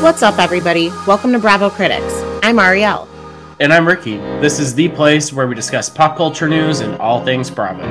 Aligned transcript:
What's 0.00 0.22
up, 0.22 0.38
everybody? 0.38 0.90
Welcome 1.08 1.32
to 1.32 1.40
Bravo 1.40 1.68
Critics. 1.68 2.22
I'm 2.44 2.58
Arielle. 2.58 3.08
And 3.58 3.72
I'm 3.72 3.86
Ricky. 3.86 4.18
This 4.40 4.60
is 4.60 4.72
the 4.72 4.88
place 4.90 5.32
where 5.32 5.48
we 5.48 5.56
discuss 5.56 5.90
pop 5.90 6.16
culture 6.16 6.48
news 6.48 6.78
and 6.78 6.96
all 6.98 7.24
things 7.24 7.50
Bravo. 7.50 7.82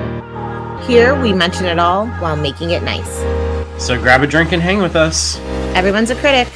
Here, 0.87 1.19
we 1.21 1.33
mention 1.33 1.65
it 1.65 1.79
all 1.79 2.07
while 2.07 2.37
making 2.37 2.71
it 2.71 2.81
nice. 2.81 3.13
So 3.77 3.99
grab 3.99 4.23
a 4.23 4.27
drink 4.27 4.53
and 4.53 4.61
hang 4.61 4.77
with 4.77 4.95
us. 4.95 5.37
Everyone's 5.75 6.09
a 6.09 6.15
critic. 6.15 6.47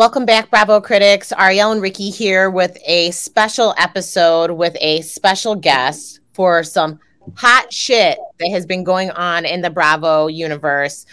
Welcome 0.00 0.24
back, 0.24 0.48
Bravo 0.48 0.80
critics. 0.80 1.30
Arielle 1.30 1.72
and 1.72 1.82
Ricky 1.82 2.08
here 2.08 2.48
with 2.48 2.78
a 2.86 3.10
special 3.10 3.74
episode 3.76 4.52
with 4.52 4.74
a 4.80 5.02
special 5.02 5.54
guest 5.54 6.20
for 6.32 6.62
some 6.62 6.98
hot 7.36 7.70
shit 7.70 8.18
that 8.38 8.48
has 8.48 8.64
been 8.64 8.82
going 8.82 9.10
on 9.10 9.44
in 9.44 9.60
the 9.60 9.68
Bravo 9.68 10.26
universe 10.26 11.04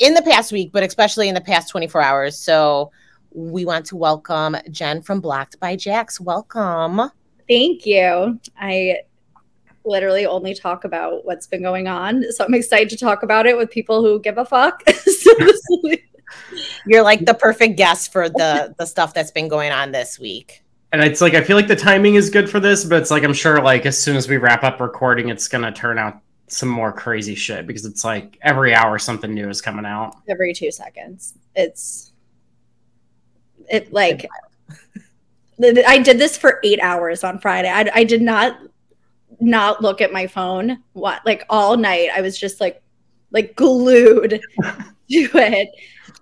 in 0.00 0.14
the 0.14 0.22
past 0.22 0.52
week, 0.52 0.72
but 0.72 0.82
especially 0.82 1.28
in 1.28 1.34
the 1.34 1.40
past 1.42 1.68
24 1.68 2.00
hours. 2.00 2.38
So 2.38 2.90
we 3.34 3.66
want 3.66 3.84
to 3.88 3.96
welcome 3.96 4.56
Jen 4.70 5.02
from 5.02 5.20
Blocked 5.20 5.60
by 5.60 5.76
Jax. 5.76 6.18
Welcome. 6.18 7.10
Thank 7.46 7.84
you. 7.84 8.40
I 8.58 9.00
literally 9.84 10.24
only 10.24 10.54
talk 10.54 10.84
about 10.84 11.26
what's 11.26 11.46
been 11.46 11.62
going 11.62 11.88
on. 11.88 12.24
So 12.32 12.46
I'm 12.46 12.54
excited 12.54 12.88
to 12.88 12.96
talk 12.96 13.22
about 13.22 13.44
it 13.44 13.58
with 13.58 13.70
people 13.70 14.00
who 14.00 14.18
give 14.18 14.38
a 14.38 14.46
fuck. 14.46 14.82
so 14.88 15.30
you're 16.86 17.02
like 17.02 17.24
the 17.24 17.34
perfect 17.34 17.76
guest 17.76 18.12
for 18.12 18.28
the 18.28 18.74
the 18.78 18.86
stuff 18.86 19.14
that's 19.14 19.30
been 19.30 19.48
going 19.48 19.72
on 19.72 19.92
this 19.92 20.18
week. 20.18 20.62
And 20.92 21.02
it's 21.02 21.20
like 21.20 21.34
I 21.34 21.42
feel 21.42 21.56
like 21.56 21.68
the 21.68 21.76
timing 21.76 22.14
is 22.14 22.30
good 22.30 22.48
for 22.48 22.60
this, 22.60 22.84
but 22.84 23.00
it's 23.00 23.10
like 23.10 23.24
I'm 23.24 23.34
sure 23.34 23.60
like 23.60 23.86
as 23.86 23.98
soon 23.98 24.16
as 24.16 24.28
we 24.28 24.36
wrap 24.36 24.62
up 24.62 24.80
recording, 24.80 25.28
it's 25.28 25.48
gonna 25.48 25.72
turn 25.72 25.98
out 25.98 26.20
some 26.46 26.68
more 26.68 26.92
crazy 26.92 27.34
shit 27.34 27.66
because 27.66 27.84
it's 27.84 28.04
like 28.04 28.38
every 28.42 28.74
hour 28.74 28.98
something 28.98 29.32
new 29.32 29.48
is 29.48 29.60
coming 29.60 29.86
out. 29.86 30.16
Every 30.28 30.52
two 30.52 30.70
seconds. 30.70 31.34
It's 31.54 32.12
it 33.70 33.92
like 33.92 34.26
I 35.62 35.98
did 35.98 36.18
this 36.18 36.36
for 36.36 36.60
eight 36.64 36.80
hours 36.80 37.24
on 37.24 37.38
Friday. 37.38 37.70
I, 37.70 37.90
I 37.94 38.04
did 38.04 38.22
not 38.22 38.58
not 39.40 39.82
look 39.82 40.00
at 40.00 40.12
my 40.12 40.26
phone 40.26 40.82
what 40.92 41.24
like 41.24 41.44
all 41.48 41.76
night. 41.76 42.10
I 42.14 42.20
was 42.20 42.38
just 42.38 42.60
like 42.60 42.82
like 43.30 43.56
glued 43.56 44.30
to 44.60 44.80
it. 45.08 45.68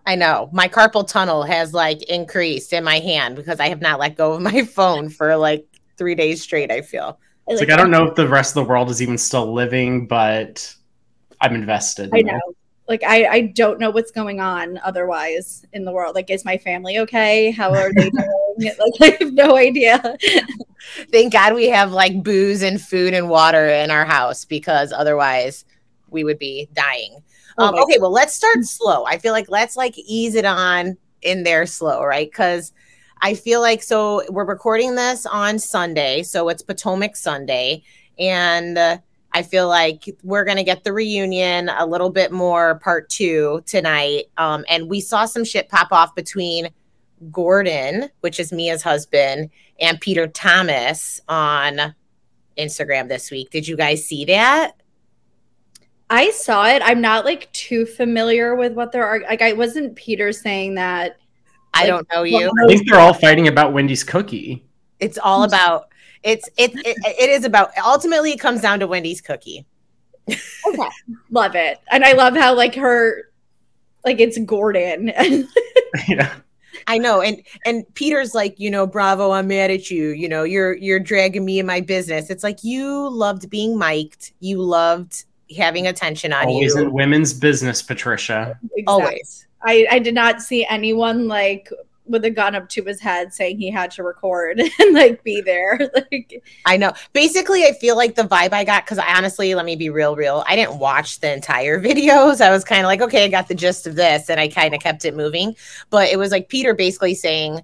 I 0.06 0.16
know 0.16 0.50
my 0.52 0.68
carpal 0.68 1.06
tunnel 1.06 1.42
has 1.44 1.72
like 1.72 2.02
increased 2.04 2.72
in 2.72 2.84
my 2.84 2.98
hand 2.98 3.36
because 3.36 3.60
I 3.60 3.68
have 3.68 3.80
not 3.80 4.00
let 4.00 4.16
go 4.16 4.32
of 4.32 4.42
my 4.42 4.64
phone 4.74 5.08
for 5.08 5.36
like 5.36 5.66
three 5.96 6.14
days 6.14 6.42
straight. 6.42 6.70
I 6.70 6.80
feel 6.82 7.18
it's 7.48 7.60
like, 7.60 7.68
like 7.68 7.78
I 7.78 7.80
don't 7.80 7.90
know 7.90 8.04
if 8.04 8.14
the 8.14 8.28
rest 8.28 8.56
of 8.56 8.64
the 8.64 8.68
world 8.68 8.90
is 8.90 9.02
even 9.02 9.18
still 9.18 9.52
living, 9.52 10.06
but 10.06 10.74
I'm 11.40 11.54
invested. 11.54 12.10
I 12.14 12.22
know. 12.22 12.40
Like 12.88 13.02
I, 13.04 13.26
I 13.26 13.40
don't 13.42 13.78
know 13.78 13.90
what's 13.90 14.10
going 14.10 14.40
on 14.40 14.78
otherwise 14.84 15.64
in 15.72 15.84
the 15.84 15.92
world. 15.92 16.14
Like, 16.14 16.30
is 16.30 16.44
my 16.44 16.58
family 16.58 16.98
okay? 16.98 17.50
How 17.50 17.72
are 17.72 17.92
they 17.92 18.10
doing? 18.58 18.72
like, 18.78 18.92
I 19.00 19.16
have 19.20 19.32
no 19.32 19.56
idea. 19.56 20.16
Thank 21.10 21.32
God 21.32 21.54
we 21.54 21.68
have 21.68 21.92
like 21.92 22.22
booze 22.22 22.62
and 22.62 22.80
food 22.80 23.14
and 23.14 23.28
water 23.28 23.68
in 23.68 23.90
our 23.90 24.04
house 24.04 24.44
because 24.44 24.92
otherwise 24.92 25.64
we 26.10 26.24
would 26.24 26.38
be 26.38 26.68
dying. 26.74 27.22
Oh 27.58 27.66
um, 27.66 27.74
okay, 27.76 27.98
well, 27.98 28.12
let's 28.12 28.34
start 28.34 28.64
slow. 28.64 29.04
I 29.04 29.18
feel 29.18 29.32
like 29.32 29.48
let's 29.48 29.76
like 29.76 29.98
ease 29.98 30.34
it 30.34 30.44
on 30.44 30.96
in 31.22 31.42
there 31.42 31.66
slow, 31.66 32.04
right? 32.04 32.30
Because 32.30 32.72
I 33.20 33.34
feel 33.34 33.60
like 33.60 33.82
so 33.82 34.22
we're 34.30 34.44
recording 34.44 34.94
this 34.94 35.26
on 35.26 35.58
Sunday, 35.58 36.22
so 36.22 36.48
it's 36.48 36.62
Potomac 36.62 37.16
Sunday, 37.16 37.82
and 38.18 38.76
uh, 38.76 38.98
I 39.32 39.42
feel 39.42 39.68
like 39.68 40.04
we're 40.22 40.44
gonna 40.44 40.64
get 40.64 40.84
the 40.84 40.92
reunion 40.92 41.68
a 41.68 41.86
little 41.86 42.10
bit 42.10 42.32
more 42.32 42.78
part 42.80 43.08
two 43.08 43.62
tonight. 43.66 44.24
Um, 44.38 44.64
and 44.68 44.88
we 44.88 45.00
saw 45.00 45.24
some 45.24 45.44
shit 45.44 45.68
pop 45.68 45.92
off 45.92 46.14
between 46.14 46.68
Gordon, 47.30 48.10
which 48.20 48.40
is 48.40 48.52
Mia's 48.52 48.82
husband, 48.82 49.50
and 49.80 50.00
Peter 50.00 50.26
Thomas 50.26 51.20
on 51.28 51.94
Instagram 52.58 53.08
this 53.08 53.30
week. 53.30 53.50
Did 53.50 53.68
you 53.68 53.76
guys 53.76 54.04
see 54.04 54.24
that? 54.26 54.81
I 56.12 56.30
saw 56.30 56.66
it. 56.66 56.82
I'm 56.84 57.00
not 57.00 57.24
like 57.24 57.50
too 57.52 57.86
familiar 57.86 58.54
with 58.54 58.74
what 58.74 58.92
there 58.92 59.06
are. 59.06 59.20
like. 59.20 59.40
I 59.40 59.54
wasn't 59.54 59.96
Peter 59.96 60.30
saying 60.30 60.74
that. 60.74 61.16
I 61.72 61.86
don't 61.86 62.06
know 62.12 62.22
you. 62.22 62.50
I 62.50 62.66
think 62.66 62.86
they're 62.86 63.00
all 63.00 63.14
fighting 63.14 63.48
about 63.48 63.72
Wendy's 63.72 64.04
cookie. 64.04 64.62
It's 65.00 65.16
all 65.16 65.44
about. 65.44 65.88
It's 66.22 66.46
it, 66.58 66.72
it 66.74 66.98
it 67.18 67.30
is 67.30 67.46
about. 67.46 67.70
Ultimately, 67.82 68.32
it 68.32 68.40
comes 68.40 68.60
down 68.60 68.78
to 68.80 68.86
Wendy's 68.86 69.22
cookie. 69.22 69.64
okay, 70.28 70.88
love 71.30 71.56
it, 71.56 71.80
and 71.90 72.04
I 72.04 72.12
love 72.12 72.36
how 72.36 72.54
like 72.54 72.74
her, 72.74 73.30
like 74.04 74.20
it's 74.20 74.38
Gordon. 74.38 75.14
yeah. 76.08 76.34
I 76.86 76.98
know, 76.98 77.22
and 77.22 77.42
and 77.64 77.86
Peter's 77.94 78.34
like, 78.34 78.60
you 78.60 78.70
know, 78.70 78.86
bravo, 78.86 79.30
I'm 79.30 79.46
mad 79.46 79.70
at 79.70 79.90
you. 79.90 80.08
You 80.08 80.28
know, 80.28 80.42
you're 80.42 80.74
you're 80.74 81.00
dragging 81.00 81.46
me 81.46 81.58
in 81.58 81.64
my 81.64 81.80
business. 81.80 82.28
It's 82.28 82.44
like 82.44 82.62
you 82.62 83.08
loved 83.08 83.48
being 83.48 83.78
mic'd. 83.78 84.32
You 84.40 84.60
loved 84.60 85.24
having 85.52 85.86
attention 85.86 86.32
on 86.32 86.46
oh, 86.46 86.50
Always 86.50 86.74
you. 86.74 86.78
Always 86.78 86.88
in 86.88 86.92
women's 86.92 87.34
business, 87.34 87.82
Patricia. 87.82 88.58
Exactly. 88.62 88.84
Always. 88.86 89.46
I, 89.64 89.86
I 89.90 89.98
did 89.98 90.14
not 90.14 90.42
see 90.42 90.66
anyone 90.66 91.28
like 91.28 91.70
with 92.06 92.24
a 92.24 92.30
gun 92.30 92.54
up 92.54 92.68
to 92.68 92.82
his 92.82 93.00
head 93.00 93.32
saying 93.32 93.58
he 93.58 93.70
had 93.70 93.90
to 93.92 94.02
record 94.02 94.60
and 94.78 94.94
like 94.94 95.22
be 95.22 95.40
there. 95.40 95.78
like 95.94 96.42
I 96.66 96.76
know. 96.76 96.92
Basically, 97.12 97.64
I 97.64 97.72
feel 97.72 97.96
like 97.96 98.14
the 98.14 98.22
vibe 98.22 98.52
I 98.52 98.64
got 98.64 98.84
because 98.84 98.98
I 98.98 99.16
honestly, 99.16 99.54
let 99.54 99.64
me 99.64 99.76
be 99.76 99.90
real, 99.90 100.16
real. 100.16 100.44
I 100.46 100.56
didn't 100.56 100.78
watch 100.78 101.20
the 101.20 101.32
entire 101.32 101.80
videos. 101.82 102.40
I 102.40 102.50
was 102.50 102.64
kind 102.64 102.80
of 102.80 102.86
like, 102.86 103.00
okay, 103.00 103.24
I 103.24 103.28
got 103.28 103.48
the 103.48 103.54
gist 103.54 103.86
of 103.86 103.96
this, 103.96 104.28
and 104.28 104.40
I 104.40 104.48
kind 104.48 104.74
of 104.74 104.80
kept 104.80 105.04
it 105.04 105.14
moving. 105.14 105.56
But 105.90 106.08
it 106.08 106.18
was 106.18 106.30
like 106.30 106.48
Peter 106.48 106.74
basically 106.74 107.14
saying 107.14 107.60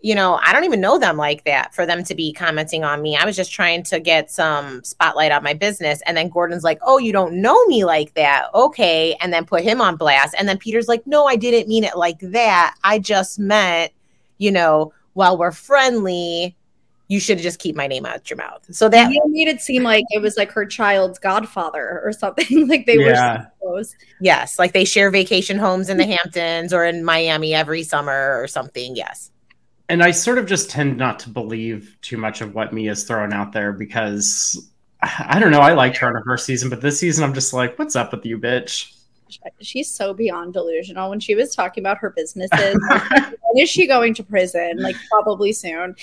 you 0.00 0.14
know, 0.14 0.38
I 0.42 0.52
don't 0.52 0.64
even 0.64 0.80
know 0.80 0.98
them 0.98 1.16
like 1.16 1.44
that 1.44 1.74
for 1.74 1.86
them 1.86 2.04
to 2.04 2.14
be 2.14 2.32
commenting 2.32 2.84
on 2.84 3.02
me. 3.02 3.16
I 3.16 3.24
was 3.24 3.34
just 3.34 3.52
trying 3.52 3.82
to 3.84 3.98
get 3.98 4.30
some 4.30 4.84
spotlight 4.84 5.32
on 5.32 5.42
my 5.42 5.54
business. 5.54 6.02
And 6.06 6.16
then 6.16 6.28
Gordon's 6.28 6.64
like, 6.64 6.78
Oh, 6.82 6.98
you 6.98 7.12
don't 7.12 7.40
know 7.40 7.64
me 7.66 7.84
like 7.84 8.14
that. 8.14 8.48
Okay. 8.54 9.16
And 9.20 9.32
then 9.32 9.46
put 9.46 9.62
him 9.62 9.80
on 9.80 9.96
blast. 9.96 10.34
And 10.38 10.48
then 10.48 10.58
Peter's 10.58 10.88
like, 10.88 11.06
No, 11.06 11.24
I 11.24 11.36
didn't 11.36 11.68
mean 11.68 11.82
it 11.82 11.96
like 11.96 12.18
that. 12.20 12.74
I 12.84 12.98
just 12.98 13.38
meant, 13.38 13.92
you 14.38 14.52
know, 14.52 14.92
while 15.14 15.38
we're 15.38 15.50
friendly, 15.50 16.54
you 17.08 17.20
should 17.20 17.38
just 17.38 17.58
keep 17.58 17.74
my 17.74 17.86
name 17.86 18.04
out 18.04 18.16
of 18.16 18.28
your 18.28 18.36
mouth. 18.36 18.66
So 18.70 18.88
that 18.88 19.08
made 19.08 19.48
it 19.48 19.60
seem 19.60 19.82
like 19.82 20.04
it 20.10 20.20
was 20.20 20.36
like 20.36 20.50
her 20.50 20.66
child's 20.66 21.18
godfather 21.18 22.02
or 22.04 22.12
something. 22.12 22.68
like 22.68 22.84
they 22.84 22.98
yeah. 22.98 23.38
were 23.38 23.42
so 23.42 23.48
close. 23.60 23.96
Yes. 24.20 24.58
Like 24.58 24.72
they 24.72 24.84
share 24.84 25.10
vacation 25.10 25.56
homes 25.56 25.88
in 25.88 25.96
the 25.96 26.06
Hamptons 26.06 26.72
or 26.72 26.84
in 26.84 27.04
Miami 27.04 27.54
every 27.54 27.82
summer 27.82 28.40
or 28.40 28.46
something. 28.46 28.94
Yes 28.94 29.30
and 29.88 30.02
I 30.02 30.10
sort 30.10 30.38
of 30.38 30.46
just 30.46 30.70
tend 30.70 30.96
not 30.96 31.18
to 31.20 31.30
believe 31.30 31.96
too 32.02 32.16
much 32.16 32.40
of 32.40 32.54
what 32.54 32.72
Mia's 32.72 33.04
throwing 33.04 33.32
out 33.32 33.52
there 33.52 33.72
because 33.72 34.70
I 35.02 35.38
don't 35.38 35.50
know. 35.50 35.60
I 35.60 35.72
liked 35.74 35.96
her 35.98 36.08
in 36.08 36.14
her 36.14 36.24
first 36.24 36.46
season, 36.46 36.70
but 36.70 36.80
this 36.80 36.98
season 36.98 37.24
I'm 37.24 37.34
just 37.34 37.52
like, 37.52 37.78
what's 37.78 37.96
up 37.96 38.12
with 38.12 38.24
you, 38.24 38.38
bitch? 38.38 38.92
She's 39.60 39.90
so 39.90 40.14
beyond 40.14 40.52
delusional. 40.52 41.10
When 41.10 41.20
she 41.20 41.34
was 41.34 41.54
talking 41.54 41.82
about 41.82 41.98
her 41.98 42.10
businesses, 42.10 42.78
when 42.88 43.58
is 43.58 43.68
she 43.68 43.86
going 43.86 44.14
to 44.14 44.22
prison? 44.22 44.78
Like 44.78 44.96
probably 45.10 45.52
soon. 45.52 45.96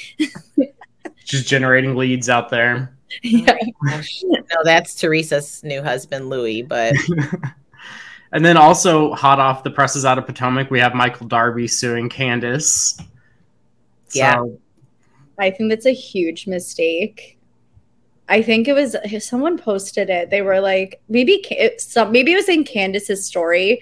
She's 1.23 1.45
generating 1.45 1.95
leads 1.95 2.27
out 2.29 2.49
there. 2.49 2.97
Yeah. 3.21 3.55
Oh 3.89 4.01
no, 4.23 4.63
that's 4.63 4.95
Teresa's 4.95 5.63
new 5.63 5.81
husband, 5.81 6.29
Louis, 6.29 6.63
but 6.63 6.93
And 8.33 8.43
then 8.43 8.57
also 8.57 9.13
hot 9.13 9.39
off 9.39 9.63
the 9.63 9.69
presses 9.69 10.05
out 10.05 10.17
of 10.17 10.25
Potomac, 10.25 10.71
we 10.71 10.79
have 10.79 10.95
Michael 10.95 11.27
Darby 11.27 11.67
suing 11.67 12.09
Candiace. 12.09 12.99
Yeah. 14.15 14.43
I 15.37 15.51
think 15.51 15.69
that's 15.69 15.85
a 15.85 15.93
huge 15.93 16.47
mistake. 16.47 17.37
I 18.29 18.41
think 18.41 18.67
it 18.67 18.73
was 18.73 18.95
someone 19.19 19.57
posted 19.57 20.09
it. 20.09 20.29
They 20.29 20.41
were 20.41 20.59
like, 20.59 21.01
maybe 21.09 21.43
some, 21.77 22.11
maybe 22.11 22.33
it 22.33 22.37
was 22.37 22.49
in 22.49 22.63
Candiace's 22.63 23.25
story. 23.25 23.81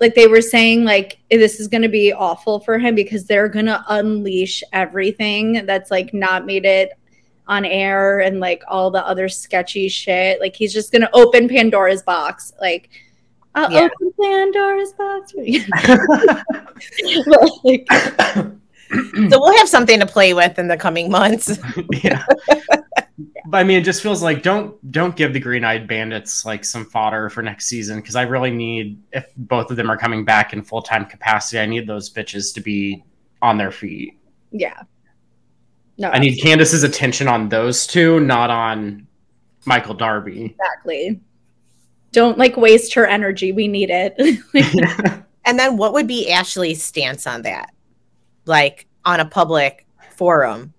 Like 0.00 0.14
they 0.14 0.26
were 0.26 0.40
saying, 0.40 0.84
like 0.84 1.18
this 1.30 1.60
is 1.60 1.68
going 1.68 1.82
to 1.82 1.88
be 1.88 2.12
awful 2.12 2.60
for 2.60 2.78
him 2.78 2.94
because 2.94 3.24
they're 3.24 3.48
going 3.48 3.66
to 3.66 3.84
unleash 3.88 4.62
everything 4.72 5.64
that's 5.64 5.90
like 5.90 6.12
not 6.12 6.44
made 6.44 6.64
it 6.64 6.90
on 7.46 7.64
air 7.64 8.20
and 8.20 8.40
like 8.40 8.62
all 8.66 8.90
the 8.90 9.06
other 9.06 9.28
sketchy 9.28 9.88
shit. 9.88 10.40
Like 10.40 10.56
he's 10.56 10.72
just 10.72 10.90
going 10.90 11.02
to 11.02 11.14
open 11.14 11.48
Pandora's 11.48 12.02
box. 12.02 12.52
Like 12.60 12.90
I'll 13.54 13.70
yeah. 13.70 13.88
open 14.00 14.12
Pandora's 14.20 14.92
box. 14.94 15.34
like, 17.64 17.86
so 19.30 19.40
we'll 19.40 19.56
have 19.56 19.68
something 19.68 20.00
to 20.00 20.06
play 20.06 20.34
with 20.34 20.58
in 20.58 20.68
the 20.68 20.76
coming 20.76 21.10
months. 21.10 21.58
yeah. 22.02 22.24
but 23.46 23.58
I 23.58 23.64
mean, 23.64 23.78
it 23.78 23.84
just 23.84 24.02
feels 24.02 24.22
like 24.22 24.42
don't 24.42 24.92
don't 24.92 25.16
give 25.16 25.32
the 25.32 25.40
Green 25.40 25.64
Eyed 25.64 25.86
Bandits 25.86 26.44
like 26.44 26.64
some 26.64 26.84
fodder 26.84 27.28
for 27.30 27.42
next 27.42 27.66
season 27.66 28.00
because 28.00 28.16
I 28.16 28.22
really 28.22 28.50
need 28.50 29.00
if 29.12 29.26
both 29.36 29.70
of 29.70 29.76
them 29.76 29.90
are 29.90 29.96
coming 29.96 30.24
back 30.24 30.52
in 30.52 30.62
full 30.62 30.82
time 30.82 31.06
capacity, 31.06 31.58
I 31.58 31.66
need 31.66 31.86
those 31.86 32.10
bitches 32.10 32.54
to 32.54 32.60
be 32.60 33.04
on 33.40 33.58
their 33.58 33.72
feet. 33.72 34.18
Yeah. 34.50 34.82
No, 35.98 36.10
I 36.10 36.18
need 36.18 36.40
Candiace's 36.40 36.82
attention 36.82 37.28
on 37.28 37.48
those 37.48 37.86
two, 37.86 38.20
not 38.20 38.50
on 38.50 39.06
Michael 39.66 39.94
Darby. 39.94 40.46
exactly. 40.46 41.20
Don't 42.12 42.38
like 42.38 42.56
waste 42.56 42.94
her 42.94 43.06
energy. 43.06 43.52
We 43.52 43.68
need 43.68 43.90
it. 43.90 44.14
And 45.44 45.58
then 45.58 45.76
what 45.76 45.92
would 45.92 46.06
be 46.06 46.30
Ashley's 46.30 46.82
stance 46.82 47.26
on 47.26 47.42
that? 47.42 47.72
Like 48.46 48.86
on 49.04 49.20
a 49.20 49.24
public 49.24 49.86
forum. 50.16 50.72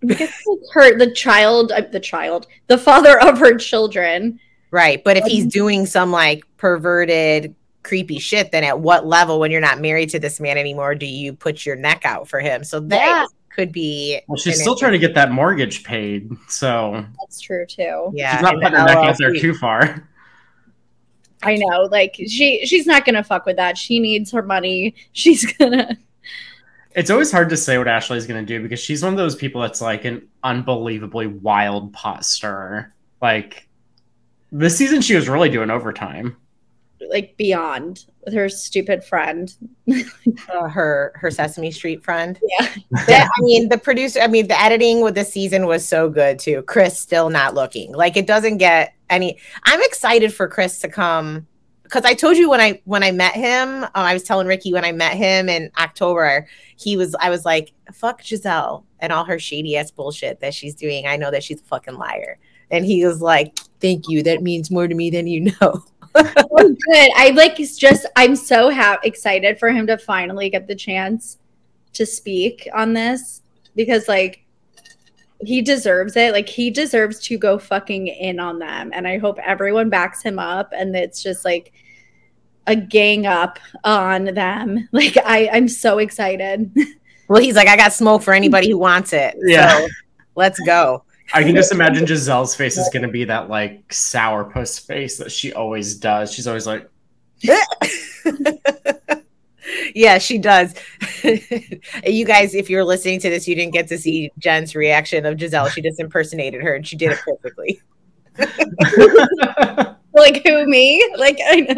because 0.00 0.30
her 0.72 0.96
the 0.98 1.10
child 1.12 1.72
uh, 1.72 1.80
the 1.90 1.98
child 2.00 2.46
the 2.66 2.76
father 2.78 3.18
of 3.20 3.38
her 3.38 3.56
children 3.56 4.38
Right. 4.72 5.02
But 5.02 5.16
if 5.16 5.24
he's 5.24 5.44
Um, 5.44 5.48
doing 5.48 5.86
some 5.86 6.10
like 6.10 6.42
perverted, 6.56 7.54
creepy 7.82 8.18
shit, 8.18 8.50
then 8.50 8.64
at 8.64 8.78
what 8.80 9.06
level, 9.06 9.38
when 9.38 9.50
you're 9.50 9.60
not 9.60 9.80
married 9.80 10.10
to 10.10 10.18
this 10.18 10.40
man 10.40 10.58
anymore, 10.58 10.94
do 10.96 11.06
you 11.06 11.32
put 11.32 11.64
your 11.64 11.76
neck 11.76 12.02
out 12.04 12.28
for 12.28 12.40
him? 12.40 12.64
So 12.64 12.80
that 12.80 13.28
could 13.54 13.70
be. 13.72 14.20
Well, 14.26 14.36
she's 14.36 14.60
still 14.60 14.74
trying 14.76 14.92
to 14.92 14.98
get 14.98 15.14
that 15.14 15.30
mortgage 15.30 15.84
paid, 15.84 16.30
so 16.48 17.06
that's 17.20 17.40
true 17.40 17.64
too 17.64 18.10
Yeah. 18.12 18.34
she's 18.36 18.42
not 18.42 18.54
putting 18.54 18.72
her 18.78 18.84
neck 18.84 18.96
out 18.96 19.16
there 19.18 19.32
too 19.34 19.54
far. 19.54 20.06
i 21.42 21.54
know 21.56 21.82
like 21.90 22.14
she 22.28 22.66
she's 22.66 22.86
not 22.86 23.04
gonna 23.04 23.22
fuck 23.22 23.46
with 23.46 23.56
that 23.56 23.76
she 23.78 24.00
needs 24.00 24.30
her 24.32 24.42
money 24.42 24.94
she's 25.12 25.44
gonna 25.54 25.96
It's 26.96 27.10
always 27.10 27.30
hard 27.30 27.50
to 27.50 27.56
say 27.56 27.76
what 27.78 27.86
Ashley's 27.88 28.26
going 28.26 28.44
to 28.44 28.46
do 28.46 28.62
because 28.62 28.80
she's 28.80 29.02
one 29.04 29.12
of 29.12 29.18
those 29.18 29.36
people 29.36 29.60
that's 29.60 29.80
like 29.80 30.04
an 30.06 30.26
unbelievably 30.42 31.26
wild 31.28 31.92
pot 31.92 32.24
stirrer. 32.24 32.94
Like 33.22 33.68
this 34.50 34.76
season, 34.76 35.02
she 35.02 35.14
was 35.14 35.28
really 35.28 35.50
doing 35.50 35.70
overtime. 35.70 36.36
like 37.10 37.36
beyond 37.36 38.06
with 38.24 38.32
her 38.34 38.48
stupid 38.48 39.04
friend 39.04 39.54
Uh, 40.52 40.68
her 40.68 41.12
her 41.16 41.30
Sesame 41.30 41.70
Street 41.70 42.02
friend. 42.02 42.40
yeah 42.58 42.68
That- 43.06 43.28
I 43.38 43.42
mean, 43.42 43.68
the 43.68 43.78
producer. 43.78 44.20
I 44.20 44.26
mean, 44.26 44.48
the 44.48 44.60
editing 44.60 45.02
with 45.02 45.14
the 45.14 45.24
season 45.24 45.66
was 45.66 45.86
so 45.86 46.08
good 46.08 46.38
too. 46.38 46.62
Chris 46.62 46.98
still 46.98 47.28
not 47.30 47.54
looking 47.54 47.92
like 47.92 48.16
it 48.16 48.26
doesn't 48.26 48.56
get 48.56 48.94
any. 49.10 49.38
I'm 49.64 49.80
excited 49.82 50.32
for 50.34 50.48
Chris 50.48 50.80
to 50.80 50.88
come 50.88 51.46
because 51.86 52.04
I 52.04 52.14
told 52.14 52.36
you 52.36 52.50
when 52.50 52.60
I 52.60 52.80
when 52.84 53.02
I 53.02 53.12
met 53.12 53.34
him. 53.34 53.84
Uh, 53.84 53.88
I 53.94 54.12
was 54.12 54.22
telling 54.22 54.46
Ricky 54.46 54.72
when 54.72 54.84
I 54.84 54.92
met 54.92 55.14
him 55.14 55.48
in 55.48 55.70
October. 55.78 56.46
He 56.76 56.96
was. 56.96 57.14
I 57.20 57.30
was 57.30 57.44
like, 57.44 57.72
"Fuck 57.92 58.22
Gizelle 58.22 58.84
and 58.98 59.12
all 59.12 59.24
her 59.24 59.38
shady 59.38 59.76
ass 59.76 59.90
bullshit 59.90 60.40
that 60.40 60.54
she's 60.54 60.74
doing. 60.74 61.06
I 61.06 61.16
know 61.16 61.30
that 61.30 61.44
she's 61.44 61.60
a 61.60 61.64
fucking 61.64 61.94
liar." 61.94 62.38
And 62.70 62.84
he 62.84 63.04
was 63.04 63.20
like, 63.20 63.58
"Thank 63.80 64.08
you. 64.08 64.22
That 64.22 64.42
means 64.42 64.70
more 64.70 64.88
to 64.88 64.94
me 64.94 65.10
than 65.10 65.26
you 65.26 65.52
know." 65.60 65.84
good 66.16 67.10
i 67.14 67.30
like 67.36 67.56
just 67.56 68.06
i'm 68.16 68.34
so 68.34 68.72
ha- 68.72 68.98
excited 69.04 69.58
for 69.58 69.70
him 69.70 69.86
to 69.86 69.98
finally 69.98 70.48
get 70.48 70.66
the 70.66 70.74
chance 70.74 71.36
to 71.92 72.06
speak 72.06 72.66
on 72.72 72.94
this 72.94 73.42
because 73.74 74.08
like 74.08 74.45
he 75.40 75.60
deserves 75.60 76.16
it 76.16 76.32
like 76.32 76.48
he 76.48 76.70
deserves 76.70 77.18
to 77.20 77.36
go 77.36 77.58
fucking 77.58 78.06
in 78.06 78.40
on 78.40 78.58
them 78.58 78.90
and 78.94 79.06
i 79.06 79.18
hope 79.18 79.38
everyone 79.40 79.90
backs 79.90 80.22
him 80.22 80.38
up 80.38 80.72
and 80.74 80.96
it's 80.96 81.22
just 81.22 81.44
like 81.44 81.72
a 82.66 82.74
gang 82.74 83.26
up 83.26 83.58
on 83.84 84.24
them 84.24 84.88
like 84.92 85.16
i 85.24 85.48
i'm 85.52 85.68
so 85.68 85.98
excited 85.98 86.70
Well, 87.28 87.42
he's 87.42 87.56
like, 87.56 87.68
"I 87.68 87.76
got 87.76 87.92
smoke 87.92 88.22
for 88.22 88.32
anybody 88.34 88.70
who 88.70 88.78
wants 88.78 89.12
it." 89.12 89.36
Yeah. 89.46 89.78
So, 89.78 89.88
let's 90.34 90.58
go. 90.60 91.04
I 91.32 91.42
can 91.42 91.54
just 91.54 91.72
imagine 91.72 92.04
Gizelle's 92.04 92.54
face 92.54 92.76
is 92.76 92.88
going 92.92 93.02
to 93.02 93.08
be 93.08 93.24
that 93.24 93.48
like 93.48 93.92
sour 93.92 94.44
puss 94.44 94.78
face 94.78 95.18
that 95.18 95.32
she 95.32 95.52
always 95.52 95.96
does. 95.96 96.32
She's 96.32 96.46
always 96.46 96.66
like, 96.66 96.88
yeah, 99.94 100.18
she 100.18 100.38
does. 100.38 100.74
you 102.06 102.24
guys, 102.24 102.54
if 102.54 102.70
you're 102.70 102.84
listening 102.84 103.20
to 103.20 103.30
this, 103.30 103.46
you 103.48 103.54
didn't 103.54 103.72
get 103.72 103.88
to 103.88 103.98
see 103.98 104.30
Jen's 104.38 104.74
reaction 104.74 105.26
of 105.26 105.36
Gizelle. 105.36 105.70
She 105.70 105.82
just 105.82 106.00
impersonated 106.00 106.62
her 106.62 106.74
and 106.74 106.86
she 106.86 106.96
did 106.96 107.12
it 107.12 107.18
perfectly. 107.24 107.80
like 110.12 110.46
who 110.46 110.66
me 110.66 111.02
like 111.16 111.38
I 111.46 111.60
know. 111.60 111.74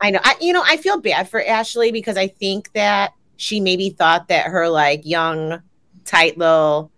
I 0.00 0.10
know. 0.10 0.20
I, 0.24 0.34
you 0.40 0.52
know, 0.52 0.62
I 0.64 0.76
feel 0.76 1.00
bad 1.00 1.28
for 1.28 1.44
Ashley 1.44 1.92
because 1.92 2.16
I 2.16 2.26
think 2.28 2.72
that 2.72 3.12
she 3.36 3.60
maybe 3.60 3.90
thought 3.90 4.28
that 4.28 4.46
her 4.46 4.68
like 4.68 5.02
young, 5.04 5.62
tight 6.04 6.36
little 6.36 6.90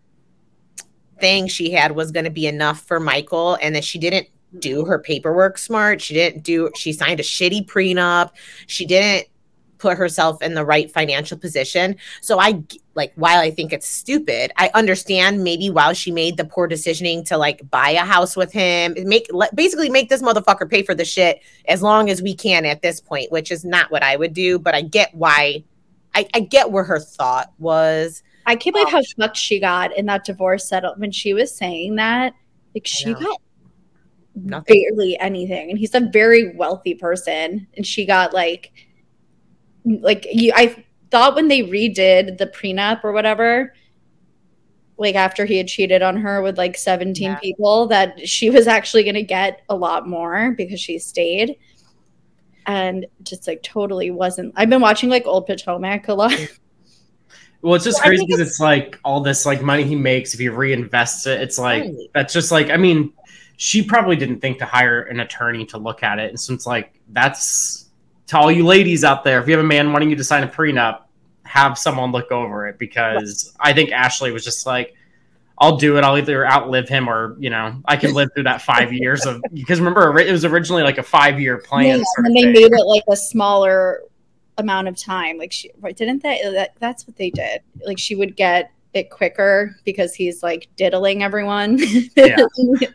thing 1.21 1.47
she 1.47 1.71
had 1.71 1.93
was 1.93 2.11
going 2.11 2.25
to 2.25 2.31
be 2.31 2.47
enough 2.47 2.81
for 2.81 2.99
Michael 2.99 3.59
and 3.61 3.75
that 3.75 3.85
she 3.85 3.99
didn't 3.99 4.29
do 4.59 4.85
her 4.85 4.99
paperwork 4.99 5.59
smart. 5.59 6.01
She 6.01 6.15
didn't 6.15 6.43
do, 6.43 6.71
she 6.75 6.93
signed 6.93 7.21
a 7.21 7.23
shitty 7.23 7.67
prenup. 7.67 8.31
She 8.67 8.87
didn't 8.87 9.29
put 9.81 9.97
herself 9.97 10.41
in 10.43 10.55
the 10.55 10.65
right 10.65 10.91
financial 10.91 11.37
position. 11.37 11.97
So 12.21 12.39
I 12.39 12.63
like, 12.95 13.13
while 13.17 13.41
I 13.41 13.51
think 13.51 13.73
it's 13.73 13.89
stupid, 13.89 14.53
I 14.57 14.71
understand 14.75 15.43
maybe 15.43 15.71
while 15.71 15.95
she 15.95 16.11
made 16.11 16.37
the 16.37 16.45
poor 16.45 16.69
decisioning 16.69 17.27
to 17.27 17.37
like 17.37 17.69
buy 17.71 17.91
a 17.91 18.05
house 18.05 18.37
with 18.37 18.53
him, 18.53 18.95
make 19.05 19.29
basically 19.55 19.91
make 19.91 20.09
this 20.09 20.23
motherfucker 20.23 20.71
pay 20.71 20.83
for 20.83 20.95
the 20.95 21.05
shit 21.05 21.43
as 21.67 21.83
long 21.83 22.11
as 22.11 22.23
we 22.23 22.35
can 22.35 22.65
at 22.67 22.83
this 22.83 23.01
point, 23.01 23.33
which 23.33 23.51
is 23.51 23.65
not 23.65 23.91
what 23.91 24.03
I 24.03 24.17
would 24.17 24.35
do, 24.35 24.59
but 24.59 24.75
I 24.75 24.83
get 24.83 25.15
why 25.15 25.65
I, 26.15 26.29
I 26.35 26.41
get 26.41 26.71
where 26.71 26.85
her 26.85 26.99
thought 26.99 27.53
was. 27.59 28.23
I 28.47 28.57
can't 28.57 28.75
believe 28.75 28.89
um, 28.89 28.95
how 28.95 29.03
fucked 29.17 29.37
she 29.37 29.61
got 29.61 29.97
in 29.97 30.07
that 30.07 30.25
divorce 30.25 30.69
settlement. 30.69 31.01
when 31.01 31.13
she 31.13 31.35
was 31.35 31.55
saying 31.55 31.97
that. 31.97 32.35
Like 32.75 32.87
she 32.87 33.15
got 33.15 33.41
Nothing. 34.35 34.85
barely 34.89 35.19
anything, 35.19 35.71
and 35.71 35.79
he's 35.79 35.95
a 35.95 36.01
very 36.01 36.55
wealthy 36.55 36.95
person, 36.95 37.67
and 37.77 37.87
she 37.87 38.07
got 38.07 38.33
like, 38.33 38.73
like 39.85 40.27
you. 40.33 40.53
I 40.55 40.85
thought 41.11 41.35
when 41.35 41.49
they 41.49 41.63
redid 41.63 42.39
the 42.39 42.47
prenup 42.47 43.03
or 43.05 43.13
whatever, 43.13 43.75
like 44.97 45.15
after 45.15 45.45
he 45.47 45.57
had 45.57 45.67
cheated 45.69 46.03
on 46.03 46.17
her 46.19 46.43
with 46.43 46.59
like 46.59 46.77
seventeen 46.77 47.31
Yeah. 47.31 47.39
people, 47.39 47.87
that 47.89 48.29
she 48.29 48.51
was 48.51 48.67
actually 48.67 49.03
going 49.05 49.15
to 49.15 49.23
get 49.23 49.63
a 49.69 49.75
lot 49.75 50.07
more 50.09 50.53
because 50.53 50.81
she 50.81 50.99
stayed. 50.99 51.57
And 52.67 53.07
just 53.23 53.47
like 53.49 53.63
totally 53.63 54.11
wasn't. 54.11 54.53
I've 54.57 54.71
been 54.71 54.83
watching 54.83 55.09
like 55.09 55.27
old 55.27 55.47
Potomac 55.47 56.07
a 56.09 56.15
lot. 56.15 56.33
well, 57.63 57.75
it's 57.75 57.85
just 57.85 57.99
Well, 57.99 58.09
crazy 58.09 58.27
because 58.27 58.41
it's 58.41 58.61
like 58.61 58.99
all 59.03 59.21
this 59.23 59.47
like 59.47 59.63
money 59.63 59.83
he 59.83 59.97
makes 59.97 60.35
if 60.35 60.41
he 60.41 60.47
reinvests 60.47 61.27
it. 61.27 61.41
It's 61.41 61.59
like 61.59 61.85
Right. 61.85 61.95
that's 62.15 62.33
just 62.33 62.53
like 62.53 62.71
I 62.71 62.77
mean, 62.77 63.13
she 63.57 63.83
probably 63.83 64.15
didn't 64.17 64.41
think 64.41 64.59
to 64.59 64.67
hire 64.67 65.03
an 65.03 65.21
attorney 65.21 65.65
to 65.67 65.79
look 65.79 66.03
at 66.03 66.19
it, 66.19 66.29
and 66.31 66.39
so 66.39 66.53
it's 66.55 66.67
like 66.67 67.01
that's 67.09 67.90
to 68.31 68.39
all 68.39 68.51
you 68.51 68.65
ladies 68.65 69.03
out 69.03 69.25
there. 69.25 69.41
If 69.41 69.49
you 69.49 69.57
have 69.57 69.65
a 69.65 69.69
man 69.69 69.93
wanting 69.93 70.09
you 70.09 70.17
to 70.17 70.25
sign 70.25 70.45
a 70.45 70.49
prenup, 70.49 71.03
have 71.45 71.77
someone 71.77 72.13
look 72.13 72.31
over 72.31 72.69
it 72.69 72.79
because 72.79 73.53
I 73.59 73.73
think 73.73 73.93
Ashley 73.93 74.33
was 74.33 74.45
just 74.45 74.67
like. 74.67 74.95
I'll 75.63 75.77
do 75.77 75.99
it. 75.99 76.05
I'll 76.05 76.17
either 76.17 76.47
outlive 76.47 76.89
him 76.89 77.07
or, 77.07 77.37
you 77.39 77.51
know, 77.51 77.83
I 77.85 77.99
can 77.99 78.15
live 78.15 78.31
through 78.33 78.45
that 78.45 78.63
five 78.63 78.95
years 78.95 79.27
of 79.27 79.43
because 79.53 79.79
remember 79.79 80.19
it 80.19 80.33
was 80.33 80.47
originally 80.47 80.83
like 80.83 80.97
a 80.97 81.03
five 81.03 81.39
year 81.39 81.59
plan. 81.59 81.99
Yeah, 81.99 82.05
and 82.17 82.25
then 82.25 82.33
they 82.33 82.47
made 82.47 82.73
it 82.73 82.87
like 82.87 83.03
a 83.11 83.17
smaller 83.17 84.01
amount 84.57 84.89
of 84.89 84.97
time. 84.97 85.37
Like 85.37 85.53
she 85.53 85.71
right, 85.81 85.95
didn't 85.95 86.23
they 86.23 86.41
uh, 86.43 86.53
that, 86.53 86.77
that's 86.79 87.07
what 87.07 87.17
they 87.17 87.29
did. 87.29 87.61
Like 87.85 87.99
she 87.99 88.15
would 88.15 88.37
get 88.37 88.73
it 88.95 89.11
quicker 89.11 89.77
because 89.85 90.15
he's 90.15 90.43
like 90.43 90.69
diddling 90.77 91.23
everyone. 91.23 91.79
Yeah. 92.17 92.37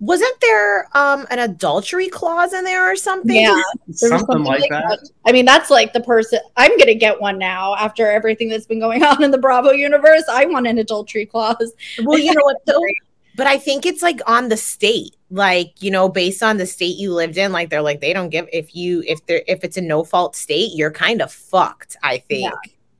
Wasn't 0.00 0.40
there 0.40 0.88
um 0.96 1.26
an 1.30 1.38
adultery 1.38 2.08
clause 2.08 2.52
in 2.54 2.64
there 2.64 2.90
or 2.90 2.96
something? 2.96 3.36
Yeah. 3.36 3.60
There 3.86 4.10
was 4.10 4.20
something, 4.20 4.44
like 4.44 4.68
that. 4.70 5.08
I 5.26 5.32
mean, 5.32 5.44
that's 5.44 5.70
like 5.70 5.92
the 5.92 6.00
person 6.00 6.40
I'm 6.56 6.76
gonna 6.78 6.94
get 6.94 7.20
one 7.20 7.38
now 7.38 7.76
after 7.76 8.10
everything 8.10 8.48
that's 8.48 8.66
been 8.66 8.80
going 8.80 9.04
on 9.04 9.22
in 9.22 9.30
the 9.30 9.38
Bravo 9.38 9.70
universe. 9.70 10.24
I 10.28 10.46
want 10.46 10.66
an 10.66 10.78
adultery 10.78 11.26
clause. 11.26 11.72
Well, 12.02 12.18
you 12.18 12.34
know 12.34 12.44
what 12.44 12.56
though? 12.66 12.80
But 13.36 13.46
I 13.46 13.58
think 13.58 13.86
it's 13.86 14.02
like 14.02 14.20
on 14.26 14.48
the 14.48 14.56
state, 14.56 15.16
like 15.30 15.74
you 15.82 15.90
know, 15.90 16.08
based 16.08 16.42
on 16.42 16.56
the 16.56 16.66
state 16.66 16.96
you 16.96 17.14
lived 17.14 17.36
in. 17.36 17.52
Like 17.52 17.70
they're 17.70 17.82
like 17.82 18.00
they 18.00 18.12
don't 18.12 18.30
give 18.30 18.48
if 18.52 18.74
you 18.74 19.04
if 19.06 19.24
they're 19.26 19.42
if 19.46 19.64
it's 19.64 19.76
a 19.76 19.82
no 19.82 20.02
fault 20.02 20.34
state, 20.34 20.72
you're 20.74 20.90
kind 20.90 21.20
of 21.20 21.30
fucked. 21.30 21.96
I 22.02 22.18
think 22.18 22.52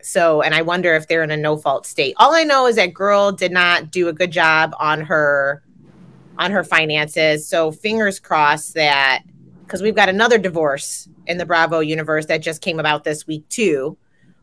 so. 0.03 0.43
And 0.43 0.55
I 0.55 0.63
wonder 0.63 0.95
if 0.95 1.09
they're 1.09 1.23
in 1.23 1.31
a 1.31 1.37
no 1.37 1.57
fault 1.57 1.87
state. 1.87 2.15
All 2.19 2.35
I 2.35 2.45
know 2.45 2.67
is 2.67 2.77
that 2.77 2.95
girl 2.95 3.33
did 3.33 3.53
not 3.53 3.91
do 3.91 4.09
a 4.09 4.13
good 4.13 4.31
job 4.31 4.75
on 4.79 5.01
her 5.03 5.63
on 6.41 6.51
her 6.51 6.65
finances. 6.65 7.47
So 7.47 7.71
fingers 7.71 8.19
crossed 8.19 8.75
that 8.75 9.23
because 9.63 9.83
we've 9.83 9.95
got 9.95 10.09
another 10.09 10.39
divorce 10.39 11.09
in 11.27 11.39
the 11.39 11.47
Bravo 11.47 11.81
universe 11.81 12.27
that 12.27 12.39
just 12.39 12.63
came 12.63 12.81
about 12.81 13.05
this 13.05 13.27
week 13.27 13.49
too, 13.51 13.97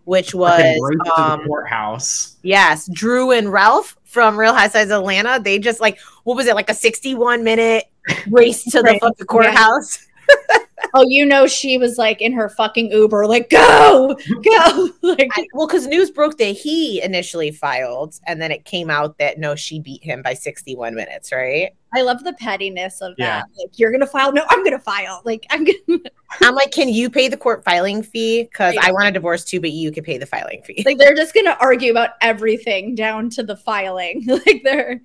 which 0.05 0.33
was 0.33 0.79
right 0.79 1.17
um, 1.17 1.45
courthouse. 1.45 2.37
Yes, 2.43 2.87
Drew 2.93 3.31
and 3.31 3.51
Ralph 3.51 3.97
from 4.05 4.39
Real 4.39 4.53
Housewives 4.53 4.91
of 4.91 4.99
Atlanta. 4.99 5.41
They 5.43 5.57
just 5.59 5.81
like 5.81 5.99
what 6.23 6.37
was 6.37 6.45
it 6.45 6.55
like 6.55 6.69
a 6.69 6.75
sixty-one 6.75 7.43
minute 7.43 7.85
race 8.29 8.63
to 8.65 8.77
the 8.77 8.83
Right. 8.83 9.01
fucking 9.01 9.25
courthouse? 9.25 10.07
Oh, 10.97 11.05
you 11.07 11.25
know, 11.27 11.45
she 11.45 11.77
was 11.77 11.99
like 11.99 12.21
in 12.21 12.33
her 12.33 12.49
fucking 12.49 12.91
Uber, 12.91 13.27
like 13.27 13.51
go, 13.51 14.17
go. 14.43 14.89
like, 15.03 15.29
I, 15.33 15.45
well, 15.53 15.67
because 15.67 15.85
news 15.85 16.09
broke 16.09 16.39
that 16.39 16.57
he 16.57 17.01
initially 17.03 17.51
filed, 17.51 18.15
and 18.25 18.41
then 18.41 18.51
it 18.51 18.65
came 18.65 18.89
out 18.89 19.19
that 19.19 19.37
no, 19.37 19.55
she 19.55 19.79
beat 19.79 20.03
him 20.03 20.23
by 20.23 20.33
61 20.33 20.95
minutes, 20.95 21.31
right? 21.31 21.69
I 21.95 22.01
love 22.01 22.23
the 22.23 22.33
pettiness 22.33 22.99
of 23.01 23.13
Yeah. 23.19 23.41
that. 23.41 23.45
Like, 23.59 23.77
you're 23.77 23.91
gonna 23.91 24.07
file? 24.07 24.31
No, 24.33 24.43
I'm 24.49 24.63
gonna 24.63 24.79
file. 24.79 25.21
Like, 25.23 25.45
I'm 25.51 25.65
gonna. 25.65 25.99
I'm 26.41 26.55
like, 26.55 26.71
can 26.71 26.89
you 26.89 27.11
pay 27.11 27.27
the 27.27 27.37
court 27.37 27.63
filing 27.63 28.01
fee? 28.01 28.43
Because 28.43 28.73
Yeah. 28.73 28.81
I 28.85 28.91
want 28.91 29.07
a 29.07 29.11
divorce 29.11 29.43
too, 29.45 29.61
but 29.61 29.71
you 29.71 29.91
could 29.91 30.03
pay 30.03 30.17
the 30.17 30.25
filing 30.25 30.63
fee. 30.63 30.81
like 30.85 30.97
they're 30.97 31.15
just 31.15 31.33
gonna 31.35 31.55
argue 31.59 31.91
about 31.91 32.11
everything 32.21 32.95
down 32.95 33.29
to 33.31 33.43
the 33.43 33.55
filing. 33.55 34.23
like 34.27 34.61
they're 34.63 34.99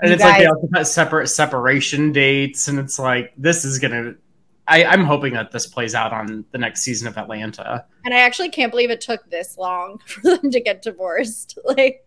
And 0.00 0.10
You 0.10 0.12
it's 0.12 0.22
like 0.22 0.38
they 0.40 0.46
also 0.46 0.66
got 0.68 0.86
separate 0.86 1.28
separation 1.28 2.12
dates, 2.12 2.68
and 2.68 2.78
it's 2.78 2.98
like 2.98 3.32
this 3.38 3.64
is 3.64 3.78
gonna. 3.78 4.14
I, 4.68 4.84
I'm 4.84 5.04
hoping 5.04 5.32
that 5.34 5.50
this 5.50 5.66
plays 5.66 5.94
out 5.94 6.12
on 6.12 6.44
the 6.52 6.58
next 6.58 6.82
season 6.82 7.08
of 7.08 7.16
Atlanta. 7.16 7.84
and 8.04 8.12
I 8.14 8.18
actually 8.20 8.50
can't 8.50 8.70
believe 8.70 8.90
it 8.90 9.00
took 9.00 9.28
this 9.30 9.56
long 9.58 9.98
for 10.06 10.20
them 10.22 10.50
to 10.50 10.60
get 10.60 10.82
divorced. 10.82 11.58
Like 11.76 12.04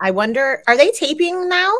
I 0.00 0.10
wonder, 0.10 0.62
are 0.66 0.76
they 0.76 0.90
taping 0.92 1.48
now? 1.48 1.72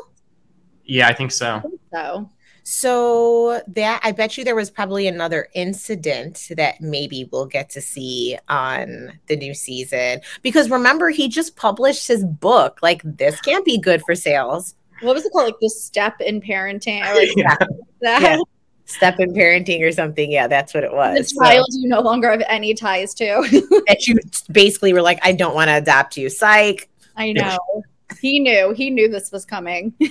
Yeah, 0.84 1.08
I 1.08 1.14
think 1.14 1.30
so. 1.32 1.62
so. 1.92 2.28
So 2.64 3.60
that 3.68 4.00
I 4.04 4.12
bet 4.12 4.36
you 4.38 4.44
there 4.44 4.54
was 4.54 4.70
probably 4.70 5.06
another 5.08 5.48
incident 5.54 6.48
that 6.56 6.80
maybe 6.80 7.28
we'll 7.32 7.46
get 7.46 7.70
to 7.70 7.80
see 7.80 8.38
on 8.48 9.18
the 9.26 9.36
new 9.36 9.54
season. 9.54 10.20
Because 10.42 10.70
remember, 10.70 11.08
he 11.10 11.28
just 11.28 11.56
published 11.56 12.06
his 12.08 12.24
book. 12.24 12.78
Like 12.82 13.00
this 13.04 13.40
can't 13.40 13.64
be 13.64 13.78
good 13.78 14.02
for 14.06 14.14
sales. 14.14 14.74
What 15.00 15.14
was 15.14 15.24
it 15.24 15.32
called? 15.32 15.46
Like 15.46 15.58
the 15.60 15.70
step 15.70 16.20
in 16.20 16.40
parenting. 16.40 17.00
Like 17.00 17.30
Yeah. 17.36 17.56
that. 18.02 18.22
Yeah. 18.22 18.38
Step 18.84 19.20
in 19.20 19.32
parenting 19.32 19.80
or 19.82 19.92
something. 19.92 20.30
Yeah, 20.30 20.46
that's 20.48 20.74
what 20.74 20.84
it 20.84 20.90
The 20.90 20.96
was. 20.96 21.34
So, 21.34 21.44
child 21.44 21.66
you 21.70 21.88
no 21.88 22.00
longer 22.00 22.30
have 22.30 22.42
any 22.48 22.74
ties 22.74 23.14
to. 23.14 23.24
that 23.86 24.06
you 24.06 24.16
basically 24.50 24.92
were 24.92 25.02
like, 25.02 25.18
I 25.22 25.32
don't 25.32 25.54
want 25.54 25.68
to 25.68 25.76
adopt 25.76 26.16
you. 26.16 26.28
Psych. 26.28 26.88
I 27.16 27.32
know. 27.32 27.58
He 28.20 28.40
knew. 28.40 28.72
He 28.72 28.90
knew 28.90 29.08
this 29.08 29.32
was 29.32 29.44
coming. 29.44 29.94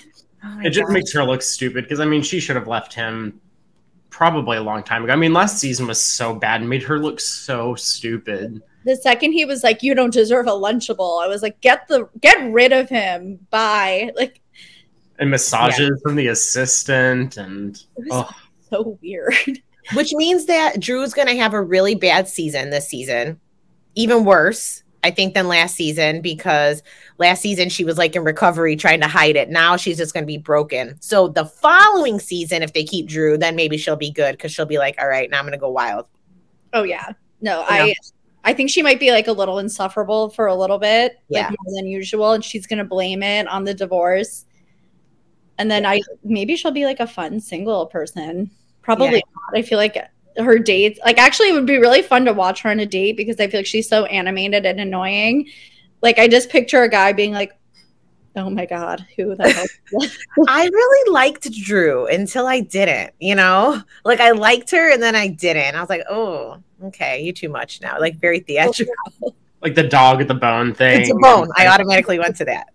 Oh 0.44 0.48
my 0.56 0.64
It 0.64 0.72
just 0.72 0.88
God. 0.88 0.94
makes 0.94 1.14
her 1.14 1.24
look 1.24 1.44
stupid 1.44 1.84
because 1.84 2.00
I 2.00 2.06
mean 2.06 2.24
she 2.24 2.40
should 2.40 2.56
have 2.56 2.68
left 2.68 2.96
him 2.96 3.40
probably 4.10 4.58
a 4.58 4.62
long 4.64 4.82
time 4.82 5.04
ago. 5.04 5.14
I 5.14 5.16
mean 5.16 5.34
last 5.34 5.60
season 5.60 5.86
was 5.86 6.02
so 6.02 6.34
bad 6.34 6.62
and 6.62 6.68
made 6.68 6.82
her 6.82 6.98
look 6.98 7.20
so 7.20 7.76
stupid. 7.76 8.60
The 8.84 8.96
second 8.96 9.34
he 9.34 9.46
was 9.46 9.64
like, 9.64 9.84
"You 9.84 9.94
don't 9.94 10.12
deserve 10.12 10.48
a 10.48 10.50
lunchable," 10.50 11.24
I 11.24 11.28
was 11.28 11.44
like, 11.44 11.62
"Get 11.62 11.88
the 11.88 12.10
get 12.22 12.52
rid 12.52 12.74
of 12.74 12.90
him." 12.90 13.38
Bye. 13.52 14.10
Like 14.16 14.42
And 15.20 15.30
massages 15.30 16.02
from 16.02 16.16
the 16.16 16.30
assistant 16.30 17.38
and 17.38 17.76
it 17.76 17.86
was 17.98 18.08
oh, 18.12 18.30
so 18.72 18.98
weird. 19.02 19.34
which 19.94 20.14
means 20.14 20.46
that 20.46 20.80
Drew's 20.80 21.14
going 21.14 21.28
to 21.28 21.36
have 21.36 21.54
a 21.54 21.62
really 21.62 21.96
bad 21.96 22.28
season 22.28 22.70
this 22.70 22.88
season, 22.88 23.40
even 23.96 24.26
worse, 24.26 24.84
I 25.04 25.10
think, 25.12 25.34
than 25.34 25.48
last 25.48 25.76
season 25.76 26.22
because 26.22 26.84
last 27.18 27.42
season 27.42 27.70
she 27.70 27.84
was 27.84 27.98
like 27.98 28.16
in 28.16 28.24
recovery 28.24 28.76
trying 28.76 29.02
to 29.02 29.08
hide 29.08 29.36
it. 29.36 29.50
Now 29.50 29.76
she's 29.78 29.98
just 29.98 30.14
going 30.14 30.24
to 30.24 30.28
be 30.28 30.38
broken. 30.38 30.96
So 31.02 31.28
the 31.28 31.46
following 31.46 32.20
season, 32.20 32.62
if 32.62 32.74
they 32.74 32.84
keep 32.84 33.08
Drew, 33.08 33.38
then 33.38 33.56
maybe 33.56 33.78
she'll 33.78 33.96
be 33.96 34.12
good 34.12 34.34
because 34.34 34.52
she'll 34.52 34.66
be 34.68 34.78
like, 34.78 34.96
all 35.02 35.08
right, 35.08 35.30
now 35.30 35.40
I'm 35.40 35.46
going 35.46 35.54
to 35.54 35.58
go 35.58 35.72
wild. 35.72 36.06
Oh 36.74 36.84
yeah. 36.84 37.14
No, 37.42 37.62
Yeah. 37.62 37.66
I 37.70 37.94
I 38.44 38.54
think 38.54 38.70
she 38.72 38.82
might 38.82 39.00
be 39.00 39.12
like 39.12 39.28
a 39.28 39.32
little 39.32 39.60
insufferable 39.60 40.30
for 40.30 40.48
a 40.48 40.56
little 40.56 40.80
bit, 40.80 41.20
Yeah. 41.30 41.48
like 41.50 41.58
more 41.62 41.76
than 41.76 41.86
usual, 41.88 42.32
and 42.34 42.44
she's 42.44 42.66
gonna 42.66 42.86
blame 42.86 43.22
it 43.22 43.48
on 43.48 43.64
the 43.66 43.74
divorce. 43.74 44.46
And 45.58 45.70
then 45.70 45.86
I 45.86 46.02
maybe 46.24 46.56
she'll 46.56 46.72
be 46.72 46.86
like 46.86 47.00
a 47.00 47.06
fun 47.08 47.40
single 47.40 47.86
person. 47.88 48.50
Probably 48.82 49.16
Yeah. 49.18 49.22
not. 49.54 49.60
I 49.60 49.62
feel 49.62 49.78
like 49.78 49.98
her 50.38 50.58
dates 50.58 50.98
like 51.04 51.18
actually 51.18 51.50
it 51.50 51.54
would 51.54 51.66
be 51.66 51.78
really 51.78 52.02
fun 52.02 52.24
to 52.26 52.32
watch 52.34 52.62
her 52.62 52.70
on 52.70 52.80
a 52.80 52.86
date 52.86 53.18
because 53.18 53.38
I 53.40 53.48
feel 53.48 53.60
like 53.60 53.66
she's 53.66 53.90
so 53.90 54.06
animated 54.06 54.66
and 54.66 54.80
annoying. 54.80 55.50
Like 56.02 56.20
I 56.20 56.28
just 56.28 56.50
picture 56.50 56.82
a 56.84 56.90
guy 56.90 57.12
being 57.14 57.34
like, 57.34 57.54
Oh 58.34 58.50
my 58.50 58.66
god, 58.66 59.06
who 59.18 59.36
the 59.36 59.50
hell? 59.50 60.02
I 60.48 60.64
really 60.66 61.12
liked 61.12 61.52
Drew 61.52 62.08
until 62.08 62.48
I 62.48 62.62
didn't, 62.62 63.12
you 63.20 63.36
know? 63.36 63.82
Like 64.06 64.22
I 64.22 64.32
liked 64.32 64.72
her 64.72 64.92
and 64.94 65.04
then 65.04 65.18
I 65.18 65.28
didn't. 65.28 65.76
I 65.76 65.82
was 65.82 65.90
like, 65.90 66.04
oh, 66.10 66.58
okay, 66.86 67.22
you 67.22 67.34
too 67.34 67.50
much 67.50 67.82
now. 67.82 68.00
Like 68.00 68.16
very 68.22 68.40
oh, 68.42 68.44
theatrical. 68.48 69.36
like 69.62 69.76
the 69.76 69.84
dog 69.84 70.22
at 70.22 70.30
the 70.30 70.34
bone 70.34 70.74
thing. 70.74 71.02
It's 71.02 71.12
a 71.12 71.16
bone. 71.16 71.50
I 71.58 71.68
automatically 71.68 72.20
went 72.20 72.38
to 72.38 72.46
that. 72.46 72.68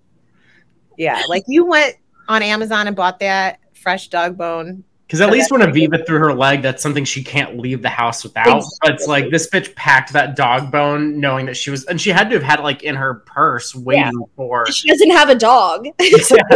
Yeah, 0.99 1.23
like 1.27 1.45
you 1.49 1.65
went 1.65 1.97
on 2.29 2.43
Amazon 2.43 2.87
and 2.87 2.95
bought 2.95 3.19
that 3.21 3.61
fresh 3.75 4.09
dog 4.09 4.37
bone. 4.37 4.85
Because 5.07 5.21
at 5.21 5.31
least 5.31 5.53
when 5.53 5.61
Aviva 5.61 6.05
threw 6.05 6.19
her 6.19 6.35
leg, 6.35 6.63
that's 6.63 6.83
something 6.83 7.05
she 7.05 7.23
can't 7.23 7.59
leave 7.59 7.81
the 7.81 7.89
house 7.89 8.25
without. 8.25 8.65
But 8.83 8.95
it's 8.95 9.07
like 9.07 9.31
this 9.31 9.49
bitch 9.49 9.73
packed 9.77 10.13
that 10.15 10.35
dog 10.35 10.73
bone, 10.73 11.21
knowing 11.21 11.47
that 11.47 11.57
she 11.57 11.71
was, 11.71 11.85
and 11.85 12.01
she 12.01 12.11
had 12.11 12.29
to 12.31 12.35
have 12.35 12.43
had 12.43 12.59
it 12.59 12.63
like 12.63 12.83
in 12.83 12.97
her 12.97 13.15
purse, 13.15 13.73
waiting 13.73 14.25
for. 14.35 14.67
she 14.67 14.89
doesn't 14.89 15.13
have 15.13 15.29
a 15.29 15.37
dog. 15.37 15.87
Yeah. 16.01 16.19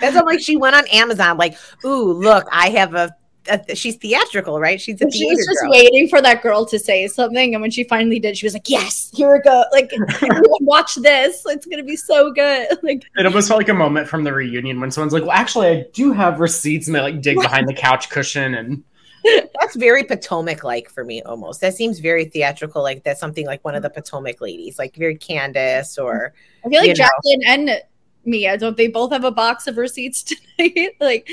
That's 0.00 0.14
what, 0.14 0.26
like 0.26 0.40
she 0.40 0.56
went 0.56 0.74
on 0.74 0.86
Amazon, 0.88 1.36
like, 1.36 1.56
ooh, 1.84 2.12
look, 2.12 2.46
I 2.50 2.70
have 2.70 2.94
a. 2.94 3.14
a 3.48 3.74
she's 3.74 3.96
theatrical, 3.96 4.60
right? 4.60 4.80
She's 4.80 5.00
a 5.00 5.10
she 5.10 5.26
was 5.26 5.38
just 5.38 5.60
girl. 5.62 5.70
waiting 5.70 6.08
for 6.08 6.20
that 6.22 6.42
girl 6.42 6.64
to 6.66 6.78
say 6.78 7.06
something, 7.08 7.54
and 7.54 7.62
when 7.62 7.70
she 7.70 7.84
finally 7.84 8.18
did, 8.18 8.36
she 8.36 8.46
was 8.46 8.52
like, 8.52 8.68
"Yes, 8.68 9.10
here 9.14 9.32
we 9.32 9.40
go! 9.40 9.64
Like, 9.72 9.90
watch 10.60 10.94
this. 10.96 11.42
It's 11.46 11.66
gonna 11.66 11.82
be 11.84 11.96
so 11.96 12.32
good." 12.32 12.68
Like, 12.82 13.02
It 13.16 13.26
almost 13.26 13.48
felt 13.48 13.58
like 13.58 13.68
a 13.68 13.74
moment 13.74 14.08
from 14.08 14.24
the 14.24 14.32
reunion 14.32 14.80
when 14.80 14.90
someone's 14.90 15.12
like, 15.12 15.22
"Well, 15.22 15.32
actually, 15.32 15.68
I 15.68 15.86
do 15.92 16.12
have 16.12 16.40
receipts," 16.40 16.86
and 16.86 16.94
they 16.94 17.00
like 17.00 17.20
dig 17.20 17.36
behind 17.36 17.68
the 17.68 17.74
couch 17.74 18.08
cushion 18.08 18.54
and 18.54 18.82
That's 19.60 19.76
very 19.76 20.04
Potomac 20.04 20.64
like 20.64 20.88
for 20.90 21.04
me, 21.04 21.22
almost. 21.22 21.60
That 21.60 21.74
seems 21.74 21.98
very 21.98 22.24
theatrical. 22.24 22.82
Like 22.82 23.02
that's 23.02 23.20
something 23.20 23.46
like 23.46 23.64
one 23.64 23.74
of 23.74 23.82
the 23.82 23.90
Potomac 23.90 24.40
ladies, 24.40 24.78
like 24.78 24.94
very 24.96 25.16
Candiace 25.16 25.98
or 25.98 26.34
I 26.64 26.68
feel 26.68 26.80
like 26.80 26.88
You 26.88 26.94
know. 26.94 27.08
Jacqueline 27.08 27.42
and 27.46 27.82
Mia 28.24 28.58
don't 28.58 28.76
they 28.76 28.88
both 28.88 29.12
have 29.12 29.24
a 29.24 29.30
box 29.30 29.66
of 29.66 29.76
receipts 29.76 30.22
tonight? 30.22 30.92
like, 31.00 31.28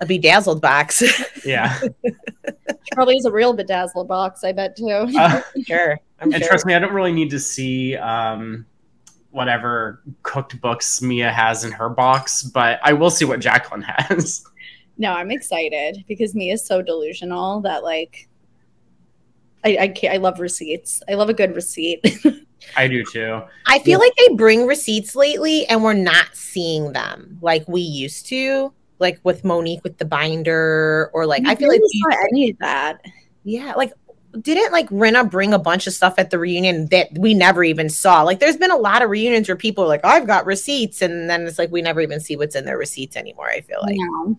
a 0.00 0.06
bedazzled 0.06 0.60
box. 0.60 1.02
yeah. 1.44 1.78
probably 2.92 3.16
is 3.16 3.24
a 3.24 3.32
real 3.32 3.52
bedazzled 3.52 4.08
box. 4.08 4.44
I 4.44 4.52
bet 4.52 4.76
too. 4.76 5.06
Uh, 5.16 5.42
sure. 5.66 6.00
I'm 6.20 6.32
and 6.32 6.42
sure. 6.42 6.48
trust 6.48 6.66
me, 6.66 6.74
I 6.74 6.78
don't 6.78 6.92
really 6.92 7.12
need 7.12 7.30
to 7.30 7.38
see 7.38 7.96
um, 7.96 8.66
whatever 9.30 10.02
cooked 10.22 10.60
books 10.60 11.00
Mia 11.00 11.30
has 11.30 11.64
in 11.64 11.72
her 11.72 11.88
box, 11.88 12.42
but 12.42 12.80
I 12.82 12.92
will 12.92 13.10
see 13.10 13.24
what 13.24 13.40
Jacqueline 13.40 13.82
has. 13.82 14.44
no, 14.98 15.12
I'm 15.12 15.30
excited 15.30 16.04
because 16.08 16.34
Mia's 16.34 16.64
so 16.64 16.82
delusional 16.82 17.60
that 17.62 17.84
like. 17.84 18.28
I, 19.64 19.76
I 19.80 19.88
can't. 19.88 20.14
I 20.14 20.18
love 20.18 20.38
receipts. 20.38 21.02
I 21.08 21.14
love 21.14 21.28
a 21.28 21.34
good 21.34 21.54
receipt. 21.54 22.00
I 22.76 22.86
do 22.86 23.04
too. 23.04 23.42
I 23.66 23.80
feel 23.80 23.98
like 23.98 24.12
they 24.16 24.34
bring 24.34 24.66
receipts 24.66 25.16
lately 25.16 25.66
and 25.66 25.82
we're 25.82 25.94
not 25.94 26.28
seeing 26.32 26.92
them 26.92 27.38
like 27.40 27.66
we 27.66 27.80
used 27.80 28.26
to, 28.26 28.72
like 28.98 29.20
with 29.22 29.44
Monique 29.44 29.82
with 29.84 29.98
the 29.98 30.04
binder, 30.04 31.10
or 31.12 31.26
like 31.26 31.42
I 31.46 31.54
mm-hmm. 31.54 31.58
feel 31.58 31.68
like 31.68 31.80
Really 31.80 32.00
saw 32.00 32.26
any 32.30 32.50
of 32.50 32.58
that. 32.58 33.00
yeah, 33.44 33.74
like 33.76 33.92
didn't 34.42 34.72
like 34.72 34.88
Rinna 34.90 35.28
bring 35.28 35.54
a 35.54 35.58
bunch 35.58 35.86
of 35.86 35.92
stuff 35.92 36.14
at 36.18 36.30
the 36.30 36.38
reunion 36.38 36.86
that 36.86 37.08
we 37.18 37.34
never 37.34 37.64
even 37.64 37.88
saw? 37.88 38.22
Like 38.22 38.40
there's 38.40 38.56
been 38.56 38.70
a 38.70 38.76
lot 38.76 39.02
of 39.02 39.10
reunions 39.10 39.48
where 39.48 39.56
people 39.56 39.84
are 39.84 39.88
like, 39.88 40.04
I've 40.04 40.26
got 40.26 40.46
receipts, 40.46 41.02
and 41.02 41.28
then 41.28 41.46
it's 41.46 41.58
like 41.58 41.70
we 41.70 41.82
never 41.82 42.00
even 42.00 42.20
see 42.20 42.36
what's 42.36 42.54
in 42.54 42.64
their 42.64 42.78
receipts 42.78 43.16
anymore. 43.16 43.48
I 43.48 43.60
feel 43.60 43.78
like 43.82 43.96
no. 43.98 44.38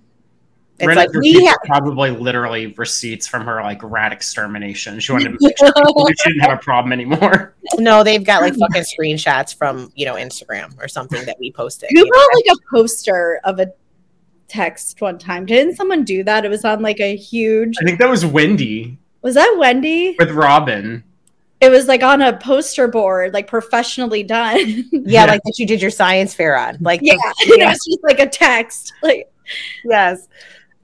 it's 0.78 0.88
Rinna's 0.88 0.96
like 0.96 1.14
we 1.14 1.46
have 1.46 1.58
probably 1.66 2.12
literally 2.12 2.68
receipts 2.78 3.28
from 3.28 3.46
her 3.46 3.62
like 3.62 3.82
rat 3.84 4.14
extermination. 4.14 5.00
She 5.00 5.12
wanted 5.12 5.38
to 5.38 5.38
make 5.40 5.58
sure 5.58 5.72
she 6.24 6.30
didn't 6.30 6.42
have 6.42 6.60
a 6.60 6.62
problem 6.62 6.94
anymore. 6.94 7.56
no, 7.78 8.04
they've 8.04 8.24
got 8.24 8.42
like 8.42 8.56
fucking 8.56 8.84
screenshots 8.84 9.56
from 9.56 9.92
you 9.96 10.06
know 10.06 10.16
Instagram 10.16 10.78
or 10.80 10.88
something 10.88 11.26
that 11.26 11.38
we 11.40 11.52
posted. 11.52 11.90
Who 11.92 12.00
you 12.00 12.06
know? 12.06 12.10
brought 12.10 12.30
like 12.36 12.58
a 12.58 12.76
poster 12.76 13.42
of 13.44 13.60
a 13.60 13.72
text 14.50 15.00
one 15.02 15.18
time? 15.18 15.46
Didn't 15.46 15.76
someone 15.76 16.04
do 16.04 16.24
that? 16.24 16.44
It 16.46 16.50
was 16.50 16.66
on 16.66 16.82
like 16.82 17.00
a 17.00 17.16
huge. 17.16 17.76
I 17.82 17.86
think 17.86 18.00
that 18.00 18.10
was 18.10 18.26
Wendy 18.26 18.98
Was 19.22 19.36
that 19.36 19.56
Wendy? 19.58 20.16
with 20.20 20.32
Robin. 20.32 21.04
It 21.62 21.70
was 21.70 21.88
like 21.88 22.04
on 22.04 22.22
a 22.22 22.38
poster 22.38 22.88
board, 22.88 23.34
like 23.34 23.48
professionally 23.48 24.24
done. 24.24 24.58
Yeah, 24.60 24.84
Yeah. 24.92 25.26
like 25.26 25.42
that 25.44 25.56
you 25.58 25.68
did 25.68 25.82
your 25.82 25.92
science 25.92 26.34
fair 26.34 26.58
on. 26.58 26.78
Like 26.82 27.02
yeah, 27.04 27.16
the- 27.16 27.54
and 27.54 27.62
it 27.62 27.66
was 27.66 27.86
just 27.86 28.00
like 28.04 28.20
a 28.20 28.28
text. 28.28 28.94
Like 29.04 29.32
yes. 29.86 30.28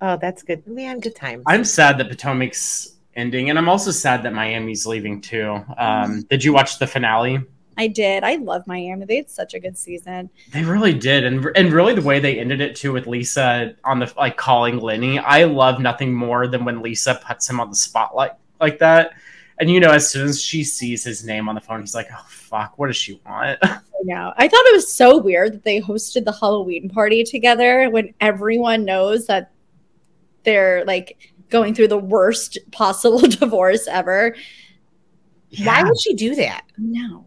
Oh, 0.02 0.18
that's 0.22 0.44
good. 0.44 0.68
Man, 0.68 1.00
good 1.00 1.16
times. 1.16 1.44
I'm 1.48 1.64
sad 1.64 1.98
that 2.00 2.10
Potomac's 2.10 2.96
ending, 3.16 3.50
and 3.50 3.58
I'm 3.58 3.70
also 3.70 3.92
sad 3.92 4.24
that 4.24 4.34
Miami's 4.34 4.86
leaving 4.86 5.22
too. 5.22 5.64
Um, 5.78 6.24
did 6.30 6.44
you 6.44 6.52
watch 6.52 6.78
the 6.80 6.86
finale? 6.88 7.40
I 7.78 7.88
did. 7.88 8.24
I 8.24 8.36
love 8.36 8.66
Miami. 8.68 9.06
They 9.06 9.18
had 9.18 9.30
such 9.30 9.54
a 9.54 9.60
good 9.60 9.78
season. 9.78 10.30
They 10.52 10.64
really 10.64 10.94
did, 10.94 11.26
and 11.26 11.46
and 11.56 11.74
really 11.74 11.94
the 11.94 12.02
way 12.02 12.20
they 12.20 12.40
ended 12.40 12.62
it 12.62 12.76
too 12.76 12.94
with 12.94 13.08
Lisa 13.08 13.76
on 13.84 14.00
the 14.00 14.12
like 14.18 14.38
calling 14.38 14.80
Lenny. 14.80 15.20
I 15.20 15.44
love 15.44 15.80
nothing 15.80 16.14
more 16.14 16.48
than 16.48 16.66
when 16.66 16.82
Lisa 16.82 17.20
puts 17.26 17.50
him 17.50 17.60
on 17.60 17.70
the 17.70 17.76
spotlight 17.76 18.32
like 18.60 18.80
that. 18.80 19.12
And 19.60 19.70
you 19.70 19.80
know, 19.80 19.92
as 19.92 20.10
soon 20.10 20.28
as 20.28 20.42
she 20.42 20.64
sees 20.64 21.04
his 21.04 21.26
name 21.26 21.48
on 21.48 21.56
the 21.56 21.62
phone, 21.62 21.80
he's 21.82 21.96
like, 21.96 22.08
"Oh 22.12 22.26
fuck, 22.28 22.78
what 22.78 22.88
does 22.88 22.98
she 22.98 23.22
want?" 23.26 23.60
I 23.64 23.80
know. 24.04 24.34
I 24.38 24.48
thought 24.48 24.66
it 24.66 24.76
was 24.76 24.92
so 24.92 25.18
weird 25.18 25.54
that 25.54 25.64
they 25.64 25.82
hosted 25.82 26.26
the 26.26 26.32
Halloween 26.32 26.90
party 26.90 27.24
together 27.24 27.90
when 27.90 28.14
everyone 28.22 28.86
knows 28.86 29.28
that 29.28 29.52
they're 30.44 30.84
like 30.86 31.34
going 31.50 31.74
through 31.74 31.88
the 31.88 31.98
worst 31.98 32.58
possible 32.72 33.20
divorce 33.28 33.88
ever. 33.88 34.36
Why 35.64 35.84
would 35.84 36.00
she 36.00 36.14
do 36.14 36.36
that? 36.36 36.64
No. 36.78 37.26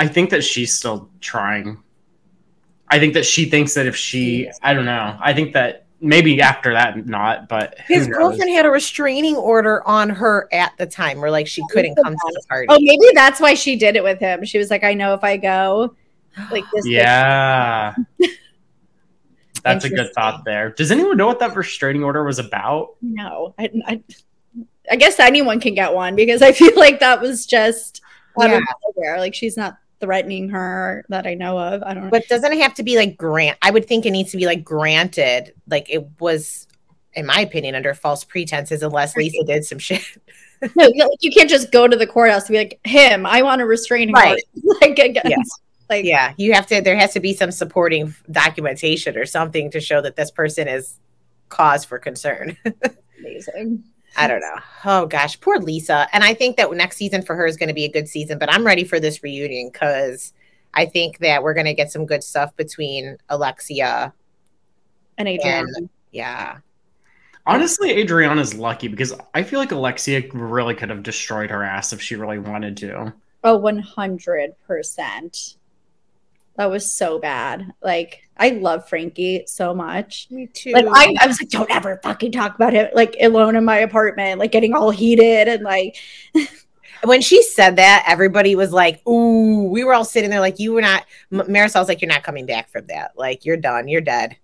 I 0.00 0.08
think 0.08 0.30
that 0.30 0.42
she's 0.42 0.72
still 0.72 1.10
trying. 1.20 1.82
I 2.88 2.98
think 2.98 3.12
that 3.12 3.26
she 3.26 3.44
thinks 3.44 3.74
that 3.74 3.86
if 3.86 3.94
she, 3.94 4.50
I 4.62 4.72
don't 4.72 4.86
know. 4.86 5.14
I 5.20 5.34
think 5.34 5.52
that 5.52 5.84
maybe 6.00 6.40
after 6.40 6.72
that, 6.72 7.06
not. 7.06 7.50
But 7.50 7.78
His 7.86 8.06
girlfriend 8.06 8.50
had 8.50 8.64
a 8.64 8.70
restraining 8.70 9.36
order 9.36 9.86
on 9.86 10.08
her 10.08 10.48
at 10.54 10.72
the 10.78 10.86
time 10.86 11.20
where 11.20 11.30
like 11.30 11.46
she 11.46 11.62
couldn't 11.68 11.96
come 11.96 12.14
to 12.14 12.32
the 12.32 12.42
party. 12.48 12.66
Oh, 12.70 12.78
maybe 12.80 13.04
that's 13.14 13.40
why 13.40 13.52
she 13.52 13.76
did 13.76 13.94
it 13.94 14.02
with 14.02 14.18
him. 14.18 14.42
She 14.46 14.56
was 14.56 14.70
like, 14.70 14.84
I 14.84 14.94
know 14.94 15.12
if 15.12 15.22
I 15.22 15.36
go, 15.36 15.94
like 16.50 16.64
this. 16.72 16.86
Yeah. 16.86 17.94
That's 19.62 19.84
a 19.84 19.90
good 19.90 20.10
thought 20.14 20.46
there. 20.46 20.70
Does 20.70 20.90
anyone 20.90 21.18
know 21.18 21.26
what 21.26 21.38
that 21.40 21.54
restraining 21.54 22.02
order 22.02 22.24
was 22.24 22.38
about? 22.38 22.94
No, 23.02 23.54
I, 23.58 23.68
I, 23.86 24.02
I 24.90 24.96
guess 24.96 25.20
anyone 25.20 25.60
can 25.60 25.74
get 25.74 25.92
one 25.92 26.16
because 26.16 26.40
I 26.40 26.52
feel 26.52 26.74
like 26.76 27.00
that 27.00 27.20
was 27.20 27.44
just 27.44 28.00
out 28.40 28.48
Yeah. 28.48 28.56
of 28.56 28.62
nowhere. 28.96 29.18
Like 29.18 29.34
she's 29.34 29.58
not 29.58 29.76
threatening 30.00 30.48
her 30.50 31.04
that 31.08 31.26
I 31.26 31.34
know 31.34 31.58
of. 31.58 31.82
I 31.82 31.94
don't 31.94 32.04
know. 32.04 32.10
But 32.10 32.26
doesn't 32.28 32.52
it 32.52 32.60
have 32.60 32.74
to 32.74 32.82
be 32.82 32.96
like 32.96 33.16
grant? 33.16 33.58
I 33.62 33.70
would 33.70 33.86
think 33.86 34.06
it 34.06 34.10
needs 34.10 34.30
to 34.32 34.36
be 34.36 34.46
like 34.46 34.64
granted. 34.64 35.54
Like 35.68 35.88
it 35.90 36.06
was, 36.20 36.66
in 37.14 37.26
my 37.26 37.40
opinion, 37.40 37.74
under 37.74 37.92
false 37.94 38.24
pretenses, 38.24 38.82
unless 38.82 39.16
Lisa 39.16 39.44
did 39.44 39.64
some 39.64 39.78
shit. 39.80 40.02
No, 40.76 40.88
you- 40.92 41.04
like, 41.08 41.18
you 41.20 41.30
can't 41.30 41.48
just 41.50 41.72
go 41.72 41.86
to 41.88 41.96
the 41.96 42.06
courthouse 42.06 42.46
and 42.48 42.54
be 42.54 42.58
like, 42.58 42.80
him, 42.84 43.24
I 43.26 43.42
want 43.42 43.60
a 43.62 43.66
restraining 43.66 44.14
Right. 44.14 44.42
order. 44.64 44.78
like, 44.82 44.98
against, 44.98 45.20
Yes. 45.28 45.48
like, 45.88 46.04
Yeah, 46.04 46.34
you 46.36 46.52
have 46.52 46.66
to. 46.66 46.80
There 46.82 46.96
has 46.96 47.12
to 47.14 47.20
be 47.20 47.32
some 47.34 47.50
supporting 47.50 48.14
documentation 48.30 49.16
or 49.16 49.24
something 49.26 49.70
to 49.70 49.80
show 49.80 50.00
that 50.02 50.16
this 50.16 50.30
person 50.30 50.68
is 50.68 50.98
cause 51.48 51.84
for 51.84 51.98
concern. 51.98 52.56
amazing. 53.18 53.84
I 54.16 54.26
don't 54.26 54.40
know. 54.40 54.56
Oh 54.84 55.06
gosh, 55.06 55.40
poor 55.40 55.58
Lisa. 55.58 56.08
And 56.12 56.24
I 56.24 56.34
think 56.34 56.56
that 56.56 56.70
next 56.72 56.96
season 56.96 57.22
for 57.22 57.36
her 57.36 57.46
is 57.46 57.56
going 57.56 57.68
to 57.68 57.74
be 57.74 57.84
a 57.84 57.90
good 57.90 58.08
season. 58.08 58.38
But 58.38 58.52
I'm 58.52 58.66
ready 58.66 58.84
for 58.84 59.00
this 59.00 59.22
reunion 59.22 59.70
because 59.72 60.32
I 60.74 60.86
think 60.86 61.18
that 61.18 61.42
we're 61.42 61.54
going 61.54 61.66
to 61.66 61.74
get 61.74 61.90
some 61.92 62.06
good 62.06 62.22
stuff 62.22 62.54
between 62.56 63.16
Alexia. 63.28 64.12
And 65.18 65.28
Adrian. 65.28 65.90
Yeah, 66.12 66.58
Honestly, 67.46 67.90
Adriana's 67.92 68.54
lucky 68.54 68.88
because 68.88 69.14
I 69.34 69.42
feel 69.42 69.58
like 69.58 69.72
Alexia 69.72 70.22
really 70.32 70.74
could 70.74 70.90
have 70.90 71.02
destroyed 71.02 71.50
her 71.50 71.64
ass 71.64 71.92
if 71.92 72.00
she 72.00 72.14
really 72.16 72.38
wanted 72.38 72.76
to. 72.78 73.12
Oh, 73.42 73.58
100%. 73.58 75.56
That 76.56 76.70
was 76.70 76.94
so 76.94 77.18
bad. 77.18 77.72
Like, 77.82 78.22
I 78.36 78.50
love 78.50 78.88
Frankie 78.88 79.44
so 79.46 79.72
much. 79.74 80.26
me 80.30 80.46
too. 80.46 80.72
Like, 80.72 80.86
I, 80.90 81.14
I 81.20 81.26
was 81.26 81.40
like, 81.40 81.48
don't 81.50 81.70
ever 81.70 81.98
fucking 82.02 82.32
talk 82.32 82.54
about 82.54 82.74
it, 82.74 82.94
like, 82.94 83.16
alone 83.20 83.56
in 83.56 83.64
my 83.64 83.78
apartment, 83.78 84.38
like, 84.38 84.52
getting 84.52 84.74
all 84.74 84.90
heated 84.90 85.48
and 85.48 85.62
like, 85.62 85.96
when 87.04 87.22
she 87.22 87.42
said 87.42 87.76
that, 87.76 88.04
everybody 88.06 88.54
was 88.54 88.72
like, 88.72 89.06
"Ooh!" 89.08 89.64
We 89.70 89.84
were 89.84 89.94
all 89.94 90.04
sitting 90.04 90.28
there 90.28 90.40
like, 90.40 90.58
"You 90.58 90.74
were 90.74 90.82
not." 90.82 91.06
Marysol's 91.30 91.88
like, 91.88 92.02
"You're 92.02 92.10
not 92.10 92.22
coming 92.24 92.44
back 92.44 92.68
from 92.68 92.86
that. 92.88 93.12
Like, 93.16 93.46
you're 93.46 93.56
done. 93.56 93.88
You're 93.88 94.02
dead." 94.02 94.36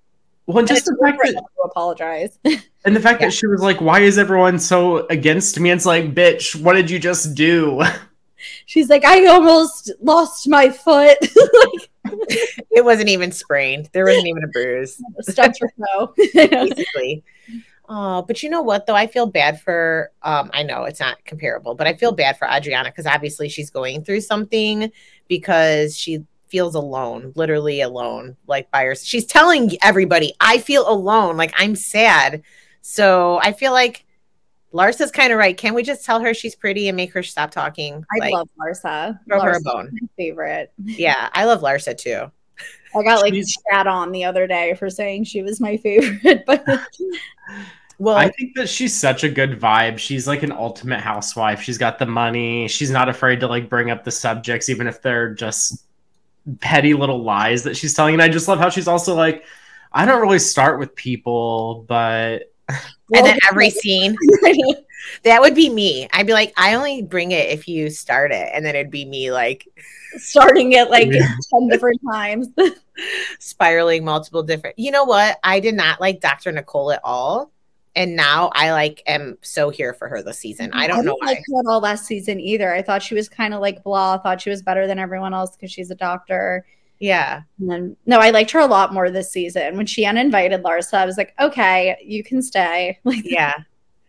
Well, 0.47 0.59
and 0.61 0.67
just 0.69 0.85
the 0.87 0.97
fact 1.03 1.19
that, 1.23 1.33
to 1.35 1.63
apologize. 1.65 2.39
and 2.85 2.97
the 2.97 3.01
fact 3.01 3.21
Yeah. 3.21 3.27
that 3.27 3.33
she 3.33 3.47
was 3.47 3.61
like, 3.61 3.83
"Why 3.83 4.01
is 4.01 4.17
everyone 4.17 4.59
so 4.59 5.07
against 5.09 5.61
me?" 5.61 5.71
It's 5.71 5.85
like, 5.85 6.15
bitch, 6.15 6.59
what 6.63 6.73
did 6.75 6.91
you 6.91 6.99
just 6.99 7.35
do? 7.35 7.83
She's 8.67 8.89
like, 8.89 9.05
I 9.05 9.27
almost 9.27 9.93
lost 10.01 10.49
my 10.49 10.71
foot. 10.71 11.19
like, 11.23 11.91
It 12.71 12.85
wasn't 12.85 13.09
even 13.09 13.33
sprained. 13.33 13.89
There 13.93 14.05
wasn't 14.05 14.27
even 14.29 14.45
a 14.45 14.49
bruise. 14.49 15.01
stubbed 15.23 15.59
her 15.61 15.71
toe. 15.97 16.15
basically. 16.35 17.25
Oh, 17.89 18.23
but 18.23 18.43
you 18.43 18.51
know 18.51 18.63
what 18.63 18.87
though? 18.87 18.95
I 18.97 19.07
feel 19.07 19.27
bad 19.27 19.61
for 19.61 20.11
um 20.23 20.51
I 20.53 20.63
know 20.63 20.85
it's 20.85 21.01
not 21.01 21.25
comparable, 21.25 21.75
but 21.75 21.87
I 21.87 21.95
feel 21.95 22.13
bad 22.13 22.39
for 22.39 22.49
Adriana 22.49 22.91
because 22.91 23.07
obviously 23.07 23.49
she's 23.49 23.71
going 23.71 24.05
through 24.05 24.21
something 24.23 24.91
because 25.29 25.97
she 25.97 26.25
feels 26.49 26.75
alone, 26.75 27.33
literally 27.37 27.81
alone, 27.81 28.37
like 28.47 28.71
by 28.71 28.85
herself. 28.85 29.07
She's 29.07 29.27
telling 29.27 29.77
everybody, 29.83 30.33
I 30.41 30.59
feel 30.59 30.89
alone, 30.89 31.37
like 31.37 31.53
I'm 31.57 31.77
sad. 31.77 32.43
So 32.83 33.41
I 33.43 33.53
feel 33.53 33.73
like 33.73 34.06
Larsa's 34.77 35.11
kind 35.11 35.33
of 35.33 35.39
right. 35.39 35.57
Can 35.57 35.75
we 35.75 35.83
just 35.83 36.05
tell 36.05 36.21
her 36.21 36.35
she's 36.35 36.55
pretty 36.55 36.89
and 36.89 36.97
make 36.97 37.13
her 37.13 37.23
stop 37.23 37.51
talking? 37.51 38.05
I 38.15 38.19
like, 38.19 38.33
love 38.33 38.49
Larsa. 38.61 39.19
throw 39.27 39.41
her 39.41 39.53
a 39.57 39.61
bone. 39.61 39.89
my 39.93 40.09
favorite. 40.17 40.73
Yeah, 40.85 41.29
I 41.33 41.45
love 41.47 41.61
Larsa 41.63 41.97
too. 41.97 42.31
I 42.95 43.03
got 43.03 43.21
like 43.21 43.35
She's- 43.35 43.55
chat 43.71 43.87
on 43.87 44.13
the 44.13 44.25
other 44.25 44.47
day 44.47 44.75
for 44.75 44.89
saying 44.89 45.25
she 45.25 45.43
was 45.43 45.61
my 45.61 45.77
favorite, 45.77 46.45
but 46.47 46.65
Well, 47.99 48.17
I 48.17 48.29
think 48.31 48.55
that 48.57 48.69
she's 48.69 48.95
such 48.95 49.25
a 49.25 49.29
good 49.29 49.59
vibe. 49.59 49.97
She's 49.99 50.27
like 50.29 50.43
an 50.43 50.53
ultimate 50.53 51.01
housewife. 51.01 51.63
She's 51.63 51.79
got 51.79 51.99
the 51.99 52.05
money. 52.05 52.69
She's 52.69 52.91
not 52.91 53.09
afraid 53.09 53.41
to 53.41 53.47
like 53.49 53.71
bring 53.71 53.91
up 53.91 54.05
the 54.05 54.11
subjects, 54.11 54.69
even 54.69 54.87
if 54.87 55.01
they're 55.01 55.33
just 55.33 55.83
petty 56.61 56.93
little 56.93 57.23
lies 57.23 57.63
that 57.63 57.75
she's 57.77 57.95
telling. 57.95 58.13
And 58.15 58.23
I 58.23 58.29
just 58.29 58.49
love 58.49 58.59
how 58.59 58.69
she's 58.69 58.87
also 58.87 59.15
like, 59.15 59.45
I 59.93 60.05
don't 60.05 60.21
really 60.21 60.39
start 60.39 60.79
with 60.79 60.95
people, 60.95 61.87
but 61.89 62.53
and 62.69 63.27
then 63.27 63.39
every 63.49 63.71
scene 63.71 64.17
that 65.23 65.41
would 65.41 65.55
be 65.55 65.71
me. 65.71 66.09
I'd 66.13 66.27
be 66.27 66.33
like, 66.33 66.53
I 66.57 66.75
only 66.75 67.03
bring 67.03 67.33
it 67.33 67.51
if 67.51 67.69
you 67.69 67.91
start 67.91 68.33
it, 68.33 68.51
and 68.53 68.65
then 68.65 68.75
it'd 68.75 68.91
be 68.91 69.05
me 69.05 69.31
like 69.33 69.67
starting 70.17 70.73
it 70.73 70.91
like 70.91 71.09
Yeah. 71.11 71.29
10 71.53 71.69
different 71.69 72.01
times. 72.11 72.49
spiraling 73.39 74.05
multiple 74.05 74.43
different. 74.43 74.79
You 74.79 74.91
know 74.91 75.05
what? 75.05 75.39
I 75.45 75.61
did 75.61 75.75
not 75.75 76.01
like 76.01 76.21
Dr. 76.21 76.53
Nicole 76.53 76.91
at 76.93 77.01
all, 77.05 77.53
and 77.95 78.17
now 78.17 78.51
I 78.55 78.73
like 78.73 79.03
am 79.07 79.39
so 79.43 79.71
here 79.71 79.95
for 79.95 80.09
her 80.09 80.23
this 80.23 80.39
season. 80.39 80.71
I 80.73 80.87
don't 80.87 81.05
know 81.05 81.13
didn't 81.13 81.21
why. 81.21 81.27
like 81.27 81.45
her 81.47 81.61
at 81.61 81.67
all 81.71 81.81
last 81.81 82.07
season 82.07 82.41
either. 82.41 82.75
I 82.75 82.83
thought 82.83 83.03
she 83.03 83.15
was 83.15 83.29
kind 83.29 83.55
of 83.55 83.61
like 83.61 83.83
blah. 83.85 84.15
I 84.15 84.19
thought 84.19 84.41
she 84.41 84.51
was 84.51 84.63
better 84.63 84.87
than 84.87 84.99
everyone 84.99 85.35
else 85.35 85.57
because 85.57 85.71
she's 85.71 85.91
a 85.91 85.95
doctor. 85.97 86.67
Yeah, 86.99 87.43
And 87.59 87.71
then 87.71 87.97
no, 88.07 88.19
I 88.21 88.31
liked 88.31 88.51
her 88.53 88.61
a 88.61 88.67
lot 88.67 88.95
more 88.95 89.11
this 89.11 89.31
season. 89.31 89.77
When 89.77 89.87
she 89.87 90.07
uninvited 90.07 90.63
Larsa, 90.63 90.95
I 90.95 91.07
was 91.07 91.19
like, 91.19 91.35
okay, 91.39 91.97
you 92.03 92.25
can 92.25 92.43
stay. 92.43 92.99
Like, 93.05 93.23
yeah. 93.25 93.55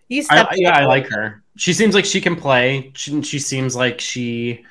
You 0.10 0.24
I, 0.30 0.48
yeah, 0.56 0.78
I 0.78 0.86
like 0.86 1.08
her. 1.10 1.44
She 1.58 1.74
seems 1.74 1.94
like 1.94 2.06
she 2.06 2.22
can 2.22 2.36
play. 2.36 2.92
She, 2.96 3.22
she 3.24 3.40
seems 3.40 3.76
like 3.76 4.00
she. 4.00 4.64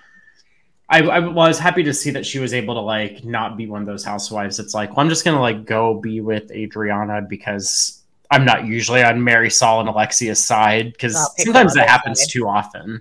I, 0.89 1.03
I 1.03 1.19
was 1.19 1.59
happy 1.59 1.83
to 1.83 1.93
see 1.93 2.11
that 2.13 2.25
she 2.25 2.39
was 2.39 2.55
able 2.55 2.75
to 2.75 2.81
like 2.81 3.23
not 3.23 3.57
be 3.57 3.67
one 3.67 3.83
of 3.83 3.87
those 3.87 4.05
housewives. 4.05 4.59
It's 4.59 4.73
like, 4.73 4.91
well, 4.91 5.01
I'm 5.01 5.11
just 5.11 5.25
gonna 5.25 5.41
like 5.41 5.67
go 5.67 6.01
be 6.01 6.23
with 6.23 6.51
Adriana 6.53 7.21
because 7.21 8.03
I'm 8.31 8.45
not 8.45 8.65
usually 8.65 9.03
on 9.03 9.19
Marysol 9.19 9.81
and 9.81 9.89
Alexia's 9.89 10.43
side 10.43 10.93
because 10.93 11.17
sometimes 11.37 11.75
that 11.75 11.89
happens 11.89 12.21
side. 12.21 12.31
too 12.31 12.49
often. 12.49 13.01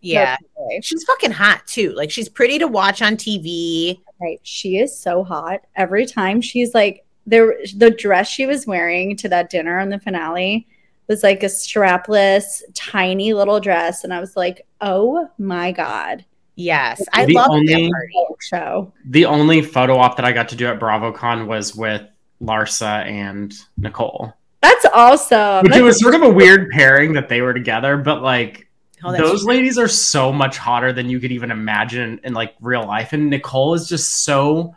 Yeah, 0.00 0.36
okay. 0.66 0.80
she's 0.82 1.04
fucking 1.04 1.30
hot 1.32 1.66
too. 1.66 1.92
Like 1.92 2.10
she's 2.10 2.28
pretty 2.28 2.58
to 2.58 2.66
watch 2.68 3.02
on 3.02 3.16
TV. 3.16 4.00
Right. 4.20 4.40
She 4.42 4.78
is 4.78 4.98
so 4.98 5.24
hot. 5.24 5.60
Every 5.76 6.06
time 6.06 6.40
she's 6.40 6.74
like 6.74 7.04
there 7.26 7.56
the 7.76 7.90
dress 7.90 8.28
she 8.28 8.46
was 8.46 8.66
wearing 8.66 9.16
to 9.16 9.28
that 9.28 9.50
dinner 9.50 9.78
on 9.80 9.88
the 9.88 9.98
finale 9.98 10.66
was 11.08 11.22
like 11.22 11.42
a 11.42 11.46
strapless, 11.46 12.62
tiny 12.74 13.32
little 13.32 13.60
dress. 13.60 14.04
And 14.04 14.12
I 14.12 14.20
was 14.20 14.36
like, 14.36 14.66
oh 14.80 15.28
my 15.38 15.72
God. 15.72 16.24
Yes, 16.58 17.02
I 17.12 17.26
The 17.26 17.34
love 17.34 17.48
that 17.48 17.52
only- 17.52 17.90
party. 17.90 18.12
Show. 18.40 18.92
The 19.06 19.24
only 19.24 19.60
photo 19.62 19.96
op 19.98 20.16
that 20.16 20.24
I 20.26 20.32
got 20.32 20.48
to 20.50 20.56
do 20.56 20.66
at 20.66 20.78
BravoCon 20.78 21.46
was 21.46 21.74
with 21.74 22.02
Larsa 22.42 23.04
and 23.06 23.52
Nicole, 23.78 24.32
That's 24.62 24.84
awesome. 24.92 25.64
which 25.64 25.74
it 25.76 25.82
was 25.82 25.98
sort 26.00 26.14
of 26.14 26.22
a 26.22 26.28
weird 26.30 26.70
pairing 26.70 27.12
that 27.14 27.28
they 27.28 27.40
were 27.40 27.54
together, 27.54 27.96
but 27.96 28.22
like 28.22 28.65
Oh, 29.04 29.12
those 29.14 29.44
ladies 29.44 29.78
are 29.78 29.88
so 29.88 30.32
much 30.32 30.56
hotter 30.56 30.92
than 30.92 31.10
you 31.10 31.20
could 31.20 31.32
even 31.32 31.50
imagine 31.50 32.18
in 32.24 32.32
like 32.32 32.54
real 32.60 32.86
life 32.86 33.12
and 33.12 33.28
nicole 33.28 33.74
is 33.74 33.88
just 33.88 34.24
so 34.24 34.74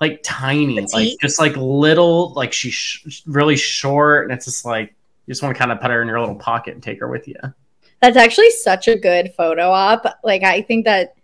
like 0.00 0.20
tiny 0.24 0.80
like 0.92 1.16
just 1.20 1.38
like 1.38 1.56
little 1.56 2.32
like 2.32 2.52
she's 2.52 2.74
sh- 2.74 3.22
really 3.26 3.56
short 3.56 4.24
and 4.24 4.36
it's 4.36 4.46
just 4.46 4.64
like 4.64 4.94
you 5.30 5.32
just 5.32 5.44
want 5.44 5.54
to 5.54 5.58
kind 5.60 5.70
of 5.70 5.80
put 5.80 5.92
her 5.92 6.02
in 6.02 6.08
your 6.08 6.18
little 6.18 6.34
pocket 6.34 6.74
and 6.74 6.82
take 6.82 6.98
her 6.98 7.06
with 7.06 7.28
you. 7.28 7.36
That's 8.00 8.16
actually 8.16 8.50
such 8.50 8.88
a 8.88 8.96
good 8.96 9.32
photo 9.36 9.70
op. 9.70 10.04
Like 10.24 10.42
I 10.42 10.62
think 10.62 10.86
that 10.86 11.14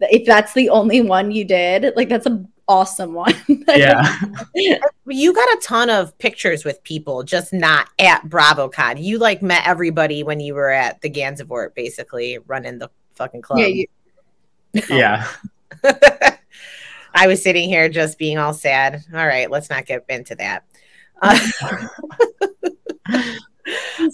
if 0.00 0.24
that's 0.24 0.54
the 0.54 0.70
only 0.70 1.02
one 1.02 1.30
you 1.30 1.44
did, 1.44 1.92
like 1.96 2.08
that's 2.08 2.24
an 2.24 2.48
awesome 2.68 3.14
one. 3.14 3.34
yeah 3.68 4.16
you 5.06 5.32
got 5.32 5.48
a 5.48 5.60
ton 5.62 5.90
of 5.90 6.16
pictures 6.18 6.64
with 6.64 6.82
people, 6.84 7.22
just 7.22 7.52
not 7.52 7.88
at 7.98 8.22
BravoCon. 8.28 9.02
You 9.02 9.18
like 9.18 9.42
met 9.42 9.66
everybody 9.66 10.22
when 10.22 10.40
you 10.40 10.54
were 10.54 10.70
at 10.70 11.00
the 11.00 11.10
Gansevoort, 11.10 11.74
basically 11.74 12.38
running 12.46 12.78
the 12.78 12.90
fucking 13.14 13.42
club. 13.42 13.60
yeah, 13.60 13.66
you, 13.66 13.86
yeah 14.88 15.28
I 17.14 17.26
was 17.26 17.42
sitting 17.42 17.68
here 17.68 17.88
just 17.88 18.18
being 18.18 18.38
all 18.38 18.52
sad. 18.52 19.02
All 19.12 19.26
right, 19.26 19.50
let's 19.50 19.70
not 19.70 19.86
get 19.86 20.04
into 20.08 20.34
that. 20.36 20.64
Uh, 21.20 21.38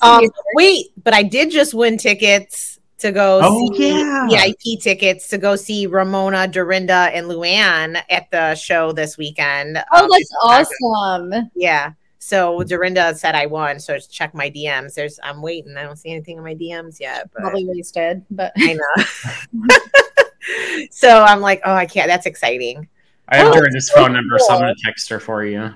um, 0.00 0.24
wait, 0.54 0.86
but 1.02 1.12
I 1.12 1.22
did 1.22 1.50
just 1.50 1.74
win 1.74 1.98
tickets 1.98 2.73
to 3.04 3.12
go 3.12 3.40
Oh, 3.42 3.72
see 3.76 3.88
yeah. 3.90 4.26
VIP 4.28 4.80
tickets 4.80 5.28
to 5.28 5.38
go 5.38 5.56
see 5.56 5.86
Ramona, 5.86 6.48
Dorinda, 6.48 7.10
and 7.12 7.26
Luann 7.26 8.00
at 8.08 8.30
the 8.30 8.54
show 8.54 8.92
this 8.92 9.18
weekend. 9.18 9.76
oh, 9.92 10.04
Um, 10.04 10.08
that's 10.10 10.32
awesome. 10.82 11.50
yeah. 11.54 11.92
So 12.18 12.62
Dorinda 12.62 13.14
said 13.14 13.34
I 13.34 13.44
won. 13.44 13.78
So 13.78 13.98
check 13.98 14.34
my 14.34 14.48
DMs. 14.50 14.94
There's 14.94 15.20
I'm 15.22 15.42
waiting. 15.42 15.76
I 15.76 15.82
don't 15.82 15.96
see 15.96 16.10
anything 16.10 16.38
in 16.38 16.42
my 16.44 16.54
DMs 16.54 16.98
yet. 16.98 17.28
But 17.34 17.42
Probably 17.42 17.66
wasted, 17.66 18.24
but 18.30 18.52
I 18.56 18.72
know. 18.72 19.66
so 20.90 21.22
I'm 21.22 21.40
like, 21.40 21.60
oh, 21.66 21.74
I 21.74 21.84
can't. 21.84 22.08
That's 22.08 22.24
exciting. 22.26 22.88
I 23.28 23.36
have 23.36 23.48
Oh, 23.48 23.52
Dorinda's 23.54 23.88
so 23.90 23.96
phone 23.96 24.14
number, 24.14 24.38
so 24.38 24.54
I'm 24.54 24.60
gonna 24.60 24.74
text 24.82 25.08
her 25.10 25.20
for 25.20 25.44
you. 25.44 25.74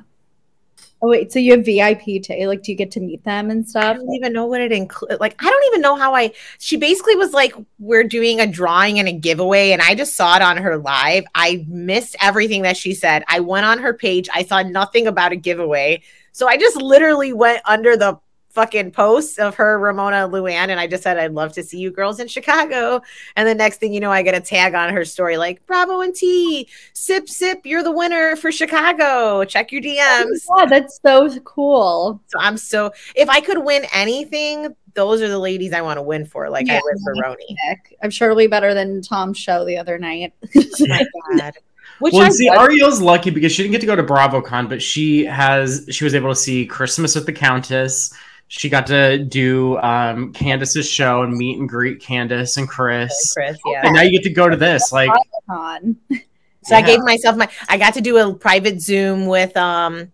Oh 1.02 1.08
wait, 1.08 1.32
so 1.32 1.38
you 1.38 1.52
have 1.52 1.64
VIP 1.64 2.22
too? 2.22 2.46
like 2.46 2.62
do 2.62 2.72
you 2.72 2.78
get 2.78 2.90
to 2.92 3.00
meet 3.00 3.22
them 3.24 3.50
and 3.50 3.68
stuff? 3.68 3.84
I 3.84 3.92
don't 3.94 4.14
even 4.14 4.32
know 4.32 4.46
what 4.46 4.61
it 4.61 4.72
includes. 4.72 5.20
Like, 5.20 5.37
I 5.42 5.48
don't 5.48 5.64
even 5.66 5.80
know 5.80 5.96
how 5.96 6.14
I. 6.14 6.32
She 6.58 6.76
basically 6.76 7.16
was 7.16 7.32
like, 7.32 7.54
"We're 7.78 8.04
doing 8.04 8.40
a 8.40 8.46
drawing 8.46 8.98
and 8.98 9.08
a 9.08 9.12
giveaway," 9.12 9.70
and 9.72 9.82
I 9.82 9.94
just 9.94 10.14
saw 10.14 10.37
it 10.37 10.42
on 10.42 10.56
her 10.56 10.76
live. 10.78 11.24
I 11.34 11.64
missed 11.68 12.16
everything 12.20 12.62
that 12.62 12.76
she 12.76 12.94
said. 12.94 13.24
I 13.28 13.40
went 13.40 13.66
on 13.66 13.78
her 13.78 13.94
page. 13.94 14.28
I 14.34 14.44
saw 14.44 14.62
nothing 14.62 15.06
about 15.06 15.32
a 15.32 15.37
giveaway, 15.37 16.02
so 16.32 16.48
I 16.48 16.56
just 16.56 16.76
literally 16.76 17.32
went 17.32 17.62
under 17.64 17.96
the 17.96 18.18
fucking 18.50 18.90
post 18.90 19.38
of 19.38 19.54
her 19.56 19.78
Ramona 19.78 20.28
Luann, 20.28 20.68
and 20.68 20.80
I 20.80 20.87
just 20.87 21.02
said, 21.02 21.18
"I'd 21.18 21.32
love 21.32 21.52
to 21.52 21.62
see 21.62 21.78
you 21.78 21.90
girls 21.90 22.18
in 22.20 22.28
Chicago." 22.28 23.00
And 23.37 23.48
the 23.48 23.54
next 23.54 23.78
thing 23.78 23.92
you 23.92 24.00
know, 24.00 24.11
I 24.11 24.22
get 24.22 24.34
a 24.34 24.40
tag 24.40 24.74
on 24.74 24.92
her 24.92 25.04
story 25.04 25.37
like, 25.37 25.64
"Bravo 25.66 26.00
and 26.00 26.14
T, 26.14 26.68
sip 26.92 27.28
sip, 27.28 27.61
you're 27.64 27.82
the 27.82 27.92
winner 27.92 28.37
for 28.37 28.50
Chicago. 28.50 29.44
Check 29.44 29.70
your 29.72 29.82
DMs." 29.82 30.46
Yeah, 30.56 30.66
that's 30.66 30.98
so 31.04 31.38
cool. 31.40 32.20
So 32.26 32.38
I'm 32.40 32.56
so 32.56 32.92
if 33.14 33.28
I 33.28 33.40
could 33.40 33.64
win 33.64 33.84
anything, 33.94 34.74
those 34.94 35.22
are 35.22 35.28
the 35.28 35.38
ladies 35.38 35.72
I 35.72 35.80
want 35.82 35.98
to 35.98 36.02
win 36.02 36.24
for. 36.24 36.50
Like 36.50 36.68
I 36.68 36.74
Yeah. 36.74 36.80
win 36.84 36.96
for 37.04 37.14
Roni. 37.14 37.56
I'm 38.02 38.11
surely 38.11 38.46
better 38.48 38.74
than 38.74 39.02
Tom's 39.02 39.38
show 39.38 39.64
the 39.64 39.76
other 39.78 39.98
night. 39.98 40.32
Oh 40.80 40.87
my 40.87 41.06
God. 41.38 41.52
Which 42.00 42.14
well, 42.14 42.26
I 42.26 42.28
see, 42.28 42.48
was- 42.48 42.58
Arielle's 42.58 43.00
lucky 43.00 43.30
because 43.30 43.50
she 43.50 43.62
didn't 43.62 43.72
get 43.72 43.80
to 43.80 43.87
go 43.87 43.96
to 43.96 44.04
BravoCon, 44.04 44.68
but 44.68 44.80
she 44.80 45.24
has 45.24 45.84
she 45.90 46.04
was 46.04 46.14
able 46.14 46.28
to 46.28 46.37
see 46.37 46.64
Christmas 46.64 47.14
with 47.16 47.26
the 47.26 47.32
Countess. 47.32 48.12
She 48.48 48.68
got 48.70 48.87
to 48.87 49.18
do 49.18 49.76
um, 49.78 50.32
Candiace's 50.32 50.88
show 50.88 51.22
and 51.22 51.34
meet 51.34 51.58
and 51.58 51.68
greet 51.68 52.00
Candace 52.00 52.56
and 52.56 52.66
Chris. 52.66 53.34
Chris, 53.34 53.58
yeah. 53.66 53.82
And 53.84 53.94
now 53.94 54.02
you 54.02 54.11
get 54.11 54.22
to 54.22 54.30
go 54.30 54.48
to 54.48 54.56
this. 54.56 54.92
Like, 54.92 55.11
Con. 55.48 55.96
So 56.64 56.76
I 56.76 56.82
gave 56.82 57.00
myself 57.00 57.34
my 57.34 57.48
I 57.70 57.78
got 57.78 57.94
to 57.94 58.02
do 58.02 58.18
a 58.18 58.34
private 58.34 58.82
Zoom 58.82 59.26
with 59.26 59.56
um 59.56 60.12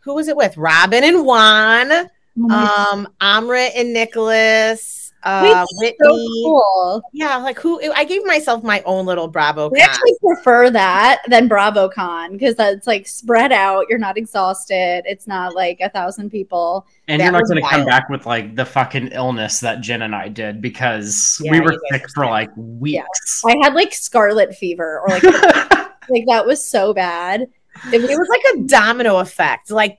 who 0.00 0.14
was 0.14 0.26
it 0.26 0.36
with? 0.36 0.56
Robin 0.56 1.04
and 1.04 1.24
Juan, 1.24 1.92
Oh 1.92 2.08
um, 2.50 3.08
Amrit 3.20 3.70
and 3.76 3.92
Nicholas, 3.92 5.03
Wait, 5.26 5.52
uh, 5.52 5.64
so 5.64 5.76
Whitney. 5.78 6.42
cool. 6.44 7.02
Yeah, 7.12 7.36
like 7.36 7.58
who 7.58 7.80
I 7.94 8.04
gave 8.04 8.24
myself 8.26 8.62
my 8.62 8.82
own 8.82 9.06
little 9.06 9.26
Bravo. 9.26 9.70
I 9.74 9.80
actually 9.80 10.14
prefer 10.20 10.68
that 10.70 11.22
than 11.28 11.48
BravoCon 11.48 12.32
because 12.32 12.54
that's 12.56 12.86
like 12.86 13.08
spread 13.08 13.50
out. 13.50 13.86
You're 13.88 13.98
not 13.98 14.18
exhausted. 14.18 15.02
It's 15.06 15.26
not 15.26 15.54
like 15.54 15.78
a 15.80 15.88
thousand 15.88 16.28
people. 16.30 16.86
and 17.08 17.20
That 17.20 17.24
you're 17.24 17.32
not 17.32 17.44
going 17.48 17.62
to 17.62 17.68
come 17.68 17.86
back 17.86 18.08
with 18.10 18.26
like 18.26 18.54
the 18.54 18.66
fucking 18.66 19.08
illness 19.08 19.60
that 19.60 19.80
Jen 19.80 20.02
and 20.02 20.14
I 20.14 20.28
did 20.28 20.60
because 20.60 21.40
Yeah, 21.42 21.52
we 21.52 21.60
were 21.60 21.78
sick 21.90 22.04
for 22.14 22.26
like 22.26 22.50
weeks. 22.56 23.42
I 23.46 23.56
had 23.62 23.74
like 23.74 23.94
scarlet 23.94 24.54
fever 24.54 25.00
or 25.00 25.08
like 25.08 25.22
like 26.10 26.26
that 26.26 26.44
was 26.46 26.62
so 26.62 26.92
bad. 26.92 27.46
it 27.92 28.00
was 28.00 28.28
like 28.28 28.42
a 28.54 28.66
domino 28.68 29.18
effect. 29.18 29.70
Like, 29.70 29.92
f- 29.92 29.98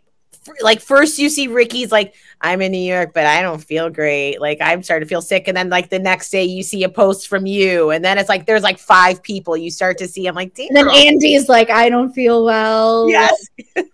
like 0.62 0.80
first 0.82 1.18
you 1.18 1.30
see 1.30 1.48
Ricky's 1.48 1.92
like, 1.92 2.14
I'm 2.42 2.62
in 2.62 2.72
New 2.72 2.78
York, 2.78 3.14
but 3.14 3.26
I 3.26 3.42
don't 3.42 3.64
feel 3.64 3.90
great. 3.90 4.40
Like 4.40 4.60
I'm 4.62 4.84
starting 4.84 5.06
to 5.08 5.10
feel 5.10 5.22
sick, 5.22 5.48
and 5.48 5.56
then 5.58 5.70
like 5.70 5.90
the 5.90 6.00
next 6.00 6.30
day 6.30 6.44
you 6.44 6.62
see 6.64 6.84
a 6.84 6.90
post 6.90 7.28
from 7.28 7.46
you, 7.46 7.90
and 7.92 8.04
then 8.06 8.18
it's 8.18 8.30
like 8.30 8.46
there's 8.46 8.64
like 8.64 8.78
five 8.80 9.22
people 9.24 9.58
you 9.58 9.72
start 9.72 9.98
to 10.00 10.08
see. 10.08 10.28
I'm 10.28 10.36
like, 10.36 10.54
damn. 10.54 10.68
And 10.68 10.78
then 10.78 10.90
Andy's 10.90 11.50
like, 11.50 11.70
I 11.70 11.90
don't 11.90 12.12
feel 12.14 12.44
well. 12.46 13.10
yes. 13.10 13.48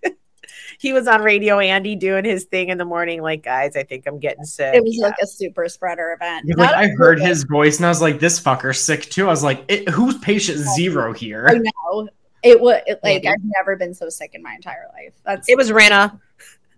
he 0.80 0.94
was 0.94 1.08
on 1.08 1.22
radio, 1.22 1.60
Andy, 1.60 1.96
doing 1.96 2.26
his 2.26 2.46
thing 2.46 2.70
in 2.70 2.78
the 2.80 2.86
morning. 2.86 3.22
Like, 3.22 3.44
guys, 3.44 3.76
I 3.76 3.84
think 3.84 4.08
I'm 4.08 4.18
getting 4.20 4.44
sick. 4.44 4.74
It 4.74 4.84
was 4.84 4.98
Yeah. 4.98 5.06
like 5.06 5.16
a 5.22 5.28
super 5.28 5.70
spreader 5.70 6.12
event. 6.14 6.46
He's 6.48 6.56
like, 6.58 6.72
Not 6.72 6.80
I 6.80 6.86
a 6.86 6.96
heard 6.96 7.20
his 7.22 7.44
voice 7.44 7.78
and 7.78 7.86
I 7.86 7.90
was 7.90 8.02
like, 8.02 8.20
this 8.20 8.40
fucker's 8.40 8.80
sick 8.80 9.04
too. 9.04 9.28
I 9.28 9.30
was 9.30 9.44
like, 9.44 9.64
it, 9.68 9.88
who's 9.90 10.18
patient 10.18 10.58
zero 10.58 11.14
I 11.14 11.18
here? 11.18 11.62
know. 11.88 12.10
It 12.44 12.60
was 12.60 12.82
it, 12.88 13.00
like 13.04 13.24
Maybe. 13.24 13.28
I've 13.28 13.44
never 13.58 13.76
been 13.76 13.94
so 13.94 14.10
sick 14.10 14.32
in 14.34 14.42
my 14.42 14.54
entire 14.54 14.88
life. 14.94 15.14
That's 15.26 15.48
it 15.50 15.58
was 15.58 15.72
Rinna. 15.72 16.20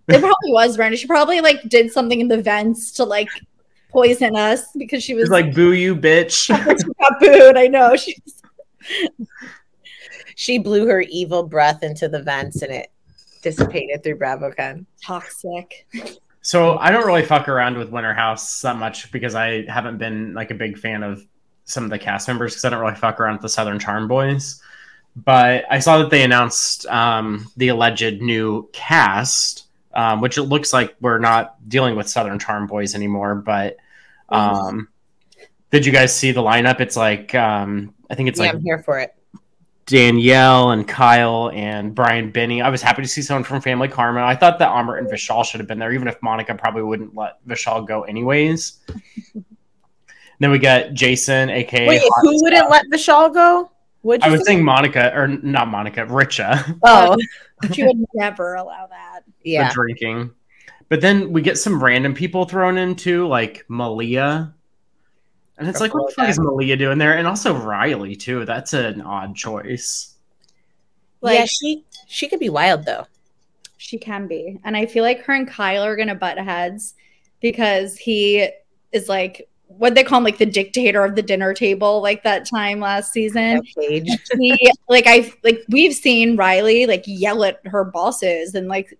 it 0.08 0.20
probably 0.20 0.52
was 0.52 0.76
Brenda. 0.76 0.96
She 0.96 1.06
probably 1.06 1.40
like 1.40 1.62
did 1.68 1.90
something 1.90 2.20
in 2.20 2.28
the 2.28 2.42
vents 2.42 2.92
to 2.92 3.04
like 3.04 3.28
poison 3.90 4.36
us 4.36 4.66
because 4.76 5.02
she 5.02 5.14
was 5.14 5.24
He's 5.24 5.30
like, 5.30 5.54
boo 5.54 5.72
you, 5.72 5.96
bitch. 5.96 6.46
she 6.46 6.92
got 7.00 7.20
booed. 7.20 7.56
I 7.56 7.66
know. 7.68 7.96
She 7.96 8.16
She 10.36 10.58
blew 10.58 10.86
her 10.86 11.00
evil 11.02 11.44
breath 11.44 11.82
into 11.82 12.08
the 12.08 12.22
vents, 12.22 12.62
and 12.62 12.72
it 12.72 12.90
dissipated 13.42 14.02
through 14.02 14.18
BravoCon. 14.18 14.84
toxic. 15.02 15.86
So 16.42 16.76
I 16.78 16.90
don't 16.90 17.06
really 17.06 17.24
fuck 17.24 17.48
around 17.48 17.78
with 17.78 17.90
Winter 17.90 18.12
House 18.12 18.60
that 18.62 18.76
much 18.76 19.10
because 19.12 19.34
I 19.34 19.64
haven't 19.70 19.98
been 19.98 20.34
like 20.34 20.50
a 20.50 20.54
big 20.54 20.76
fan 20.78 21.02
of 21.02 21.24
some 21.64 21.84
of 21.84 21.90
the 21.90 21.98
cast 21.98 22.28
members 22.28 22.52
because 22.52 22.64
I 22.66 22.70
don't 22.70 22.80
really 22.80 22.94
fuck 22.96 23.20
around 23.20 23.34
with 23.34 23.42
the 23.42 23.48
Southern 23.48 23.78
Charm 23.78 24.08
Boys. 24.08 24.60
But 25.16 25.64
I 25.70 25.78
saw 25.78 25.98
that 25.98 26.10
they 26.10 26.22
announced 26.22 26.86
um, 26.86 27.50
the 27.56 27.68
alleged 27.68 28.20
new 28.20 28.68
cast, 28.72 29.66
um, 29.94 30.20
which 30.20 30.38
it 30.38 30.44
looks 30.44 30.72
like 30.72 30.96
we're 31.00 31.18
not 31.18 31.56
dealing 31.68 31.94
with 31.94 32.08
Southern 32.08 32.38
Charm 32.38 32.66
Boys 32.66 32.94
anymore. 32.94 33.36
But 33.36 33.76
um, 34.28 34.88
did 35.70 35.86
you 35.86 35.92
guys 35.92 36.14
see 36.14 36.32
the 36.32 36.42
lineup? 36.42 36.80
It's 36.80 36.96
like 36.96 37.34
um, 37.34 37.94
I 38.10 38.14
think 38.14 38.28
it's 38.28 38.38
yeah, 38.38 38.46
like 38.46 38.54
I'm 38.54 38.62
here 38.62 38.78
for 38.78 38.98
it. 38.98 39.14
Danielle 39.86 40.70
and 40.70 40.88
Kyle 40.88 41.50
and 41.52 41.94
Brian 41.94 42.32
Benni. 42.32 42.62
I 42.62 42.70
was 42.70 42.80
happy 42.80 43.02
to 43.02 43.08
see 43.08 43.22
someone 43.22 43.44
from 43.44 43.60
Family 43.60 43.88
Karma. 43.88 44.22
I 44.22 44.34
thought 44.34 44.58
that 44.58 44.70
Amrit 44.70 44.98
and 44.98 45.08
Vishal 45.08 45.44
should 45.44 45.60
have 45.60 45.68
been 45.68 45.78
there, 45.78 45.92
even 45.92 46.08
if 46.08 46.20
Monica 46.22 46.54
probably 46.54 46.82
wouldn't 46.82 47.14
let 47.14 47.44
Vishal 47.46 47.86
go 47.86 48.02
anyways. 48.02 48.80
then 50.38 50.50
we 50.50 50.58
got 50.58 50.94
Jason, 50.94 51.50
aka 51.50 51.86
Wait, 51.86 52.02
who 52.22 52.42
wouldn't 52.42 52.70
let 52.70 52.86
Vishal 52.86 53.32
go? 53.32 53.70
Would 54.04 54.22
I 54.22 54.30
was 54.30 54.44
saying 54.46 54.62
Monica, 54.62 55.12
or 55.14 55.26
not 55.28 55.68
Monica, 55.68 56.06
Richa, 56.06 56.78
Oh, 56.84 57.16
oh. 57.64 57.68
She 57.72 57.82
would 57.84 57.96
never 58.14 58.54
allow 58.54 58.86
that. 58.86 59.22
yeah. 59.42 59.68
the 59.68 59.74
drinking. 59.74 60.30
But 60.90 61.00
then 61.00 61.32
we 61.32 61.40
get 61.42 61.56
some 61.58 61.82
random 61.82 62.14
people 62.14 62.44
thrown 62.44 62.76
in 62.78 62.94
too, 62.94 63.26
like 63.26 63.64
Malia. 63.68 64.54
And 65.56 65.68
it's 65.68 65.80
Or 65.80 65.84
like, 65.84 65.94
what 65.94 66.08
the 66.08 66.14
fuck 66.14 66.28
is 66.28 66.38
Malia 66.38 66.76
doing 66.76 66.98
there? 66.98 67.16
And 67.16 67.26
also 67.26 67.54
Rhylee 67.54 68.18
too. 68.18 68.44
That's 68.44 68.74
an 68.74 69.00
odd 69.00 69.34
choice. 69.34 70.14
Like 71.22 71.38
yeah, 71.38 71.46
she 71.46 71.84
she 72.06 72.28
could 72.28 72.40
be 72.40 72.50
wild 72.50 72.84
though. 72.84 73.06
she 73.78 73.96
can 73.98 74.26
be. 74.26 74.58
And 74.64 74.76
I 74.76 74.84
feel 74.86 75.02
like 75.04 75.22
her 75.22 75.32
and 75.32 75.48
Kyle 75.48 75.82
are 75.82 75.96
gonna 75.96 76.14
butt 76.14 76.38
heads 76.38 76.94
because 77.40 77.96
he 77.96 78.48
is 78.92 79.08
like 79.08 79.48
what 79.78 79.94
they 79.94 80.04
call 80.04 80.18
him 80.18 80.24
like 80.24 80.38
the 80.38 80.46
dictator 80.46 81.04
of 81.04 81.14
the 81.14 81.22
dinner 81.22 81.52
table, 81.54 82.00
like 82.02 82.22
that 82.22 82.48
time 82.48 82.80
last 82.80 83.12
season. 83.12 83.56
That 83.76 84.18
he 84.38 84.72
like 84.88 85.04
I 85.06 85.32
like 85.42 85.62
we've 85.68 85.94
seen 85.94 86.36
Rhylee 86.36 86.86
like 86.88 87.04
yell 87.06 87.44
at 87.44 87.60
her 87.66 87.84
bosses 87.84 88.54
and 88.54 88.68
like 88.68 88.96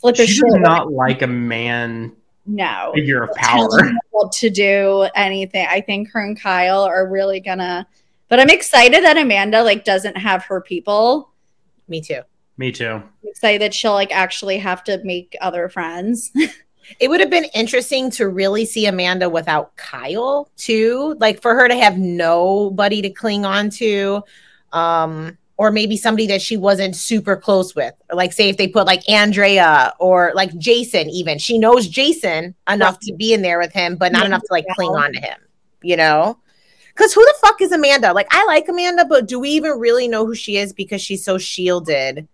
flip 0.00 0.16
a 0.18 0.26
She 0.26 0.34
shit. 0.34 0.44
not 0.60 0.92
like 0.92 1.22
a 1.22 1.26
man 1.26 2.14
no 2.46 2.92
figure 2.94 3.22
of 3.24 3.34
power. 3.36 3.68
to 4.32 4.50
do 4.50 5.08
anything. 5.14 5.66
I 5.68 5.80
think 5.80 6.10
her 6.10 6.20
and 6.24 6.40
Kyle 6.40 6.82
are 6.82 7.08
really 7.08 7.40
gonna. 7.40 7.86
But 8.28 8.40
I'm 8.40 8.50
excited 8.50 9.04
that 9.04 9.16
Amanda 9.16 9.62
like 9.62 9.84
doesn't 9.84 10.16
have 10.16 10.44
her 10.44 10.60
people. 10.60 11.30
Me 11.88 12.00
too. 12.00 12.20
Me 12.56 12.72
too. 12.72 12.86
I'm 12.94 13.10
excited 13.24 13.60
that 13.62 13.74
she'll 13.74 13.92
like 13.92 14.12
actually 14.12 14.58
have 14.58 14.82
to 14.84 15.00
make 15.04 15.36
other 15.40 15.68
friends. 15.68 16.32
It 17.00 17.08
would 17.08 17.20
have 17.20 17.30
been 17.30 17.46
interesting 17.54 18.10
to 18.12 18.28
really 18.28 18.64
see 18.64 18.86
Amanda 18.86 19.28
without 19.28 19.74
Kyle 19.76 20.48
too, 20.56 21.16
like 21.18 21.42
for 21.42 21.54
her 21.54 21.68
to 21.68 21.76
have 21.76 21.98
nobody 21.98 23.02
to 23.02 23.10
cling 23.10 23.44
on 23.44 23.70
to, 23.70 24.22
um, 24.72 25.36
or 25.58 25.70
maybe 25.70 25.96
somebody 25.96 26.26
that 26.26 26.42
she 26.42 26.56
wasn't 26.56 26.94
super 26.94 27.34
close 27.36 27.74
with. 27.74 27.94
Or 28.10 28.16
like 28.16 28.32
say 28.32 28.48
if 28.48 28.56
they 28.56 28.68
put 28.68 28.86
like 28.86 29.08
Andrea 29.08 29.94
or 29.98 30.32
like 30.34 30.56
Jason, 30.58 31.08
even 31.10 31.38
she 31.38 31.58
knows 31.58 31.88
Jason 31.88 32.54
enough 32.68 32.98
to 33.00 33.14
be 33.14 33.32
in 33.32 33.42
there 33.42 33.58
with 33.58 33.72
him, 33.72 33.96
but 33.96 34.12
not 34.12 34.20
Yeah. 34.22 34.26
enough 34.26 34.42
to 34.42 34.52
like 34.52 34.66
cling 34.74 34.90
on 34.90 35.12
to 35.12 35.20
him, 35.20 35.38
you 35.82 35.96
know? 35.96 36.38
Because 36.94 37.12
who 37.12 37.24
the 37.24 37.34
fuck 37.42 37.60
is 37.60 37.72
Amanda? 37.72 38.12
Like 38.12 38.28
I 38.30 38.44
like 38.46 38.68
Amanda, 38.68 39.04
but 39.04 39.26
do 39.26 39.38
we 39.40 39.50
even 39.50 39.72
really 39.72 40.08
know 40.08 40.24
who 40.24 40.34
she 40.34 40.56
is 40.56 40.72
because 40.72 41.02
she's 41.02 41.24
so 41.24 41.36
shielded? 41.36 42.28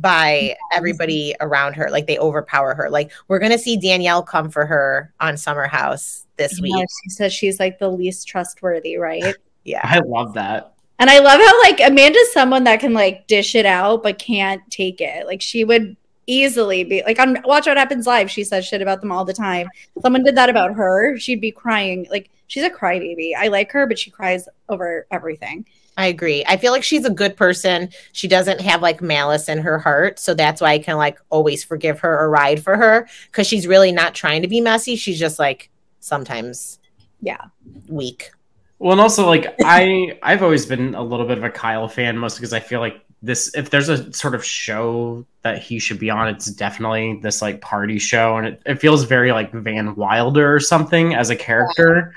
By 0.00 0.50
mm-hmm. 0.52 0.78
everybody 0.78 1.34
around 1.40 1.74
her. 1.74 1.90
Like 1.90 2.06
they 2.06 2.18
overpower 2.18 2.74
her. 2.74 2.90
Like 2.90 3.12
we're 3.28 3.38
gonna 3.38 3.58
see 3.58 3.76
Danielle 3.76 4.22
come 4.22 4.50
for 4.50 4.66
her 4.66 5.12
on 5.20 5.36
Summer 5.36 5.66
House 5.66 6.26
this 6.36 6.60
week. 6.60 6.86
She 7.04 7.10
says 7.10 7.32
she's 7.32 7.60
like 7.60 7.78
the 7.78 7.88
least 7.88 8.26
trustworthy, 8.26 8.96
right? 8.96 9.34
Yeah. 9.62 9.82
I 9.84 9.98
love 9.98 10.32
that. 10.34 10.72
And 10.98 11.10
I 11.10 11.18
love 11.18 11.38
how 11.38 11.60
like 11.60 11.80
Amanda's 11.80 12.32
someone 12.32 12.64
that 12.64 12.80
can 12.80 12.94
like 12.94 13.26
dish 13.26 13.54
it 13.54 13.66
out 13.66 14.02
but 14.02 14.18
can't 14.18 14.62
take 14.70 15.02
it. 15.02 15.26
Like 15.26 15.42
she 15.42 15.64
would 15.64 15.98
easily 16.26 16.84
be 16.84 17.02
like 17.04 17.18
on 17.18 17.38
Watch 17.44 17.66
What 17.66 17.76
Happens 17.76 18.06
Live. 18.06 18.30
She 18.30 18.42
says 18.42 18.66
shit 18.66 18.80
about 18.80 19.02
them 19.02 19.12
all 19.12 19.24
the 19.24 19.34
time. 19.34 19.68
Someone 20.00 20.24
did 20.24 20.36
that 20.36 20.48
about 20.48 20.74
her, 20.74 21.18
she'd 21.18 21.42
be 21.42 21.50
crying. 21.50 22.06
Like 22.10 22.30
she's 22.46 22.64
a 22.64 22.70
crybaby. 22.70 23.32
I 23.36 23.48
like 23.48 23.70
her, 23.72 23.86
but 23.86 23.98
she 23.98 24.10
cries 24.10 24.48
over 24.68 25.06
everything. 25.10 25.66
I 26.00 26.06
agree. 26.06 26.42
I 26.48 26.56
feel 26.56 26.72
like 26.72 26.82
she's 26.82 27.04
a 27.04 27.10
good 27.10 27.36
person. 27.36 27.90
She 28.12 28.26
doesn't 28.26 28.62
have 28.62 28.80
like 28.80 29.02
malice 29.02 29.50
in 29.50 29.58
her 29.58 29.78
heart. 29.78 30.18
So 30.18 30.32
that's 30.32 30.62
why 30.62 30.70
I 30.70 30.78
can 30.78 30.96
like 30.96 31.18
always 31.28 31.62
forgive 31.62 32.00
her 32.00 32.18
or 32.18 32.30
ride 32.30 32.62
for 32.64 32.74
her 32.74 33.06
because 33.26 33.46
she's 33.46 33.66
really 33.66 33.92
not 33.92 34.14
trying 34.14 34.40
to 34.40 34.48
be 34.48 34.62
messy. 34.62 34.96
She's 34.96 35.18
just 35.18 35.38
like 35.38 35.68
sometimes 35.98 36.78
Yeah. 37.20 37.44
weak. 37.86 38.30
Well, 38.78 38.92
and 38.92 39.00
also 39.02 39.26
like 39.26 39.54
I 39.62 40.18
I've 40.22 40.42
always 40.42 40.64
been 40.64 40.94
a 40.94 41.02
little 41.02 41.26
bit 41.26 41.36
of 41.36 41.44
a 41.44 41.50
Kyle 41.50 41.86
fan, 41.86 42.16
mostly 42.16 42.40
because 42.40 42.54
I 42.54 42.60
feel 42.60 42.80
like 42.80 43.04
this 43.22 43.54
if 43.54 43.68
there's 43.68 43.90
a 43.90 44.10
sort 44.14 44.34
of 44.34 44.42
show 44.42 45.26
that 45.42 45.62
he 45.62 45.78
should 45.78 45.98
be 45.98 46.08
on, 46.08 46.28
it's 46.28 46.46
definitely 46.46 47.20
this 47.20 47.42
like 47.42 47.60
party 47.60 47.98
show, 47.98 48.38
and 48.38 48.46
it, 48.46 48.62
it 48.64 48.74
feels 48.76 49.04
very 49.04 49.32
like 49.32 49.52
Van 49.52 49.94
Wilder 49.96 50.54
or 50.54 50.60
something 50.60 51.14
as 51.14 51.28
a 51.28 51.36
character. 51.36 52.14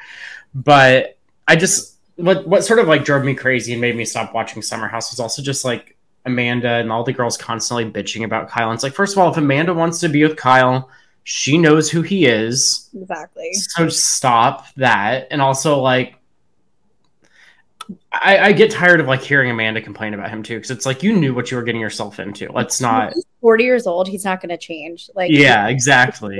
But 0.56 1.18
I 1.50 1.58
just 1.58 1.93
what 2.16 2.48
what 2.48 2.64
sort 2.64 2.80
of 2.80 2.88
like 2.88 3.04
drove 3.04 3.24
me 3.24 3.34
crazy 3.34 3.72
and 3.72 3.82
made 3.82 3.96
me 3.96 4.06
stop 4.06 4.34
watching 4.34 4.62
Summer 4.62 4.88
House 4.88 5.12
was 5.12 5.20
also 5.20 5.42
just 5.42 5.66
like 5.66 5.98
Amanda 6.26 6.70
and 6.70 6.92
all 6.92 7.04
the 7.04 7.14
girls 7.14 7.38
constantly 7.38 7.90
bitching 7.90 8.24
about 8.24 8.50
Kyle. 8.50 8.70
And 8.70 8.76
it's 8.76 8.84
like, 8.84 8.94
first 8.94 9.14
of 9.14 9.20
all, 9.20 9.32
if 9.32 9.38
Amanda 9.38 9.74
wants 9.74 10.00
to 10.02 10.10
be 10.10 10.24
with 10.24 10.38
Kyle, 10.38 10.90
she 11.24 11.58
knows 11.58 11.90
who 11.90 12.02
he 12.02 12.26
is. 12.26 12.90
Exactly. 12.94 13.54
So 13.54 13.90
stop 13.90 14.74
that. 14.76 15.28
And 15.32 15.42
also, 15.42 15.80
like, 15.80 16.16
I, 18.12 18.38
I 18.38 18.52
get 18.54 18.72
tired 18.72 19.00
of 19.00 19.08
like 19.08 19.22
hearing 19.22 19.52
Amanda 19.52 19.82
complain 19.82 20.14
about 20.14 20.30
him 20.30 20.44
too, 20.44 20.56
because 20.56 20.72
it's 20.72 20.86
like 20.86 21.04
you 21.04 21.14
knew 21.14 21.34
what 21.34 21.52
you 21.52 21.58
were 21.58 21.64
getting 21.64 21.82
yourself 21.82 22.20
into. 22.20 22.52
Let's 22.52 22.80
not. 22.80 23.14
He's 23.14 23.26
40 23.42 23.64
years 23.64 23.88
old. 23.88 24.08
He's 24.08 24.24
not 24.24 24.42
going 24.42 24.50
to 24.50 24.58
change. 24.58 25.10
Like, 25.16 25.32
Yeah, 25.32 25.68
exactly. 25.68 26.40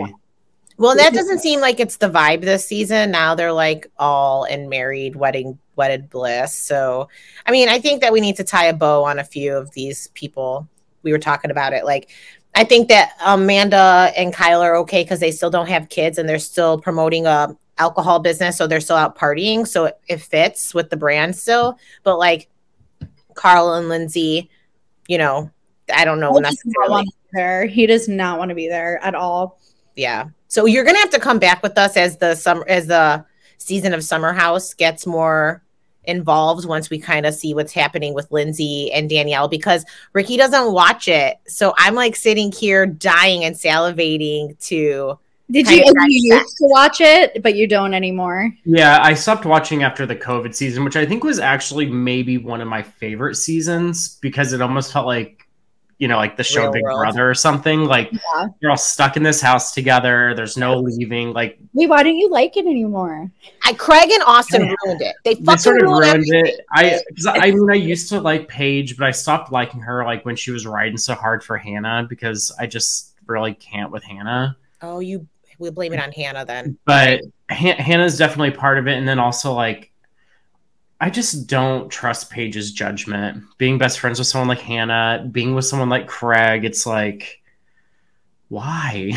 Well, 0.78 0.96
that 0.96 1.14
doesn't 1.14 1.40
seem 1.40 1.60
like 1.60 1.80
it's 1.80 1.98
the 1.98 2.10
vibe 2.10 2.42
this 2.42 2.68
season. 2.68 3.12
Now 3.12 3.36
they're 3.36 3.54
like 3.54 3.88
all 4.00 4.46
in 4.46 4.70
married, 4.70 5.16
wedding, 5.16 5.60
wedded 5.76 6.10
bliss. 6.10 6.56
So, 6.56 7.10
I 7.46 7.52
mean, 7.52 7.70
I 7.70 7.80
think 7.80 8.02
that 8.02 8.14
we 8.14 8.22
need 8.22 8.36
to 8.38 8.44
tie 8.44 8.66
a 8.66 8.74
bow 8.74 9.04
on 9.04 9.20
a 9.20 9.24
few 9.24 9.56
of 9.56 9.72
these 9.72 10.08
people. 10.10 10.68
We 11.02 11.12
were 11.12 11.20
talking 11.20 11.52
about 11.52 11.74
it. 11.74 11.86
Like, 11.86 12.10
I 12.56 12.64
think 12.64 12.88
that 12.90 13.14
Amanda 13.26 14.12
and 14.16 14.34
Kyle 14.34 14.62
are 14.62 14.76
okay 14.78 15.04
because 15.04 15.20
they 15.20 15.32
still 15.32 15.50
don't 15.50 15.70
have 15.70 15.90
kids 15.90 16.18
and 16.18 16.30
they're 16.30 16.40
still 16.40 16.80
promoting 16.80 17.26
a 17.26 17.58
alcohol 17.78 18.20
business, 18.20 18.58
so 18.58 18.68
they're 18.68 18.80
still 18.80 18.96
out 18.96 19.18
partying. 19.18 19.68
So 19.68 19.86
it, 19.86 20.00
it 20.08 20.22
fits 20.22 20.74
with 20.74 20.90
the 20.90 20.98
brand 20.98 21.36
still. 21.36 21.78
But 22.04 22.20
like 22.20 22.50
Carl 23.34 23.74
and 23.74 23.90
Lindsay, 23.90 24.50
you 25.08 25.18
know, 25.18 25.50
I 25.94 26.06
don't 26.06 26.20
know 26.20 26.34
He 26.34 26.42
does 26.42 26.44
not 26.44 26.50
necessarily. 26.52 26.90
want 26.92 27.08
to 27.08 27.14
be 27.14 27.30
there. 27.34 27.66
He 27.66 27.86
does 27.88 28.08
not 28.08 28.38
want 28.38 28.50
to 28.50 28.56
be 28.56 28.68
there 28.68 29.04
at 29.04 29.16
all. 29.16 29.60
Yeah. 29.96 30.30
So 30.48 30.66
you're 30.66 30.84
gonna 30.84 31.00
have 31.00 31.10
to 31.12 31.20
come 31.20 31.40
back 31.40 31.64
with 31.64 31.78
us 31.78 31.98
as 31.98 32.18
the 32.18 32.36
summer 32.36 32.66
as 32.68 32.88
the 32.88 33.26
season 33.58 33.94
of 33.94 34.04
Summer 34.04 34.34
House 34.34 34.74
gets 34.74 35.06
more 35.06 35.64
involved 36.06 36.68
once 36.68 36.90
we 36.90 37.00
kind 37.00 37.26
of 37.26 37.34
see 37.34 37.54
what's 37.54 37.72
happening 37.72 38.14
with 38.14 38.30
Lindsay 38.30 38.92
and 38.92 39.10
Danielle 39.10 39.48
because 39.48 39.86
Ricky 40.12 40.36
doesn't 40.36 40.74
watch 40.74 41.08
it. 41.08 41.38
So 41.48 41.74
I'm 41.78 41.96
like 41.96 42.16
sitting 42.16 42.52
here 42.52 42.86
dying 42.86 43.46
and 43.46 43.56
salivating 43.56 44.60
to 44.68 45.18
Did 45.50 45.70
you? 45.70 45.78
You 46.08 46.36
used 46.36 46.58
to 46.58 46.68
watch 46.68 47.00
it, 47.00 47.42
but 47.42 47.56
you 47.56 47.68
don't 47.68 47.94
anymore. 47.94 48.52
Yeah, 48.66 49.00
I 49.02 49.14
stopped 49.14 49.46
watching 49.46 49.84
after 49.84 50.06
the 50.06 50.16
COVID 50.16 50.56
season, 50.56 50.84
which 50.84 50.96
I 50.96 51.06
think 51.06 51.24
was 51.24 51.40
actually 51.40 51.86
maybe 51.86 52.38
one 52.38 52.60
of 52.60 52.68
my 52.68 52.82
favorite 52.82 53.36
seasons 53.36 54.18
because 54.20 54.52
it 54.52 54.62
almost 54.62 54.92
felt 54.92 55.06
like, 55.06 55.43
you 56.00 56.08
know, 56.08 56.18
like 56.18 56.36
the 56.38 56.44
show 56.44 56.64
Real 56.64 56.72
Big 56.72 56.84
world. 56.84 57.00
Brother 57.00 57.30
or 57.30 57.34
something. 57.34 57.86
Like 57.86 58.12
Yeah. 58.12 58.48
you're 58.60 58.72
all 58.72 58.78
stuck 58.78 59.16
in 59.18 59.24
this 59.24 59.40
house 59.42 59.74
together. 59.74 60.34
There's 60.36 60.58
no 60.58 60.78
leaving. 60.80 61.34
Like 61.34 61.58
Wait, 61.74 61.88
why 61.88 62.04
don't 62.04 62.18
you 62.18 62.30
like 62.30 62.58
it 62.58 62.66
anymore? 62.66 63.32
I 63.64 63.74
Craig 63.74 64.10
and 64.12 64.24
Austin 64.24 64.62
Yeah. 64.66 64.74
ruined 64.86 65.02
it. 65.02 65.16
They 65.24 65.36
they 65.36 65.44
fucking 65.44 65.60
sort 65.60 65.82
of 65.82 65.88
ruined, 65.90 66.02
ruined 66.06 66.16
everything. 66.34 66.46
it. 66.46 66.66
I, 66.72 67.02
cause 67.16 67.26
I 67.28 67.52
mean, 67.52 67.70
I 67.72 67.76
used 67.76 68.10
to 68.10 68.20
like 68.20 68.48
Paige, 68.48 68.98
but 68.98 69.08
I 69.08 69.12
stopped 69.12 69.52
liking 69.52 69.80
her 69.82 70.04
like 70.04 70.26
when 70.26 70.36
she 70.36 70.52
was 70.52 70.66
riding 70.68 70.98
so 70.98 71.14
hard 71.16 71.44
for 71.44 71.58
Hannah 71.58 72.06
because 72.10 72.54
I 72.60 72.68
just 72.68 73.14
really 73.28 73.54
can't 73.54 73.92
with 73.92 74.04
Hannah. 74.04 74.58
Oh, 74.82 75.00
you 75.00 75.28
we'll 75.60 75.72
blame 75.72 75.94
it 75.94 76.02
on 76.02 76.12
Hannah 76.12 76.44
then. 76.44 76.78
But 76.86 77.22
Han- 77.50 77.78
Hannah's 77.78 78.18
definitely 78.18 78.52
part 78.52 78.78
of 78.80 78.88
it, 78.88 78.98
and 78.98 79.08
then 79.08 79.20
also 79.20 79.54
like. 79.54 79.92
I 81.04 81.10
just 81.10 81.48
don't 81.48 81.90
trust 81.90 82.30
Paige's 82.30 82.72
judgment. 82.72 83.44
Being 83.58 83.78
best 83.78 84.00
friends 84.00 84.20
with 84.20 84.28
someone 84.30 84.48
like 84.48 84.62
Hannah, 84.62 85.28
being 85.30 85.54
with 85.54 85.66
someone 85.66 85.90
like 85.90 86.08
Craig, 86.08 86.64
it's 86.64 86.86
like, 86.86 87.42
why? 88.48 89.12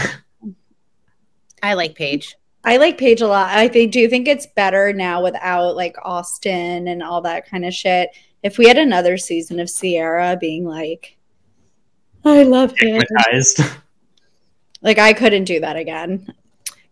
I 1.62 1.74
like 1.74 1.94
Paige. 1.94 2.34
I 2.64 2.78
like 2.78 2.98
Paige 2.98 3.20
a 3.20 3.28
lot. 3.28 3.56
I 3.56 3.68
think, 3.68 3.92
do 3.92 4.00
you 4.00 4.08
think 4.08 4.26
it's 4.26 4.48
better 4.48 4.92
now 4.92 5.22
without 5.22 5.76
like 5.76 5.94
Austin 6.02 6.88
and 6.88 7.04
all 7.04 7.20
that 7.20 7.48
kind 7.48 7.64
of 7.64 7.72
shit. 7.72 8.10
If 8.42 8.58
we 8.58 8.66
had 8.66 8.78
another 8.78 9.16
season 9.16 9.60
of 9.60 9.72
Ciara 9.72 10.36
being 10.40 10.64
like, 10.64 11.16
I 12.24 12.42
love 12.42 12.74
him, 12.76 13.00
like 14.82 14.98
I 14.98 15.12
couldn't 15.12 15.44
do 15.44 15.60
that 15.60 15.76
again. 15.76 16.34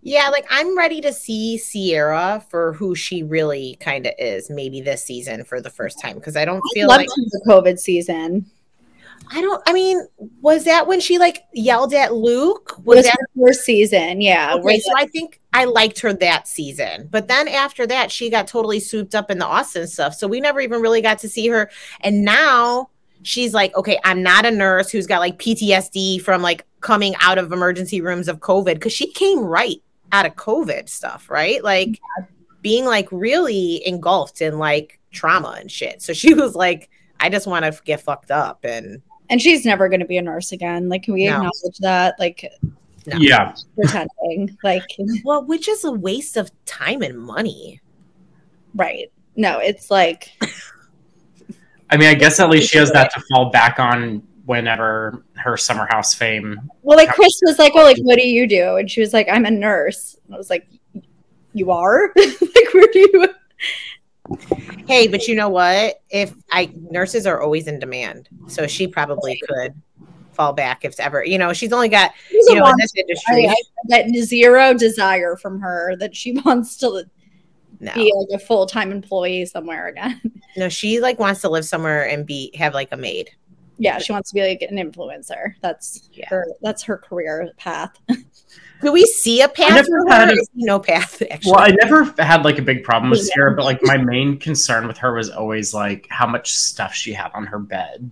Yeah, 0.04 0.28
like 0.28 0.46
I'm 0.50 0.76
ready 0.76 1.00
to 1.00 1.14
see 1.14 1.58
Ciara 1.58 2.44
for 2.50 2.74
who 2.74 2.94
she 2.94 3.22
really 3.22 3.78
kind 3.80 4.06
of 4.06 4.12
is, 4.18 4.50
maybe 4.50 4.82
this 4.82 5.02
season 5.02 5.44
for 5.44 5.62
the 5.62 5.70
first 5.70 5.98
time. 5.98 6.16
Because 6.16 6.36
I 6.36 6.44
don't 6.44 6.58
I 6.58 6.74
feel 6.74 6.88
like 6.88 7.08
the 7.08 7.40
COVID 7.48 7.78
season. 7.78 8.44
I 9.32 9.40
don't. 9.40 9.62
I 9.66 9.72
mean, 9.72 10.06
was 10.42 10.64
that 10.64 10.86
when 10.86 11.00
she 11.00 11.16
like 11.16 11.44
yelled 11.54 11.94
at 11.94 12.12
Luke? 12.12 12.76
Was 12.84 12.96
Was 12.96 13.06
that 13.06 13.16
her 13.18 13.46
first 13.46 13.64
season? 13.64 14.20
Yeah. 14.20 14.56
okay? 14.56 14.78
So 14.78 14.92
I 14.94 15.06
think 15.06 15.40
I 15.54 15.64
liked 15.64 16.00
her 16.00 16.12
that 16.12 16.46
season, 16.46 17.08
but 17.10 17.26
then 17.28 17.48
after 17.48 17.86
that, 17.86 18.12
she 18.12 18.28
got 18.28 18.46
totally 18.46 18.80
souped 18.80 19.14
up 19.14 19.30
in 19.30 19.38
the 19.38 19.46
Austin 19.46 19.86
stuff. 19.86 20.12
So 20.14 20.28
we 20.28 20.38
never 20.38 20.60
even 20.60 20.82
really 20.82 21.00
got 21.00 21.18
to 21.20 21.30
see 21.30 21.48
her. 21.48 21.70
And 22.02 22.26
now 22.26 22.90
she's 23.22 23.54
like, 23.54 23.74
okay, 23.74 23.98
I'm 24.04 24.22
not 24.22 24.44
a 24.44 24.50
nurse 24.50 24.90
who's 24.90 25.06
got 25.06 25.20
like 25.20 25.38
PTSD 25.38 26.20
from 26.20 26.42
like 26.42 26.66
coming 26.82 27.14
out 27.22 27.38
of 27.38 27.50
emergency 27.52 28.02
rooms 28.02 28.28
of 28.28 28.40
COVID 28.40 28.74
because 28.74 28.92
she 28.92 29.10
came 29.10 29.40
right 29.40 29.80
out 30.14 30.24
of 30.26 30.36
COVID 30.36 30.88
stuff, 30.88 31.28
right? 31.28 31.62
Like 31.62 32.00
being 32.62 32.84
like 32.84 33.08
really 33.10 33.84
engulfed 33.86 34.40
in 34.40 34.58
like 34.58 35.00
trauma 35.10 35.56
and 35.60 35.68
shit. 35.70 36.00
So 36.02 36.12
she 36.12 36.32
was 36.42 36.54
like, 36.54 36.88
I 37.18 37.28
just 37.28 37.46
want 37.48 37.64
to 37.64 37.78
get 37.84 38.00
fucked 38.00 38.30
up 38.30 38.60
and 38.64 39.02
and 39.28 39.42
she's 39.42 39.64
never 39.64 39.88
going 39.88 40.00
to 40.00 40.06
be 40.06 40.18
a 40.18 40.22
nurse 40.22 40.52
again. 40.52 40.88
Like, 40.88 41.02
can 41.02 41.14
we 41.14 41.26
No. 41.26 41.36
acknowledge 41.36 41.78
that? 41.80 42.14
Like, 42.20 42.48
No. 43.06 43.16
Yeah. 43.18 43.54
pretending. 43.74 44.56
like, 44.62 44.84
well, 45.24 45.44
which 45.44 45.66
is 45.68 45.82
a 45.84 45.90
waste 45.92 46.36
of 46.36 46.50
time 46.64 47.02
and 47.02 47.18
money. 47.18 47.80
right. 48.74 49.10
No, 49.36 49.58
it's 49.58 49.90
like, 49.90 50.30
I 51.90 51.96
mean, 51.96 52.08
I 52.08 52.14
guess 52.14 52.38
at 52.38 52.50
least 52.50 52.70
she 52.70 52.78
has 52.78 52.92
that 52.92 53.12
to 53.14 53.20
fall 53.30 53.50
back 53.50 53.78
on 53.80 54.22
whenever 54.46 55.24
her 55.36 55.56
summer 55.56 55.86
house 55.90 56.14
fame. 56.14 56.58
well, 56.82 56.98
like 56.98 57.08
Chris 57.08 57.40
was 57.42 57.58
like, 57.58 57.74
well, 57.74 57.84
like, 57.84 57.98
what 58.02 58.18
do 58.18 58.28
you 58.28 58.46
do? 58.46 58.76
And 58.76 58.90
she 58.90 59.00
was 59.00 59.12
like, 59.12 59.28
I'm 59.30 59.46
a 59.46 59.50
nurse. 59.50 60.18
And 60.26 60.34
I 60.34 60.38
was 60.38 60.50
like, 60.50 60.66
you 61.52 61.70
are? 61.70 62.12
like, 62.16 62.74
where 62.74 62.88
do 62.92 62.98
you? 62.98 63.28
Hey, 64.86 65.06
but 65.06 65.28
you 65.28 65.34
know 65.34 65.50
what? 65.50 66.02
If 66.08 66.34
I 66.50 66.70
nurses 66.90 67.26
are 67.26 67.42
always 67.42 67.66
in 67.66 67.78
demand, 67.78 68.28
so 68.48 68.66
she 68.66 68.86
probably 68.86 69.40
could 69.46 69.74
fall 70.32 70.52
back 70.52 70.84
if 70.84 70.98
ever. 70.98 71.24
You 71.24 71.38
know, 71.38 71.52
she's 71.52 71.72
only 71.72 71.88
got 71.88 72.12
She's 72.30 72.46
you 72.48 72.54
know 72.56 72.66
in 72.66 72.74
this 72.78 72.92
industry. 72.96 73.46
I, 73.46 73.52
I 73.52 73.56
that 73.88 74.08
zero 74.14 74.74
desire 74.74 75.36
from 75.36 75.60
her 75.60 75.96
that 75.96 76.16
she 76.16 76.32
wants 76.44 76.76
to 76.78 77.04
no, 77.80 77.92
be 77.94 78.12
like 78.16 78.40
a 78.40 78.44
full 78.44 78.66
time 78.66 78.92
employee 78.92 79.46
somewhere 79.46 79.88
again. 79.88 80.20
no, 80.56 80.68
she 80.68 81.00
like 81.00 81.18
wants 81.18 81.40
to 81.42 81.48
live 81.48 81.64
somewhere 81.64 82.08
and 82.08 82.26
be 82.26 82.50
have 82.56 82.74
like 82.74 82.88
a 82.92 82.96
maid. 82.96 83.30
Yeah, 83.78 83.98
she 83.98 84.12
wants 84.12 84.30
to 84.30 84.34
be 84.34 84.42
like 84.42 84.62
an 84.62 84.76
influencer. 84.76 85.54
That's 85.60 86.08
Yeah. 86.12 86.28
her. 86.28 86.46
That's 86.62 86.82
her 86.84 86.96
career 86.96 87.50
path. 87.56 87.98
Do 88.82 88.92
we 88.92 89.04
see 89.04 89.40
a 89.40 89.48
path 89.48 89.70
never 89.74 90.02
for 90.06 90.10
had 90.12 90.28
her? 90.28 90.34
a- 90.34 90.38
I 90.38 90.44
no 90.54 90.78
path 90.78 91.22
actually. 91.30 91.52
Well, 91.52 91.60
I 91.60 91.74
never 91.82 92.04
had 92.22 92.44
like 92.44 92.58
a 92.58 92.62
big 92.62 92.84
problem 92.84 93.10
with 93.10 93.20
Yeah. 93.20 93.34
Ciara, 93.36 93.56
but 93.56 93.64
like 93.64 93.80
my 93.82 93.96
main 93.96 94.38
concern 94.38 94.86
with 94.86 94.98
her 94.98 95.14
was 95.14 95.30
always 95.30 95.72
like 95.74 96.06
how 96.10 96.26
much 96.26 96.52
stuff 96.52 96.94
she 96.94 97.12
had 97.12 97.30
on 97.34 97.46
her 97.46 97.58
bed. 97.58 98.10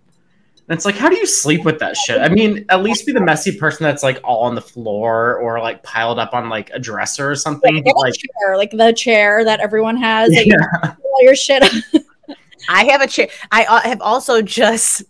And 0.68 0.76
it's 0.78 0.84
like, 0.84 0.94
how 0.94 1.08
do 1.08 1.16
you 1.16 1.26
sleep 1.26 1.64
with 1.64 1.80
that 1.80 1.96
shit? 1.96 2.20
I 2.20 2.28
mean, 2.28 2.64
at 2.68 2.82
least 2.82 3.04
be 3.04 3.12
the 3.12 3.20
messy 3.20 3.56
person 3.58 3.82
that's 3.84 4.02
like 4.04 4.20
all 4.24 4.44
on 4.44 4.54
the 4.54 4.60
floor 4.60 5.36
or 5.36 5.60
like 5.60 5.82
piled 5.82 6.18
up 6.20 6.34
on 6.34 6.48
like 6.48 6.70
a 6.70 6.78
dresser 6.78 7.28
or 7.30 7.34
something. 7.34 7.82
Like, 7.84 7.94
like, 7.96 8.14
chair, 8.14 8.56
like 8.56 8.70
the 8.70 8.92
chair 8.92 9.44
that 9.44 9.58
everyone 9.60 9.96
has. 9.96 10.30
That 10.32 10.46
you 10.46 10.54
yeah. 10.58 10.94
all 11.04 11.22
your 11.22 11.34
shit. 11.34 11.64
On. 12.68 12.76
I 12.76 12.84
have 12.90 13.00
a 13.00 13.06
chair. 13.06 13.28
I 13.50 13.64
uh, 13.64 13.80
have 13.80 14.00
also 14.00 14.42
just 14.42 15.02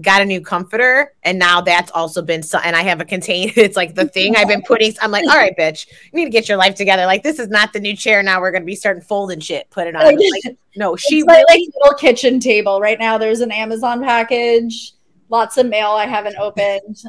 got 0.00 0.20
a 0.22 0.24
new 0.24 0.40
comforter, 0.40 1.12
and 1.22 1.38
now 1.38 1.60
that's 1.60 1.90
also 1.92 2.22
been. 2.22 2.42
So, 2.42 2.58
and 2.58 2.74
I 2.76 2.82
have 2.82 3.00
a 3.00 3.04
container. 3.04 3.52
It's 3.56 3.76
like 3.76 3.94
the 3.94 4.06
thing 4.06 4.36
I've 4.36 4.48
been 4.48 4.62
putting. 4.62 4.94
I'm 5.00 5.10
like, 5.10 5.24
all 5.24 5.36
right, 5.36 5.56
bitch, 5.56 5.86
you 6.12 6.18
need 6.18 6.24
to 6.24 6.30
get 6.30 6.48
your 6.48 6.58
life 6.58 6.74
together. 6.74 7.06
Like, 7.06 7.22
this 7.22 7.38
is 7.38 7.48
not 7.48 7.72
the 7.72 7.80
new 7.80 7.96
chair. 7.96 8.22
Now 8.22 8.40
we're 8.40 8.50
gonna 8.52 8.64
be 8.64 8.76
starting 8.76 9.02
folding 9.02 9.40
shit. 9.40 9.68
Put 9.70 9.86
it 9.86 9.96
on. 9.96 10.04
Like, 10.04 10.18
no, 10.76 10.96
she 10.96 11.18
It's 11.20 11.26
like, 11.26 11.44
really. 11.48 11.66
like 11.66 11.74
little 11.82 11.98
kitchen 11.98 12.40
table 12.40 12.80
right 12.80 12.98
now. 12.98 13.18
There's 13.18 13.40
an 13.40 13.50
Amazon 13.52 14.02
package. 14.02 14.92
Lots 15.30 15.56
of 15.56 15.66
mail 15.66 15.90
I 15.92 16.06
haven't 16.06 16.36
opened. 16.36 17.02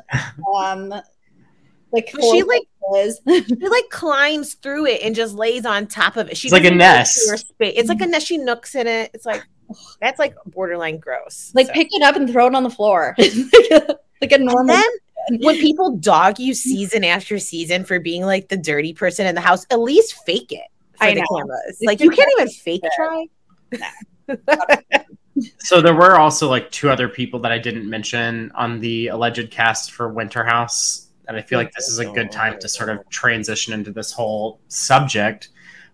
Um, 0.56 0.90
like 1.92 2.10
But 2.14 2.22
she, 2.24 2.44
like- 2.44 2.64
boxes. 2.82 3.20
She 3.28 3.68
like 3.68 3.90
climbs 3.90 4.54
through 4.56 4.86
it 4.88 5.02
and 5.02 5.16
just 5.16 5.34
lays 5.36 5.66
on 5.66 5.88
top 5.88 6.18
of 6.18 6.30
it. 6.30 6.38
She 6.38 6.48
It's 6.48 6.54
like 6.54 6.64
a 6.66 6.72
nest. 6.72 7.16
space. 7.16 7.74
It's 7.76 7.90
like 7.90 8.02
a 8.02 8.06
nest. 8.06 8.28
She 8.28 8.38
nooks 8.38 8.76
in 8.76 8.88
it. 8.88 9.12
It's 9.14 9.26
like 9.26 9.46
That's 10.02 10.20
like 10.20 10.36
borderline 10.48 10.98
gross. 11.00 11.52
Like 11.56 11.68
So- 11.68 11.74
pick 11.74 11.88
it 11.92 12.02
up 12.02 12.16
and 12.16 12.30
throw 12.30 12.48
it 12.48 12.56
on 12.56 12.64
the 12.64 12.70
floor. 12.70 13.16
like, 13.18 13.32
a, 13.72 13.98
like 14.22 14.32
a 14.32 14.36
And 14.36 14.46
normal. 14.46 14.76
then 14.76 15.40
when 15.42 15.56
people 15.58 15.98
dog 15.98 16.40
you 16.40 16.54
season 16.54 17.04
after 17.04 17.40
season 17.40 17.84
for 17.84 18.00
being 18.00 18.24
like 18.24 18.50
the 18.50 18.58
dirty 18.58 18.94
person 18.94 19.26
in 19.26 19.36
the 19.36 19.42
house, 19.42 19.66
at 19.72 19.80
least 19.80 20.24
fake 20.26 20.52
it 20.52 20.68
for 20.98 21.06
I 21.06 21.14
the 21.16 21.22
know. 21.22 21.38
cameras. 21.38 21.78
You 21.82 21.88
Like 21.88 22.00
you 22.02 22.10
can't 22.12 22.30
even 22.38 22.50
fake 22.50 22.82
it. 22.84 22.92
try. 22.96 23.28
So 25.60 25.82
there 25.82 25.94
were 25.94 26.18
also 26.18 26.48
like 26.50 26.72
two 26.72 26.90
other 26.90 27.10
people 27.10 27.42
that 27.42 27.52
I 27.52 27.58
didn't 27.60 27.90
mention 27.90 28.54
on 28.56 28.80
the 28.80 29.08
alleged 29.08 29.52
cast 29.52 29.92
for 29.92 30.08
Winter 30.08 30.46
House, 30.46 31.10
and 31.28 31.36
I 31.36 31.42
feel 31.42 31.60
like 31.60 31.74
this 31.74 31.90
is 31.90 32.00
a 32.00 32.06
good 32.06 32.32
time 32.32 32.58
to 32.62 32.70
sort 32.70 32.88
of 32.90 33.08
transition 33.10 33.74
into 33.74 33.92
this 33.92 34.14
whole 34.14 34.62
subject. 34.70 35.50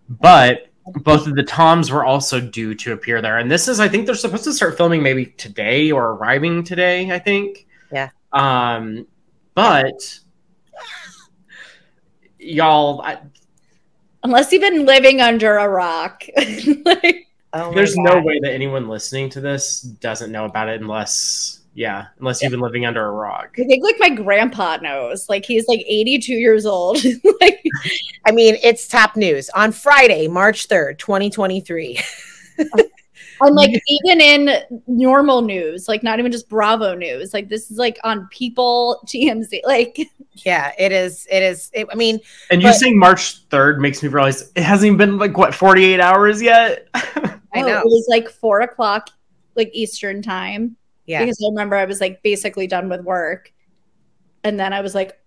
But 0.08 0.68
both 0.86 1.26
of 1.26 1.36
the 1.36 1.42
Toms 1.42 1.90
were 1.90 2.04
also 2.04 2.40
due 2.40 2.74
to 2.76 2.92
appear 2.92 3.22
there, 3.22 3.38
and 3.38 3.50
this 3.50 3.68
is 3.68 3.80
I 3.80 3.88
think 3.88 4.06
they're 4.06 4.14
supposed 4.14 4.44
to 4.44 4.52
start 4.52 4.76
filming 4.76 5.02
maybe 5.02 5.26
today 5.26 5.90
or 5.90 6.10
arriving 6.10 6.64
today. 6.64 7.10
I 7.10 7.18
think. 7.18 7.66
Yeah. 7.92 8.10
Um, 8.32 9.06
but 9.54 10.18
y'all, 12.38 13.02
I, 13.02 13.18
Unless 14.24 14.52
you've 14.52 14.62
been 14.62 14.86
living 14.86 15.20
under 15.20 15.56
a 15.56 15.68
rock. 15.68 16.24
like, 16.84 17.26
Oh 17.54 17.68
my 17.68 17.74
there's 17.74 17.96
no 17.96 18.20
way 18.20 18.38
that 18.40 18.52
anyone 18.52 18.88
listening 18.88 19.28
to 19.30 19.40
this 19.40 19.82
doesn't 19.82 20.32
know 20.32 20.46
about 20.46 20.68
it 20.68 20.80
unless 20.80 21.60
yeah 21.74 22.06
unless 22.18 22.42
you've 22.42 22.50
been 22.50 22.60
living 22.60 22.84
under 22.84 23.06
a 23.06 23.10
rock 23.10 23.56
I 23.58 23.64
think 23.64 23.82
like 23.84 23.96
my 23.98 24.10
grandpa 24.10 24.76
knows. 24.76 25.28
Like 25.28 25.44
he's 25.44 25.66
like 25.68 25.80
82 25.86 26.34
years 26.34 26.66
old. 26.66 26.98
like 27.40 27.62
I 28.26 28.32
mean, 28.32 28.56
it's 28.62 28.86
top 28.88 29.16
news 29.16 29.48
on 29.50 29.72
Friday, 29.72 30.28
March 30.28 30.68
3rd, 30.68 30.98
2023. 30.98 32.00
and 32.58 33.54
like 33.54 33.70
even 33.88 34.20
in 34.20 34.82
normal 34.86 35.42
news, 35.42 35.88
like 35.88 36.02
not 36.02 36.18
even 36.18 36.32
just 36.32 36.48
Bravo 36.48 36.94
news. 36.94 37.32
Like 37.34 37.48
this 37.48 37.70
is 37.70 37.78
like 37.78 37.98
on 38.04 38.28
People, 38.30 39.02
TMZ. 39.06 39.60
Like 39.64 39.98
Yeah, 40.44 40.72
it 40.78 40.92
is. 40.92 41.26
It 41.30 41.42
is. 41.42 41.70
It, 41.74 41.86
I 41.92 41.94
mean, 41.94 42.18
and 42.50 42.62
you 42.62 42.68
But- 42.68 42.76
saying 42.76 42.98
march 42.98 43.48
3rd 43.48 43.78
makes 43.78 44.02
me 44.02 44.08
realize 44.08 44.50
it 44.54 44.62
hasn't 44.62 44.86
even 44.86 44.96
been 44.98 45.18
like 45.18 45.36
what 45.36 45.54
48 45.54 46.00
hours 46.00 46.40
yet 46.40 46.88
I 46.94 47.60
oh, 47.60 47.66
know. 47.66 47.78
it 47.80 47.84
was 47.84 48.06
like 48.08 48.30
four 48.30 48.62
o'clock, 48.62 49.10
like 49.56 49.70
Eastern 49.74 50.22
time. 50.22 50.76
Yeah. 51.06 51.20
Because 51.20 51.38
I 51.44 51.50
remember 51.50 51.76
I 51.76 51.84
was 51.84 52.00
like 52.00 52.22
basically 52.22 52.66
done 52.66 52.88
with 52.88 53.02
work. 53.02 53.52
And 54.44 54.58
then 54.58 54.72
I 54.72 54.80
was 54.80 54.94
like, 54.94 55.18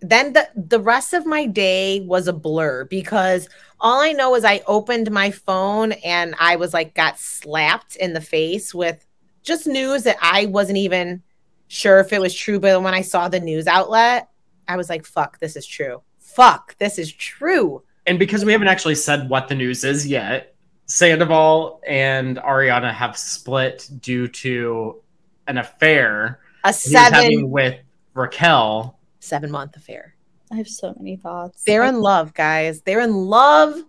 then 0.00 0.34
the 0.34 0.48
the 0.54 0.80
rest 0.80 1.14
of 1.14 1.24
my 1.24 1.46
day 1.46 2.00
was 2.00 2.28
a 2.28 2.32
blur 2.32 2.84
because 2.84 3.48
all 3.80 4.00
I 4.00 4.12
know 4.12 4.34
is 4.34 4.44
I 4.44 4.60
opened 4.66 5.10
my 5.10 5.30
phone 5.30 5.92
and 5.92 6.34
I 6.38 6.56
was 6.56 6.74
like 6.74 6.94
got 6.94 7.18
slapped 7.18 7.96
in 7.96 8.12
the 8.12 8.20
face 8.20 8.74
with 8.74 9.06
just 9.42 9.66
news 9.66 10.02
that 10.02 10.16
I 10.20 10.46
wasn't 10.46 10.78
even 10.78 11.22
sure 11.68 12.00
if 12.00 12.12
it 12.12 12.20
was 12.20 12.34
true 12.34 12.60
but 12.60 12.82
when 12.82 12.92
I 12.92 13.00
saw 13.00 13.28
the 13.28 13.40
news 13.40 13.66
outlet 13.66 14.28
I 14.68 14.76
was 14.76 14.90
like 14.90 15.06
fuck 15.06 15.38
this 15.38 15.56
is 15.56 15.66
true 15.66 16.02
fuck 16.18 16.76
this 16.78 16.98
is 16.98 17.10
true 17.10 17.82
and 18.06 18.18
because 18.18 18.44
we 18.44 18.52
haven't 18.52 18.68
actually 18.68 18.96
said 18.96 19.30
what 19.30 19.48
the 19.48 19.54
news 19.54 19.84
is 19.84 20.06
yet 20.06 20.53
sandoval 20.86 21.80
and 21.86 22.36
ariana 22.38 22.92
have 22.92 23.16
split 23.16 23.88
due 24.00 24.28
to 24.28 25.02
an 25.46 25.58
affair 25.58 26.40
a 26.64 26.72
he 26.72 26.72
was 26.72 26.92
having 26.92 27.38
seven 27.38 27.50
with 27.50 27.78
raquel. 28.14 28.98
Seven 29.20 29.50
month 29.50 29.76
affair. 29.76 30.14
I 30.50 30.56
have 30.56 30.68
so 30.68 30.94
many 30.96 31.16
thoughts. 31.16 31.62
they're 31.64 31.84
in 31.84 32.00
love 32.00 32.34
guys. 32.34 32.80
They're 32.82 33.00
in 33.00 33.14
love. 33.14 33.82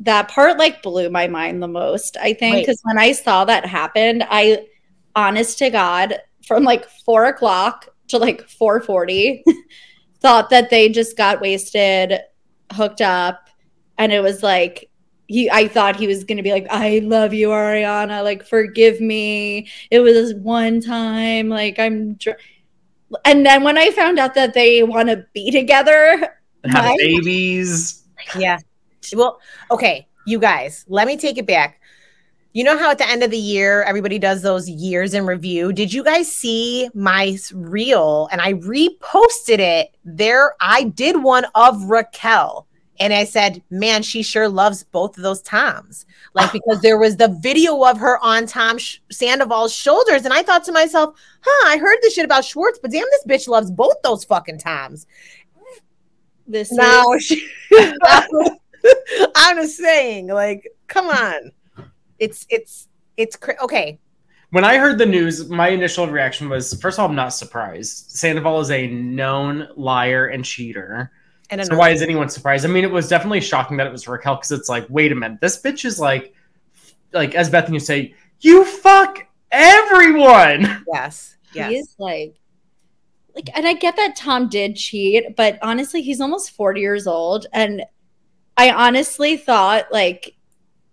That 0.00 0.28
part 0.28 0.58
like 0.58 0.82
blew 0.82 1.08
my 1.08 1.28
mind 1.28 1.62
the 1.62 1.68
most 1.68 2.16
i 2.16 2.34
think 2.34 2.56
because 2.56 2.80
when 2.82 2.98
i 2.98 3.12
saw 3.12 3.44
that 3.44 3.64
happen 3.64 4.24
i 4.28 4.66
honest 5.14 5.56
to 5.58 5.70
god 5.70 6.18
from 6.44 6.64
like 6.64 6.88
four 7.04 7.26
o'clock 7.26 7.88
to 8.08 8.18
like 8.18 8.46
4.40 8.48 9.42
thought 10.20 10.50
that 10.50 10.68
they 10.68 10.88
just 10.88 11.16
got 11.16 11.40
wasted 11.40 12.18
hooked 12.72 13.00
up 13.00 13.48
and 13.96 14.12
it 14.12 14.20
was 14.20 14.42
like 14.42 14.90
he 15.26 15.50
i 15.50 15.66
thought 15.66 15.96
he 15.96 16.06
was 16.06 16.24
gonna 16.24 16.42
be 16.42 16.52
like 16.52 16.66
i 16.70 16.98
love 17.04 17.32
you 17.32 17.48
ariana 17.48 18.22
like 18.22 18.46
forgive 18.46 19.00
me 19.00 19.66
it 19.90 20.00
was 20.00 20.34
one 20.34 20.80
time 20.80 21.48
like 21.48 21.78
i'm 21.78 22.14
dr-. 22.14 22.38
and 23.24 23.44
then 23.46 23.62
when 23.62 23.78
i 23.78 23.90
found 23.90 24.18
out 24.18 24.34
that 24.34 24.52
they 24.54 24.82
want 24.82 25.08
to 25.08 25.24
be 25.32 25.50
together 25.50 26.28
and 26.62 26.72
have 26.72 26.84
My- 26.84 26.96
babies 26.98 28.02
Yeah. 28.38 28.58
Well, 29.14 29.38
okay, 29.70 30.06
you 30.26 30.38
guys, 30.38 30.86
let 30.88 31.06
me 31.06 31.18
take 31.18 31.36
it 31.36 31.46
back. 31.46 31.78
You 32.54 32.64
know 32.64 32.78
how 32.78 32.90
at 32.90 32.96
the 32.96 33.06
end 33.06 33.22
of 33.22 33.30
the 33.30 33.36
year 33.36 33.82
everybody 33.82 34.18
does 34.18 34.40
those 34.40 34.66
years 34.66 35.12
in 35.12 35.26
review? 35.26 35.74
Did 35.74 35.92
you 35.92 36.02
guys 36.02 36.32
see 36.32 36.88
my 36.94 37.26
s- 37.34 37.52
reel 37.52 38.28
and 38.32 38.40
I 38.40 38.54
reposted 38.54 39.58
it? 39.58 39.94
There 40.06 40.54
I 40.58 40.84
did 40.84 41.22
one 41.22 41.44
of 41.54 41.82
Raquel 41.84 42.66
and 43.00 43.12
I 43.12 43.24
said, 43.24 43.62
"Man, 43.70 44.02
she 44.02 44.22
sure 44.22 44.48
loves 44.48 44.84
both 44.84 45.16
of 45.16 45.22
those 45.22 45.42
Toms." 45.42 46.06
Like 46.34 46.52
because 46.52 46.80
there 46.80 46.98
was 46.98 47.16
the 47.16 47.36
video 47.40 47.82
of 47.84 47.98
her 47.98 48.18
on 48.24 48.46
Tom 48.46 48.78
Sh- 48.78 48.98
Sandoval's 49.10 49.74
shoulders 49.74 50.24
and 50.24 50.32
I 50.32 50.42
thought 50.42 50.64
to 50.64 50.72
myself, 50.72 51.14
"Huh, 51.44 51.68
I 51.72 51.78
heard 51.78 51.98
this 52.02 52.14
shit 52.14 52.24
about 52.24 52.44
Schwartz, 52.44 52.78
but 52.80 52.90
damn 52.90 53.06
this 53.10 53.24
bitch 53.44 53.48
loves 53.48 53.70
both 53.70 53.96
those 54.02 54.24
fucking 54.24 54.58
Toms." 54.58 55.06
this 56.46 56.70
No, 56.72 57.14
is- 57.14 57.24
she, 57.24 57.48
I'm 59.36 59.56
just 59.56 59.76
saying, 59.78 60.28
like, 60.28 60.68
come 60.88 61.08
on. 61.08 61.52
It's 62.18 62.46
it's 62.50 62.88
it's 63.16 63.36
cra- 63.36 63.56
okay. 63.62 63.98
when 64.50 64.64
I 64.64 64.78
heard 64.78 64.98
the 64.98 65.06
news, 65.06 65.48
my 65.48 65.68
initial 65.68 66.06
reaction 66.06 66.48
was 66.48 66.74
first 66.80 66.98
of 66.98 67.02
all, 67.02 67.08
I'm 67.08 67.14
not 67.16 67.30
surprised. 67.30 68.10
Sandoval 68.10 68.60
is 68.60 68.70
a 68.70 68.86
known 68.88 69.68
liar 69.76 70.26
and 70.26 70.44
cheater. 70.44 71.10
And 71.50 71.64
So 71.64 71.76
why 71.76 71.90
is 71.90 72.02
anyone 72.02 72.28
surprised? 72.28 72.64
I 72.64 72.68
mean, 72.68 72.84
it 72.84 72.90
was 72.90 73.08
definitely 73.08 73.40
shocking 73.40 73.76
that 73.76 73.86
it 73.86 73.92
was 73.92 74.08
Raquel 74.08 74.36
because 74.36 74.50
it's 74.52 74.68
like, 74.68 74.86
wait 74.88 75.12
a 75.12 75.14
minute, 75.14 75.40
this 75.40 75.60
bitch 75.60 75.84
is 75.84 75.98
like, 76.00 76.34
like 77.12 77.34
as 77.34 77.50
Bethenny 77.50 77.72
would 77.72 77.82
say, 77.82 78.14
you 78.40 78.64
fuck 78.64 79.26
everyone. 79.52 80.84
yes, 80.92 81.36
yes. 81.52 81.70
He's 81.70 81.94
like, 81.98 82.34
like, 83.34 83.50
and 83.56 83.66
I 83.66 83.74
get 83.74 83.96
that 83.96 84.16
Tom 84.16 84.48
did 84.48 84.76
cheat, 84.76 85.36
but 85.36 85.58
honestly, 85.62 86.02
he's 86.02 86.20
almost 86.20 86.52
40 86.52 86.80
years 86.80 87.06
old. 87.06 87.46
And 87.52 87.84
I 88.56 88.70
honestly 88.70 89.36
thought 89.36 89.86
like 89.92 90.34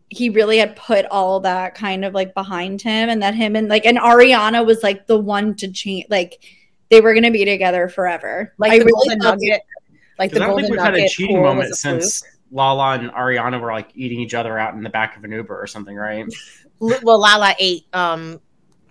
he 0.10 0.30
really 0.30 0.58
had 0.58 0.76
put 0.76 1.06
all 1.06 1.40
that 1.42 1.76
kind 1.76 2.04
of 2.04 2.14
like 2.14 2.34
behind 2.34 2.82
him 2.82 3.10
and 3.10 3.22
that 3.24 3.36
him 3.36 3.56
and 3.56 3.70
like, 3.70 3.86
and 3.86 3.98
Ariana 3.98 4.66
was 4.66 4.84
like 4.84 5.08
the 5.08 5.18
one 5.20 5.56
to 5.56 5.72
change, 5.72 6.06
Like, 6.10 6.40
they 6.90 7.00
were 7.00 7.14
going 7.14 7.24
to 7.24 7.32
be 7.32 7.46
together 7.46 7.88
forever. 7.88 8.54
like 8.58 8.74
I 8.74 8.80
the 8.80 8.86
really 8.86 9.16
golden 9.16 9.20
thought- 9.22 9.38
nugget, 9.40 9.62
like 10.22 10.32
the 10.32 10.44
I 10.44 10.48
don't 10.48 10.56
think 10.56 10.70
we've 10.70 10.80
had 10.80 10.96
a 10.96 11.08
cheating 11.08 11.42
moment 11.42 11.72
a 11.72 11.76
since 11.76 12.24
Lala 12.52 13.00
and 13.00 13.10
Ariana 13.12 13.60
were 13.60 13.72
like 13.72 13.90
eating 13.96 14.20
each 14.20 14.36
other 14.36 14.58
out 14.58 14.76
in 14.76 14.84
the 14.84 14.90
back 14.90 15.18
of 15.18 15.24
an 15.24 15.32
Uber 15.32 15.60
or 15.60 15.68
something, 15.68 15.96
right? 15.96 16.26
Well, 17.04 17.20
Lala 17.20 17.54
ate 17.60 17.86
um 17.94 18.42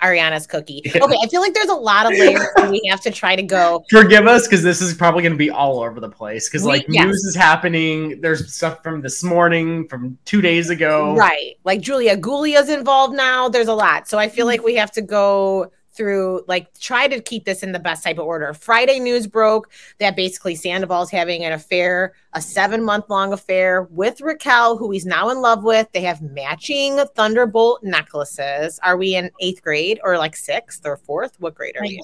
Ariana's 0.00 0.46
cookie. 0.46 0.80
Yeah. 0.94 1.04
Okay, 1.04 1.16
I 1.20 1.26
feel 1.26 1.40
like 1.40 1.54
there's 1.54 1.70
a 1.70 1.74
lot 1.74 2.06
of 2.06 2.16
layers 2.16 2.46
we 2.70 2.80
have 2.88 3.00
to 3.00 3.10
try 3.10 3.34
to 3.34 3.42
go. 3.42 3.84
Forgive 3.90 4.28
us 4.28 4.46
because 4.46 4.62
this 4.62 4.80
is 4.80 4.94
probably 4.94 5.22
going 5.22 5.32
to 5.32 5.38
be 5.38 5.50
all 5.50 5.80
over 5.80 5.98
the 5.98 6.08
place 6.08 6.48
because 6.48 6.64
like 6.64 6.86
yes. 6.88 7.04
news 7.04 7.24
is 7.24 7.34
happening. 7.34 8.20
There's 8.20 8.54
stuff 8.54 8.80
from 8.84 9.02
this 9.02 9.24
morning, 9.24 9.88
from 9.88 10.16
two 10.24 10.40
days 10.40 10.70
ago. 10.70 11.16
Right. 11.16 11.56
Like 11.64 11.80
Julia 11.80 12.16
Gulia's 12.16 12.68
involved 12.68 13.14
now. 13.14 13.48
There's 13.48 13.68
a 13.68 13.74
lot. 13.74 14.06
So 14.08 14.18
I 14.18 14.28
feel 14.28 14.46
like 14.46 14.62
we 14.62 14.76
have 14.76 14.92
to 14.92 15.02
go 15.02 15.72
through 15.92 16.44
like 16.46 16.78
try 16.78 17.08
to 17.08 17.20
keep 17.20 17.44
this 17.44 17.62
in 17.62 17.72
the 17.72 17.78
best 17.78 18.04
type 18.04 18.18
of 18.18 18.26
order. 18.26 18.54
Friday 18.54 19.00
news 19.00 19.26
broke 19.26 19.70
that 19.98 20.16
basically 20.16 20.54
Sandoval's 20.54 21.10
having 21.10 21.44
an 21.44 21.52
affair, 21.52 22.14
a 22.32 22.40
seven 22.40 22.82
month 22.82 23.08
long 23.08 23.32
affair 23.32 23.82
with 23.90 24.20
Raquel, 24.20 24.76
who 24.76 24.90
he's 24.90 25.06
now 25.06 25.30
in 25.30 25.40
love 25.40 25.64
with. 25.64 25.90
They 25.92 26.02
have 26.02 26.22
matching 26.22 26.98
Thunderbolt 27.14 27.82
necklaces. 27.82 28.78
Are 28.82 28.96
we 28.96 29.16
in 29.16 29.30
eighth 29.40 29.62
grade 29.62 30.00
or 30.04 30.16
like 30.18 30.36
sixth 30.36 30.86
or 30.86 30.96
fourth? 30.96 31.34
What 31.40 31.54
grade 31.54 31.76
are 31.76 31.84
I 31.84 31.88
we? 31.88 32.02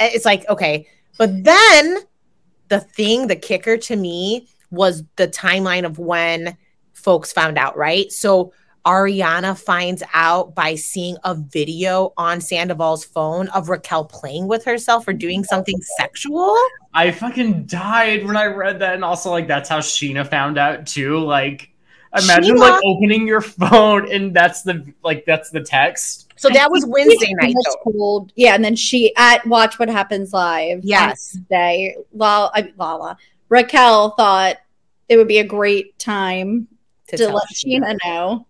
Eh, 0.00 0.10
it's 0.14 0.24
like 0.24 0.48
okay 0.48 0.86
but 1.18 1.44
then 1.44 1.98
the 2.68 2.80
thing 2.80 3.26
the 3.26 3.36
kicker 3.36 3.76
to 3.76 3.96
me 3.96 4.48
was 4.70 5.04
the 5.16 5.28
timeline 5.28 5.84
of 5.84 5.98
when 5.98 6.56
folks 6.94 7.32
found 7.32 7.58
out 7.58 7.76
right 7.76 8.10
so 8.10 8.52
ariana 8.86 9.58
finds 9.58 10.02
out 10.14 10.54
by 10.54 10.74
seeing 10.74 11.16
a 11.24 11.34
video 11.34 12.12
on 12.16 12.40
sandoval's 12.40 13.04
phone 13.04 13.48
of 13.48 13.68
raquel 13.68 14.04
playing 14.04 14.46
with 14.48 14.64
herself 14.64 15.06
or 15.06 15.12
doing 15.12 15.44
something 15.44 15.78
sexual 15.98 16.56
I 16.92 17.12
fucking 17.12 17.66
died 17.66 18.26
when 18.26 18.36
I 18.36 18.46
read 18.46 18.80
that, 18.80 18.94
and 18.94 19.04
also 19.04 19.30
like 19.30 19.46
that's 19.46 19.68
how 19.68 19.78
Scheana 19.78 20.28
found 20.28 20.58
out 20.58 20.88
too. 20.88 21.18
Like, 21.20 21.70
imagine 22.20 22.56
Scheana? 22.56 22.58
like 22.58 22.80
opening 22.84 23.28
your 23.28 23.40
phone 23.40 24.10
and 24.10 24.34
that's 24.34 24.62
the 24.62 24.92
like 25.04 25.24
that's 25.24 25.50
the 25.50 25.60
text. 25.60 26.32
so 26.34 26.48
that 26.48 26.68
was 26.68 26.84
wednesday 26.86 27.32
night 27.34 27.54
was 27.54 27.76
though. 27.84 27.92
told- 27.92 28.32
yeah, 28.34 28.54
and 28.56 28.64
then 28.64 28.74
she 28.74 29.14
at 29.16 29.46
Watch 29.46 29.78
What 29.78 29.88
Happens 29.88 30.32
Live. 30.32 30.80
Yes. 30.82 31.38
Day 31.48 31.94
Lala, 32.12 32.50
I 32.54 32.62
mean, 32.62 32.74
Lala 32.76 33.16
Raquel 33.48 34.10
thought 34.16 34.56
it 35.08 35.16
would 35.16 35.28
be 35.28 35.38
a 35.38 35.44
great 35.44 35.96
time 36.00 36.66
to, 37.08 37.16
tell 37.16 37.34
let 37.34 37.48
Scheana. 37.54 37.84
Scheana 37.84 37.98
know. 38.04 38.46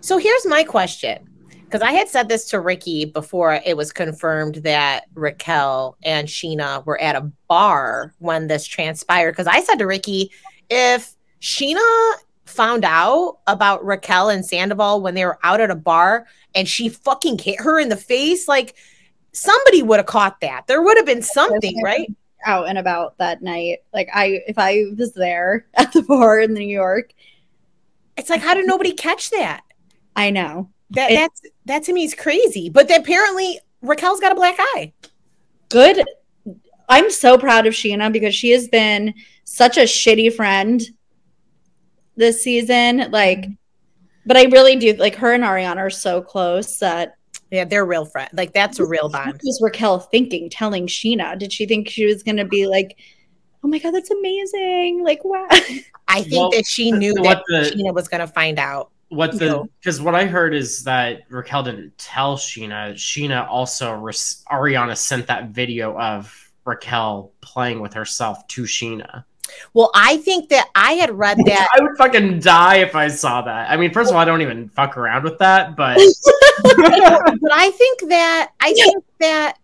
So 0.00 0.18
here's 0.18 0.46
my 0.46 0.64
question. 0.64 1.28
Because 1.64 1.82
I 1.82 1.92
had 1.92 2.08
said 2.08 2.28
this 2.28 2.48
to 2.50 2.60
Ricky 2.60 3.04
before 3.04 3.60
it 3.66 3.76
was 3.76 3.92
confirmed 3.92 4.56
that 4.56 5.06
Raquel 5.14 5.96
and 6.04 6.28
Scheana 6.28 6.86
were 6.86 7.00
at 7.00 7.16
a 7.16 7.32
bar 7.48 8.14
when 8.18 8.46
this 8.46 8.64
transpired. 8.64 9.32
Because 9.32 9.48
I 9.48 9.60
said 9.60 9.80
to 9.80 9.86
Ricky, 9.86 10.30
if 10.70 11.16
Scheana 11.40 12.14
found 12.46 12.84
out 12.84 13.38
about 13.46 13.84
Raquel 13.84 14.28
and 14.28 14.46
Sandoval 14.46 15.00
when 15.00 15.14
they 15.14 15.24
were 15.24 15.38
out 15.42 15.60
at 15.60 15.70
a 15.70 15.74
bar 15.74 16.26
and 16.54 16.68
she 16.68 16.88
fucking 16.88 17.38
hit 17.38 17.60
her 17.60 17.80
in 17.80 17.88
the 17.88 17.96
face, 17.96 18.46
like 18.46 18.76
somebody 19.32 19.82
would 19.82 19.98
have 19.98 20.06
caught 20.06 20.40
that. 20.40 20.66
There 20.66 20.82
would 20.82 20.96
have 20.96 21.06
been 21.06 21.22
something, 21.22 21.82
right? 21.82 22.08
Out 22.46 22.68
and 22.68 22.78
about 22.78 23.18
that 23.18 23.42
night. 23.42 23.78
Like 23.92 24.08
I 24.14 24.42
if 24.46 24.58
I 24.58 24.84
was 24.96 25.12
there 25.14 25.66
at 25.74 25.92
the 25.92 26.02
bar 26.02 26.40
in 26.40 26.54
New 26.54 26.60
York. 26.60 27.12
It's 28.16 28.30
like 28.30 28.40
how 28.40 28.54
did 28.54 28.66
nobody 28.66 28.92
catch 28.92 29.30
that? 29.30 29.62
I 30.16 30.30
know. 30.30 30.70
That 30.90 31.10
that's 31.10 31.42
that 31.66 31.82
to 31.84 31.92
me 31.92 32.04
is 32.04 32.14
crazy. 32.14 32.70
But 32.70 32.90
apparently 32.96 33.60
Raquel's 33.82 34.20
got 34.20 34.32
a 34.32 34.36
black 34.36 34.56
eye. 34.58 34.92
Good. 35.68 36.04
I'm 36.88 37.10
so 37.10 37.38
proud 37.38 37.66
of 37.66 37.74
Scheana 37.74 38.12
because 38.12 38.34
she 38.34 38.50
has 38.50 38.68
been 38.68 39.14
such 39.44 39.76
a 39.76 39.82
shitty 39.82 40.34
friend 40.34 40.82
this 42.16 42.42
season. 42.42 43.10
Like, 43.10 43.46
but 44.26 44.36
I 44.36 44.44
really 44.44 44.76
do 44.76 44.92
like 44.94 45.16
her 45.16 45.32
and 45.32 45.44
Ariana 45.44 45.78
are 45.78 45.90
so 45.90 46.22
close 46.22 46.78
that 46.78 47.16
yeah, 47.50 47.64
they're 47.64 47.84
real 47.84 48.04
friends. 48.04 48.30
Like 48.32 48.52
that's 48.52 48.78
a 48.78 48.86
real 48.86 49.08
bond. 49.08 49.32
What 49.32 49.40
was 49.44 49.60
Raquel 49.62 50.00
thinking, 50.00 50.50
telling 50.50 50.86
Scheana? 50.86 51.38
Did 51.38 51.52
she 51.52 51.66
think 51.66 51.88
she 51.88 52.06
was 52.06 52.22
gonna 52.22 52.44
be 52.44 52.66
like, 52.66 52.98
oh 53.62 53.68
my 53.68 53.78
god, 53.78 53.92
that's 53.92 54.10
amazing? 54.10 55.02
Like, 55.04 55.24
wow. 55.24 55.46
I 56.08 56.22
think 56.22 56.32
well, 56.32 56.50
that 56.50 56.66
she 56.66 56.90
knew 56.92 57.14
that 57.14 57.42
the, 57.48 57.72
Scheana 57.74 57.94
was 57.94 58.08
gonna 58.08 58.26
find 58.26 58.58
out. 58.58 58.90
What 59.14 59.38
the 59.38 59.68
because 59.80 60.00
what 60.00 60.14
I 60.14 60.26
heard 60.26 60.54
is 60.54 60.84
that 60.84 61.22
Raquel 61.28 61.62
didn't 61.62 61.96
tell 61.98 62.36
Scheana. 62.36 62.94
Scheana 62.94 63.46
also 63.48 63.94
Ariana 63.94 64.96
sent 64.96 65.26
that 65.28 65.50
video 65.50 65.98
of 65.98 66.52
Raquel 66.64 67.32
playing 67.40 67.80
with 67.80 67.94
herself 67.94 68.46
to 68.48 68.62
Scheana. 68.62 69.24
Well, 69.72 69.90
I 69.94 70.16
think 70.18 70.48
that 70.48 70.68
I 70.74 70.92
had 70.92 71.10
read 71.10 71.38
that. 71.46 71.68
I 71.74 71.82
would 71.82 71.96
fucking 71.96 72.40
die 72.40 72.76
if 72.76 72.94
I 72.94 73.08
saw 73.08 73.42
that. 73.42 73.70
I 73.70 73.76
mean, 73.76 73.92
first 73.92 74.10
of 74.10 74.16
all, 74.16 74.22
I 74.22 74.24
don't 74.24 74.42
even 74.42 74.68
fuck 74.70 74.96
around 74.96 75.24
with 75.24 75.38
that, 75.38 75.76
but 75.76 75.96
but 76.62 77.52
I 77.52 77.70
think 77.76 78.08
that 78.08 78.52
I 78.60 78.72
think 78.72 79.04
that 79.20 79.58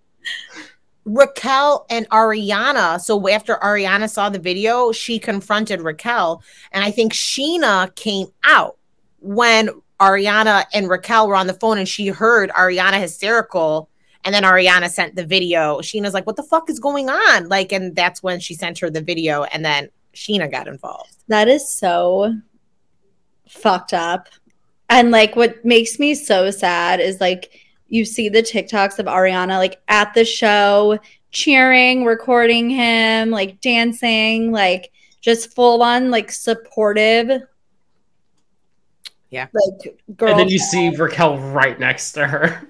Raquel 1.04 1.86
and 1.90 2.08
Ariana. 2.10 3.00
So 3.00 3.28
after 3.28 3.56
Ariana 3.56 4.08
saw 4.08 4.28
the 4.28 4.38
video, 4.38 4.92
she 4.92 5.18
confronted 5.18 5.80
Raquel, 5.80 6.42
and 6.72 6.84
I 6.84 6.90
think 6.90 7.12
Scheana 7.12 7.94
came 7.94 8.28
out 8.44 8.76
when 9.20 9.70
Ariana 10.00 10.64
and 10.72 10.88
Raquel 10.88 11.28
were 11.28 11.36
on 11.36 11.46
the 11.46 11.54
phone, 11.54 11.78
and 11.78 11.88
she 11.88 12.08
heard 12.08 12.50
Ariana 12.50 13.00
hysterical 13.00 13.88
and 14.24 14.34
then 14.34 14.42
Ariana 14.42 14.90
sent 14.90 15.16
the 15.16 15.24
video. 15.24 15.78
Scheana's 15.78 16.14
like, 16.14 16.26
what 16.26 16.36
the 16.36 16.42
fuck 16.42 16.68
is 16.68 16.78
going 16.78 17.08
on? 17.08 17.48
Like, 17.48 17.72
and 17.72 17.96
that's 17.96 18.22
when 18.22 18.38
she 18.38 18.54
sent 18.54 18.78
her 18.80 18.90
the 18.90 19.00
video, 19.00 19.44
and 19.44 19.64
then 19.64 19.88
Scheana 20.14 20.50
got 20.50 20.68
involved. 20.68 21.16
That 21.28 21.48
is 21.48 21.72
so 21.72 22.34
fucked 23.48 23.94
up. 23.94 24.28
And 24.88 25.10
like, 25.10 25.36
what 25.36 25.64
makes 25.64 25.98
me 25.98 26.14
so 26.14 26.50
sad 26.50 27.00
is 27.00 27.20
like, 27.20 27.60
you 27.88 28.04
see 28.04 28.28
the 28.28 28.42
TikToks 28.42 28.98
of 28.98 29.06
Ariana 29.06 29.58
like 29.58 29.80
at 29.88 30.14
the 30.14 30.24
show, 30.24 30.98
cheering, 31.30 32.04
recording 32.04 32.70
him, 32.70 33.30
like 33.30 33.60
dancing, 33.60 34.52
like 34.52 34.92
just 35.20 35.54
full 35.54 35.82
on 35.82 36.10
like 36.10 36.30
supportive. 36.30 37.42
Yeah. 39.30 39.46
Like, 39.52 40.00
girl. 40.16 40.30
And 40.30 40.40
then 40.40 40.48
you 40.48 40.58
see 40.58 40.94
Raquel 40.94 41.38
right 41.38 41.78
next 41.78 42.12
to 42.12 42.26
her. 42.26 42.66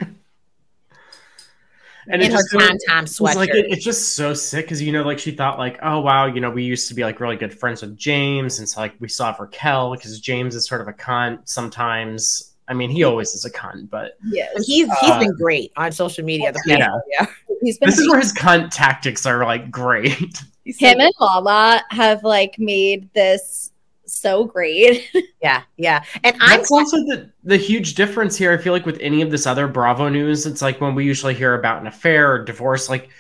and 2.11 2.23
in 2.23 2.31
her 2.31 2.43
Tom 2.53 2.77
Tom 2.89 3.05
sweatshirt. 3.05 3.37
Like 3.37 3.51
it, 3.51 3.67
it's 3.71 3.85
just 3.85 4.15
so 4.15 4.35
sick 4.35 4.67
because 4.67 4.83
you 4.83 4.93
know, 4.93 5.03
like 5.03 5.19
she 5.19 5.31
thought, 5.31 5.59
like, 5.59 5.79
oh 5.83 6.01
wow, 6.01 6.27
you 6.27 6.41
know, 6.41 6.51
we 6.51 6.63
used 6.63 6.89
to 6.89 6.95
be 6.95 7.03
like 7.03 7.21
really 7.21 7.37
good 7.37 7.57
friends 7.57 7.83
with 7.83 7.97
James, 7.97 8.59
and 8.59 8.69
so 8.69 8.81
like 8.81 8.95
we 9.01 9.09
saw 9.09 9.35
Raquel 9.39 9.93
because 9.93 10.21
James 10.21 10.55
is 10.55 10.67
sort 10.67 10.81
of 10.81 10.89
a 10.89 10.93
cunt 10.93 11.49
sometimes. 11.49 12.55
I 12.69 12.75
mean, 12.75 12.91
he 12.91 13.03
always 13.05 13.31
is 13.31 13.45
a 13.45 13.51
cunt, 13.51 13.91
but 13.91 14.17
yeah, 14.25 14.49
he's 14.57 14.87
he's 15.01 15.11
uh, 15.11 15.19
been 15.19 15.35
great 15.35 15.73
on 15.77 15.93
social 15.93 16.25
media. 16.25 16.53
The 16.53 16.63
yeah, 16.67 16.89
yeah. 17.11 17.27
He's 17.63 17.79
been 17.79 17.91
this 17.91 17.99
is 17.99 18.09
where 18.09 18.21
his 18.21 18.33
cunt 18.33 18.71
tactics 18.71 19.27
are 19.27 19.45
like 19.45 19.71
great. 19.71 20.43
Him 20.65 21.01
and 21.01 21.13
Lala 21.19 21.83
have 21.91 22.23
like 22.23 22.59
made 22.59 23.13
this 23.13 23.70
so 24.15 24.45
great. 24.45 25.11
yeah, 25.43 25.63
yeah. 25.77 26.05
And 26.25 26.39
that's 26.41 26.71
I'm 26.71 26.79
also 26.79 26.97
the 26.99 27.31
the 27.45 27.57
huge 27.57 27.95
difference 27.95 28.37
here. 28.37 28.53
I 28.53 28.57
feel 28.57 28.73
like 28.73 28.87
with 28.87 28.99
any 29.01 29.23
of 29.23 29.31
this 29.31 29.47
other 29.47 29.69
Bravo 29.69 30.09
news, 30.09 30.47
it's 30.47 30.63
like 30.63 30.81
when 30.81 30.95
we 30.95 31.05
usually 31.05 31.35
hear 31.35 31.55
about 31.55 31.81
an 31.81 31.87
affair 31.87 32.33
or 32.33 32.45
divorce, 32.45 32.89
like 32.89 33.11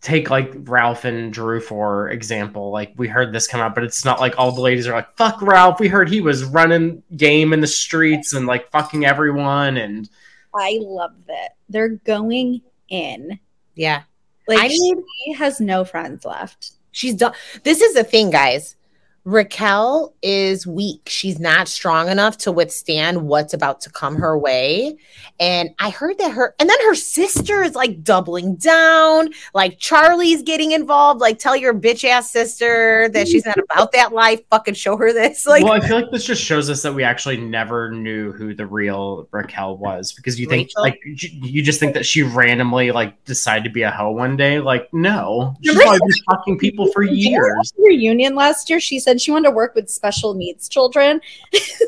take 0.00 0.30
like 0.30 0.52
Ralph 0.64 1.04
and 1.04 1.32
Drew 1.32 1.60
for 1.60 2.08
example. 2.10 2.70
Like 2.70 2.92
we 2.96 3.08
heard 3.08 3.32
this 3.32 3.46
come 3.46 3.60
out, 3.60 3.74
but 3.74 3.84
it's 3.84 4.04
not 4.04 4.20
like 4.20 4.38
all 4.38 4.52
the 4.52 4.60
ladies 4.60 4.86
are 4.88 4.92
like, 4.92 5.16
fuck 5.16 5.40
Ralph. 5.40 5.80
We 5.80 5.88
heard 5.88 6.08
he 6.08 6.20
was 6.20 6.44
running 6.44 7.02
game 7.16 7.52
in 7.52 7.60
the 7.60 7.66
streets 7.66 8.34
and 8.34 8.46
like 8.46 8.70
fucking 8.70 9.06
everyone 9.06 9.76
and 9.76 10.08
I 10.54 10.78
love 10.82 11.14
it. 11.28 11.52
They're 11.68 11.88
going 11.88 12.62
in. 12.88 13.38
Yeah. 13.74 14.02
Like 14.48 14.58
I 14.58 14.68
need, 14.68 14.96
she 15.24 15.32
has 15.34 15.60
no 15.60 15.84
friends 15.84 16.24
left. 16.24 16.72
She's 16.90 17.14
done. 17.14 17.32
This 17.62 17.80
is 17.80 17.94
the 17.94 18.04
thing, 18.04 18.30
guys. 18.30 18.76
Raquel 19.24 20.14
is 20.20 20.66
weak. 20.66 21.02
She's 21.06 21.38
not 21.38 21.68
strong 21.68 22.08
enough 22.08 22.38
to 22.38 22.50
withstand 22.50 23.28
what's 23.28 23.54
about 23.54 23.80
to 23.82 23.90
come 23.90 24.16
her 24.16 24.36
way. 24.36 24.96
And 25.38 25.70
I 25.78 25.90
heard 25.90 26.18
that 26.18 26.32
her, 26.32 26.56
and 26.58 26.68
then 26.68 26.78
her 26.86 26.96
sister 26.96 27.62
is 27.62 27.76
like 27.76 28.02
doubling 28.02 28.56
down. 28.56 29.30
Like 29.54 29.78
Charlie's 29.78 30.42
getting 30.42 30.72
involved. 30.72 31.20
Like, 31.20 31.38
tell 31.38 31.54
your 31.54 31.72
bitch 31.72 32.04
ass 32.04 32.32
sister 32.32 33.08
that 33.10 33.28
she's 33.28 33.46
not 33.46 33.58
about 33.58 33.92
that 33.92 34.12
life. 34.12 34.40
Fucking 34.50 34.74
show 34.74 34.96
her 34.96 35.12
this. 35.12 35.46
Like, 35.52 35.64
well, 35.64 35.74
I 35.74 35.80
feel 35.80 36.00
like 36.00 36.10
this 36.10 36.24
just 36.24 36.42
shows 36.42 36.70
us 36.70 36.80
that 36.80 36.94
we 36.94 37.04
actually 37.04 37.36
never 37.36 37.90
knew 37.90 38.32
who 38.32 38.54
the 38.54 38.64
real 38.64 39.28
Raquel 39.32 39.76
was 39.76 40.12
because 40.12 40.40
you 40.40 40.48
think, 40.48 40.68
Rachel? 40.68 40.82
like, 40.82 41.00
you 41.04 41.62
just 41.62 41.78
think 41.78 41.92
that 41.92 42.06
she 42.06 42.22
randomly 42.22 42.90
like 42.90 43.22
decided 43.24 43.64
to 43.64 43.70
be 43.70 43.82
a 43.82 43.90
hoe 43.90 44.12
one 44.12 44.34
day. 44.34 44.60
Like, 44.60 44.88
no, 44.94 45.54
she's 45.62 45.74
probably 45.74 45.98
been 45.98 46.24
fucking 46.30 46.58
people 46.58 46.90
for 46.92 47.02
years. 47.02 47.74
Reunion 47.76 48.34
last 48.34 48.70
year, 48.70 48.80
she 48.80 48.98
said 48.98 49.11
said 49.12 49.20
she 49.20 49.30
wanted 49.30 49.50
to 49.50 49.54
work 49.54 49.74
with 49.74 49.90
special 49.90 50.34
needs 50.34 50.68
children. 50.68 51.20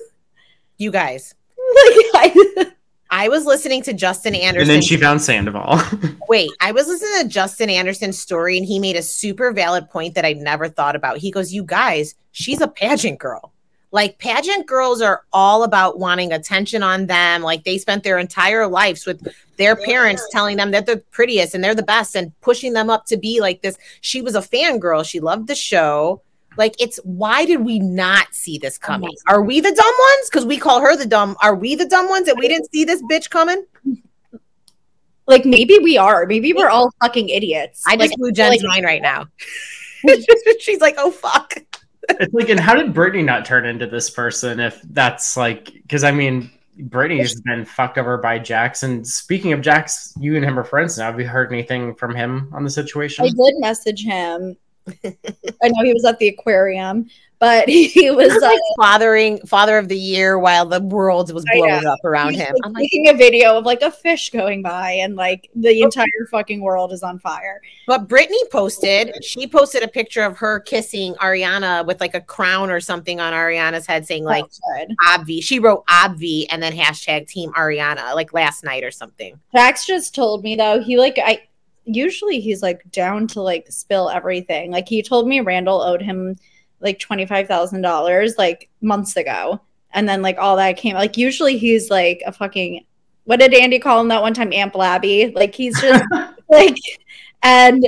you 0.79 0.91
guys. 0.91 1.35
I, 1.59 2.67
I 3.11 3.29
was 3.29 3.47
listening 3.47 3.83
to 3.85 3.95
Justin 3.95 4.35
Anderson. 4.35 4.71
And 4.71 4.71
then 4.71 4.83
she 4.83 4.97
found 4.99 5.23
Sandoval. 5.23 5.81
Wait, 6.29 6.51
I 6.61 6.73
was 6.73 6.87
listening 6.87 7.23
to 7.23 7.29
Justin 7.29 7.71
Anderson's 7.71 8.19
story 8.19 8.59
and 8.59 8.67
he 8.67 8.79
made 8.79 8.97
a 8.97 9.03
super 9.03 9.53
valid 9.53 9.89
point 9.89 10.15
that 10.15 10.27
I 10.27 10.35
never 10.35 10.69
thought 10.69 10.97
about. 10.97 11.17
He 11.19 11.31
goes, 11.31 11.53
You 11.53 11.65
guys, 11.65 12.15
she's 12.33 12.61
a 12.61 12.69
pageant 12.69 13.19
girl. 13.19 13.53
Like 13.91 14.19
pageant 14.19 14.67
girls 14.67 15.01
are 15.01 15.23
all 15.33 15.63
about 15.63 16.01
wanting 16.01 16.33
attention 16.33 16.83
on 16.83 17.07
them. 17.07 17.43
Like 17.43 17.63
they 17.63 17.79
spent 17.79 18.03
their 18.03 18.19
entire 18.19 18.67
lives 18.67 19.07
with 19.07 19.27
their 19.57 19.77
parents 19.77 20.27
telling 20.33 20.57
them 20.57 20.73
that 20.73 20.85
they're 20.85 20.97
the 20.97 21.01
prettiest 21.13 21.55
and 21.55 21.63
they're 21.63 21.77
the 21.77 21.85
best 21.85 22.17
and 22.17 22.39
pushing 22.41 22.73
them 22.73 22.91
up 22.91 23.07
to 23.07 23.17
be 23.17 23.41
like 23.41 23.63
this. 23.63 23.79
She 24.01 24.21
was 24.21 24.35
a 24.35 24.41
fangirl. 24.41 25.09
She 25.09 25.21
loved 25.21 25.47
the 25.47 25.55
show. 25.55 26.21
Like 26.57 26.75
it's 26.81 26.99
why 27.05 27.45
did 27.45 27.61
we 27.65 27.79
not 27.79 28.33
see 28.33 28.59
this 28.59 28.79
coming? 28.79 29.15
Are 29.29 29.43
we 29.43 29.61
the 29.61 29.73
dumb 29.73 29.95
ones? 29.99 30.31
Because 30.31 30.47
we 30.47 30.59
call 30.59 30.81
her 30.81 30.97
the 30.97 31.07
dumb. 31.07 31.37
Are 31.43 31.55
we 31.55 31.75
the 31.75 31.87
dumb 31.87 32.09
ones 32.09 32.27
that 32.27 32.37
we 32.37 32.49
didn't 32.49 32.71
see 32.73 32.85
this 32.85 33.03
bitch 33.03 33.31
coming? 33.31 33.65
Like 35.27 35.45
maybe 35.45 35.79
we 35.79 35.97
are. 35.97 36.27
Maybe 36.27 36.53
we're 36.53 36.69
all 36.69 36.91
fucking 37.03 37.29
idiots. 37.29 37.83
I 37.87 37.97
just 37.97 38.11
like, 38.11 38.19
blew 38.19 38.33
Jen's 38.33 38.63
like, 38.63 38.69
mind 38.69 38.85
right 38.85 39.03
now. 39.03 39.27
She's 40.61 40.81
like, 40.81 40.97
oh 40.99 41.11
fuck. 41.11 41.55
it's 42.09 42.35
like, 42.35 42.51
and 42.51 42.61
how 42.61 42.75
did 42.75 42.93
Brittany 42.93 43.23
not 43.23 43.45
turn 43.45 43.65
into 43.65 43.87
this 43.87 44.11
person? 44.11 44.61
If 44.61 44.81
that's 44.83 45.37
like, 45.37 45.73
because 45.73 46.05
I 46.05 46.11
mean, 46.11 46.51
Brittany's 46.79 47.41
been 47.41 47.65
fucked 47.65 47.99
over 47.99 48.19
by 48.19 48.39
Jackson. 48.39 49.05
Speaking 49.05 49.53
of 49.53 49.61
Jax, 49.61 50.13
you 50.21 50.37
and 50.37 50.45
him 50.45 50.59
are 50.59 50.65
friends 50.65 50.99
now. 50.99 51.07
Have 51.07 51.21
you 51.21 51.27
heard 51.27 51.53
anything 51.53 51.95
from 51.95 52.15
him 52.15 52.51
on 52.53 52.65
the 52.65 52.71
situation? 52.71 53.25
I 53.25 53.29
did 53.29 53.61
message 53.61 54.05
him 54.05 54.57
I 54.87 55.69
know 55.69 55.83
he 55.83 55.95
was 55.95 56.05
at 56.05 56.19
the 56.19 56.29
aquarium, 56.29 57.09
but 57.39 57.69
he 57.69 58.11
was, 58.11 58.33
was 58.33 58.43
like 58.43 58.59
uh, 58.59 58.83
fathering 58.83 59.39
father 59.47 59.77
of 59.77 59.89
the 59.89 59.99
year 59.99 60.39
while 60.39 60.67
the 60.67 60.81
world 60.81 61.33
was 61.33 61.45
blowing 61.53 61.87
up 61.87 61.99
around 62.05 62.35
him. 62.35 62.55
Like, 62.55 62.63
I'm 62.65 62.73
making 62.73 63.09
a 63.09 63.15
video 63.15 63.59
of 63.59 63.65
like 63.65 63.83
a 63.83 63.91
fish 63.91 64.31
going 64.31 64.63
by 64.63 64.93
and 64.93 65.17
like 65.17 65.51
the 65.55 65.83
entire 65.83 66.07
fucking 66.31 66.61
world 66.61 66.93
is 66.93 67.03
on 67.03 67.19
fire. 67.19 67.61
But 67.87 68.09
Brittany 68.09 68.41
posted, 68.51 69.23
she 69.25 69.47
posted 69.47 69.83
a 69.83 69.89
picture 69.89 70.23
of 70.23 70.39
her 70.39 70.61
kissing 70.61 71.15
Ariana 71.15 71.87
with 71.87 72.01
like 72.01 72.15
a 72.15 72.21
crown 72.21 72.71
or 72.71 72.81
something 72.81 73.21
on 73.21 73.33
Ariana's 73.33 73.87
head 73.87 74.07
saying 74.07 74.25
like 74.25 74.47
Obvi. 75.07 75.43
She 75.43 75.59
wrote 75.59 75.85
Obvi 75.87 76.47
and 76.51 76.63
then 76.63 76.73
hashtag 76.73 77.29
team 77.29 77.53
Ariana 77.53 78.15
like 78.15 78.33
last 78.33 78.65
night 78.65 78.85
or 78.85 78.91
something. 78.91 79.39
Jax 79.55 79.87
just 79.87 80.15
told 80.15 80.43
me 80.43 80.57
though, 80.57 80.81
he 80.81 80.97
like 80.97 81.19
I 81.19 81.43
usually 81.85 82.41
he's 82.41 82.63
like 82.63 82.91
down 82.91 83.27
to 83.29 83.41
like 83.41 83.67
spill 83.71 84.11
everything. 84.11 84.71
Like 84.71 84.89
he 84.89 85.03
told 85.03 85.29
me 85.29 85.41
Randall 85.41 85.83
owed 85.83 86.03
him 86.03 86.37
like 86.81 86.99
$25,000 86.99 88.39
like 88.39 88.69
months 88.81 89.17
ago. 89.17 89.61
and 89.93 90.09
then 90.09 90.23
like 90.23 90.39
all 90.39 90.57
that 90.57 90.77
came 90.77 90.95
like 90.95 91.17
usually 91.17 91.57
he's 91.57 91.89
like 91.89 92.23
a 92.27 92.33
fucking 92.33 92.85
what 93.25 93.41
did 93.41 93.55
Andy 93.55 93.79
call 93.79 94.01
him 94.01 94.09
that 94.09 94.21
one 94.21 94.35
time? 94.35 94.53
Amp 94.53 94.75
Labby. 94.75 95.33
Like 95.35 95.55
he's 95.55 95.81
just 95.81 96.05
like 96.49 96.77
and 97.43 97.87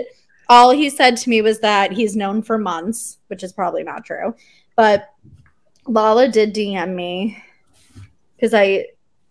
all 0.48 0.70
he 0.70 0.88
said 0.88 1.16
to 1.18 1.30
me 1.30 1.42
was 1.42 1.60
that 1.60 1.92
he's 1.92 2.16
known 2.16 2.42
for 2.42 2.56
months, 2.56 3.18
which 3.26 3.42
is 3.42 3.52
probably 3.52 3.82
not 3.82 4.04
true. 4.04 4.34
But 4.76 5.10
Lala 5.86 6.28
did 6.28 6.54
DM 6.54 6.94
me 6.94 7.42
because 8.36 8.54
I 8.54 8.86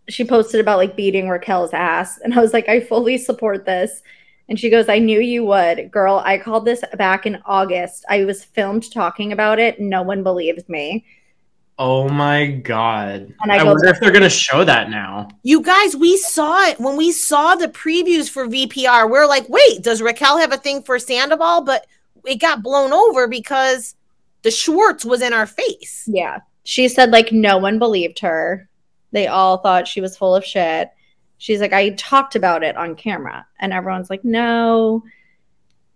she 0.09 0.23
posted 0.23 0.59
about 0.59 0.77
like 0.77 0.95
beating 0.95 1.29
Raquel's 1.29 1.73
ass. 1.73 2.19
And 2.19 2.33
I 2.33 2.41
was 2.41 2.53
like, 2.53 2.69
I 2.69 2.79
fully 2.79 3.17
support 3.17 3.65
this. 3.65 4.03
And 4.47 4.59
she 4.59 4.69
goes, 4.69 4.89
I 4.89 4.99
knew 4.99 5.19
you 5.19 5.43
would. 5.45 5.91
Girl, 5.91 6.21
I 6.23 6.37
called 6.37 6.65
this 6.65 6.83
back 6.97 7.25
in 7.25 7.41
August. 7.45 8.05
I 8.09 8.25
was 8.25 8.43
filmed 8.43 8.91
talking 8.91 9.31
about 9.31 9.59
it. 9.59 9.79
No 9.79 10.03
one 10.03 10.21
believed 10.21 10.69
me. 10.69 11.05
Oh 11.77 12.07
my 12.07 12.47
god! 12.47 13.33
And 13.41 13.51
I, 13.51 13.57
I 13.57 13.63
wonder 13.63 13.87
if 13.87 13.99
they're 13.99 14.11
gonna 14.11 14.29
show 14.29 14.63
that 14.63 14.89
now. 14.89 15.27
You 15.43 15.61
guys, 15.61 15.93
we 15.93 16.15
saw 16.15 16.69
it 16.69 16.79
when 16.79 16.95
we 16.95 17.11
saw 17.11 17.55
the 17.55 17.67
previews 17.67 18.29
for 18.29 18.47
VPR. 18.47 19.11
We 19.11 19.17
are 19.17 19.27
like, 19.27 19.49
wait, 19.49 19.83
does 19.83 20.01
Raquel 20.01 20.37
have 20.37 20.53
a 20.53 20.57
thing 20.57 20.83
for 20.83 20.97
Sandoval? 20.99 21.63
But 21.63 21.85
it 22.23 22.39
got 22.39 22.63
blown 22.63 22.93
over 22.93 23.27
because 23.27 23.95
the 24.43 24.51
Schwartz 24.51 25.03
was 25.03 25.21
in 25.21 25.33
our 25.33 25.45
face. 25.45 26.05
Yeah, 26.07 26.39
she 26.63 26.87
said 26.87 27.11
like 27.11 27.33
no 27.33 27.57
one 27.57 27.77
believed 27.77 28.19
her. 28.19 28.69
They 29.11 29.27
all 29.27 29.57
thought 29.57 29.87
she 29.87 29.99
was 29.99 30.17
full 30.17 30.33
of 30.33 30.45
shit. 30.45 30.91
She's 31.45 31.61
like, 31.61 31.73
I 31.73 31.91
talked 31.91 32.35
about 32.35 32.63
it 32.63 32.75
on 32.75 32.95
camera, 32.95 33.45
and 33.59 33.71
everyone's 33.71 34.09
like, 34.09 34.25
no. 34.25 35.03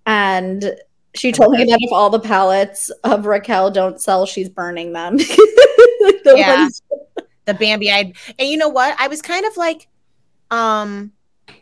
And 0.05 0.75
she 1.15 1.31
told 1.31 1.53
me 1.53 1.63
that 1.63 1.79
if 1.81 1.91
all 1.91 2.11
the 2.11 2.19
pallets 2.19 2.91
of 3.03 3.25
Raquel 3.25 3.71
don't 3.71 3.99
sell, 3.99 4.27
she's 4.27 4.47
burning 4.47 4.93
them. 4.93 5.17
the 5.17 6.35
yeah. 6.37 6.55
Ones- 6.55 6.83
the 7.45 7.55
Bambi 7.55 7.89
I 7.89 8.13
and 8.37 8.47
you 8.47 8.57
know 8.57 8.69
what? 8.69 8.95
I 8.99 9.07
was 9.07 9.23
kind 9.23 9.43
of 9.43 9.57
like, 9.57 9.87
um, 10.51 11.13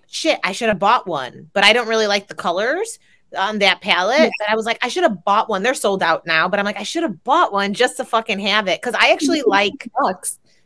shit, 0.07 0.37
I 0.43 0.51
should 0.51 0.67
have 0.67 0.79
bought 0.79 1.07
one, 1.07 1.49
but 1.53 1.63
I 1.63 1.71
don't 1.71 1.87
really 1.87 2.07
like 2.07 2.27
the 2.27 2.35
colors 2.35 2.99
on 3.37 3.59
that 3.59 3.79
palette. 3.79 4.19
Yeah. 4.19 4.25
And 4.25 4.49
I 4.49 4.57
was 4.57 4.65
like, 4.65 4.79
I 4.81 4.89
should 4.89 5.03
have 5.03 5.23
bought 5.23 5.47
one. 5.47 5.63
They're 5.63 5.73
sold 5.73 6.03
out 6.03 6.25
now, 6.25 6.49
but 6.49 6.59
I'm 6.59 6.65
like, 6.65 6.77
I 6.77 6.83
should 6.83 7.03
have 7.03 7.23
bought 7.23 7.53
one 7.53 7.73
just 7.73 7.95
to 7.97 8.03
fucking 8.03 8.39
have 8.39 8.67
it. 8.67 8.81
Cause 8.81 8.95
I 8.99 9.13
actually 9.13 9.43
like 9.47 9.89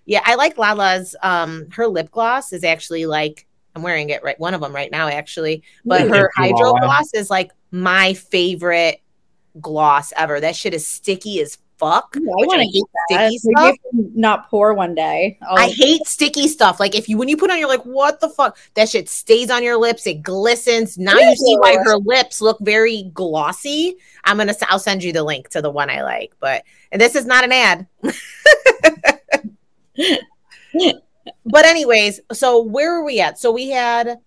yeah, 0.06 0.22
I 0.26 0.36
like 0.36 0.58
Lala's 0.58 1.16
um 1.24 1.68
her 1.72 1.88
lip 1.88 2.12
gloss 2.12 2.54
is 2.54 2.64
actually 2.64 3.06
like 3.06 3.46
I'm 3.76 3.84
wearing 3.84 4.10
it 4.10 4.24
right 4.24 4.40
one 4.40 4.54
of 4.54 4.62
them 4.62 4.74
right 4.76 4.92
now 4.92 5.08
actually. 5.08 5.64
But 5.86 6.02
her 6.10 6.30
hydro 6.36 6.74
gloss 6.82 7.14
is 7.14 7.30
like 7.30 7.52
my 7.72 8.14
favorite 8.14 9.02
gloss 9.60 10.12
ever. 10.18 10.40
That 10.40 10.56
shit 10.56 10.74
is 10.74 10.86
sticky 10.88 11.42
as 11.42 11.58
fuck. 11.78 12.16
Yeah, 12.16 12.32
I 12.32 12.46
want 12.46 12.62
to 12.62 12.68
hate 12.68 12.84
sticky 13.10 13.38
stuff. 13.38 13.76
Not 13.94 14.50
poor 14.50 14.74
one 14.74 14.94
day. 14.94 15.40
I'll- 15.42 15.58
i 15.58 15.68
hate 15.68 16.06
sticky 16.06 16.48
stuff. 16.48 16.80
Like 16.80 16.96
if 16.96 17.10
you 17.10 17.18
when 17.18 17.28
you 17.28 17.38
put 17.38 17.50
on, 17.50 17.58
you're 17.60 17.68
like, 17.68 17.82
what 17.84 18.20
the 18.22 18.30
fuck? 18.30 18.58
That 18.76 18.88
shit 18.88 19.10
stays 19.10 19.50
on 19.50 19.64
your 19.64 19.78
lips. 19.78 20.06
It 20.06 20.22
glistens. 20.22 20.98
Now 20.98 21.18
you 21.18 21.36
see 21.36 21.56
why 21.60 21.74
her 21.84 21.98
lips 21.98 22.40
look 22.42 22.58
very 22.62 23.10
glossy. 23.14 23.96
I'm 24.26 24.38
gonna. 24.38 24.54
I'll 24.70 24.80
send 24.80 25.04
you 25.04 25.12
the 25.12 25.24
link 25.24 25.50
to 25.50 25.62
the 25.62 25.72
one 25.72 25.90
I 25.90 26.04
like. 26.04 26.34
But 26.40 26.64
and 26.92 27.02
this 27.02 27.16
is 27.16 27.26
not 27.26 27.44
an 27.44 27.52
ad. 27.52 27.88
but 31.46 31.66
anyways, 31.66 32.20
so 32.32 32.62
where 32.62 32.94
are 32.96 33.04
we 33.04 33.20
at? 33.22 33.40
So 33.40 33.52
we 33.52 33.70
had 33.70 34.18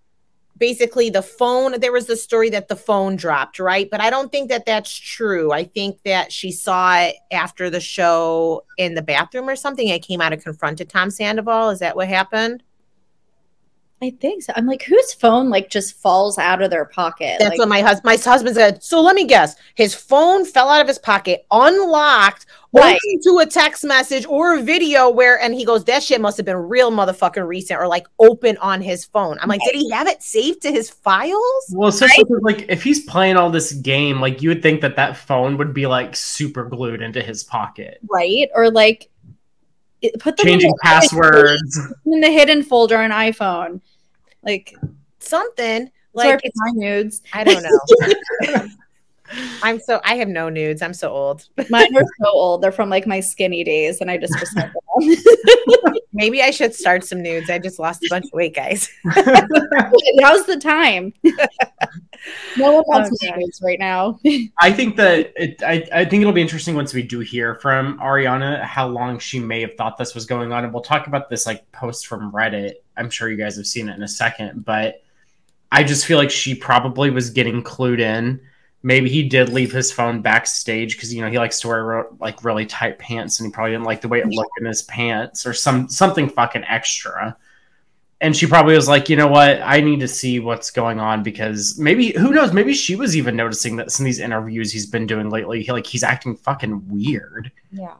basically 0.57 1.09
the 1.09 1.21
phone 1.21 1.77
there 1.81 1.91
was 1.91 2.05
the 2.05 2.15
story 2.15 2.49
that 2.49 2.69
the 2.69 2.75
phone 2.75 3.17
dropped 3.17 3.59
right? 3.59 3.89
But 3.91 3.99
i 3.99 4.09
don't 4.09 4.31
think 4.31 4.49
that 4.49 4.65
that's 4.65 4.95
true. 4.95 5.51
I 5.51 5.65
think 5.65 6.01
that 6.03 6.31
she 6.31 6.51
saw 6.51 6.97
it 6.99 7.15
after 7.31 7.69
the 7.69 7.81
show 7.81 8.63
in 8.77 8.93
the 8.93 9.01
bathroom 9.01 9.49
or 9.49 9.55
something. 9.55 9.89
And 9.91 10.01
came 10.01 10.21
out 10.21 10.33
and 10.33 10.41
confronted 10.41 10.89
tom 10.89 11.11
sandoval. 11.11 11.69
Is 11.69 11.79
that 11.79 11.95
what 11.95 12.07
happened 12.07 12.63
I 14.05 14.11
think 14.11 14.43
so. 14.43 14.53
I'm 14.55 14.67
like, 14.67 14.83
whose 14.83 15.13
phone 15.13 15.49
like 15.49 15.67
just 15.67 15.99
falls 15.99 16.37
out 16.37 16.61
of 16.61 16.69
their 16.69 16.85
pocket? 16.85 17.37
That's 17.39 17.51
like, 17.51 17.59
what 17.59 17.67
my 17.67 17.81
husband 17.81 18.05
my 18.05 18.17
husband 18.17 18.55
said. 18.55 18.83
So 18.83 19.01
let 19.01 19.15
me 19.15 19.25
guess. 19.25 19.55
His 19.73 19.95
phone 19.95 20.45
fell 20.45 20.69
out 20.69 20.79
of 20.79 20.87
his 20.87 20.99
pocket, 20.99 21.47
unlocked, 21.49 22.45
right. 22.71 22.99
to 23.23 23.39
a 23.39 23.47
text 23.47 23.83
message 23.83 24.27
or 24.27 24.57
a 24.57 24.61
video 24.61 25.09
where 25.09 25.39
and 25.39 25.55
he 25.55 25.65
goes, 25.65 25.83
That 25.85 26.03
shit 26.03 26.21
must 26.21 26.37
have 26.37 26.45
been 26.45 26.55
real 26.55 26.91
motherfucking 26.91 27.47
recent 27.47 27.79
or 27.79 27.87
like 27.87 28.05
open 28.19 28.57
on 28.57 28.79
his 28.79 29.05
phone. 29.05 29.39
I'm 29.41 29.49
like, 29.49 29.61
right. 29.61 29.73
did 29.73 29.79
he 29.79 29.89
have 29.89 30.07
it 30.07 30.21
saved 30.21 30.61
to 30.61 30.71
his 30.71 30.91
files? 30.91 31.65
Well, 31.71 31.89
especially 31.89 32.25
right? 32.29 32.43
like 32.43 32.65
if 32.69 32.83
he's 32.83 33.05
playing 33.05 33.37
all 33.37 33.49
this 33.49 33.73
game, 33.73 34.21
like 34.21 34.43
you 34.43 34.49
would 34.49 34.61
think 34.61 34.81
that 34.81 34.97
that 34.97 35.17
phone 35.17 35.57
would 35.57 35.73
be 35.73 35.87
like 35.87 36.15
super 36.15 36.65
glued 36.65 37.01
into 37.01 37.23
his 37.23 37.43
pocket. 37.43 37.99
Right. 38.07 38.49
Or 38.53 38.69
like 38.69 39.09
put 40.19 40.37
them 40.37 40.45
changing 40.45 40.69
in 40.69 40.75
the, 40.75 40.79
passwords 40.83 41.79
in 42.05 42.21
the 42.21 42.31
hidden 42.31 42.63
folder 42.63 42.97
on 42.97 43.11
iPhone, 43.11 43.81
like 44.45 44.75
something 45.19 45.91
like 46.13 46.41
my 46.55 46.71
nudes. 46.73 47.21
I 47.33 47.43
don't 47.43 47.63
know. 47.63 48.67
I'm 49.63 49.79
so 49.79 49.99
I 50.03 50.15
have 50.15 50.27
no 50.27 50.49
nudes. 50.49 50.81
I'm 50.81 50.93
so 50.93 51.11
old. 51.11 51.47
Mine 51.69 51.95
are 51.95 52.05
so 52.21 52.29
old. 52.29 52.61
They're 52.61 52.71
from 52.71 52.89
like 52.89 53.07
my 53.07 53.19
skinny 53.19 53.63
days, 53.63 54.01
and 54.01 54.11
I 54.11 54.17
just 54.17 54.33
them. 54.55 54.71
Maybe 56.13 56.41
I 56.41 56.51
should 56.51 56.73
start 56.73 57.03
some 57.03 57.21
nudes. 57.21 57.49
I 57.49 57.59
just 57.59 57.77
lost 57.77 58.03
a 58.03 58.07
bunch 58.09 58.25
of 58.25 58.33
weight, 58.33 58.55
guys. 58.55 58.89
How's 59.05 60.45
the 60.45 60.57
time? 60.61 61.13
no 62.57 62.71
one 62.71 62.83
wants 62.87 63.09
oh, 63.21 63.35
nudes 63.35 63.61
right 63.61 63.79
now. 63.79 64.17
I 64.59 64.71
think 64.71 64.95
that 64.95 65.33
it, 65.35 65.61
I, 65.61 65.85
I 65.91 66.05
think 66.05 66.21
it'll 66.21 66.31
be 66.33 66.41
interesting 66.41 66.75
once 66.75 66.93
we 66.93 67.03
do 67.03 67.19
hear 67.19 67.55
from 67.55 67.99
Ariana 67.99 68.63
how 68.63 68.87
long 68.87 69.19
she 69.19 69.39
may 69.39 69.59
have 69.61 69.73
thought 69.75 69.97
this 69.97 70.15
was 70.15 70.25
going 70.25 70.53
on, 70.53 70.63
and 70.63 70.73
we'll 70.73 70.83
talk 70.83 71.07
about 71.07 71.29
this 71.29 71.45
like 71.45 71.69
post 71.73 72.07
from 72.07 72.31
Reddit. 72.31 72.75
I'm 72.95 73.09
sure 73.09 73.29
you 73.29 73.37
guys 73.37 73.57
have 73.57 73.67
seen 73.67 73.89
it 73.89 73.97
in 73.97 74.03
a 74.03 74.07
second, 74.07 74.63
but 74.63 75.03
I 75.71 75.83
just 75.83 76.05
feel 76.05 76.17
like 76.17 76.31
she 76.31 76.55
probably 76.55 77.09
was 77.09 77.29
getting 77.29 77.61
clued 77.61 77.99
in 77.99 78.39
maybe 78.85 79.09
he 79.09 79.27
did 79.27 79.49
leave 79.49 79.71
his 79.71 79.91
phone 79.91 80.21
backstage 80.21 80.95
because 80.95 81.11
you 81.11 81.19
know 81.19 81.29
he 81.29 81.39
likes 81.39 81.59
to 81.59 81.67
wear 81.67 82.05
like 82.19 82.43
really 82.45 82.67
tight 82.67 82.99
pants 82.99 83.39
and 83.39 83.47
he 83.47 83.51
probably 83.51 83.71
didn't 83.71 83.83
like 83.83 83.99
the 83.99 84.07
way 84.07 84.19
it 84.19 84.27
looked 84.27 84.59
in 84.59 84.65
his 84.65 84.83
pants 84.83 85.45
or 85.45 85.53
some 85.53 85.89
something 85.89 86.29
fucking 86.29 86.63
extra 86.65 87.35
and 88.21 88.37
she 88.37 88.45
probably 88.45 88.75
was 88.75 88.87
like 88.87 89.09
you 89.09 89.15
know 89.15 89.27
what 89.27 89.59
i 89.63 89.81
need 89.81 89.99
to 89.99 90.07
see 90.07 90.39
what's 90.39 90.69
going 90.69 90.99
on 90.99 91.23
because 91.23 91.79
maybe 91.79 92.11
who 92.11 92.29
knows 92.29 92.53
maybe 92.53 92.75
she 92.75 92.95
was 92.95 93.17
even 93.17 93.35
noticing 93.35 93.75
that 93.75 93.91
some 93.91 94.03
of 94.03 94.05
these 94.05 94.19
interviews 94.19 94.71
he's 94.71 94.85
been 94.85 95.07
doing 95.07 95.31
lately 95.31 95.63
he, 95.63 95.71
like 95.71 95.87
he's 95.87 96.03
acting 96.03 96.35
fucking 96.35 96.87
weird 96.87 97.51
yeah 97.71 97.95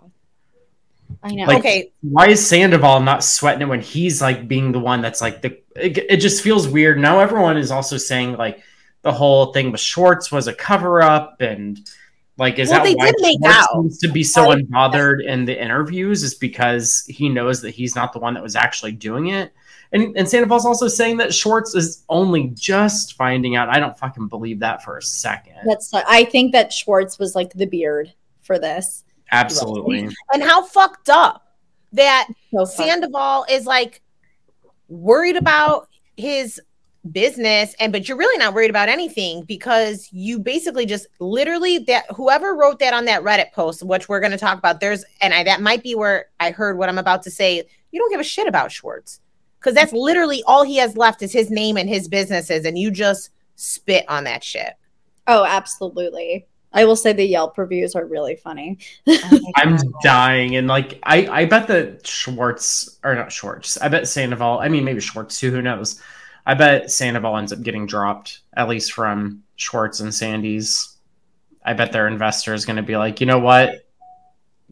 I 1.21 1.29
know. 1.31 1.45
Like, 1.45 1.59
okay. 1.59 1.91
Why 2.01 2.29
is 2.29 2.45
Sandoval 2.45 2.99
not 2.99 3.23
sweating 3.23 3.61
it 3.61 3.67
when 3.67 3.79
he's 3.79 4.23
like 4.23 4.47
being 4.47 4.71
the 4.71 4.79
one 4.79 5.01
that's 5.01 5.21
like 5.21 5.43
the? 5.43 5.59
It, 5.75 5.97
it 6.09 6.17
just 6.17 6.43
feels 6.43 6.67
weird. 6.67 6.97
Now 6.97 7.19
everyone 7.19 7.57
is 7.57 7.69
also 7.69 7.97
saying 7.97 8.37
like, 8.37 8.63
the 9.05 9.11
whole 9.11 9.53
thing 9.53 9.71
with 9.71 9.79
Schwartz 9.79 10.31
was 10.31 10.47
a 10.47 10.53
cover 10.53 11.01
up 11.01 11.39
and 11.39 11.79
like 12.37 12.57
is 12.57 12.71
well, 12.71 12.83
that 12.83 12.97
why 12.97 13.11
Schwartz 13.39 13.67
seems 13.71 13.97
to 13.99 14.11
be 14.11 14.23
so 14.23 14.47
unbothered 14.47 15.23
in 15.23 15.45
the 15.45 15.61
interviews 15.61 16.23
is 16.23 16.33
because 16.33 17.05
he 17.07 17.29
knows 17.29 17.61
that 17.61 17.69
he's 17.69 17.95
not 17.95 18.13
the 18.13 18.19
one 18.19 18.33
that 18.33 18.41
was 18.41 18.55
actually 18.55 18.93
doing 18.93 19.27
it. 19.27 19.53
And 19.91 20.17
and 20.17 20.27
Sandoval's 20.27 20.65
also 20.65 20.87
saying 20.87 21.17
that 21.17 21.35
Schwartz 21.35 21.75
is 21.75 22.03
only 22.09 22.47
just 22.55 23.13
finding 23.13 23.55
out. 23.55 23.69
I 23.69 23.79
don't 23.79 23.97
fucking 23.97 24.27
believe 24.27 24.59
that 24.59 24.83
for 24.83 24.97
a 24.97 25.03
second. 25.03 25.57
That's 25.65 25.93
I 25.93 26.25
think 26.25 26.51
that 26.53 26.73
Schwartz 26.73 27.19
was 27.19 27.35
like 27.35 27.53
the 27.53 27.67
beard 27.67 28.11
for 28.41 28.57
this. 28.57 29.03
Absolutely. 29.31 30.09
And 30.33 30.41
how 30.41 30.65
fucked 30.65 31.09
up 31.09 31.55
that 31.93 32.27
so 32.51 32.65
Sandoval 32.65 33.45
is 33.51 33.67
like 33.67 34.01
worried 34.89 35.35
about 35.35 35.89
his 36.17 36.59
business 37.11 37.75
and 37.79 37.91
but 37.91 38.07
you're 38.07 38.17
really 38.17 38.37
not 38.37 38.53
worried 38.53 38.69
about 38.69 38.89
anything 38.89 39.43
because 39.43 40.09
you 40.11 40.39
basically 40.39 40.85
just 40.85 41.05
literally 41.19 41.77
that 41.77 42.05
whoever 42.15 42.55
wrote 42.55 42.79
that 42.79 42.93
on 42.93 43.05
that 43.05 43.21
reddit 43.21 43.51
post 43.51 43.83
which 43.83 44.09
we're 44.09 44.19
going 44.19 44.31
to 44.31 44.37
talk 44.37 44.57
about 44.57 44.79
there's 44.79 45.05
and 45.21 45.33
I, 45.33 45.43
that 45.43 45.61
might 45.61 45.83
be 45.83 45.93
where 45.93 46.27
i 46.39 46.49
heard 46.51 46.77
what 46.77 46.89
i'm 46.89 46.97
about 46.97 47.21
to 47.23 47.31
say 47.31 47.63
you 47.91 47.99
don't 47.99 48.09
give 48.09 48.19
a 48.19 48.23
shit 48.23 48.47
about 48.47 48.71
schwartz 48.71 49.19
because 49.59 49.75
that's 49.75 49.93
literally 49.93 50.41
all 50.47 50.63
he 50.63 50.77
has 50.77 50.97
left 50.97 51.21
is 51.21 51.31
his 51.31 51.51
name 51.51 51.77
and 51.77 51.87
his 51.87 52.07
businesses 52.07 52.65
and 52.65 52.77
you 52.77 52.89
just 52.89 53.29
spit 53.55 54.05
on 54.07 54.23
that 54.23 54.43
shit 54.43 54.73
oh 55.27 55.45
absolutely 55.45 56.47
I 56.73 56.83
will 56.83 56.97
say 56.97 57.13
the 57.13 57.25
Yelp 57.25 57.57
reviews 57.57 57.95
are 57.95 58.05
really 58.05 58.35
funny. 58.35 58.79
Oh 59.07 59.39
I'm 59.55 59.77
dying, 60.03 60.57
and 60.57 60.67
like 60.67 60.99
I, 61.03 61.25
I 61.27 61.45
bet 61.45 61.67
that 61.67 62.05
Schwartz 62.05 62.99
or 63.01 63.15
not 63.15 63.31
Schwartz. 63.31 63.77
I 63.77 63.87
bet 63.87 64.09
Sandoval. 64.09 64.59
I 64.59 64.67
mean, 64.67 64.83
maybe 64.83 64.99
Schwartz 64.99 65.39
too. 65.39 65.51
Who 65.51 65.61
knows? 65.61 66.01
I 66.45 66.53
bet 66.53 66.91
Sandoval 66.91 67.37
ends 67.37 67.51
up 67.51 67.61
getting 67.61 67.85
dropped, 67.85 68.41
at 68.55 68.69
least 68.69 68.93
from 68.93 69.43
Schwartz 69.55 69.99
and 69.99 70.13
Sandy's. 70.13 70.97
I 71.63 71.73
bet 71.73 71.91
their 71.91 72.07
investor 72.07 72.53
is 72.53 72.65
going 72.65 72.75
to 72.75 72.83
be 72.83 72.97
like, 72.97 73.19
you 73.19 73.25
know 73.25 73.39
what? 73.39 73.87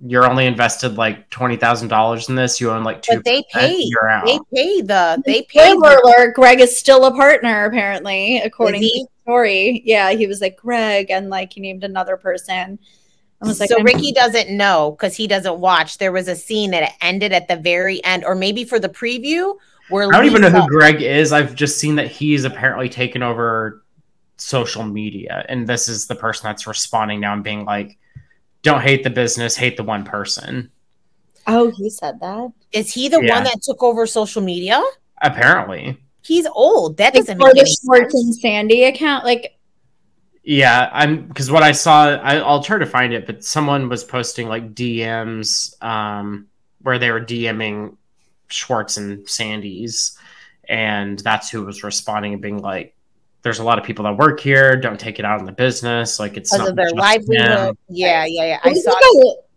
You're 0.06 0.30
only 0.30 0.46
invested 0.46 0.98
like 0.98 1.30
twenty 1.30 1.56
thousand 1.56 1.88
dollars 1.88 2.28
in 2.28 2.36
this. 2.36 2.60
You 2.60 2.72
own 2.72 2.84
like 2.84 3.02
two. 3.02 3.16
But 3.16 3.26
they 3.26 3.44
pay. 3.52 3.78
You're 3.78 4.10
out. 4.10 4.26
They 4.26 4.40
pay 4.54 4.82
the. 4.82 5.22
They 5.26 5.44
pay. 5.44 5.72
Spoiler 5.72 5.98
alert: 5.98 6.36
Greg 6.36 6.60
is 6.60 6.78
still 6.78 7.06
a 7.06 7.12
partner, 7.12 7.66
apparently, 7.66 8.40
according 8.40 8.82
to 8.82 8.88
the 8.88 9.08
story. 9.22 9.82
Yeah, 9.86 10.12
he 10.12 10.26
was 10.28 10.42
like 10.42 10.58
Greg, 10.58 11.12
and 11.12 11.30
like 11.30 11.54
he 11.54 11.62
named 11.62 11.84
another 11.84 12.18
person 12.18 12.80
I 13.44 13.48
was 13.48 13.60
like, 13.60 13.70
so 13.70 13.82
Ricky 13.82 14.14
doesn't 14.14 14.50
know 14.50 14.92
because 14.92 15.16
he 15.16 15.28
doesn't 15.28 15.60
watch. 15.60 15.98
There 15.98 16.14
was 16.14 16.30
a 16.30 16.36
scene 16.36 16.72
that 16.72 16.94
ended 17.02 17.34
at 17.34 17.50
the 17.50 17.58
very 17.58 18.04
end, 18.04 18.24
or 18.24 18.36
maybe 18.36 18.64
for 18.64 18.80
the 18.80 18.88
preview 18.88 19.56
where 19.90 20.08
I 20.08 20.18
don't 20.18 20.26
even 20.26 20.42
know 20.42 20.50
who 20.50 20.68
Greg 20.68 21.02
is. 21.02 21.32
I've 21.32 21.56
just 21.56 21.78
seen 21.80 21.96
that 21.96 22.08
he's 22.08 22.44
apparently 22.46 22.90
taken 22.90 23.22
over 23.24 23.84
social 24.38 24.84
media, 24.84 25.46
and 25.50 25.68
this 25.68 25.88
is 25.88 26.08
the 26.08 26.16
person 26.16 26.46
that's 26.48 26.66
responding 26.68 27.20
now 27.20 27.34
and 27.34 27.44
being 27.44 27.66
like, 27.66 27.98
"Don't 28.62 28.82
hate 28.82 29.04
the 29.04 29.10
business, 29.10 29.56
hate 29.56 29.78
the 29.78 29.84
one 29.84 30.04
person." 30.04 30.70
oh, 31.46 31.70
he 31.76 31.90
said 31.90 32.18
that. 32.22 32.50
is 32.72 32.90
he 32.94 33.10
the 33.10 33.20
Yeah. 33.22 33.34
one 33.36 33.44
that 33.44 33.62
took 33.62 33.84
over 33.84 34.06
social 34.08 34.42
media? 34.42 34.82
Apparently, 35.22 35.98
He's 36.22 36.48
old. 36.48 36.96
That 36.98 37.14
Like 37.14 37.26
doesn't 37.26 37.38
for 37.38 37.48
make 37.48 37.56
the 37.56 37.60
any 37.62 37.76
Schwartz 37.84 38.14
sense. 38.14 38.24
and 38.24 38.36
Sandy 38.36 38.84
account, 38.86 39.26
like 39.26 39.58
yeah. 40.44 40.90
I'm 40.94 41.28
because 41.28 41.52
what 41.52 41.64
I 41.64 41.74
saw, 41.74 42.16
I, 42.16 42.38
I'll 42.38 42.64
try 42.64 42.78
to 42.78 42.86
find 42.86 43.14
it, 43.14 43.26
but 43.26 43.44
someone 43.44 43.90
was 43.90 44.04
posting 44.06 44.48
like 44.48 44.74
DMs 44.74 45.82
um, 45.84 46.48
where 46.82 46.98
they 47.00 47.12
were 47.12 47.20
DMing 47.22 47.98
Schwartz 48.54 48.98
and 48.98 49.28
Sandy's, 49.30 50.18
and 50.70 51.20
that's 51.20 51.50
who 51.50 51.66
was 51.66 51.84
responding 51.84 52.34
and 52.34 52.42
being 52.42 52.60
like. 52.60 52.96
There's 53.42 53.60
a 53.60 53.64
lot 53.66 53.78
of 53.78 53.84
people 53.84 54.06
that 54.06 54.18
work 54.18 54.40
here. 54.40 54.78
Don't 54.78 54.98
take 54.98 55.20
it 55.20 55.26
out 55.26 55.42
on 55.42 55.46
the 55.46 55.52
business. 55.52 56.18
Like 56.18 56.38
it's 56.38 56.50
Because 56.50 56.60
not 56.60 56.70
of 56.70 56.76
their 56.78 56.92
livelihood. 56.92 57.46
them. 57.50 57.78
Yeah, 57.90 58.24
yeah, 58.24 58.46
yeah. 58.46 58.60
it 58.64 58.68
I 58.68 58.70
was 58.70 58.84
saw 58.86 58.92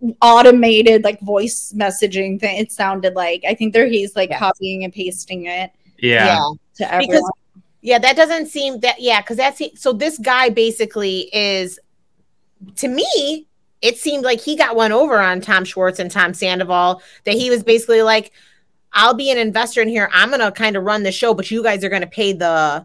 like 0.02 0.16
automated 0.22 1.04
like 1.04 1.20
voice 1.20 1.72
messaging 1.76 2.40
thing. 2.40 2.58
It 2.58 2.72
sounded 2.72 3.14
like 3.14 3.44
I 3.48 3.54
think 3.54 3.72
there 3.72 3.86
he's 3.86 4.16
like 4.16 4.30
Yeah. 4.30 4.40
copying 4.40 4.82
and 4.82 4.92
pasting 4.92 5.46
it 5.46 5.70
Yeah. 5.98 6.24
yeah. 6.26 6.50
to 6.78 6.94
everyone. 6.94 7.14
Because 7.14 7.30
Yeah, 7.80 8.00
that 8.00 8.16
doesn't 8.16 8.46
seem 8.46 8.80
that. 8.80 9.00
Yeah, 9.00 9.20
because 9.20 9.36
that's 9.36 9.62
so. 9.80 9.92
This 9.92 10.18
guy 10.18 10.48
basically 10.48 11.30
is, 11.32 11.78
to 12.74 12.88
me, 12.88 13.46
it 13.82 13.98
seemed 13.98 14.24
like 14.24 14.40
he 14.40 14.56
got 14.56 14.74
one 14.74 14.90
over 14.90 15.20
on 15.20 15.40
Tom 15.40 15.64
Schwartz 15.64 16.00
and 16.00 16.10
Tom 16.10 16.34
Sandoval. 16.34 17.00
That 17.22 17.34
he 17.34 17.50
was 17.50 17.62
basically 17.62 18.02
like, 18.02 18.32
"I'll 18.96 19.14
be 19.14 19.30
an 19.30 19.38
investor 19.38 19.80
in 19.80 19.88
here. 19.88 20.10
I'm 20.12 20.30
gonna 20.30 20.50
kind 20.50 20.74
of 20.76 20.82
run 20.82 21.04
the 21.04 21.12
show, 21.12 21.32
but 21.34 21.48
you 21.50 21.62
guys 21.62 21.84
are 21.84 21.88
gonna 21.88 22.06
pay 22.08 22.32
the 22.32 22.84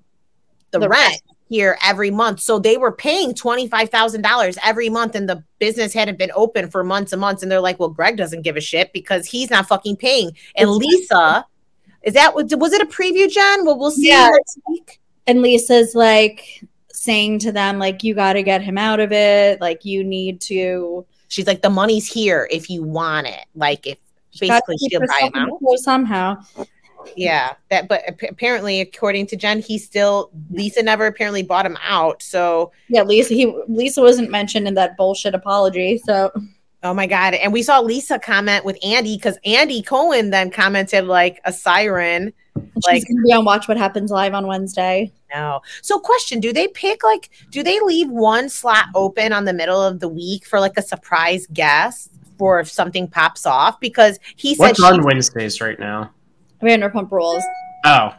the, 0.69 0.79
The 0.79 0.89
rent." 0.89 0.91
rent. 1.09 1.21
Here 1.49 1.77
every 1.83 2.11
month, 2.11 2.39
so 2.39 2.59
they 2.59 2.77
were 2.77 2.93
paying 2.93 3.33
twenty 3.33 3.67
five 3.67 3.89
thousand 3.89 4.21
dollars 4.21 4.57
every 4.63 4.87
month, 4.87 5.15
and 5.15 5.27
the 5.27 5.43
business 5.59 5.91
hadn't 5.93 6.17
been 6.17 6.31
open 6.33 6.69
for 6.69 6.81
months 6.81 7.11
and 7.11 7.19
months. 7.19 7.43
And 7.43 7.51
they're 7.51 7.59
like, 7.59 7.77
"Well, 7.77 7.89
Greg 7.89 8.15
doesn't 8.15 8.43
give 8.43 8.55
a 8.55 8.61
shit 8.61 8.93
because 8.93 9.25
he's 9.25 9.49
not 9.49 9.67
fucking 9.67 9.97
paying." 9.97 10.31
And 10.55 10.69
Lisa, 10.69 11.45
is 12.03 12.13
that 12.13 12.33
was 12.35 12.53
it 12.73 12.81
a 12.81 12.85
preview, 12.85 13.29
Jen? 13.29 13.65
Well, 13.65 13.77
we'll 13.77 13.91
see 13.91 14.07
Yeah. 14.07 14.29
next 14.29 14.59
week. 14.65 14.99
and 15.27 15.41
Lisa's 15.41 15.93
like 15.93 16.63
saying 16.93 17.39
to 17.39 17.51
them 17.51 17.79
like 17.79 18.01
you 18.03 18.13
got 18.13 18.33
to 18.33 18.43
get 18.43 18.61
him 18.61 18.77
out 18.77 18.99
of 19.01 19.11
it. 19.11 19.59
Like 19.59 19.83
you 19.83 20.03
need 20.05 20.39
to 20.41 21.05
She's 21.27 21.47
like, 21.47 21.61
the 21.61 21.69
money's 21.69 22.07
here 22.11 22.47
if 22.51 22.69
you 22.69 22.83
want 22.83 23.27
it. 23.27 23.45
Like 23.55 23.87
if 23.87 23.97
basically 24.39 24.77
she'll 24.89 24.99
buy 25.01 25.29
him 25.33 25.35
out. 25.35 25.79
somehow. 25.79 26.37
Yeah, 27.15 27.53
that. 27.69 27.87
But 27.87 28.03
apparently, 28.29 28.79
according 28.79 29.25
to 29.27 29.35
Jen, 29.35 29.59
he 29.59 29.77
still 29.79 30.29
Lisa 30.51 30.83
never 30.83 31.07
apparently 31.07 31.41
bought 31.43 31.65
him 31.65 31.77
out. 31.81 32.21
So 32.21 32.71
Yeah, 32.89 33.01
Lisa 33.03 33.33
he 33.33 33.53
Lisa 33.67 34.01
wasn't 34.01 34.29
mentioned 34.29 34.67
in 34.67 34.75
that 34.75 34.97
bullshit 34.97 35.33
apology. 35.33 35.97
So 36.05 36.31
oh 36.83 36.93
my 36.93 37.07
god! 37.07 37.33
And 37.33 37.51
we 37.51 37.63
saw 37.63 37.79
Lisa 37.79 38.19
comment 38.19 38.65
with 38.65 38.77
Andy 38.83 39.17
because 39.17 39.37
Andy 39.45 39.81
Cohen 39.81 40.29
then 40.29 40.51
commented 40.51 41.05
like 41.05 41.41
a 41.45 41.51
siren. 41.51 42.33
she's 42.55 42.85
Like- 42.85 43.03
gonna 43.07 43.23
be 43.25 43.33
on 43.33 43.45
Watch 43.45 43.67
What 43.67 43.77
Happens 43.77 44.11
Live 44.11 44.35
on 44.35 44.45
Wednesday. 44.45 45.11
No. 45.33 45.61
So 45.81 45.97
question: 45.97 46.39
Do 46.39 46.53
they 46.53 46.67
pick 46.67 47.03
like? 47.03 47.31
Do 47.49 47.63
they 47.63 47.79
leave 47.79 48.11
one 48.11 48.47
slot 48.47 48.85
open 48.93 49.33
on 49.33 49.45
the 49.45 49.53
middle 49.53 49.81
of 49.81 50.01
the 50.01 50.07
week 50.09 50.45
for 50.45 50.59
like 50.59 50.73
a 50.77 50.81
surprise 50.83 51.47
guest? 51.51 52.10
For 52.41 52.59
if 52.59 52.71
something 52.71 53.07
pops 53.07 53.45
off, 53.45 53.79
because 53.79 54.17
he 54.35 54.55
said 54.55 54.69
What's 54.69 54.81
on 54.81 55.03
Wednesdays 55.03 55.61
right 55.61 55.79
now? 55.79 56.09
Vanderpump 56.63 57.11
Rules. 57.11 57.43
Oh, 57.85 58.15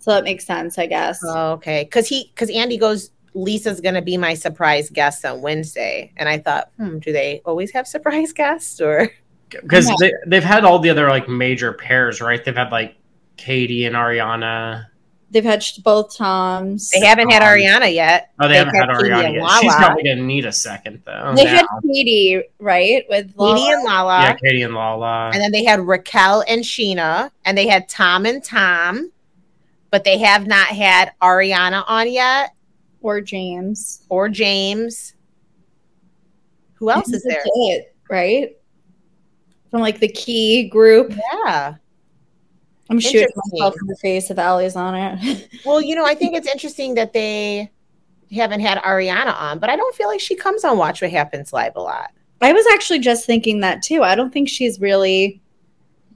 So 0.00 0.10
that 0.10 0.24
makes 0.24 0.44
sense, 0.44 0.76
I 0.76 0.86
guess. 0.86 1.20
Oh, 1.24 1.52
okay. 1.52 1.84
Because 1.84 2.08
he, 2.08 2.32
because 2.34 2.50
Andy 2.50 2.76
goes, 2.76 3.12
Lisa's 3.32 3.80
going 3.80 3.94
to 3.94 4.02
be 4.02 4.16
my 4.16 4.34
surprise 4.34 4.90
guest 4.90 5.24
on 5.24 5.40
Wednesday. 5.40 6.12
And 6.16 6.28
I 6.28 6.38
thought, 6.38 6.72
hmm, 6.78 6.98
do 6.98 7.12
they 7.12 7.42
always 7.44 7.70
have 7.70 7.86
surprise 7.86 8.32
guests 8.32 8.80
or? 8.80 9.08
because 9.50 9.88
Yeah. 9.88 9.94
they, 10.00 10.12
they've 10.26 10.42
had 10.42 10.64
all 10.64 10.80
the 10.80 10.90
other 10.90 11.08
like 11.08 11.28
major 11.28 11.72
pairs, 11.72 12.20
right? 12.20 12.44
They've 12.44 12.56
had 12.56 12.72
like 12.72 12.96
Katie 13.36 13.84
and 13.84 13.94
Ariana. 13.94 14.86
They've 15.32 15.44
had 15.44 15.64
both 15.84 16.16
Toms. 16.16 16.90
They 16.90 17.00
haven't 17.06 17.30
had 17.30 17.42
Um, 17.42 17.48
Ariana 17.48 17.94
yet. 17.94 18.32
Oh, 18.40 18.48
they 18.48 18.54
They've 18.54 18.66
haven't 18.66 18.74
had 18.74 18.96
Katie 18.98 19.10
Ariana 19.10 19.32
yet. 19.34 19.42
Lala. 19.42 19.60
She's 19.62 19.74
probably 19.76 20.02
gonna 20.02 20.22
need 20.22 20.44
a 20.44 20.50
second 20.52 21.02
though. 21.06 21.32
They 21.36 21.44
now. 21.44 21.50
had 21.56 21.66
Katie, 21.86 22.42
right? 22.58 23.04
With 23.08 23.26
Katie 23.38 23.70
and 23.70 23.84
Lala. 23.84 24.22
yeah, 24.22 24.34
Katie 24.34 24.62
and 24.62 24.74
Lala. 24.74 25.30
And 25.32 25.40
then 25.40 25.52
they 25.52 25.62
had 25.64 25.80
Raquel 25.80 26.42
and 26.48 26.62
Scheana. 26.62 27.30
And 27.44 27.56
they 27.56 27.68
had 27.68 27.88
Tom 27.88 28.26
and 28.26 28.42
Tom. 28.42 29.12
But 29.90 30.02
they 30.04 30.18
have 30.18 30.46
not 30.48 30.66
had 30.68 31.12
Ariana 31.22 31.84
on 31.86 32.10
yet 32.10 32.54
or 33.00 33.20
James. 33.20 34.02
or 34.08 34.28
James. 34.28 35.14
Who 36.74 36.90
else 36.90 37.06
is 37.12 37.22
That's 37.22 37.44
there? 37.44 37.44
it, 37.44 37.94
right? 38.08 38.56
From 39.70 39.80
like 39.80 40.00
the 40.00 40.08
key 40.08 40.68
group. 40.68 41.12
Yeah. 41.44 41.74
I'm 42.90 43.00
shooting 43.00 43.28
myself 43.52 43.74
in 43.80 43.86
the 43.86 43.96
face 43.96 44.30
if 44.30 44.38
Allie's 44.38 44.76
on 44.76 44.94
it. 44.94 45.48
Well, 45.64 45.80
you 45.80 45.94
know, 45.94 46.04
I 46.04 46.14
think 46.14 46.34
it's 46.34 46.48
interesting 46.48 46.94
that 46.94 47.12
they 47.12 47.70
haven't 48.32 48.60
had 48.60 48.78
Ariana 48.78 49.34
on, 49.34 49.58
but 49.58 49.70
I 49.70 49.76
don't 49.76 49.94
feel 49.94 50.08
like 50.08 50.20
she 50.20 50.34
comes 50.34 50.64
on 50.64 50.78
Watch 50.78 51.02
What 51.02 51.10
Happens 51.10 51.52
Live 51.52 51.76
a 51.76 51.80
lot. 51.80 52.10
I 52.40 52.52
was 52.52 52.66
actually 52.72 53.00
just 53.00 53.26
thinking 53.26 53.60
that 53.60 53.82
too. 53.82 54.02
I 54.02 54.14
don't 54.14 54.32
think 54.32 54.48
she's 54.48 54.80
really. 54.80 55.40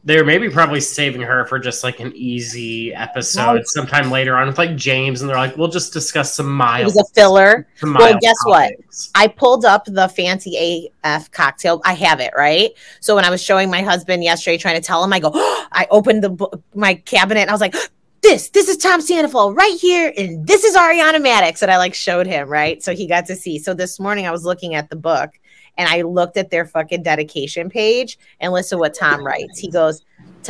They're 0.06 0.24
maybe 0.24 0.50
probably 0.50 0.80
saving 0.80 1.22
her 1.22 1.46
for 1.46 1.58
just 1.58 1.82
like 1.82 1.98
an 1.98 2.12
easy 2.14 2.94
episode 2.94 3.54
Right. 3.54 3.66
sometime 3.68 4.10
later 4.10 4.36
on 4.36 4.46
with 4.48 4.58
like 4.58 4.76
James, 4.76 5.22
and 5.22 5.30
they're 5.30 5.36
like, 5.36 5.56
we'll 5.56 5.68
just 5.68 5.94
discuss 5.94 6.34
some 6.34 6.50
miles. 6.54 6.94
It 6.94 6.98
was 6.98 7.10
a 7.10 7.14
filler. 7.14 7.66
Well, 7.82 8.18
guess 8.20 8.36
what? 8.44 8.72
I 9.14 9.28
pulled 9.28 9.64
up 9.64 9.86
the 9.86 10.08
fancy 10.08 10.90
AF 11.04 11.30
cocktail. 11.30 11.80
I 11.86 11.94
have 11.94 12.20
it, 12.20 12.32
right? 12.36 12.72
So 13.00 13.14
when 13.14 13.24
I 13.24 13.30
was 13.30 13.42
showing 13.42 13.70
my 13.70 13.80
husband 13.80 14.22
yesterday, 14.22 14.58
trying 14.58 14.76
to 14.76 14.82
tell 14.86 15.02
him, 15.02 15.12
I 15.12 15.20
go, 15.20 15.30
I 15.34 15.86
opened 15.90 16.22
the 16.22 16.30
book, 16.30 16.62
my 16.74 16.94
cabinet 16.94 17.40
and 17.40 17.50
I 17.50 17.54
was 17.54 17.62
like, 17.62 17.74
this, 18.22 18.50
this 18.50 18.68
is 18.68 18.76
Tom 18.78 19.00
Sandoval 19.00 19.52
right 19.54 19.78
here, 19.78 20.12
and 20.16 20.46
this 20.46 20.64
is 20.64 20.74
Ariana 20.76 21.16
Madix. 21.16 21.62
And 21.62 21.70
I 21.70 21.78
like 21.78 21.94
showed 21.94 22.26
him, 22.26 22.48
right? 22.48 22.82
So 22.82 22.94
he 22.94 23.06
got 23.06 23.26
to 23.26 23.36
see. 23.36 23.58
So 23.58 23.72
this 23.74 23.98
morning 24.00 24.26
I 24.26 24.30
was 24.30 24.44
looking 24.44 24.74
at 24.74 24.90
the 24.90 24.96
book 24.96 25.30
and 25.76 25.88
I 25.88 26.02
looked 26.02 26.36
at 26.36 26.50
their 26.50 26.64
fucking 26.66 27.02
dedication 27.02 27.68
page 27.70 28.18
and 28.40 28.52
listen 28.52 28.76
to 28.76 28.80
what 28.80 28.94
Tom 28.94 29.24
writes. 29.24 29.58
He 29.58 29.70
goes, 29.70 30.02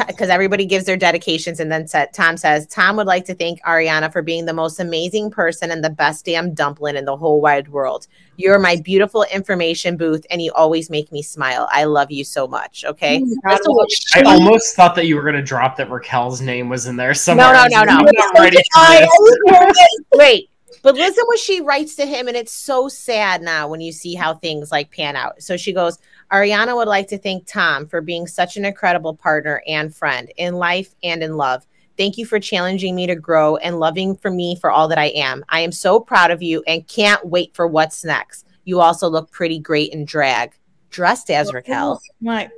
because 0.08 0.28
everybody 0.28 0.66
gives 0.66 0.84
their 0.86 0.96
dedications, 0.96 1.60
and 1.60 1.70
then 1.70 1.86
said, 1.86 2.12
Tom 2.12 2.36
says, 2.36 2.66
Tom 2.66 2.96
would 2.96 3.06
like 3.06 3.24
to 3.26 3.34
thank 3.34 3.62
Ariana 3.62 4.12
for 4.12 4.22
being 4.22 4.44
the 4.44 4.52
most 4.52 4.80
amazing 4.80 5.30
person 5.30 5.70
and 5.70 5.84
the 5.84 5.90
best 5.90 6.24
damn 6.24 6.52
dumpling 6.52 6.96
in 6.96 7.04
the 7.04 7.16
whole 7.16 7.40
wide 7.40 7.68
world. 7.68 8.08
You're 8.36 8.58
my 8.58 8.76
beautiful 8.84 9.24
information 9.32 9.96
booth, 9.96 10.26
and 10.30 10.42
you 10.42 10.52
always 10.54 10.90
make 10.90 11.12
me 11.12 11.22
smile. 11.22 11.68
I 11.70 11.84
love 11.84 12.10
you 12.10 12.24
so 12.24 12.48
much. 12.48 12.84
Okay. 12.84 13.20
Oh 13.22 13.26
my 13.26 13.50
God, 13.50 13.58
Listen 13.60 13.72
what 13.72 13.88
I 14.16 14.22
almost 14.34 14.74
thought 14.74 14.96
that 14.96 15.06
you 15.06 15.14
were 15.14 15.22
gonna 15.22 15.40
drop 15.42 15.76
that 15.76 15.88
Raquel's 15.88 16.40
name 16.40 16.68
was 16.68 16.86
in 16.86 16.96
there 16.96 17.14
somewhere. 17.14 17.52
no, 17.52 17.60
I 17.60 17.64
was 17.64 17.72
no, 17.72 17.84
no. 17.84 17.92
I'm 17.92 18.04
not 18.04 18.34
ready 18.38 18.56
for 18.56 18.62
I- 18.74 19.06
this. 19.46 19.96
Wait, 20.14 20.50
but 20.84 20.96
listen 20.96 21.24
what 21.26 21.38
she 21.38 21.62
writes 21.62 21.96
to 21.96 22.04
him, 22.04 22.28
and 22.28 22.36
it's 22.36 22.52
so 22.52 22.88
sad 22.88 23.40
now 23.40 23.66
when 23.66 23.80
you 23.80 23.90
see 23.90 24.14
how 24.14 24.34
things 24.34 24.70
like 24.70 24.90
pan 24.90 25.16
out. 25.16 25.42
So 25.42 25.56
she 25.56 25.72
goes, 25.72 25.98
Ariana 26.30 26.76
would 26.76 26.88
like 26.88 27.08
to 27.08 27.16
thank 27.16 27.46
Tom 27.46 27.86
for 27.86 28.02
being 28.02 28.26
such 28.26 28.58
an 28.58 28.66
incredible 28.66 29.16
partner 29.16 29.62
and 29.66 29.96
friend 29.96 30.30
in 30.36 30.56
life 30.56 30.94
and 31.02 31.22
in 31.22 31.38
love. 31.38 31.66
Thank 31.96 32.18
you 32.18 32.26
for 32.26 32.38
challenging 32.38 32.94
me 32.94 33.06
to 33.06 33.16
grow 33.16 33.56
and 33.56 33.80
loving 33.80 34.14
for 34.14 34.30
me 34.30 34.56
for 34.60 34.70
all 34.70 34.86
that 34.88 34.98
I 34.98 35.06
am. 35.06 35.42
I 35.48 35.60
am 35.60 35.72
so 35.72 35.98
proud 35.98 36.30
of 36.30 36.42
you 36.42 36.62
and 36.66 36.86
can't 36.86 37.24
wait 37.24 37.56
for 37.56 37.66
what's 37.66 38.04
next. 38.04 38.46
You 38.64 38.80
also 38.80 39.08
look 39.08 39.30
pretty 39.30 39.60
great 39.60 39.90
in 39.94 40.04
drag, 40.04 40.52
dressed 40.90 41.30
as 41.30 41.50
Raquel. 41.54 41.98
My 42.20 42.50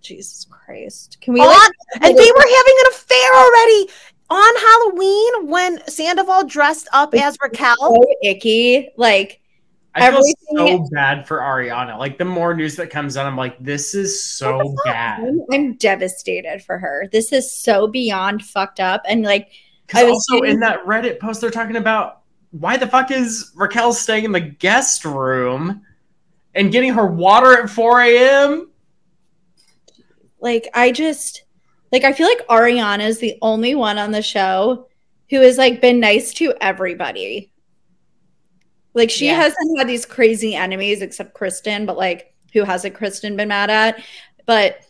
Jesus 0.00 0.46
Christ! 0.50 1.18
Can 1.20 1.34
we 1.34 1.40
On- 1.40 1.46
like? 1.46 1.70
and 2.00 2.18
they 2.18 2.32
were 2.32 2.40
having 2.40 2.76
an 2.80 2.86
affair 2.90 3.34
already 3.34 3.88
on 4.30 4.56
Halloween 4.56 5.48
when 5.48 5.86
Sandoval 5.88 6.44
dressed 6.44 6.88
up 6.92 7.14
as 7.14 7.36
Raquel. 7.42 7.76
so 7.78 8.04
icky. 8.22 8.88
Like 8.96 9.40
I 9.94 10.10
feel 10.10 10.22
so 10.56 10.86
bad 10.92 11.26
for 11.26 11.38
Ariana. 11.38 11.98
Like 11.98 12.16
the 12.16 12.24
more 12.24 12.54
news 12.54 12.76
that 12.76 12.90
comes 12.90 13.16
out, 13.16 13.26
I'm 13.26 13.36
like, 13.36 13.58
this 13.58 13.94
is 13.94 14.22
so 14.22 14.76
bad. 14.84 15.20
I'm, 15.20 15.40
I'm 15.52 15.74
devastated 15.74 16.62
for 16.62 16.78
her. 16.78 17.08
This 17.10 17.32
is 17.32 17.52
so 17.52 17.88
beyond 17.88 18.44
fucked 18.44 18.78
up. 18.78 19.02
And 19.08 19.22
like, 19.24 19.50
I 19.92 20.04
was 20.04 20.12
also 20.12 20.34
reading- 20.42 20.54
in 20.54 20.60
that 20.60 20.84
Reddit 20.86 21.18
post, 21.18 21.40
they're 21.40 21.50
talking 21.50 21.76
about 21.76 22.20
why 22.52 22.76
the 22.76 22.86
fuck 22.86 23.10
is 23.10 23.50
Raquel 23.56 23.92
staying 23.92 24.24
in 24.24 24.32
the 24.32 24.40
guest 24.40 25.04
room 25.04 25.82
and 26.54 26.70
getting 26.70 26.92
her 26.92 27.06
water 27.06 27.60
at 27.60 27.68
4 27.70 28.00
a.m. 28.02 28.70
like 30.40 30.68
I 30.74 30.92
just 30.92 31.44
like 31.92 32.04
I 32.04 32.12
feel 32.12 32.26
like 32.26 32.46
Ariana 32.48 33.06
is 33.06 33.18
the 33.18 33.36
only 33.42 33.74
one 33.74 33.98
on 33.98 34.10
the 34.12 34.22
show 34.22 34.88
who 35.30 35.40
has 35.40 35.58
like 35.58 35.80
been 35.80 36.00
nice 36.00 36.32
to 36.34 36.54
everybody. 36.60 37.52
Like 38.94 39.10
she 39.10 39.26
Yeah. 39.26 39.36
hasn't 39.36 39.78
had 39.78 39.88
these 39.88 40.04
crazy 40.06 40.54
enemies 40.54 41.02
except 41.02 41.34
Kristen, 41.34 41.86
but 41.86 41.96
like 41.96 42.34
who 42.52 42.64
hasn't 42.64 42.94
Kristen 42.94 43.36
been 43.36 43.48
mad 43.48 43.70
at? 43.70 44.02
But 44.46 44.84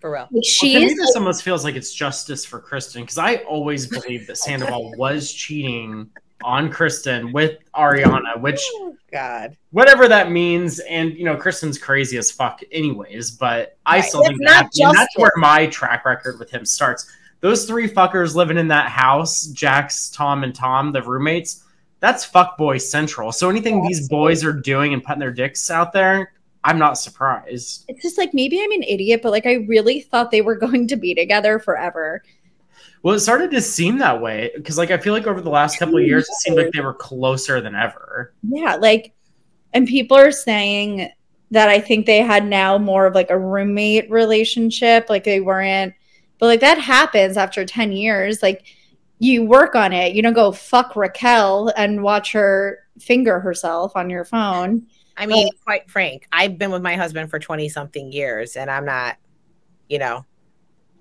For 0.00 0.10
real. 0.10 0.22
like, 0.22 0.30
Well, 0.32 0.42
to 0.42 0.48
she's 0.48 0.90
me, 0.90 0.94
this 0.94 1.16
almost 1.16 1.42
feels 1.42 1.64
like 1.64 1.74
it's 1.74 1.94
justice 1.94 2.44
for 2.44 2.60
Kristen 2.60 3.02
because 3.02 3.18
I 3.18 3.36
always 3.36 3.86
believed 3.86 4.26
that 4.28 4.36
Sandoval 4.36 4.92
was 4.98 5.32
cheating 5.32 6.10
on 6.44 6.70
Kristen 6.70 7.32
with 7.32 7.58
Ariana, 7.74 8.40
which 8.40 8.60
Oh, 8.76 8.96
God. 9.12 9.56
whatever 9.70 10.08
that 10.08 10.30
means. 10.30 10.78
And 10.80 11.12
you 11.14 11.24
know, 11.24 11.36
Kristen's 11.36 11.78
crazy 11.78 12.16
as 12.18 12.30
fuck, 12.30 12.60
anyways. 12.72 13.32
But 13.32 13.76
I 13.86 13.96
Right. 13.96 14.04
still 14.04 14.20
It's 14.20 14.28
think 14.30 14.40
not 14.42 14.70
that, 14.72 14.92
that's 14.94 15.16
where 15.18 15.32
my 15.36 15.66
track 15.66 16.04
record 16.04 16.38
with 16.38 16.50
him 16.50 16.64
starts. 16.64 17.10
Those 17.40 17.64
three 17.66 17.88
fuckers 17.88 18.34
living 18.34 18.56
in 18.58 18.68
that 18.68 18.88
house, 18.88 19.46
Jax, 19.46 20.10
Tom, 20.10 20.44
and 20.44 20.54
Tom, 20.54 20.92
the 20.92 21.02
roommates. 21.02 21.64
That's 22.00 22.28
fuckboy 22.28 22.80
central. 22.80 23.32
So 23.32 23.48
anything 23.50 23.82
these 23.82 24.08
boys 24.08 24.44
are 24.44 24.52
doing 24.52 24.92
and 24.92 25.02
putting 25.04 25.20
their 25.20 25.30
dicks 25.32 25.70
out 25.70 25.92
there, 25.92 26.32
I'm 26.64 26.78
not 26.78 26.98
surprised. 26.98 27.84
it's 27.88 28.02
just 28.02 28.18
like 28.18 28.32
maybe 28.34 28.60
I'm 28.62 28.70
an 28.72 28.84
idiot, 28.84 29.20
but 29.22 29.32
like 29.32 29.46
I 29.46 29.54
really 29.68 30.00
thought 30.02 30.30
they 30.30 30.42
were 30.42 30.54
going 30.66 30.86
to 30.88 30.96
be 30.96 31.14
together 31.14 31.58
forever. 31.58 32.22
Well, 33.02 33.14
it 33.16 33.20
started 33.20 33.50
to 33.50 33.60
seem 33.60 33.98
that 33.98 34.20
way 34.20 34.52
because, 34.54 34.78
like, 34.78 34.90
I 34.90 34.98
feel 34.98 35.12
like 35.12 35.26
over 35.26 35.40
the 35.40 35.50
last 35.50 35.78
couple 35.78 35.96
of 35.96 36.02
mm-hmm. 36.02 36.08
years, 36.08 36.28
it 36.28 36.34
seemed 36.36 36.56
like 36.56 36.70
they 36.72 36.80
were 36.80 36.94
closer 36.94 37.60
than 37.60 37.74
ever. 37.74 38.32
Yeah, 38.42 38.76
like 38.76 39.14
and 39.72 39.88
people 39.88 40.16
are 40.16 40.30
saying 40.30 41.10
that 41.50 41.68
I 41.68 41.80
think 41.80 42.06
they 42.06 42.18
had 42.18 42.46
now 42.46 42.78
more 42.78 43.06
of 43.06 43.14
like 43.14 43.30
a 43.30 43.38
roommate 43.38 44.10
relationship, 44.10 45.10
like 45.10 45.24
they 45.24 45.40
weren't 45.40 45.94
but 46.42 46.46
like 46.46 46.60
that 46.60 46.78
happens 46.78 47.36
after 47.36 47.64
10 47.64 47.92
years. 47.92 48.42
Like 48.42 48.64
you 49.20 49.44
work 49.44 49.76
on 49.76 49.92
it. 49.92 50.12
You 50.12 50.22
don't 50.22 50.32
go 50.32 50.50
fuck 50.50 50.96
Raquel 50.96 51.72
and 51.76 52.02
watch 52.02 52.32
her 52.32 52.80
finger 52.98 53.38
herself 53.38 53.92
on 53.94 54.10
your 54.10 54.24
phone. 54.24 54.88
I 55.16 55.26
mean, 55.26 55.48
quite 55.62 55.88
frank, 55.88 56.26
I've 56.32 56.58
been 56.58 56.72
with 56.72 56.82
my 56.82 56.96
husband 56.96 57.30
for 57.30 57.38
20 57.38 57.68
something 57.68 58.10
years 58.10 58.56
and 58.56 58.68
I'm 58.68 58.84
not, 58.84 59.18
you 59.88 60.00
know, 60.00 60.26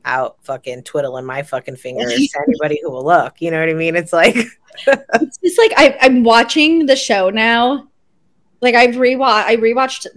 out 0.06 0.38
fucking 0.44 0.84
twiddling 0.84 1.26
my 1.26 1.44
fucking 1.44 1.76
fingers 1.76 2.14
to 2.14 2.40
anybody 2.48 2.80
who 2.82 2.92
will 2.92 3.06
look. 3.06 3.42
You 3.42 3.52
know 3.52 3.60
what 3.60 3.70
I 3.70 3.74
mean? 3.74 3.96
It's 3.96 4.14
like, 4.14 4.36
It's 4.88 5.38
just 5.38 5.58
like 5.58 5.74
I, 5.78 5.98
I'm 6.02 6.24
watching 6.24 6.86
the 6.86 6.96
show 6.96 7.30
now. 7.30 7.88
Like 8.62 8.76
I've 8.76 8.96
rewatched 8.96 9.46
I 9.46 9.58
rewatched 9.58 10.08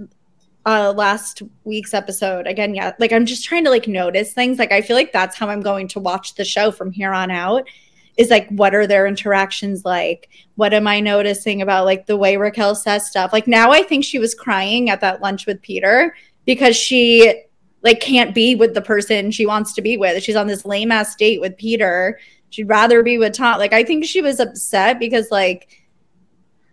uh 0.67 0.93
last 0.97 1.43
week's 1.65 1.95
episode 1.95 2.47
again. 2.47 2.75
Yeah, 2.75 2.93
like 2.99 3.13
I'm 3.13 3.27
just 3.27 3.45
trying 3.45 3.65
to 3.65 3.71
like 3.71 3.89
notice 3.89 4.33
things. 4.33 4.59
Like 4.59 4.73
I 4.73 4.81
feel 4.81 4.97
like 4.97 5.13
that's 5.13 5.37
how 5.37 5.49
I'm 5.49 5.63
going 5.63 5.89
to 5.89 6.01
watch 6.01 6.35
the 6.35 6.45
show 6.45 6.71
from 6.71 6.93
here 6.93 7.13
on 7.13 7.31
out. 7.31 7.67
Is 8.17 8.31
like 8.31 8.49
what 8.51 8.75
are 8.75 8.87
their 8.87 9.07
interactions 9.07 9.85
like? 9.85 10.29
What 10.57 10.73
am 10.73 10.87
I 10.87 11.01
noticing 11.01 11.63
about 11.63 11.85
like 11.85 12.07
the 12.07 12.17
way 12.17 12.37
Raquel 12.37 12.75
says 12.75 13.07
stuff? 13.07 13.33
Like 13.33 13.47
now 13.47 13.71
I 13.71 13.83
think 13.83 14.05
she 14.05 14.19
was 14.19 14.35
crying 14.35 14.89
at 14.91 15.01
that 15.01 15.21
lunch 15.21 15.47
with 15.47 15.63
Peter 15.63 16.15
because 16.45 16.77
she 16.77 17.43
like 17.85 18.01
can't 18.01 18.35
be 18.35 18.55
with 18.55 18.75
the 18.75 18.83
person 18.83 19.31
she 19.31 19.47
wants 19.47 19.75
to 19.75 19.83
be 19.83 19.97
with. 19.97 20.23
She's 20.23 20.37
on 20.37 20.47
this 20.47 20.65
lame 20.65 20.91
ass 20.91 21.15
date 21.15 21.41
with 21.41 21.57
Peter. 21.57 22.19
She'd 22.51 22.69
rather 22.69 23.03
be 23.03 23.19
with 23.19 23.35
Tom. 23.35 23.59
Like 23.59 23.73
I 23.73 23.85
think 23.85 24.05
she 24.05 24.23
was 24.23 24.41
upset 24.41 24.99
because 24.99 25.31
like 25.31 25.69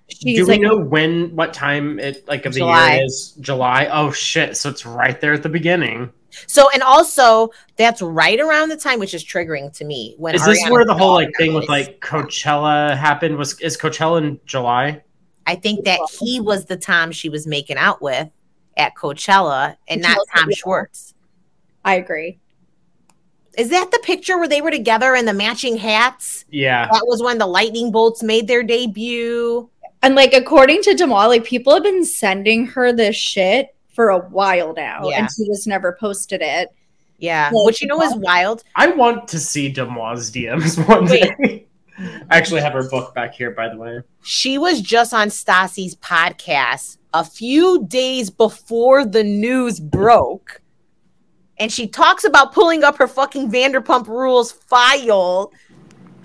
she's 0.07 0.37
Do 0.37 0.45
we 0.45 0.53
like 0.53 0.61
know 0.61 0.77
when, 0.77 1.35
what 1.35 1.53
time 1.53 1.99
it 1.99 2.27
like 2.27 2.45
of 2.45 2.53
the 2.53 2.59
July. 2.59 2.93
year 2.93 3.01
it 3.01 3.05
is? 3.05 3.31
July. 3.41 3.89
Oh 3.91 4.11
shit! 4.11 4.55
So 4.57 4.69
it's 4.69 4.85
right 4.85 5.19
there 5.19 5.33
at 5.33 5.43
the 5.43 5.49
beginning. 5.49 6.11
so, 6.47 6.69
and 6.69 6.81
also 6.81 7.49
that's 7.75 8.01
right 8.01 8.39
around 8.39 8.69
the 8.69 8.77
time, 8.77 8.99
which 8.99 9.13
is 9.13 9.23
triggering 9.23 9.75
to 9.77 9.83
me. 9.83 10.15
When 10.17 10.33
Is 10.33 10.45
this 10.45 10.63
Ariana 10.63 10.71
where 10.71 10.85
the 10.85 10.93
whole 10.93 11.13
like 11.13 11.29
thing 11.37 11.53
with 11.53 11.67
like 11.67 11.99
Coachella 11.99 12.95
happened? 12.95 13.37
Was 13.37 13.59
is 13.59 13.77
Coachella 13.77 14.23
in 14.23 14.39
July? 14.45 15.03
I 15.45 15.55
think 15.55 15.83
that 15.83 15.99
he 16.21 16.39
was 16.39 16.65
the 16.65 16.77
Tom 16.77 17.11
she 17.11 17.27
was 17.27 17.47
making 17.47 17.75
out 17.77 18.01
with 18.01 18.29
at 18.77 18.95
Coachella 18.95 19.75
and 19.87 20.01
not 20.01 20.17
Tom 20.35 20.49
yeah. 20.49 20.55
Schwartz. 20.55 21.13
I 21.83 21.95
agree. 21.95 22.39
Is 23.57 23.69
that 23.69 23.91
the 23.91 23.99
picture 23.99 24.37
where 24.37 24.47
they 24.47 24.61
were 24.61 24.71
together 24.71 25.13
in 25.15 25.25
the 25.25 25.33
matching 25.33 25.77
hats? 25.77 26.45
Yeah. 26.49 26.87
That 26.91 27.03
was 27.05 27.21
when 27.21 27.37
the 27.37 27.47
lightning 27.47 27.91
bolts 27.91 28.23
made 28.23 28.47
their 28.47 28.63
debut. 28.63 29.69
And 30.01 30.15
like 30.15 30.33
according 30.33 30.81
to 30.83 30.91
Deuxmoi, 30.91 31.27
like 31.27 31.43
people 31.43 31.73
have 31.73 31.83
been 31.83 32.05
sending 32.05 32.65
her 32.67 32.93
this 32.93 33.15
shit 33.15 33.75
for 33.93 34.09
a 34.09 34.19
while 34.19 34.73
now, 34.73 35.09
Yeah. 35.09 35.19
and 35.19 35.29
she 35.31 35.45
just 35.45 35.67
never 35.67 35.97
posted 35.99 36.41
it. 36.41 36.69
Yeah. 37.17 37.51
Well, 37.53 37.65
Which 37.65 37.81
you 37.81 37.87
know 37.87 38.01
is 38.01 38.15
wild. 38.15 38.63
I 38.75 38.87
want 38.87 39.27
to 39.29 39.39
see 39.39 39.71
Deuxmoi's 39.71 40.31
DMs 40.31 40.87
one 40.87 41.05
Wait. 41.05 41.33
day. 41.43 41.65
I 41.99 42.37
actually 42.37 42.61
have 42.61 42.73
her 42.73 42.89
book 42.89 43.13
back 43.13 43.35
here, 43.35 43.51
by 43.51 43.69
the 43.69 43.77
way. 43.77 44.01
She 44.23 44.57
was 44.57 44.81
just 44.81 45.13
on 45.13 45.27
Stassi's 45.27 45.95
podcast 45.95 46.97
a 47.13 47.23
few 47.23 47.85
days 47.87 48.29
before 48.29 49.05
the 49.05 49.23
news 49.23 49.79
broke. 49.79 50.61
And 51.59 51.71
she 51.71 51.87
talks 51.87 52.23
about 52.23 52.53
pulling 52.53 52.83
up 52.83 52.97
her 52.97 53.07
fucking 53.07 53.51
Vanderpump 53.51 54.07
Rules 54.07 54.51
file. 54.51 55.51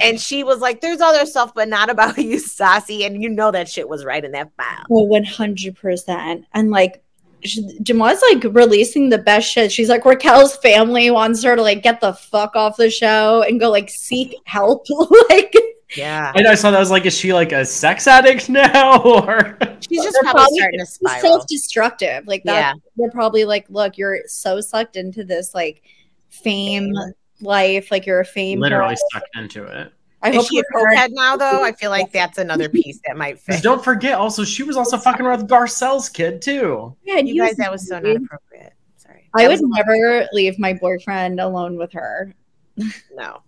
And 0.01 0.20
she 0.20 0.45
was 0.45 0.61
like, 0.61 0.80
There's 0.80 1.01
other 1.01 1.26
stuff, 1.26 1.53
but 1.55 1.68
not 1.68 1.91
about 1.91 2.16
you, 2.18 2.37
Stassi. 2.37 3.05
And 3.07 3.22
you 3.22 3.28
know 3.28 3.51
that 3.51 3.68
shit 3.68 3.89
was 3.89 4.05
right 4.05 4.24
in 4.24 4.32
that 4.32 4.51
file. 4.57 4.84
Oh, 4.91 5.07
100%. 5.07 6.45
And 6.53 6.70
like 6.70 7.03
she- 7.43 7.78
Deuxmoi's 7.82 8.22
like 8.32 8.55
releasing 8.55 9.09
the 9.11 9.18
best 9.18 9.51
shit. 9.51 9.70
She's 9.72 9.89
like 9.89 10.05
Raquel's 10.05 10.57
family 10.57 11.11
wants 11.11 11.43
her 11.45 11.55
to 11.57 11.62
like 11.62 11.82
get 11.82 12.01
the 12.01 12.14
fuck 12.14 12.57
off 12.57 12.76
the 12.76 12.91
show 12.91 13.43
and 13.43 13.61
go 13.61 13.70
like 13.70 13.91
seek 13.91 14.37
help. 14.45 14.87
like 15.28 15.55
Yeah. 15.97 16.32
And 16.34 16.47
I 16.49 16.55
saw 16.55 16.70
that 16.70 16.78
I 16.78 16.80
was 16.80 16.91
like, 16.91 17.05
is 17.07 17.16
she 17.16 17.32
like 17.34 17.53
a 17.53 17.64
sex 17.64 18.07
addict 18.07 18.49
now? 18.51 19.03
Or 19.03 19.59
She's 19.81 20.03
just 20.03 20.14
They're 20.14 20.22
probably, 20.22 20.41
probably- 20.43 20.59
starting 20.59 20.81
to 20.81 20.87
spiral. 20.87 21.20
self-destructive. 21.20 22.27
Like 22.27 22.43
that 22.45 22.55
Yeah. 22.55 22.72
they're 22.97 23.11
probably 23.11 23.45
like, 23.45 23.66
look, 23.68 23.97
you're 23.99 24.20
so 24.27 24.61
sucked 24.61 24.97
into 24.97 25.24
this 25.24 25.55
like 25.55 25.83
fame 26.31 26.93
life, 27.41 27.91
like 27.91 28.07
you're 28.07 28.20
a 28.20 28.24
fame. 28.24 28.61
literally 28.61 28.95
girl. 28.95 29.09
sucked 29.12 29.37
into 29.37 29.64
it. 29.64 29.93
I 30.22 30.31
Is 30.31 30.37
hope 30.37 30.47
she 30.49 30.59
a 30.59 30.62
you're 30.72 30.87
cokehead 30.97 31.09
now, 31.12 31.37
though? 31.37 31.62
I 31.62 31.72
feel 31.72 31.91
like 31.91 32.11
that's 32.11 32.39
another 32.39 32.68
piece 32.68 32.99
that 33.07 33.16
might 33.16 33.39
fit. 33.41 33.62
don't 33.62 33.85
forget, 33.85 34.14
also, 34.14 34.45
she 34.45 34.62
was 34.62 34.77
also 34.77 34.97
fucking 34.97 35.24
around 35.24 35.43
with 35.43 35.51
Garcelle's 35.51 36.09
kid, 36.09 36.41
too. 36.43 36.97
Yeah, 37.05 37.18
and 37.18 37.29
You 37.29 37.43
guys, 37.43 37.57
that 37.57 37.70
was 37.70 37.87
so 37.87 37.99
not 38.01 38.16
appropriate. 38.16 38.72
Sorry. 38.97 39.29
I 39.35 39.43
That 39.43 39.49
would 39.51 39.61
was- 39.61 39.70
never 39.77 40.27
leave 40.33 40.59
my 40.59 40.72
boyfriend 40.72 41.39
alone 41.39 41.77
with 41.77 41.93
her. 41.93 42.35
No. 43.14 43.43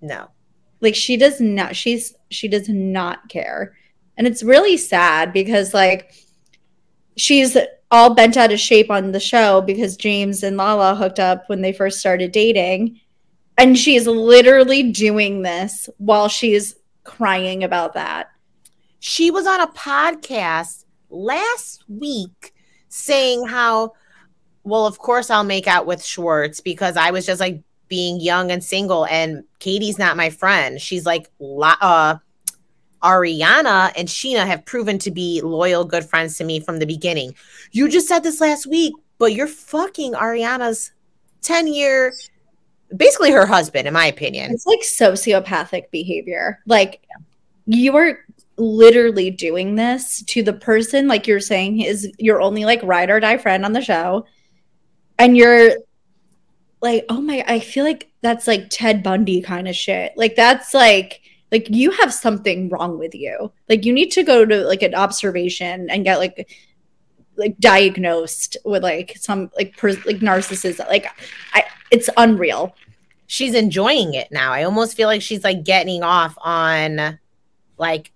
No. 0.00 0.28
Like 0.80 0.94
she 0.94 1.16
does 1.18 1.40
not 1.40 1.76
she's 1.76 2.14
she 2.30 2.48
does 2.48 2.68
not 2.68 3.28
care. 3.28 3.76
And 4.20 4.26
it's 4.26 4.42
really 4.42 4.76
sad 4.76 5.32
because 5.32 5.72
like 5.72 6.12
she's 7.16 7.56
all 7.90 8.12
bent 8.14 8.36
out 8.36 8.52
of 8.52 8.60
shape 8.60 8.90
on 8.90 9.12
the 9.12 9.18
show 9.18 9.62
because 9.62 9.96
James 9.96 10.42
and 10.42 10.58
Lala 10.58 10.94
hooked 10.94 11.18
up 11.18 11.44
when 11.46 11.62
they 11.62 11.72
first 11.72 12.00
started 12.00 12.30
dating. 12.30 13.00
And 13.56 13.78
she 13.78 13.96
is 13.96 14.06
literally 14.06 14.82
doing 14.82 15.40
this 15.40 15.88
while 15.96 16.28
she's 16.28 16.74
crying 17.02 17.64
about 17.64 17.94
that. 17.94 18.28
She 18.98 19.30
was 19.30 19.46
on 19.46 19.62
a 19.62 19.68
podcast 19.68 20.84
last 21.08 21.84
week 21.88 22.52
saying 22.90 23.46
how, 23.46 23.94
well, 24.64 24.86
of 24.86 24.98
course 24.98 25.30
I'll 25.30 25.44
make 25.44 25.66
out 25.66 25.86
with 25.86 26.04
Schwartz 26.04 26.60
because 26.60 26.98
I 26.98 27.10
was 27.10 27.24
just 27.24 27.40
like 27.40 27.62
being 27.88 28.20
young 28.20 28.50
and 28.52 28.62
single, 28.62 29.06
and 29.06 29.44
Katie's 29.60 29.98
not 29.98 30.18
my 30.18 30.28
friend. 30.28 30.78
She's 30.78 31.06
like, 31.06 31.30
uh, 31.40 32.16
Ariana 33.02 33.92
and 33.96 34.08
Scheana 34.08 34.46
have 34.46 34.64
proven 34.64 34.98
to 35.00 35.10
be 35.10 35.40
loyal, 35.42 35.84
good 35.84 36.04
friends 36.04 36.36
to 36.38 36.44
me 36.44 36.60
from 36.60 36.78
the 36.78 36.86
beginning. 36.86 37.34
You 37.72 37.88
just 37.88 38.08
said 38.08 38.20
this 38.20 38.40
last 38.40 38.66
week, 38.66 38.94
but 39.18 39.32
you're 39.32 39.46
fucking 39.46 40.12
Ariana's 40.14 40.92
10 41.42 41.68
year, 41.68 42.12
basically 42.94 43.30
her 43.30 43.46
husband, 43.46 43.88
in 43.88 43.94
my 43.94 44.06
opinion. 44.06 44.52
It's 44.52 44.66
like 44.66 44.80
sociopathic 44.80 45.90
behavior. 45.90 46.60
Like 46.66 47.02
you 47.66 47.96
are 47.96 48.18
literally 48.56 49.30
doing 49.30 49.76
this 49.76 50.22
to 50.24 50.42
the 50.42 50.52
person, 50.52 51.08
like 51.08 51.26
you're 51.26 51.40
saying, 51.40 51.80
is 51.80 52.12
your 52.18 52.40
only 52.40 52.64
like 52.64 52.82
ride 52.82 53.10
or 53.10 53.20
die 53.20 53.38
friend 53.38 53.64
on 53.64 53.72
the 53.72 53.80
show. 53.80 54.26
And 55.18 55.36
you're 55.36 55.72
like, 56.82 57.06
oh 57.08 57.20
my, 57.20 57.44
I 57.46 57.60
feel 57.60 57.84
like 57.84 58.10
that's 58.20 58.46
like 58.46 58.66
Ted 58.70 59.02
Bundy 59.02 59.40
kind 59.40 59.68
of 59.68 59.74
shit. 59.74 60.12
Like 60.16 60.36
that's 60.36 60.74
like, 60.74 61.22
like 61.52 61.68
you 61.70 61.90
have 61.92 62.12
something 62.12 62.68
wrong 62.68 62.98
with 62.98 63.14
you. 63.14 63.52
Like 63.68 63.84
you 63.84 63.92
need 63.92 64.10
to 64.12 64.22
go 64.22 64.44
to 64.44 64.64
like 64.64 64.82
an 64.82 64.94
observation 64.94 65.88
and 65.90 66.04
get 66.04 66.18
like 66.18 66.48
like 67.36 67.58
diagnosed 67.58 68.56
with 68.64 68.82
like 68.82 69.16
some 69.18 69.50
like 69.56 69.76
per, 69.76 69.90
like 70.06 70.18
narcissism. 70.18 70.86
Like 70.88 71.06
I 71.54 71.64
it's 71.90 72.10
unreal. 72.16 72.74
she's 73.30 73.54
enjoying 73.54 74.14
it 74.14 74.26
now. 74.32 74.52
I 74.52 74.64
almost 74.64 74.96
feel 74.96 75.06
like 75.06 75.22
she's 75.22 75.44
like 75.44 75.62
getting 75.62 76.02
off 76.02 76.36
on 76.42 77.20
like 77.78 78.10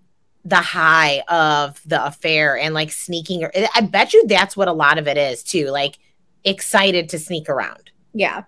the 0.45 0.57
high 0.57 1.22
of 1.28 1.80
the 1.87 2.05
affair 2.05 2.59
and 2.59 2.74
like 2.74 2.91
sneaking. 2.91 3.49
I 3.74 3.80
bet 3.82 4.12
you 4.12 4.26
that's 4.26 4.57
what 4.57 4.66
a 4.66 4.72
lot 4.72 4.99
of 4.99 5.07
it 5.07 5.16
is 5.16 5.45
too. 5.45 5.66
Like 5.70 6.01
excited 6.43 7.09
to 7.11 7.18
sneak 7.20 7.49
around. 7.49 7.93
Yeah. 8.12 8.43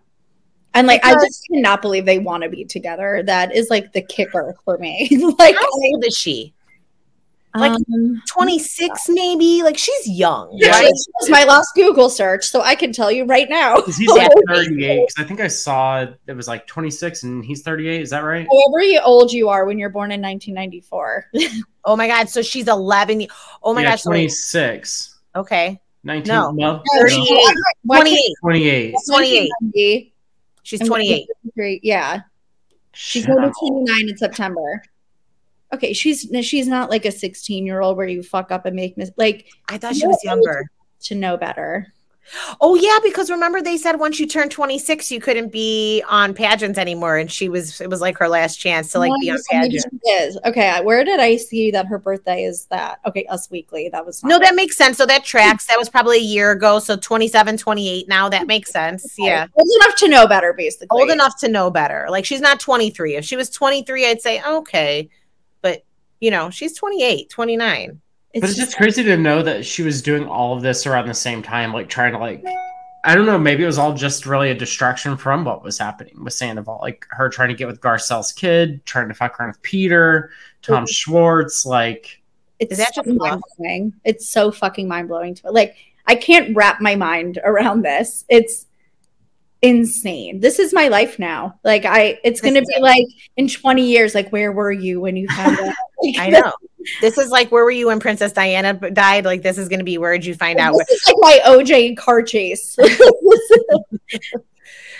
And 0.76 0.86
like 0.86 1.04
I 1.04 1.14
just 1.14 1.44
cannot 1.50 1.82
believe 1.82 2.04
they 2.04 2.18
want 2.18 2.42
to 2.44 2.48
be 2.48 2.64
together. 2.64 3.22
That 3.24 3.54
is 3.54 3.70
like 3.70 3.92
the 3.92 4.02
kicker 4.02 4.54
for 4.64 4.78
me. 4.78 5.08
like 5.38 5.54
How 5.56 5.68
old 5.72 6.04
is 6.06 6.16
she? 6.16 6.52
Like, 7.54 7.72
Um, 7.72 8.22
26 8.28 9.08
maybe. 9.08 9.62
Like 9.62 9.78
she's 9.78 10.06
young, 10.06 10.50
Yeah. 10.52 10.68
right? 10.72 10.82
This 10.84 11.08
was 11.22 11.30
my 11.30 11.44
last 11.44 11.70
Google 11.74 12.10
search, 12.10 12.44
so 12.44 12.60
I 12.60 12.74
can 12.74 12.92
tell 12.92 13.10
you 13.10 13.24
right 13.24 13.48
now. 13.48 13.80
he's 13.86 14.06
like 14.08 14.30
38. 14.48 14.98
'cause 14.98 15.24
I 15.24 15.26
think 15.26 15.40
I 15.40 15.48
saw 15.48 16.04
it 16.26 16.36
was 16.36 16.48
like 16.48 16.66
26 16.66 17.22
and 17.22 17.42
he's 17.42 17.62
38. 17.62 18.02
Is 18.02 18.10
that 18.10 18.18
right? 18.24 18.46
However 18.46 18.82
you- 18.84 19.00
old 19.00 19.32
you 19.32 19.48
are 19.48 19.64
when 19.64 19.78
you're 19.78 19.88
born 19.88 20.12
in 20.12 20.20
1994. 20.20 21.30
Oh 21.86 21.96
my 21.96 22.06
god, 22.08 22.28
so 22.28 22.42
she's 22.42 22.68
11. 22.68 23.26
Oh 23.62 23.72
my 23.72 23.80
yeah, 23.82 23.92
gosh. 23.92 24.02
so 24.02 24.10
wait, 24.10 24.16
26. 24.28 25.18
okay. 25.36 25.80
19. 26.04 26.28
No. 26.28 26.50
no, 26.50 26.82
38. 26.98 27.54
Why 27.84 28.02
can't- 28.02 28.18
28. 28.42 28.94
28. 29.08 29.50
28. 29.72 30.12
1990, 30.72 30.72
She's 30.72 30.80
and 30.80 30.88
28. 30.88 31.26
23, 31.54 31.80
Yeah. 31.82 32.20
She's 32.92 33.26
going 33.26 33.42
to 33.42 33.52
29 33.58 34.08
in 34.08 34.16
September. 34.16 34.82
Okay, 35.74 35.92
she's 35.92 36.28
she's 36.42 36.66
not 36.66 36.90
like 36.90 37.04
a 37.04 37.10
16 37.12 37.66
year 37.66 37.80
old 37.80 37.96
where 37.96 38.06
you 38.06 38.22
fuck 38.22 38.50
up 38.50 38.66
and 38.66 38.74
make 38.74 38.96
mis- 38.96 39.10
like 39.16 39.48
I 39.68 39.76
thought 39.78 39.96
she 39.96 40.06
was 40.06 40.22
younger. 40.24 40.70
to 41.02 41.14
know 41.14 41.36
better. 41.36 41.92
Oh 42.60 42.74
yeah, 42.74 42.98
because 43.04 43.30
remember 43.30 43.62
they 43.62 43.76
said 43.76 43.96
once 43.96 44.18
you 44.18 44.26
turn 44.26 44.48
26 44.48 45.10
you 45.12 45.20
couldn't 45.20 45.52
be 45.52 46.02
on 46.08 46.34
pageants 46.34 46.78
anymore 46.78 47.16
and 47.16 47.30
she 47.30 47.48
was 47.48 47.80
it 47.80 47.88
was 47.88 48.00
like 48.00 48.18
her 48.18 48.28
last 48.28 48.56
chance 48.56 48.90
to 48.92 48.98
like 48.98 49.12
be 49.20 49.30
on 49.30 49.36
Yes, 49.36 49.44
maybe 49.52 49.68
pageant. 49.76 50.00
she 50.04 50.10
is. 50.10 50.38
Okay, 50.44 50.80
where 50.82 51.04
did 51.04 51.20
I 51.20 51.36
see 51.36 51.70
that 51.70 51.86
her 51.86 51.98
birthday 51.98 52.44
is 52.44 52.66
that? 52.66 52.98
Okay, 53.06 53.24
Us 53.26 53.50
Weekly. 53.50 53.88
That 53.90 54.04
was 54.04 54.24
No, 54.24 54.38
that 54.40 54.54
makes 54.56 54.76
sense. 54.76 54.96
So 54.96 55.06
that 55.06 55.24
tracks. 55.24 55.66
That 55.66 55.78
was 55.78 55.88
probably 55.88 56.18
a 56.18 56.22
year 56.22 56.50
ago. 56.50 56.78
So 56.80 56.96
27, 56.96 57.56
28 57.58 58.08
now. 58.08 58.28
That 58.28 58.46
makes 58.46 58.72
sense. 58.72 59.14
Yeah. 59.18 59.46
old 59.56 59.68
enough 59.82 59.96
to 59.98 60.08
know 60.08 60.26
better, 60.26 60.52
basically. 60.52 61.00
Old 61.00 61.10
enough 61.10 61.38
to 61.40 61.48
know 61.48 61.70
better. 61.70 62.06
Like 62.10 62.24
she's 62.24 62.40
not 62.40 62.58
23. 62.60 63.16
If 63.16 63.24
she 63.24 63.36
was 63.36 63.50
23, 63.50 64.06
I'd 64.06 64.20
say, 64.20 64.42
okay. 64.42 65.08
But, 65.62 65.84
you 66.20 66.30
know, 66.30 66.50
she's 66.50 66.76
28, 66.76 67.30
29. 67.30 68.00
It's 68.36 68.42
But 68.42 68.50
it's 68.50 68.58
just 68.58 68.72
just 68.72 68.76
crazy 68.76 69.02
to 69.04 69.16
know 69.16 69.42
that 69.42 69.64
she 69.64 69.82
was 69.82 70.02
doing 70.02 70.26
all 70.26 70.54
of 70.54 70.62
this 70.62 70.86
around 70.86 71.08
the 71.08 71.14
same 71.14 71.42
time, 71.42 71.72
like 71.72 71.88
trying 71.88 72.12
to 72.12 72.18
like 72.18 72.44
I 73.02 73.14
don't 73.14 73.24
know, 73.24 73.38
maybe 73.38 73.62
it 73.62 73.66
was 73.66 73.78
all 73.78 73.94
just 73.94 74.26
really 74.26 74.50
a 74.50 74.54
distraction 74.54 75.16
from 75.16 75.42
what 75.42 75.62
was 75.62 75.78
happening 75.78 76.22
with 76.22 76.34
Sandoval. 76.34 76.80
Like 76.82 77.06
her 77.12 77.30
trying 77.30 77.48
to 77.48 77.54
get 77.54 77.66
with 77.66 77.80
Garcelle's 77.80 78.32
kid, 78.32 78.84
trying 78.84 79.08
to 79.08 79.14
fuck 79.14 79.40
around 79.40 79.52
with 79.52 79.62
Peter, 79.62 80.32
Tom 80.60 80.84
mm-hmm. 80.84 80.84
Schwartz, 80.90 81.64
like 81.64 82.20
it's 82.58 82.72
Is 82.72 82.78
that 82.78 82.94
so 82.94 83.04
just 83.04 83.16
mind 83.16 83.42
blowing. 83.56 83.94
It's 84.04 84.28
so 84.28 84.50
fucking 84.50 84.86
mind 84.86 85.08
blowing 85.08 85.34
to 85.36 85.50
like 85.50 85.76
I 86.06 86.14
can't 86.14 86.54
wrap 86.54 86.82
my 86.82 86.94
mind 86.94 87.38
around 87.42 87.86
this. 87.86 88.26
It's 88.28 88.65
insane. 89.62 90.40
This 90.40 90.58
is 90.58 90.72
my 90.72 90.88
life 90.88 91.18
now. 91.18 91.58
Like 91.64 91.84
I 91.84 92.18
it's 92.24 92.40
gonna 92.40 92.62
be 92.62 92.74
like 92.80 93.06
in 93.36 93.48
20 93.48 93.84
years, 93.84 94.14
like 94.14 94.30
where 94.30 94.52
were 94.52 94.72
you 94.72 95.00
when 95.00 95.16
you 95.16 95.28
found 95.28 95.58
out? 95.58 95.74
Like, 96.02 96.18
I 96.18 96.28
know. 96.28 96.52
This 97.00 97.18
is 97.18 97.30
like, 97.30 97.50
where 97.50 97.64
were 97.64 97.70
you 97.70 97.88
when 97.88 98.00
Princess 98.00 98.32
Diana 98.32 98.74
died? 98.90 99.24
Like, 99.24 99.42
this 99.42 99.58
is 99.58 99.68
going 99.68 99.80
to 99.80 99.84
be, 99.84 99.98
where 99.98 100.12
did 100.12 100.24
you 100.24 100.34
find 100.34 100.58
out? 100.58 100.74
This 100.78 100.88
is 100.90 101.06
like 101.08 101.16
my 101.18 101.40
OJ 101.46 101.96
car 101.96 102.22
chase. 102.22 102.76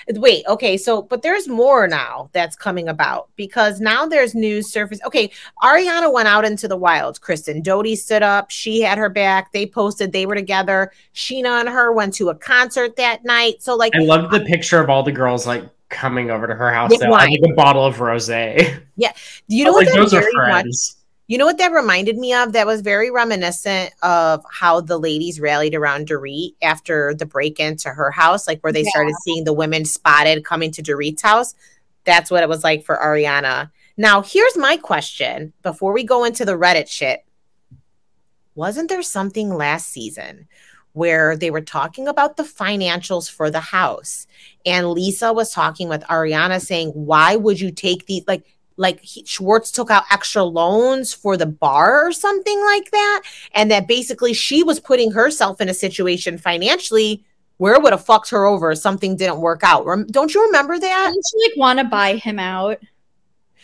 Wait, 0.09 0.45
okay, 0.47 0.77
so 0.77 1.03
but 1.03 1.23
there's 1.23 1.49
more 1.49 1.89
now 1.89 2.31
that's 2.33 2.55
coming 2.55 2.89
about 2.89 3.29
because 3.35 3.81
now 3.81 4.07
there's 4.07 4.35
news 4.35 4.71
surface. 4.71 5.01
Okay, 5.05 5.31
Ariana 5.63 6.13
went 6.13 6.29
out 6.29 6.45
into 6.45 6.69
the 6.69 6.77
wilds. 6.77 7.19
Kristen 7.19 7.61
Doute 7.61 7.99
stood 7.99 8.23
up, 8.23 8.51
she 8.51 8.81
had 8.81 8.99
her 8.99 9.09
back. 9.09 9.53
They 9.53 9.67
posted 9.67 10.13
they 10.13 10.27
were 10.27 10.37
together. 10.37 10.93
Scheana 11.15 11.61
and 11.61 11.69
her 11.69 11.93
went 11.93 12.15
to 12.15 12.29
a 12.29 12.35
concert 12.35 12.97
that 12.97 13.25
night. 13.25 13.63
So 13.63 13.75
like 13.75 13.97
I 13.97 14.01
loved 14.01 14.33
the 14.33 14.41
picture 14.41 14.81
of 14.81 14.89
all 14.89 15.03
the 15.03 15.13
girls 15.13 15.47
like 15.47 15.65
coming 15.89 16.31
over 16.31 16.47
to 16.47 16.55
her 16.55 16.73
house 16.73 16.97
to 16.97 17.11
like 17.11 17.31
a 17.45 17.53
bottle 17.55 17.85
of 17.85 17.97
rosé. 17.97 18.83
Yeah, 18.99 19.13
you 19.49 19.65
know 19.65 19.73
what 19.73 19.87
like 19.87 19.95
those 19.95 20.15
are 20.15 20.21
very 20.21 20.33
much 20.33 20.63
friends. 20.63 20.97
You 21.29 21.39
know 21.39 21.47
what 21.47 21.59
that 21.59 21.73
reminded 21.73 22.17
me 22.17 22.33
of? 22.33 22.53
That 22.53 22.67
was 22.67 22.83
very 22.83 23.11
reminiscent 23.11 23.93
of 24.03 24.45
how 24.51 24.81
the 24.81 24.99
ladies 24.99 25.41
rallied 25.41 25.75
around 25.75 26.07
Dorit 26.07 26.55
after 26.63 27.15
the 27.15 27.27
break 27.27 27.59
into 27.59 27.91
her 27.91 28.13
house, 28.13 28.47
like 28.47 28.61
where 28.61 28.73
they 28.73 28.83
Yeah. 28.83 28.91
started 28.91 29.15
seeing 29.25 29.43
the 29.45 29.53
women 29.53 29.85
spotted 29.85 30.45
coming 30.45 30.71
to 30.73 30.83
Dorit's 30.83 31.23
house. 31.23 31.55
That's 32.05 32.31
what 32.31 32.45
it 32.45 32.49
was 32.49 32.63
like 32.63 32.85
for 32.85 32.97
Ariana. 32.97 33.73
Now, 33.97 34.23
here's 34.23 34.57
my 34.57 34.77
question 34.77 35.53
before 35.63 35.93
we 35.93 36.05
go 36.05 36.23
into 36.25 36.45
the 36.45 36.57
Reddit 36.57 36.89
shit. 36.89 37.25
Wasn't 38.55 38.89
there 38.89 39.03
something 39.03 39.51
last 39.51 39.89
season 39.89 40.47
where 40.93 41.37
they 41.37 41.51
were 41.51 41.61
talking 41.61 42.07
about 42.09 42.37
the 42.37 42.43
financials 42.43 43.31
for 43.31 43.51
the 43.51 43.61
house? 43.61 44.27
And 44.65 44.91
Lisa 44.91 45.33
was 45.33 45.53
talking 45.53 45.89
with 45.89 46.03
Ariana 46.05 46.61
saying, 46.61 46.91
Why 46.91 47.37
would 47.37 47.61
you 47.61 47.71
take 47.73 48.07
these? 48.07 48.23
Like, 48.29 48.45
like 48.77 49.01
he, 49.01 49.25
Schwartz 49.25 49.71
took 49.71 49.91
out 49.91 50.05
extra 50.11 50.43
loans 50.45 51.15
for 51.15 51.37
the 51.37 51.47
bar 51.47 52.07
or 52.07 52.13
something 52.13 52.61
like 52.65 52.91
that, 52.91 53.23
and 53.53 53.71
that 53.71 53.89
basically 53.89 54.35
she 54.35 54.63
was 54.63 54.81
putting 54.81 55.13
herself 55.13 55.61
in 55.61 55.69
a 55.69 55.75
situation 55.75 56.39
financially 56.39 57.25
where 57.59 57.75
it 57.75 57.83
would 57.83 57.93
have 57.93 58.05
fucked 58.05 58.31
her 58.31 58.45
over 58.45 58.73
if 58.73 58.79
something 58.79 59.17
didn't 59.17 59.41
work 59.41 59.61
out. 59.63 59.87
Rem- 59.87 60.07
don't 60.09 60.35
you 60.35 60.45
remember 60.45 60.79
that? 60.79 61.11
Didn't 61.11 61.25
she 61.31 61.49
like 61.49 61.59
want 61.59 61.79
to 61.79 61.85
buy 61.87 62.17
him 62.17 62.39
out? 62.39 62.79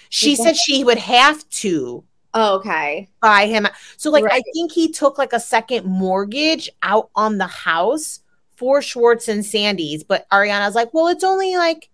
She 0.08 0.36
said 0.36 0.56
she 0.56 0.84
would 0.84 0.98
have 0.98 1.48
to 1.50 2.04
Oh, 2.34 2.56
okay. 2.56 3.08
buy 3.20 3.46
him. 3.46 3.68
So, 3.98 4.10
like, 4.10 4.24
I 4.30 4.42
think 4.54 4.72
he 4.72 4.90
took 4.90 5.18
like 5.18 5.32
a 5.34 5.40
second 5.40 5.84
mortgage 5.86 6.70
out 6.82 7.10
on 7.14 7.36
the 7.38 7.46
house 7.46 8.20
for 8.56 8.80
Schwartz 8.80 9.28
and 9.28 9.44
Sandy's, 9.44 10.02
but 10.04 10.28
Ariana's 10.30 10.74
like, 10.74 10.94
well, 10.94 11.08
it's 11.08 11.24
only 11.24 11.56
like 11.56 11.90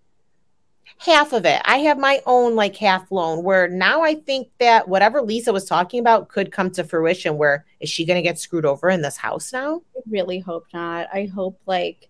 half 0.97 1.33
of 1.33 1.45
it. 1.45 1.61
I 1.65 1.79
have 1.79 1.99
my 1.99 2.21
own 2.27 2.55
like 2.57 2.77
half 2.77 3.11
loan 3.13 3.45
where 3.45 3.69
now 3.69 4.03
I 4.03 4.15
think 4.15 4.49
that 4.59 4.89
whatever 4.89 5.21
Lisa 5.23 5.53
was 5.53 5.65
talking 5.65 6.01
about 6.01 6.29
could 6.29 6.51
come 6.51 6.71
to 6.73 6.85
fruition. 6.85 7.37
Where 7.37 7.65
is 7.81 7.89
she 7.91 8.05
going 8.05 8.17
to 8.17 8.23
get 8.23 8.39
screwed 8.39 8.65
over 8.65 8.89
in 8.91 9.03
this 9.03 9.17
house 9.17 9.53
now? 9.53 9.83
I 9.97 10.01
really 10.09 10.39
hope 10.39 10.67
not. 10.73 11.09
I 11.13 11.27
hope 11.27 11.61
like 11.67 12.09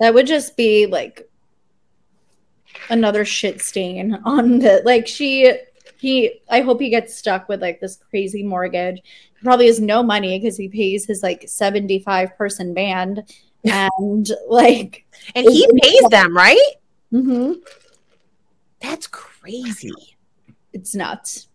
that 0.00 0.14
would 0.14 0.26
just 0.26 0.56
be 0.56 0.86
like 0.86 1.28
another 2.90 3.24
shit 3.24 3.60
stain 3.60 4.14
on 4.24 4.58
the 4.58 4.82
like 4.84 5.06
she 5.06 5.52
he 5.98 6.40
I 6.48 6.60
hope 6.60 6.80
he 6.80 6.90
gets 6.90 7.16
stuck 7.16 7.48
with 7.48 7.60
like 7.62 7.80
this 7.80 7.96
crazy 8.10 8.42
mortgage. 8.42 8.96
He 8.96 9.44
probably 9.44 9.66
has 9.66 9.80
no 9.80 10.02
money 10.02 10.38
because 10.38 10.56
he 10.56 10.68
pays 10.68 11.04
his 11.06 11.22
like 11.22 11.44
75 11.48 12.36
person 12.36 12.74
band 12.74 13.22
and 13.64 14.30
like 14.48 15.06
And 15.34 15.46
he 15.48 15.66
pays 15.82 16.02
them, 16.10 16.36
right? 16.36 16.70
mhm, 17.12 17.56
That's 18.80 19.06
crazy. 19.06 20.16
it's 20.72 20.94
nuts. 20.94 21.48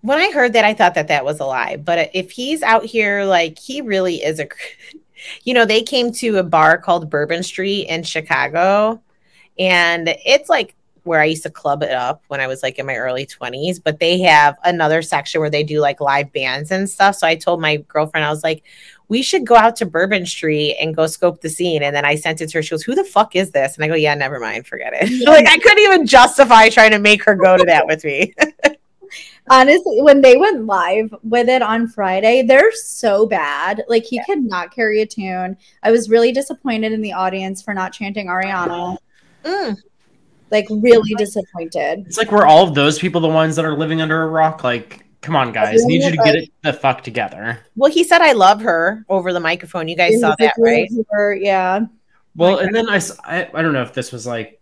when 0.00 0.18
I 0.18 0.30
heard 0.30 0.52
that, 0.54 0.64
I 0.64 0.74
thought 0.74 0.94
that 0.94 1.08
that 1.08 1.24
was 1.24 1.40
a 1.40 1.44
lie. 1.44 1.76
But 1.76 2.10
if 2.14 2.30
he's 2.30 2.62
out 2.62 2.84
here, 2.84 3.24
like 3.24 3.58
he 3.58 3.80
really 3.80 4.16
is 4.16 4.40
a, 4.40 4.48
you 5.44 5.54
know, 5.54 5.64
they 5.64 5.82
came 5.82 6.12
to 6.14 6.38
a 6.38 6.42
bar 6.42 6.78
called 6.78 7.10
Bourbon 7.10 7.42
Street 7.42 7.88
in 7.88 8.02
Chicago, 8.02 9.02
and 9.58 10.08
it's 10.24 10.48
like 10.48 10.74
where 11.04 11.20
I 11.20 11.24
used 11.24 11.42
to 11.44 11.50
club 11.50 11.82
it 11.82 11.90
up 11.90 12.22
when 12.28 12.40
I 12.40 12.46
was 12.46 12.62
like 12.62 12.78
in 12.78 12.86
my 12.86 12.96
early 12.96 13.26
20s. 13.26 13.82
But 13.82 13.98
they 13.98 14.20
have 14.20 14.56
another 14.64 15.02
section 15.02 15.40
where 15.40 15.50
they 15.50 15.64
do 15.64 15.80
like 15.80 16.00
live 16.00 16.32
bands 16.32 16.70
and 16.70 16.88
stuff. 16.88 17.16
So 17.16 17.26
I 17.26 17.34
told 17.34 17.60
my 17.60 17.78
girlfriend, 17.88 18.24
I 18.24 18.30
was 18.30 18.44
like, 18.44 18.62
we 19.08 19.22
should 19.22 19.46
go 19.46 19.56
out 19.56 19.76
to 19.76 19.86
Bourbon 19.86 20.26
Street 20.26 20.76
and 20.80 20.94
go 20.94 21.06
scope 21.06 21.40
the 21.40 21.48
scene. 21.48 21.82
And 21.82 21.96
then 21.96 22.04
I 22.04 22.14
sent 22.14 22.40
it 22.40 22.48
to 22.50 22.58
her. 22.58 22.62
She 22.62 22.70
goes, 22.70 22.82
Who 22.82 22.94
the 22.94 23.04
fuck 23.04 23.34
is 23.34 23.50
this? 23.50 23.74
And 23.74 23.84
I 23.84 23.88
go, 23.88 23.94
Yeah, 23.94 24.14
never 24.14 24.38
mind, 24.38 24.66
forget 24.66 24.92
it. 24.94 25.26
like 25.26 25.48
I 25.48 25.58
couldn't 25.58 25.82
even 25.82 26.06
justify 26.06 26.68
trying 26.68 26.92
to 26.92 26.98
make 26.98 27.24
her 27.24 27.34
go 27.34 27.56
to 27.56 27.64
that 27.64 27.86
with 27.86 28.04
me. 28.04 28.34
Honestly, 29.50 30.02
when 30.02 30.20
they 30.20 30.36
went 30.36 30.66
live 30.66 31.14
with 31.22 31.48
it 31.48 31.62
on 31.62 31.88
Friday, 31.88 32.42
they're 32.42 32.70
so 32.72 33.26
bad. 33.26 33.82
Like 33.88 34.04
he 34.04 34.22
could 34.24 34.42
not 34.42 34.74
carry 34.74 35.00
a 35.00 35.06
tune. 35.06 35.56
I 35.82 35.90
was 35.90 36.10
really 36.10 36.32
disappointed 36.32 36.92
in 36.92 37.00
the 37.00 37.14
audience 37.14 37.62
for 37.62 37.72
not 37.72 37.94
chanting 37.94 38.26
Ariana. 38.26 38.98
Mm. 39.44 39.78
Like 40.50 40.66
really 40.68 41.14
disappointed. 41.14 42.04
It's 42.06 42.18
like 42.18 42.30
we're 42.30 42.46
all 42.46 42.68
of 42.68 42.74
those 42.74 42.98
people 42.98 43.22
the 43.22 43.28
ones 43.28 43.56
that 43.56 43.64
are 43.64 43.76
living 43.76 44.02
under 44.02 44.22
a 44.22 44.26
rock. 44.26 44.64
Like, 44.64 45.06
come 45.20 45.36
on, 45.36 45.52
guys, 45.52 45.82
I 45.82 45.86
need 45.86 46.02
you 46.02 46.10
to 46.10 46.16
get 46.16 46.34
it 46.34 46.50
the 46.62 46.72
fuck 46.72 47.02
together. 47.02 47.60
Well, 47.76 47.90
he 47.90 48.04
said 48.04 48.22
I 48.22 48.32
love 48.32 48.60
her 48.62 49.04
over 49.08 49.32
the 49.32 49.40
microphone. 49.40 49.88
You 49.88 49.96
guys 49.96 50.20
saw 50.20 50.34
that, 50.38 50.54
right? 50.58 50.90
Yeah. 51.40 51.86
Well, 52.36 52.58
and 52.58 52.74
then 52.74 52.88
I—I 52.88 53.62
don't 53.62 53.72
know 53.72 53.82
if 53.82 53.94
this 53.94 54.12
was 54.12 54.26
like, 54.26 54.60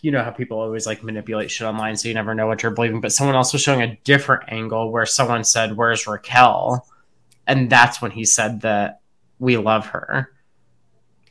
you 0.00 0.10
know 0.10 0.22
how 0.22 0.30
people 0.30 0.58
always 0.60 0.86
like 0.86 1.02
manipulate 1.02 1.50
shit 1.50 1.66
online, 1.66 1.96
so 1.96 2.08
you 2.08 2.14
never 2.14 2.34
know 2.34 2.46
what 2.46 2.62
you're 2.62 2.72
believing. 2.72 3.00
But 3.00 3.12
someone 3.12 3.36
else 3.36 3.52
was 3.52 3.62
showing 3.62 3.82
a 3.82 3.96
different 4.04 4.44
angle 4.48 4.90
where 4.90 5.06
someone 5.06 5.44
said, 5.44 5.76
"Where's 5.76 6.06
Raquel?" 6.06 6.86
and 7.46 7.68
that's 7.68 8.00
when 8.00 8.10
he 8.10 8.24
said 8.24 8.60
that 8.62 9.00
we 9.38 9.56
love 9.56 9.86
her. 9.86 10.32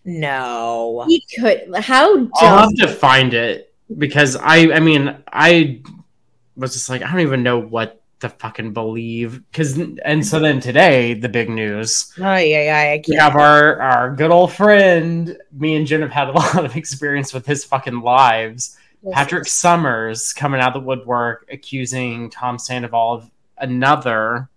No. 0.03 1.05
He 1.07 1.25
could. 1.39 1.73
How 1.75 2.17
I'll 2.17 2.25
dumb. 2.25 2.59
have 2.59 2.75
to 2.77 2.87
find 2.87 3.33
it 3.33 3.73
because 3.97 4.35
I, 4.35 4.71
I 4.73 4.79
mean, 4.79 5.23
I 5.31 5.81
was 6.55 6.73
just 6.73 6.89
like, 6.89 7.01
I 7.01 7.11
don't 7.11 7.21
even 7.21 7.43
know 7.43 7.59
what 7.59 8.00
to 8.21 8.29
fucking 8.29 8.73
believe. 8.73 9.41
Because, 9.51 9.77
and 10.05 10.25
so 10.25 10.39
then 10.39 10.59
today, 10.59 11.13
the 11.13 11.29
big 11.29 11.49
news. 11.49 12.11
Oh 12.17 12.35
yeah, 12.37 12.63
yeah. 12.63 12.91
I 12.93 12.95
We 12.95 13.15
can't. 13.15 13.19
have 13.19 13.35
our 13.35 13.79
our 13.81 14.15
good 14.15 14.31
old 14.31 14.53
friend. 14.53 15.37
Me 15.51 15.75
and 15.75 15.85
Jen 15.85 16.01
have 16.01 16.11
had 16.11 16.29
a 16.29 16.31
lot 16.39 16.63
of 16.65 16.75
experience 16.75 17.33
with 17.33 17.45
his 17.45 17.63
fucking 17.65 18.01
lives. 18.01 18.77
Patrick 19.11 19.47
Summers 19.47 20.31
coming 20.31 20.61
out 20.61 20.75
of 20.75 20.81
the 20.81 20.87
woodwork 20.87 21.47
accusing 21.51 22.29
Tom 22.29 22.59
Sandoval 22.59 23.13
of 23.13 23.31
another 23.57 24.47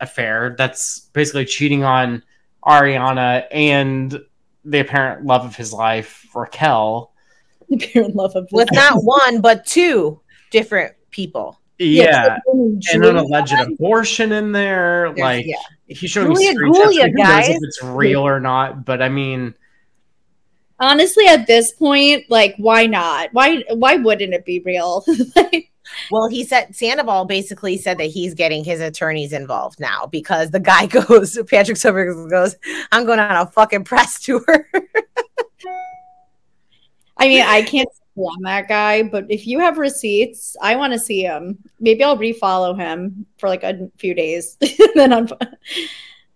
affair 0.00 0.54
that's 0.58 1.00
basically 1.14 1.46
cheating 1.46 1.84
on 1.84 2.22
Ariana 2.66 3.46
and 3.50 4.18
the 4.64 4.80
apparent 4.80 5.24
love 5.24 5.44
of 5.46 5.56
his 5.56 5.72
life, 5.72 6.26
Raquel. 6.34 7.12
Apparent 7.72 8.14
love 8.14 8.36
of 8.36 8.46
with 8.52 8.68
not 8.72 9.02
one 9.04 9.40
but 9.40 9.64
two 9.64 10.20
different 10.50 10.94
people. 11.10 11.58
Yeah, 11.78 12.38
and 12.46 12.76
an 12.76 12.80
Julia- 12.80 13.20
alleged 13.22 13.52
abortion 13.60 14.32
in 14.32 14.52
there. 14.52 15.12
There's- 15.14 15.18
Like 15.18 15.46
yeah. 15.46 15.56
he's 15.88 16.10
showing 16.10 16.28
Julia 16.34 16.54
screenshots. 16.54 16.72
Gulia, 16.84 17.02
Who 17.10 17.12
knows 17.14 17.26
guys. 17.26 17.48
if 17.48 17.58
it's 17.62 17.82
real 17.82 18.20
or 18.26 18.38
not? 18.40 18.84
But 18.84 19.02
I 19.02 19.08
mean, 19.08 19.54
honestly 20.80 21.26
at 21.28 21.46
this 21.46 21.70
point 21.72 22.24
like 22.28 22.54
why 22.58 22.84
not 22.84 23.28
why 23.32 23.62
why 23.74 23.94
wouldn't 23.96 24.34
it 24.34 24.44
be 24.44 24.58
real 24.60 25.04
Like, 25.36 25.70
Well, 26.10 26.28
he 26.28 26.44
said 26.44 26.74
Sandoval 26.74 27.26
basically 27.26 27.76
said 27.78 27.98
that 27.98 28.06
he's 28.06 28.34
getting 28.34 28.64
his 28.64 28.80
attorneys 28.80 29.32
involved 29.32 29.78
now 29.78 30.06
because 30.06 30.50
the 30.50 30.58
guy 30.60 30.86
goes, 31.08 31.38
Patrick 31.48 31.76
Silver 31.76 32.26
goes, 32.28 32.56
I'm 32.90 33.04
going 33.06 33.20
on 33.20 33.30
a 33.36 33.46
fucking 33.50 33.84
press 33.84 34.20
tour. 34.20 34.44
i 37.16 37.28
mean 37.28 37.42
i 37.46 37.62
can't 37.62 37.88
on 38.16 38.40
that 38.42 38.68
guy 38.68 39.02
but 39.02 39.24
if 39.28 39.46
you 39.46 39.58
have 39.58 39.76
receipts 39.76 40.56
i 40.62 40.76
want 40.76 40.92
to 40.92 40.98
see 40.98 41.22
him 41.22 41.58
maybe 41.80 42.04
i'll 42.04 42.16
refollow 42.16 42.76
him 42.78 43.26
for 43.38 43.48
like 43.48 43.64
a 43.64 43.90
few 43.98 44.14
days 44.14 44.56
then 44.94 45.12
I'm, 45.12 45.28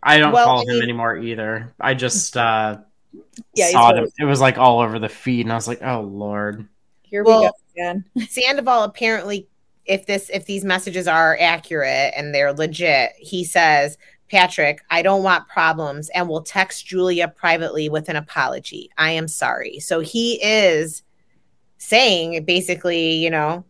I 0.03 0.19
don't 0.19 0.33
Well, 0.33 0.45
follow 0.47 0.61
I 0.61 0.63
him 0.63 0.69
mean- 0.75 0.83
anymore 0.83 1.17
either. 1.19 1.73
I 1.81 1.95
just 1.95 2.37
uh, 2.37 2.79
Yeah, 3.55 3.71
saw 3.71 3.91
really- 3.91 4.05
it. 4.05 4.13
It 4.21 4.25
was 4.25 4.41
like 4.41 4.57
all 4.59 4.81
over 4.81 4.99
the 4.99 5.09
feed, 5.09 5.45
and 5.47 5.53
I 5.53 5.57
was 5.57 5.67
like, 5.69 5.83
"Oh 5.83 6.03
lord." 6.03 6.69
here 7.03 7.25
Well- 7.25 7.41
we 7.41 7.47
go 7.47 7.53
again 7.75 8.05
Sandoval 8.29 8.85
apparently, 8.85 9.49
if 9.87 10.07
this 10.07 10.31
if 10.33 10.47
these 10.47 10.65
messages 10.65 11.09
are 11.09 11.37
accurate 11.41 12.13
and 12.17 12.33
they're 12.35 12.53
legit, 12.53 13.13
he 13.19 13.45
says, 13.45 13.99
Patrick, 14.31 14.83
I 14.91 15.03
don't 15.03 15.23
want 15.25 15.49
problems 15.49 16.11
and 16.11 16.29
will 16.29 16.43
text 16.43 16.87
Julia 16.87 17.29
privately 17.29 17.89
with 17.89 18.09
an 18.09 18.17
apology. 18.17 18.91
I 18.99 19.11
am 19.13 19.27
sorry. 19.27 19.81
So 19.81 20.01
he 20.01 20.41
is 20.45 21.03
saying 21.79 22.45
basically, 22.45 23.15
you 23.15 23.31
know, 23.31 23.65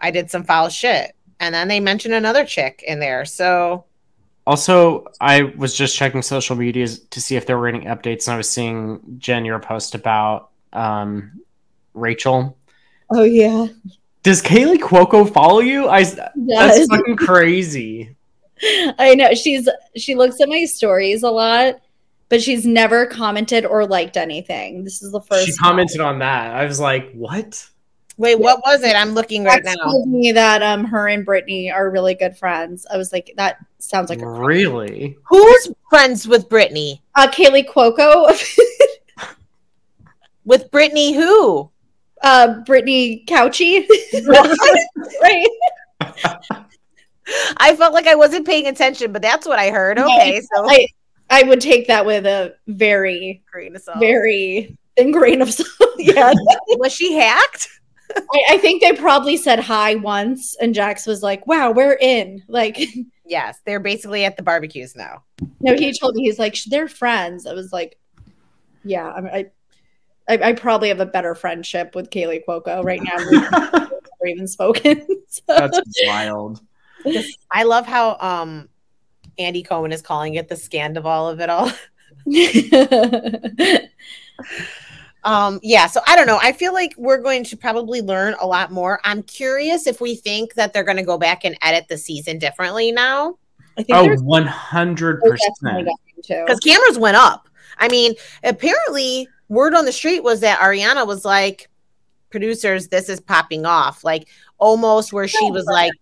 I 0.00 0.10
did 0.10 0.30
some 0.30 0.44
foul 0.44 0.68
shit. 0.68 1.14
And 1.40 1.54
then 1.54 1.68
they 1.68 1.80
mention 1.80 2.12
another 2.12 2.44
chick 2.44 2.84
in 2.86 3.00
there. 3.00 3.24
So 3.24 3.84
Also, 4.46 5.06
I 5.20 5.42
was 5.56 5.74
just 5.76 5.96
checking 5.96 6.22
social 6.22 6.56
medias 6.56 7.00
to 7.00 7.20
see 7.20 7.36
if 7.36 7.46
there 7.46 7.58
were 7.58 7.68
any 7.68 7.86
updates, 7.86 8.26
and 8.26 8.34
I 8.34 8.36
was 8.36 8.48
seeing 8.48 9.00
Jen 9.18 9.44
your 9.44 9.58
post 9.58 9.94
about 9.94 10.50
um, 10.72 11.40
Rachel. 11.94 12.56
oh 13.10 13.22
yeah 13.24 13.66
Does 14.22 14.42
Kaley 14.42 14.78
Cuoco 14.78 15.30
follow 15.30 15.60
you? 15.60 15.88
I 15.88 16.04
that's 16.04 16.86
fucking 16.86 17.16
crazy. 17.16 18.16
I 18.98 19.14
know 19.14 19.34
she's 19.34 19.68
she 19.96 20.14
looks 20.14 20.40
at 20.40 20.48
my 20.48 20.64
stories 20.64 21.22
a 21.22 21.30
lot, 21.30 21.80
but 22.34 22.42
she's 22.42 22.66
never 22.66 23.06
commented 23.06 23.64
or 23.64 23.86
liked 23.86 24.16
anything. 24.16 24.82
This 24.82 25.04
is 25.04 25.12
the 25.12 25.20
first. 25.20 25.46
She 25.46 25.52
commented 25.54 26.00
on 26.00 26.18
that. 26.18 26.52
I 26.56 26.64
was 26.64 26.80
like, 26.80 27.12
"What?" 27.12 27.64
wait, 28.16 28.40
what 28.40 28.60
was 28.66 28.82
it? 28.82 28.96
I'm 28.96 29.10
looking 29.10 29.44
right 29.44 29.62
Text 29.62 29.78
now. 29.78 29.84
told 29.84 30.08
me 30.08 30.32
that 30.32 30.60
um 30.60 30.84
her 30.84 31.06
and 31.06 31.24
Brittany 31.24 31.70
are 31.70 31.88
really 31.90 32.14
good 32.16 32.36
friends. 32.36 32.88
I 32.92 32.96
was 32.96 33.12
like, 33.12 33.32
that 33.36 33.58
sounds 33.78 34.10
like 34.10 34.20
a 34.20 34.28
really? 34.28 35.16
Who's 35.28 35.68
friends 35.90 36.26
with 36.26 36.48
Brittany? 36.48 37.00
uh, 37.14 37.28
Kaley 37.28 37.64
Cuoco, 37.64 38.36
With 40.44 40.72
Brittany 40.72 41.14
who? 41.14 41.70
uh, 42.22 42.62
Brittany 42.66 43.22
Couchy, 43.28 43.86
right? 45.22 45.48
I 47.58 47.76
felt 47.76 47.94
like 47.94 48.08
I 48.08 48.16
wasn't 48.16 48.44
paying 48.44 48.66
attention, 48.66 49.12
but 49.12 49.22
that's 49.22 49.46
what 49.46 49.60
I 49.60 49.70
heard. 49.70 50.00
Okay, 50.00 50.40
so 50.40 50.68
I 50.68 50.88
I 51.30 51.42
would 51.42 51.60
take 51.60 51.86
that 51.88 52.04
with 52.06 52.26
a 52.26 52.54
very 52.66 53.42
grain 53.50 53.74
of 53.76 53.82
salt. 53.82 53.98
very 53.98 54.76
thin 54.96 55.10
grain 55.10 55.42
of 55.42 55.52
salt. 55.52 55.68
yeah, 55.98 56.32
was 56.76 56.92
she 56.92 57.14
hacked? 57.14 57.68
I, 58.16 58.44
I 58.50 58.58
think 58.58 58.82
they 58.82 58.92
probably 58.92 59.36
said 59.36 59.58
hi 59.58 59.94
once, 59.96 60.54
and 60.60 60.74
Jax 60.74 61.06
was 61.06 61.22
like, 61.22 61.46
"Wow, 61.46 61.70
we're 61.72 61.98
in." 62.00 62.42
Like, 62.48 62.78
Yes, 63.26 63.58
they're 63.64 63.80
basically 63.80 64.26
at 64.26 64.36
the 64.36 64.42
barbecues 64.42 64.94
now. 64.94 65.22
no, 65.60 65.74
he 65.74 65.98
told 65.98 66.14
me 66.14 66.24
he's 66.24 66.38
like 66.38 66.56
they're 66.64 66.88
friends. 66.88 67.46
I 67.46 67.54
was 67.54 67.72
like, 67.72 67.98
"Yeah, 68.84 69.06
I, 69.08 69.20
I, 69.38 69.46
I, 70.28 70.48
I 70.50 70.52
probably 70.52 70.88
have 70.88 71.00
a 71.00 71.06
better 71.06 71.34
friendship 71.34 71.94
with 71.94 72.10
Kaley 72.10 72.42
Cuoco 72.46 72.84
right 72.84 73.02
now. 73.02 73.16
We've 74.22 74.32
even 74.34 74.46
spoken." 74.46 75.06
So- 75.28 75.42
That's 75.48 75.80
wild. 76.04 76.60
I 77.50 77.62
love 77.64 77.86
how 77.86 78.16
um 78.20 78.68
Andy 79.38 79.62
Cohen 79.62 79.92
is 79.92 80.02
calling 80.02 80.34
it 80.34 80.48
the 80.48 80.54
Scandoval 80.54 81.32
of 81.32 81.40
it 81.40 81.50
all. 81.50 81.70
Um, 85.24 85.58
yeah, 85.62 85.86
so 85.86 86.00
I 86.06 86.16
don't 86.16 86.26
know. 86.26 86.38
I 86.42 86.52
feel 86.52 86.74
like 86.74 86.94
we're 86.98 87.20
going 87.20 87.44
to 87.44 87.56
probably 87.56 88.02
learn 88.02 88.34
a 88.40 88.46
lot 88.46 88.70
more. 88.70 89.00
I'm 89.04 89.22
curious 89.22 89.86
if 89.86 90.00
we 90.00 90.16
think 90.16 90.52
that 90.54 90.72
they're 90.72 90.84
going 90.84 90.98
to 90.98 91.02
go 91.02 91.16
back 91.16 91.44
and 91.44 91.56
edit 91.62 91.88
the 91.88 91.96
season 91.96 92.38
differently 92.38 92.92
now 92.92 93.38
I 93.76 93.82
think 93.82 93.96
Oh, 93.98 94.06
100%. 94.06 95.20
definitely 95.20 95.84
going 95.84 95.96
to. 96.24 96.44
because 96.46 96.60
cameras 96.60 96.98
went 96.98 97.16
up. 97.16 97.48
I 97.78 97.88
mean, 97.88 98.14
apparently, 98.44 99.26
word 99.48 99.74
on 99.74 99.84
the 99.84 99.92
street 99.92 100.22
was 100.22 100.40
that 100.40 100.60
Ariana 100.60 101.06
was 101.06 101.24
like, 101.24 101.68
producers, 102.30 102.88
this 102.88 103.08
is 103.08 103.20
popping 103.20 103.66
off. 103.66 104.04
Like, 104.04 104.28
almost 104.58 105.12
where 105.12 105.26
she 105.26 105.50
was 105.50 105.64
like, 105.64 105.92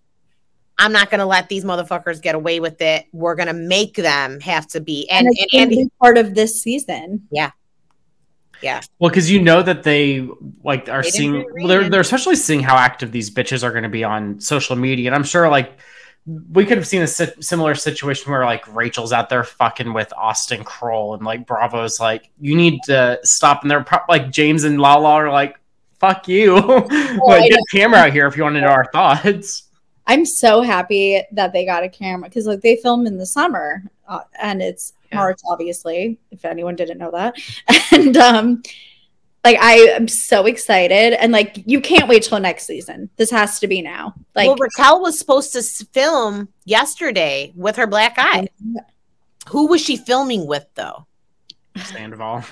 I'm 0.82 0.92
not 0.92 1.10
going 1.10 1.20
to 1.20 1.26
let 1.26 1.48
these 1.48 1.64
motherfuckers 1.64 2.20
get 2.20 2.34
away 2.34 2.58
with 2.58 2.80
it. 2.80 3.06
We're 3.12 3.36
going 3.36 3.46
to 3.46 3.54
make 3.54 3.94
them 3.94 4.40
have 4.40 4.66
to 4.68 4.80
be. 4.80 5.08
And, 5.08 5.28
and, 5.28 5.28
and, 5.28 5.36
it's 5.38 5.52
gonna 5.52 5.62
Andy, 5.62 5.76
be 5.84 5.90
part 6.00 6.18
of 6.18 6.34
this 6.34 6.60
season. 6.60 7.28
Yeah. 7.30 7.52
Yeah. 8.62 8.80
Well, 8.98 9.08
because 9.08 9.30
you 9.30 9.40
know 9.40 9.62
that 9.62 9.84
they 9.84 10.28
like 10.64 10.88
are 10.88 11.02
They 11.02 11.10
seeing, 11.10 11.46
they're 11.66 11.88
they're 11.88 12.00
especially 12.00 12.36
seeing 12.36 12.62
how 12.62 12.76
active 12.76 13.12
these 13.12 13.30
bitches 13.30 13.62
are 13.62 13.70
going 13.70 13.82
to 13.84 13.88
be 13.88 14.04
on 14.04 14.40
social 14.40 14.76
media, 14.76 15.08
and 15.08 15.14
I'm 15.14 15.24
sure 15.24 15.48
like 15.48 15.78
we 16.52 16.64
could 16.64 16.78
have 16.78 16.86
seen 16.86 17.02
a 17.02 17.06
si- 17.08 17.40
similar 17.40 17.74
situation 17.74 18.30
where 18.30 18.44
like 18.44 18.72
Rachel's 18.72 19.12
out 19.12 19.28
there 19.28 19.42
fucking 19.42 19.92
with 19.92 20.12
Austen 20.16 20.62
Kroll, 20.62 21.14
and 21.14 21.24
like 21.24 21.44
Bravo's 21.44 21.98
like, 21.98 22.30
you 22.40 22.54
need 22.54 22.78
to 22.84 23.18
stop, 23.24 23.62
and 23.62 23.70
they're 23.70 23.82
pro- 23.82 24.04
like 24.08 24.30
James 24.30 24.62
and 24.62 24.80
Lala 24.80 25.10
are 25.10 25.32
like, 25.32 25.58
fuck 25.98 26.28
you, 26.28 26.56
I 26.56 27.16
like 27.26 27.50
get 27.50 27.58
a 27.58 27.64
camera 27.72 27.98
out 27.98 28.12
here 28.12 28.28
if 28.28 28.36
you 28.36 28.44
want 28.44 28.54
to 28.54 28.60
know 28.60 28.68
our 28.68 28.88
thoughts. 28.92 29.64
I'm 30.06 30.24
so 30.24 30.62
happy 30.62 31.22
that 31.32 31.52
they 31.52 31.64
got 31.64 31.84
a 31.84 31.88
camera 31.88 32.28
because 32.28 32.46
like 32.46 32.60
they 32.60 32.76
film 32.76 33.06
in 33.06 33.18
the 33.18 33.26
summer 33.26 33.82
uh, 34.08 34.20
and 34.40 34.60
it's 34.60 34.94
Yeah. 35.10 35.18
March, 35.18 35.40
obviously, 35.48 36.18
if 36.30 36.44
anyone 36.44 36.76
didn't 36.76 36.98
know 36.98 37.10
that. 37.12 37.36
And 37.92 38.16
um, 38.16 38.62
like 39.44 39.58
I 39.60 39.74
am 39.74 40.08
so 40.08 40.46
excited, 40.46 41.14
and 41.14 41.32
like 41.32 41.62
you 41.66 41.80
can't 41.80 42.08
wait 42.08 42.22
till 42.22 42.40
next 42.40 42.66
season. 42.66 43.10
This 43.16 43.30
has 43.30 43.58
to 43.60 43.66
be 43.66 43.82
now. 43.82 44.14
Like 44.34 44.48
well, 44.48 44.56
Raquel 44.56 45.02
was 45.02 45.18
supposed 45.18 45.52
to 45.52 45.62
film 45.92 46.48
yesterday 46.64 47.52
with 47.56 47.76
her 47.76 47.86
black 47.86 48.14
eye. 48.18 48.48
Who 49.48 49.66
was 49.66 49.80
she 49.80 49.96
filming 49.96 50.46
with, 50.46 50.66
though? 50.74 51.06
Sandoval. 51.76 52.44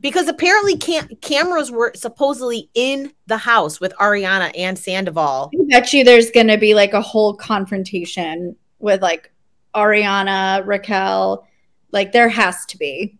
Because 0.00 0.28
apparently 0.28 0.76
cam- 0.76 1.08
cameras 1.22 1.70
were 1.70 1.92
supposedly 1.94 2.68
in 2.74 3.12
the 3.26 3.38
house 3.38 3.80
with 3.80 3.94
Ariana 3.94 4.52
and 4.56 4.78
Sandoval. 4.78 5.50
I 5.54 5.64
bet 5.68 5.92
you 5.92 6.04
there's 6.04 6.30
gonna 6.30 6.58
be 6.58 6.74
like 6.74 6.92
a 6.92 7.00
whole 7.00 7.34
confrontation 7.34 8.56
with 8.78 9.02
like 9.02 9.32
Ariana, 9.74 10.66
Raquel. 10.66 11.46
Like 11.92 12.12
there 12.12 12.28
has 12.28 12.66
to 12.66 12.78
be. 12.78 13.18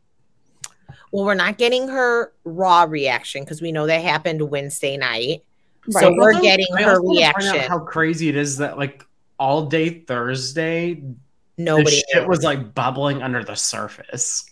Well, 1.13 1.25
we're 1.25 1.35
not 1.35 1.57
getting 1.57 1.89
her 1.89 2.33
raw 2.45 2.83
reaction 2.83 3.43
because 3.43 3.63
we 3.63 3.73
know 3.73 3.87
that 3.87 4.03
happened 4.03 4.43
Wednesday 4.51 4.97
night. 4.97 5.45
So 5.91 6.13
we're 6.13 6.35
Also, 6.35 6.43
getting 6.43 6.67
I 6.77 6.83
her 6.83 6.91
also 6.91 7.03
wanna 7.03 7.21
point 7.21 7.45
out 7.47 7.53
reaction. 7.55 7.71
How 7.71 7.79
crazy 7.79 8.29
it 8.29 8.37
is 8.37 8.59
that 8.59 8.77
like 8.77 9.05
all 9.39 9.67
day 9.67 10.01
Thursday, 10.01 11.03
Nobody 11.59 11.97
the 11.97 12.05
shit 12.13 12.29
was 12.29 12.43
like 12.43 12.75
bubbling 12.75 13.23
under 13.23 13.43
the 13.43 13.55
surface. 13.55 14.51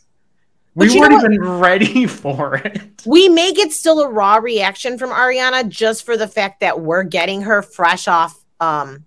But 0.76 0.88
we 0.88 0.98
weren't 0.98 1.12
even 1.12 1.40
ready 1.40 2.06
for 2.08 2.56
it. 2.56 3.02
We 3.06 3.28
may 3.28 3.52
get 3.52 3.72
still 3.72 4.00
a 4.00 4.08
raw 4.08 4.36
reaction 4.36 4.98
from 4.98 5.10
Ariana 5.10 5.68
just 5.68 6.04
for 6.04 6.16
the 6.16 6.26
fact 6.26 6.60
that 6.60 6.80
we're 6.80 7.04
getting 7.04 7.42
her 7.42 7.62
fresh 7.62 8.08
off 8.08 8.42
um 8.60 9.04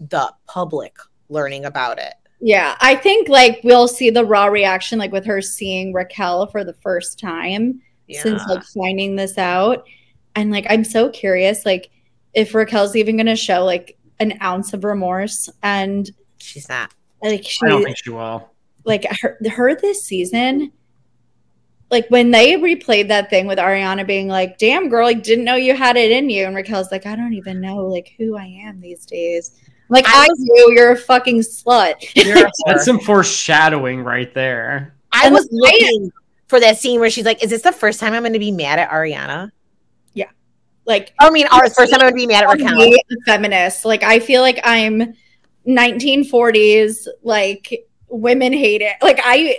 the 0.00 0.32
public 0.46 0.96
learning 1.28 1.64
about 1.64 1.98
it. 1.98 2.14
Yeah, 2.40 2.76
I 2.80 2.96
think 2.96 3.28
like 3.28 3.60
we'll 3.64 3.88
see 3.88 4.10
the 4.10 4.24
raw 4.24 4.46
reaction 4.46 4.98
like 4.98 5.12
with 5.12 5.24
her 5.26 5.40
seeing 5.40 5.92
Raquel 5.92 6.46
for 6.48 6.64
the 6.64 6.74
first 6.74 7.18
time 7.18 7.80
since 8.10 8.42
like 8.48 8.62
finding 8.62 9.16
this 9.16 9.38
out. 9.38 9.86
And 10.34 10.50
like 10.50 10.66
I'm 10.68 10.84
so 10.84 11.08
curious 11.08 11.64
like 11.64 11.90
if 12.34 12.54
Raquel's 12.54 12.94
even 12.94 13.16
going 13.16 13.26
to 13.26 13.36
show 13.36 13.64
like 13.64 13.96
an 14.20 14.38
ounce 14.42 14.72
of 14.74 14.84
remorse 14.84 15.48
and 15.62 16.10
she's 16.38 16.68
not. 16.68 16.92
like 17.22 17.44
she 17.44 17.58
I 17.64 17.68
don't 17.68 17.82
think 17.82 17.96
she 17.96 18.10
will. 18.10 18.50
like 18.84 19.06
her, 19.20 19.38
her 19.50 19.74
this 19.74 20.04
season 20.04 20.72
like 21.90 22.06
when 22.08 22.30
they 22.30 22.54
replayed 22.54 23.08
that 23.08 23.30
thing 23.30 23.46
with 23.46 23.58
Ariana 23.58 24.06
being 24.06 24.28
like, 24.28 24.58
"Damn 24.58 24.88
girl, 24.88 25.06
like 25.06 25.22
didn't 25.22 25.44
know 25.44 25.54
you 25.56 25.74
had 25.76 25.96
it 25.96 26.10
in 26.10 26.28
you." 26.30 26.44
And 26.46 26.54
Raquel's 26.56 26.90
like, 26.90 27.06
"I 27.06 27.14
don't 27.16 27.34
even 27.34 27.60
know 27.60 27.76
like 27.86 28.12
who 28.18 28.36
I 28.36 28.44
am 28.44 28.80
these 28.80 29.06
days." 29.06 29.52
Like 29.88 30.04
I 30.08 30.24
I, 30.24 30.26
was- 30.28 30.38
knew 30.40 30.72
you're 30.74 30.90
a 30.92 30.96
fucking 30.96 31.40
slut. 31.40 31.94
A 32.16 32.50
That's 32.66 32.84
some 32.84 32.98
foreshadowing 32.98 34.02
right 34.02 34.34
there. 34.34 34.94
I 35.12 35.26
And 35.26 35.34
was 35.34 35.46
the 35.48 35.60
way- 35.62 35.70
looking 35.80 36.12
for 36.48 36.58
that 36.60 36.76
scene 36.78 36.98
where 37.00 37.08
she's 37.10 37.24
like, 37.24 37.42
"Is 37.42 37.50
this 37.50 37.62
the 37.62 37.70
first 37.72 38.00
time 38.00 38.12
I'm 38.12 38.22
going 38.22 38.32
to 38.32 38.38
be 38.40 38.50
mad 38.50 38.78
at 38.80 38.90
Ariana?" 38.90 39.50
Yeah. 40.14 40.30
Like 40.86 41.12
I 41.20 41.30
mean, 41.30 41.46
our 41.52 41.70
first 41.70 41.92
time 41.92 42.00
I'm 42.00 42.10
going 42.10 42.12
to 42.14 42.16
be 42.16 42.26
mad 42.26 42.42
at 42.44 42.50
I'm 42.50 42.58
Raquel. 42.58 42.94
a 42.94 43.00
feminist. 43.26 43.84
Like 43.84 44.02
I 44.02 44.18
feel 44.18 44.42
like 44.42 44.58
I'm 44.64 45.14
1940s 45.68 47.06
like 47.22 47.85
women 48.08 48.52
hate 48.52 48.82
it. 48.82 48.96
Like 49.02 49.20
I 49.24 49.58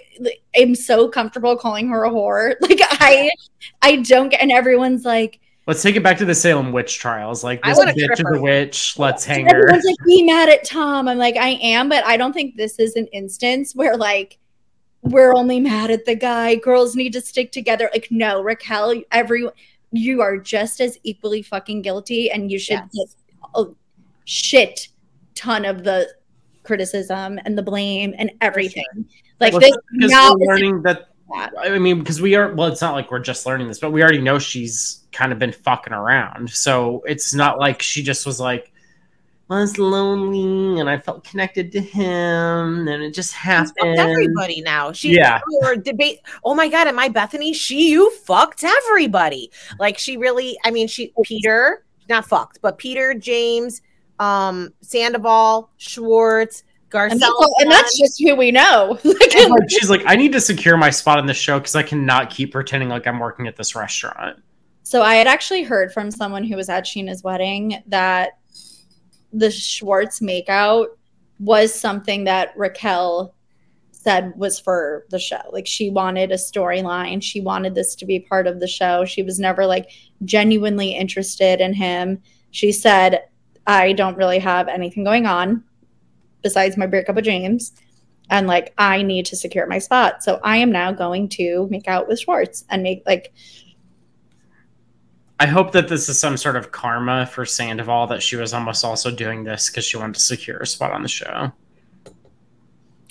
am 0.55 0.75
so 0.75 1.07
comfortable 1.07 1.57
calling 1.57 1.89
her 1.89 2.05
a 2.05 2.09
whore. 2.09 2.55
Like 2.61 2.79
I 2.81 3.29
I 3.81 3.97
don't 3.97 4.29
get 4.29 4.41
and 4.41 4.51
everyone's 4.51 5.05
like 5.05 5.39
Let's 5.65 5.81
take 5.83 5.97
it 5.97 6.03
back 6.03 6.17
to 6.19 6.25
the 6.25 6.33
Salem 6.33 6.71
witch 6.71 6.97
trials. 6.97 7.43
Like 7.43 7.61
this 7.61 7.77
bitch 7.77 8.15
trip 8.15 8.19
is 8.19 8.37
a 8.37 8.41
witch. 8.41 8.97
Let's 8.97 9.25
hang 9.25 9.45
her. 9.47 9.57
everyone's 9.57 9.83
like 9.83 9.95
be 10.05 10.23
mad 10.23 10.47
at 10.47 10.63
Tom. 10.63 11.09
I'm 11.09 11.17
like 11.17 11.35
I 11.35 11.49
am, 11.61 11.89
but 11.89 12.05
I 12.05 12.15
don't 12.15 12.31
think 12.33 12.55
this 12.55 12.79
is 12.79 12.95
an 12.95 13.07
instance 13.07 13.75
where 13.75 13.97
like 13.97 14.37
we're 15.01 15.33
only 15.35 15.59
mad 15.59 15.91
at 15.91 16.05
the 16.05 16.15
guy. 16.15 16.55
Girls 16.55 16.95
need 16.95 17.11
to 17.13 17.21
stick 17.21 17.51
together. 17.51 17.89
Like 17.93 18.07
no, 18.11 18.41
Raquel, 18.41 19.01
every 19.11 19.49
you 19.91 20.21
are 20.21 20.37
just 20.37 20.79
as 20.81 20.97
equally 21.03 21.41
fucking 21.41 21.81
guilty 21.81 22.29
and 22.31 22.51
you 22.51 22.59
should 22.59 22.79
Yes. 22.93 23.15
get 23.53 23.61
a 23.61 23.65
shit 24.25 24.89
ton 25.35 25.65
of 25.65 25.83
the 25.83 26.09
criticism 26.67 27.39
and 27.45 27.57
the 27.57 27.63
blame 27.63 28.13
and 28.17 28.31
everything. 28.41 28.85
Like 29.39 29.53
Well, 29.53 29.61
this 29.61 29.75
because 29.93 30.11
now 30.11 30.33
we're 30.37 30.53
learning 30.53 30.81
that. 30.83 31.09
that. 31.35 31.53
I 31.59 31.79
mean, 31.79 31.99
because 31.99 32.21
we 32.21 32.35
are. 32.35 32.53
Well, 32.53 32.67
it's 32.67 32.81
not 32.81 32.93
like 32.93 33.09
we're 33.11 33.19
just 33.19 33.45
learning 33.45 33.67
this, 33.67 33.79
but 33.79 33.91
we 33.91 34.03
already 34.03 34.21
know 34.21 34.37
she's 34.39 35.05
kind 35.11 35.31
of 35.31 35.39
been 35.39 35.51
fucking 35.51 35.93
around. 35.93 36.49
So 36.49 37.01
it's 37.07 37.33
not 37.33 37.57
like 37.59 37.81
she 37.81 38.03
just 38.03 38.25
was 38.25 38.39
like, 38.39 38.71
I 39.49 39.61
was 39.61 39.77
lonely 39.77 40.79
and 40.81 40.89
I 40.89 40.97
felt 40.97 41.23
connected 41.23 41.71
to 41.71 41.79
him, 41.79 42.87
and 42.87 43.01
it 43.03 43.13
just 43.13 43.29
She's 43.31 43.37
happened. 43.37 43.73
fucked 43.77 43.99
everybody 43.99 44.61
now. 44.61 44.91
She 44.91 45.15
Yeah. 45.15 45.39
we 45.47 45.59
were 45.67 45.75
debate. 45.77 46.19
Oh 46.43 46.53
my 46.53 46.67
god, 46.67 46.87
am 46.87 46.99
I 46.99 47.07
Bethenny? 47.09 47.55
She 47.55 47.89
you 47.91 48.11
fucked 48.25 48.63
everybody. 48.65 49.49
Like 49.79 49.97
she 49.97 50.17
really. 50.17 50.57
I 50.65 50.71
mean, 50.71 50.87
she 50.87 51.13
Peter 51.23 51.85
not 52.09 52.25
fucked, 52.25 52.59
but 52.61 52.77
Peter 52.77 53.13
James, 53.13 53.81
um, 54.19 54.73
Sandoval, 54.81 55.69
Schwartz, 55.77 56.63
Garcelle, 56.89 57.11
And 57.11 57.21
that's, 57.21 57.53
and 57.59 57.71
that's 57.71 57.97
just 57.97 58.21
who 58.21 58.35
we 58.35 58.51
know. 58.51 58.97
Like, 59.03 59.35
And, 59.35 59.49
like, 59.51 59.69
she's 59.69 59.89
like, 59.89 60.03
I 60.05 60.15
need 60.15 60.31
to 60.33 60.41
secure 60.41 60.77
my 60.77 60.89
spot 60.89 61.19
in 61.19 61.25
the 61.25 61.33
show 61.33 61.59
because 61.59 61.75
I 61.75 61.83
cannot 61.83 62.29
keep 62.29 62.51
pretending 62.51 62.89
like 62.89 63.05
I'm 63.07 63.19
working 63.19 63.47
at 63.47 63.55
this 63.55 63.75
restaurant. 63.75 64.41
So 64.83 65.01
I 65.01 65.15
had 65.15 65.27
actually 65.27 65.63
heard 65.63 65.91
from 65.91 66.11
someone 66.11 66.45
who 66.45 66.55
was 66.55 66.69
at 66.69 66.85
Scheana's 66.85 67.23
wedding 67.23 67.83
that 67.87 68.39
the 69.33 69.51
Schwartz 69.51 70.21
makeout 70.21 70.87
was 71.39 71.73
something 71.73 72.23
that 72.23 72.53
Raquel 72.55 73.35
said 73.91 74.31
was 74.37 74.57
for 74.59 75.05
the 75.09 75.19
show. 75.19 75.41
Like 75.51 75.67
she 75.67 75.89
wanted 75.89 76.31
a 76.31 76.35
storyline. 76.35 77.21
She 77.21 77.41
wanted 77.41 77.75
this 77.75 77.95
to 77.95 78.05
be 78.05 78.21
part 78.21 78.47
of 78.47 78.61
the 78.61 78.67
show. 78.67 79.03
She 79.03 79.23
was 79.23 79.39
never 79.39 79.65
like 79.65 79.91
genuinely 80.23 80.95
interested 80.95 81.59
in 81.59 81.73
him. 81.73 82.21
She 82.51 82.71
said, 82.71 83.23
I 83.67 83.91
don't 83.93 84.17
really 84.17 84.39
have 84.39 84.69
anything 84.69 85.03
going 85.03 85.25
on 85.25 85.63
besides 86.41 86.77
my 86.77 86.87
breakup 86.87 87.15
with 87.17 87.25
James. 87.25 87.73
And 88.29 88.47
like 88.47 88.73
I 88.77 89.03
need 89.03 89.25
to 89.27 89.35
secure 89.35 89.67
my 89.67 89.79
spot. 89.79 90.23
So 90.23 90.39
I 90.43 90.57
am 90.57 90.71
now 90.71 90.91
going 90.91 91.29
to 91.29 91.67
make 91.69 91.87
out 91.87 92.07
with 92.07 92.19
Schwartz 92.19 92.65
and 92.69 92.81
make 92.81 93.03
like 93.05 93.33
I 95.39 95.45
hope 95.45 95.71
that 95.73 95.87
this 95.87 96.09
is 96.09 96.19
some 96.19 96.35
sort 96.35 96.55
of 96.55 96.71
karma 96.71 97.27
for 97.27 97.45
Sandoval 97.45 98.07
that 98.07 98.23
she 98.23 98.35
was 98.37 98.53
almost 98.53 98.83
also 98.83 99.11
doing 99.11 99.43
this 99.43 99.69
because 99.69 99.85
she 99.85 99.95
wanted 99.95 100.15
to 100.15 100.21
secure 100.21 100.57
a 100.57 100.65
spot 100.65 100.91
on 100.91 101.03
the 101.03 101.07
show. 101.07 101.51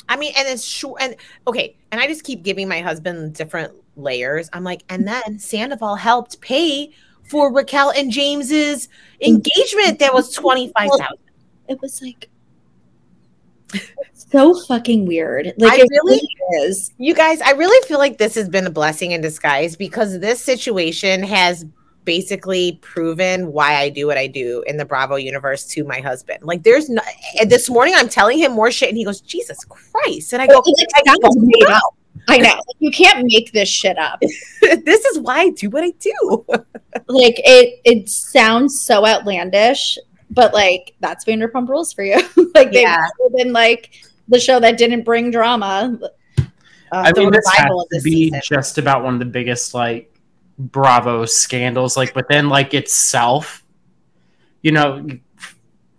I 0.08 0.16
mean, 0.16 0.32
and 0.36 0.48
it's 0.48 0.64
sure 0.64 0.96
and 1.00 1.16
okay, 1.46 1.76
and 1.92 2.00
I 2.00 2.06
just 2.06 2.24
keep 2.24 2.42
giving 2.42 2.68
my 2.68 2.80
husband 2.80 3.34
different 3.34 3.72
layers. 3.96 4.50
I'm 4.52 4.64
like, 4.64 4.82
and 4.88 5.06
then 5.06 5.38
Sandoval 5.38 5.96
helped 5.96 6.40
pay 6.40 6.92
for 7.28 7.52
Raquel 7.52 7.90
and 7.90 8.10
James's 8.10 8.88
engagement 9.20 9.98
that 9.98 10.12
was 10.14 10.32
twenty 10.32 10.72
five 10.76 10.90
thousand. 10.90 11.18
it 11.68 11.80
was 11.80 12.00
like 12.02 12.28
so 14.14 14.54
fucking 14.66 15.06
weird. 15.06 15.52
Like 15.58 15.72
I 15.72 15.76
it 15.76 15.88
really- 15.90 16.20
really 16.50 16.66
is. 16.68 16.92
You 16.98 17.14
guys, 17.14 17.40
I 17.40 17.50
really 17.52 17.86
feel 17.86 17.98
like 17.98 18.18
this 18.18 18.34
has 18.34 18.48
been 18.48 18.66
a 18.66 18.70
blessing 18.70 19.12
in 19.12 19.20
disguise 19.20 19.76
because 19.76 20.20
this 20.20 20.42
situation 20.42 21.22
has 21.22 21.64
basically 22.04 22.78
proven 22.82 23.52
why 23.52 23.74
I 23.76 23.88
do 23.88 24.06
what 24.06 24.16
I 24.16 24.28
do 24.28 24.62
in 24.68 24.76
the 24.76 24.84
Bravo 24.84 25.16
universe 25.16 25.66
to 25.68 25.82
my 25.84 26.00
husband. 26.00 26.44
Like, 26.44 26.62
there's 26.62 26.88
no. 26.88 27.02
This 27.46 27.68
morning, 27.68 27.94
I'm 27.96 28.08
telling 28.08 28.38
him 28.38 28.52
more 28.52 28.70
shit, 28.70 28.88
and 28.88 28.96
he 28.96 29.04
goes, 29.04 29.20
"Jesus 29.20 29.64
Christ!" 29.64 30.32
And 30.32 30.40
I 30.40 30.46
go, 30.46 30.62
It 30.64 30.88
I 30.94 31.02
sounds 31.04 31.34
go, 31.36 31.40
made 31.40 31.66
up. 31.68 31.82
I 32.28 32.38
know. 32.38 32.60
You 32.80 32.90
can't 32.90 33.24
make 33.30 33.52
this 33.52 33.68
shit 33.68 33.96
up. 33.98 34.20
"This 34.60 35.04
is 35.04 35.18
why 35.20 35.40
I 35.40 35.50
do 35.50 35.70
what 35.70 35.84
I 35.84 35.90
do." 36.00 36.46
Like 37.08 37.34
it 37.44 37.80
it 37.84 38.08
sounds 38.08 38.80
so 38.80 39.06
outlandish, 39.06 39.98
but 40.30 40.54
like 40.54 40.94
that's 41.00 41.24
Vanderpump 41.26 41.68
Rules 41.68 41.92
for 41.92 42.02
you. 42.02 42.16
like 42.54 42.72
they've 42.72 42.82
Yeah. 42.82 43.06
been 43.36 43.52
like 43.52 43.90
the 44.28 44.40
show 44.40 44.58
that 44.60 44.78
didn't 44.78 45.04
bring 45.04 45.30
drama. 45.30 45.98
Uh, 46.38 46.44
I 46.90 47.12
the 47.12 47.20
mean, 47.20 47.32
this 47.32 47.46
has 47.54 47.66
to 47.68 47.86
this 47.90 48.02
be 48.02 48.10
season. 48.30 48.40
just 48.42 48.78
about 48.78 49.04
one 49.04 49.12
of 49.14 49.20
the 49.20 49.26
biggest 49.26 49.74
like 49.74 50.12
Bravo 50.58 51.26
scandals, 51.26 51.96
like 51.98 52.14
within 52.16 52.48
like 52.48 52.72
itself. 52.74 53.62
You 54.62 54.72
know, 54.72 55.06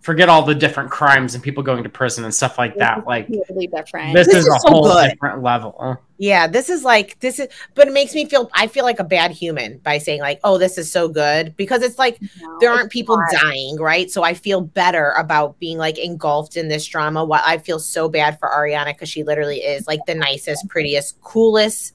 forget 0.08 0.30
all 0.30 0.42
the 0.42 0.54
different 0.54 0.90
crimes 0.90 1.34
and 1.34 1.44
people 1.44 1.62
going 1.62 1.82
to 1.82 1.88
prison 1.90 2.24
and 2.24 2.34
stuff 2.34 2.56
like 2.56 2.74
that. 2.76 3.06
Like 3.06 3.28
Totally 3.28 3.66
different. 3.66 4.14
this, 4.14 4.26
This 4.26 4.36
is, 4.38 4.46
is 4.46 4.54
a 4.54 4.58
so 4.60 4.68
whole 4.70 4.84
good. 4.84 5.10
different 5.10 5.42
level. 5.42 5.98
Yeah, 6.16 6.46
this 6.46 6.70
is 6.70 6.82
like 6.82 7.20
this 7.20 7.38
is, 7.38 7.48
but 7.74 7.86
it 7.88 7.92
makes 7.92 8.14
me 8.14 8.24
feel. 8.24 8.50
I 8.54 8.68
feel 8.68 8.84
like 8.84 9.00
a 9.00 9.04
bad 9.04 9.32
human 9.32 9.78
by 9.78 9.98
saying 9.98 10.20
like, 10.20 10.40
"Oh, 10.42 10.56
this 10.56 10.78
is 10.78 10.90
so 10.90 11.08
good," 11.08 11.54
because 11.58 11.82
it's 11.82 11.98
like 11.98 12.18
No, 12.40 12.56
there 12.58 12.70
aren't 12.72 12.90
people 12.90 13.18
not. 13.18 13.30
dying, 13.42 13.76
right? 13.76 14.10
So 14.10 14.22
I 14.24 14.32
feel 14.32 14.62
better 14.62 15.12
about 15.18 15.58
being 15.60 15.76
like 15.76 15.98
engulfed 15.98 16.56
in 16.56 16.68
this 16.68 16.86
drama. 16.86 17.22
While 17.24 17.42
I 17.46 17.58
feel 17.58 17.78
so 17.78 18.08
bad 18.08 18.38
for 18.40 18.48
Ariana 18.48 18.94
because 18.94 19.10
she 19.10 19.22
literally 19.24 19.58
is 19.58 19.86
like 19.86 20.00
the 20.06 20.14
nicest, 20.14 20.66
prettiest, 20.68 21.20
coolest 21.20 21.94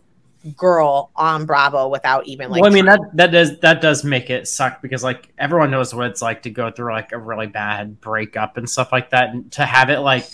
girl 0.56 1.12
on 1.16 1.46
Bravo 1.46 1.88
without 1.88 2.28
even 2.28 2.50
like. 2.50 2.62
well, 2.62 2.72
I 2.72 2.74
mean 2.74 2.86
that 2.86 3.00
that 3.14 3.32
does 3.32 3.60
that 3.60 3.82
does 3.82 4.04
make 4.04 4.30
it 4.30 4.48
suck 4.48 4.82
because 4.82 5.04
like 5.04 5.30
everyone 5.38 5.72
knows 5.72 5.94
what 5.94 6.08
it's 6.08 6.22
like 6.22 6.44
to 6.44 6.50
go 6.50 6.72
through 6.72 6.92
like 6.92 7.12
a 7.12 7.18
really 7.18 7.48
bad 7.48 8.02
breakup 8.02 8.58
and 8.58 8.70
stuff 8.70 8.92
like 8.92 9.10
that, 9.12 9.30
and 9.30 9.52
to 9.54 9.66
have 9.66 9.90
it 9.90 10.00
like 10.00 10.30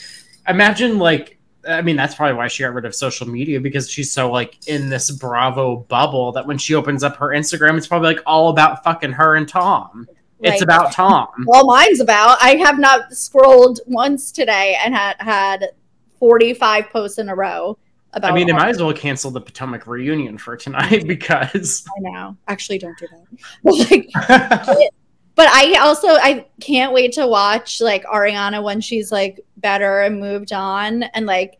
imagine 0.47 0.97
like 0.97 1.38
I 1.68 1.82
mean 1.82 1.95
that's 1.95 2.16
probably 2.16 2.36
why 2.36 2.47
she 2.47 2.64
got 2.64 2.74
rid 2.74 2.86
of 2.86 2.95
social 2.95 3.28
media 3.28 3.60
because 3.60 3.89
she's 3.89 4.12
so 4.12 4.32
like 4.32 4.68
in 4.68 4.89
this 4.89 5.12
Bravo 5.12 5.78
bubble 5.78 6.32
that 6.34 6.47
when 6.47 6.57
she 6.57 6.76
opens 6.76 7.03
up 7.03 7.18
her 7.18 7.28
Instagram, 7.28 7.78
it's 7.78 7.88
probably 7.88 8.16
like 8.16 8.24
all 8.26 8.49
about 8.49 8.84
fucking 8.84 9.12
her 9.14 9.36
and 9.36 9.47
Tom. 9.47 10.07
It's 10.41 10.62
about 10.62 10.93
Tom. 10.93 11.28
Well, 11.45 11.66
mine's 11.66 11.99
about. 11.99 12.38
I 12.41 12.55
have 12.55 12.80
not 12.80 13.14
scrolled 13.14 13.82
once 13.86 14.32
today 14.32 14.78
and 14.84 14.95
had 14.95 15.18
had 15.20 15.72
45 16.20 16.89
posts 16.89 17.18
in 17.18 17.28
a 17.28 17.36
row 17.36 17.78
about 18.14 18.32
I 18.32 18.36
mean, 18.36 18.47
they 18.47 18.53
might 18.53 18.70
as 18.70 18.82
well 18.82 18.93
cancel 18.93 19.32
the 19.32 19.41
Potomac 19.41 19.88
reunion 19.88 20.38
for 20.38 20.57
tonight 20.57 21.07
because 21.07 21.86
I 21.97 21.99
know. 22.01 22.38
Actually, 22.47 22.80
don't 22.80 22.97
do 22.97 23.07
that. 23.07 23.26
Like, 23.64 24.10
but 25.36 25.47
I 25.50 25.78
also 25.79 26.08
I 26.09 26.47
can't 26.59 26.93
wait 26.93 27.13
to 27.13 27.28
watch 27.28 27.82
like 27.82 28.04
Ariana 28.05 28.63
when 28.63 28.82
she's 28.82 29.12
like 29.12 29.39
better 29.58 30.01
and 30.01 30.20
moved 30.20 30.51
on 30.51 31.04
and 31.04 31.25
like 31.25 31.59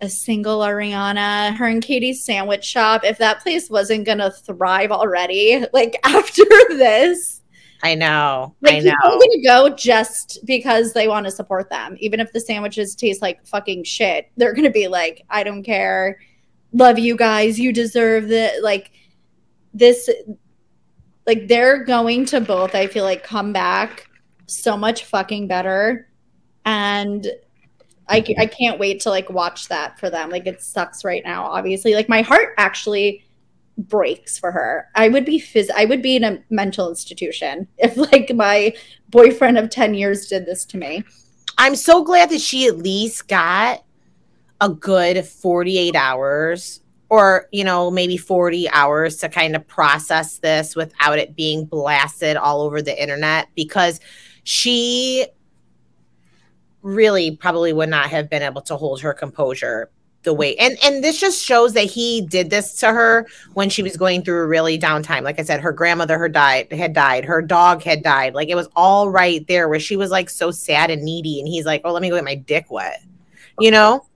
a 0.00 0.08
single 0.08 0.60
Ariana, 0.60 1.54
her 1.56 1.66
and 1.66 1.82
Katie's 1.82 2.24
sandwich 2.24 2.64
shop. 2.64 3.04
If 3.04 3.18
that 3.18 3.40
place 3.40 3.70
wasn't 3.70 4.06
gonna 4.06 4.30
thrive 4.30 4.90
already, 4.90 5.64
like 5.72 5.98
after 6.04 6.44
this, 6.70 7.41
I 7.84 7.96
know, 7.96 8.54
like 8.60 8.74
I 8.76 8.80
people 8.80 8.96
are 9.02 9.10
gonna 9.10 9.42
go 9.44 9.74
just 9.74 10.38
because 10.44 10.92
they 10.92 11.08
want 11.08 11.26
to 11.26 11.32
support 11.32 11.68
them, 11.68 11.96
even 11.98 12.20
if 12.20 12.32
the 12.32 12.40
sandwiches 12.40 12.94
taste 12.94 13.20
like 13.20 13.44
fucking 13.44 13.82
shit. 13.82 14.30
They're 14.36 14.54
gonna 14.54 14.70
be 14.70 14.86
like, 14.86 15.24
I 15.28 15.42
don't 15.42 15.64
care, 15.64 16.20
love 16.72 16.98
you 16.98 17.16
guys, 17.16 17.58
you 17.58 17.72
deserve 17.72 18.30
it. 18.30 18.62
Like 18.62 18.92
this, 19.74 20.08
like 21.26 21.48
they're 21.48 21.82
going 21.84 22.24
to 22.26 22.40
both. 22.40 22.76
I 22.76 22.86
feel 22.86 23.04
like 23.04 23.24
come 23.24 23.52
back 23.52 24.08
so 24.46 24.76
much 24.76 25.04
fucking 25.04 25.48
better, 25.48 26.08
and 26.64 27.26
I 28.08 28.24
I 28.38 28.46
can't 28.46 28.78
wait 28.78 29.00
to 29.00 29.10
like 29.10 29.28
watch 29.28 29.68
that 29.68 29.98
for 29.98 30.08
them. 30.08 30.30
Like 30.30 30.46
it 30.46 30.62
sucks 30.62 31.04
right 31.04 31.22
now, 31.24 31.46
obviously. 31.46 31.94
Like 31.94 32.08
my 32.08 32.22
heart 32.22 32.54
actually 32.58 33.24
breaks 33.78 34.38
for 34.38 34.52
her. 34.52 34.88
I 34.94 35.08
would 35.08 35.24
be 35.24 35.40
phys- 35.40 35.70
I 35.74 35.84
would 35.84 36.02
be 36.02 36.16
in 36.16 36.24
a 36.24 36.42
mental 36.50 36.88
institution 36.88 37.68
if 37.78 37.96
like 37.96 38.32
my 38.34 38.74
boyfriend 39.10 39.58
of 39.58 39.70
10 39.70 39.94
years 39.94 40.26
did 40.26 40.46
this 40.46 40.64
to 40.66 40.78
me. 40.78 41.04
I'm 41.58 41.76
so 41.76 42.02
glad 42.02 42.30
that 42.30 42.40
she 42.40 42.66
at 42.66 42.78
least 42.78 43.28
got 43.28 43.84
a 44.60 44.68
good 44.68 45.26
48 45.26 45.94
hours 45.94 46.80
or, 47.10 47.46
you 47.52 47.62
know, 47.62 47.90
maybe 47.90 48.16
40 48.16 48.70
hours 48.70 49.18
to 49.18 49.28
kind 49.28 49.54
of 49.54 49.66
process 49.66 50.38
this 50.38 50.74
without 50.74 51.18
it 51.18 51.36
being 51.36 51.66
blasted 51.66 52.36
all 52.36 52.62
over 52.62 52.80
the 52.80 53.00
internet 53.00 53.48
because 53.54 54.00
she 54.44 55.26
really 56.80 57.36
probably 57.36 57.72
would 57.72 57.90
not 57.90 58.08
have 58.08 58.30
been 58.30 58.42
able 58.42 58.62
to 58.62 58.76
hold 58.76 59.02
her 59.02 59.12
composure 59.12 59.90
the 60.22 60.32
way 60.32 60.56
and 60.56 60.78
and 60.84 61.02
this 61.02 61.18
just 61.18 61.44
shows 61.44 61.72
that 61.72 61.84
he 61.84 62.20
did 62.20 62.50
this 62.50 62.74
to 62.74 62.88
her 62.88 63.26
when 63.54 63.68
she 63.68 63.82
was 63.82 63.96
going 63.96 64.22
through 64.22 64.40
a 64.40 64.46
really 64.46 64.78
downtime. 64.78 65.22
Like 65.22 65.40
i 65.40 65.42
said 65.42 65.60
her 65.60 65.72
grandmother 65.72 66.18
her 66.18 66.28
died 66.28 66.72
had 66.72 66.92
died 66.92 67.24
her 67.24 67.42
dog 67.42 67.82
had 67.82 68.02
died. 68.02 68.34
Like 68.34 68.48
it 68.48 68.54
was 68.54 68.68
all 68.76 69.10
right 69.10 69.46
there 69.48 69.68
where 69.68 69.80
she 69.80 69.96
was 69.96 70.10
like 70.10 70.30
so 70.30 70.50
sad 70.50 70.90
and 70.90 71.02
needy 71.02 71.40
and 71.40 71.48
he's 71.48 71.66
like 71.66 71.82
oh 71.84 71.92
let 71.92 72.02
me 72.02 72.08
go 72.08 72.16
get 72.16 72.24
my 72.24 72.34
dick 72.34 72.70
wet 72.70 73.02
you 73.58 73.70
know? 73.70 74.06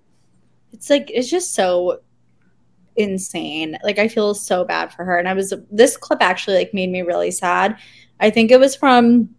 It's 0.73 0.91
like 0.91 1.11
it's 1.12 1.31
just 1.31 1.55
so 1.55 2.01
insane. 2.97 3.77
Like 3.83 3.99
i 3.99 4.09
feel 4.09 4.35
so 4.35 4.65
bad 4.65 4.93
for 4.93 5.05
her 5.05 5.19
and 5.19 5.28
i 5.28 5.35
was 5.35 5.53
this 5.70 5.97
clip 5.97 6.23
actually 6.23 6.57
like 6.57 6.74
made 6.74 6.91
me 6.91 7.03
really 7.03 7.31
sad. 7.31 7.78
I 8.20 8.31
think 8.31 8.51
it 8.51 8.61
was 8.61 8.77
from 8.77 9.31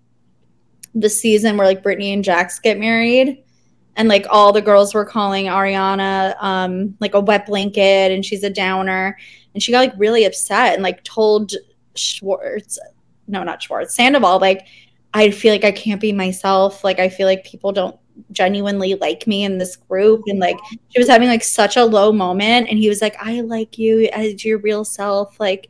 the 0.94 1.10
season 1.10 1.58
where 1.58 1.68
like 1.68 1.84
brittany 1.84 2.12
and 2.12 2.24
jax 2.24 2.60
get 2.60 2.80
married 2.80 3.44
and 3.98 4.08
like 4.08 4.26
all 4.30 4.54
the 4.54 4.62
girls 4.62 4.94
were 4.94 5.04
calling 5.04 5.46
Ariana 5.46 6.36
um 6.42 6.96
like 7.02 7.14
a 7.14 7.20
wet 7.20 7.46
blanket 7.46 8.12
and 8.12 8.24
she's 8.24 8.44
a 8.44 8.50
downer 8.50 9.18
and 9.54 9.62
she 9.62 9.72
got 9.72 9.80
like 9.80 9.94
really 9.98 10.24
upset 10.24 10.76
and 10.76 10.84
like 10.84 11.04
told 11.04 11.52
Schwartz 11.96 12.80
no 13.28 13.44
not 13.44 13.62
Schwartz 13.62 13.96
Sandoval 13.96 14.40
like 14.40 14.68
I 15.14 15.32
feel 15.32 15.52
like 15.52 15.66
I 15.66 15.72
can't 15.72 16.00
be 16.00 16.14
myself 16.14 16.84
like 16.84 17.00
I 17.00 17.10
feel 17.10 17.28
like 17.28 17.44
people 17.44 17.72
don't 17.74 17.98
genuinely 18.32 18.96
like 18.96 19.28
me 19.28 19.44
in 19.44 19.58
this 19.58 19.76
group 19.76 20.24
and 20.28 20.40
like 20.40 20.58
she 20.90 21.00
was 21.00 21.08
having 21.08 21.28
like 21.28 21.44
such 21.44 21.76
a 21.78 21.86
low 21.86 22.12
moment 22.12 22.68
and 22.70 22.80
he 22.80 22.90
was 22.90 23.02
like 23.02 23.16
I 23.20 23.42
like 23.42 23.78
you 23.78 24.10
as 24.14 24.46
your 24.46 24.60
real 24.60 24.86
self 24.86 25.40
like 25.40 25.70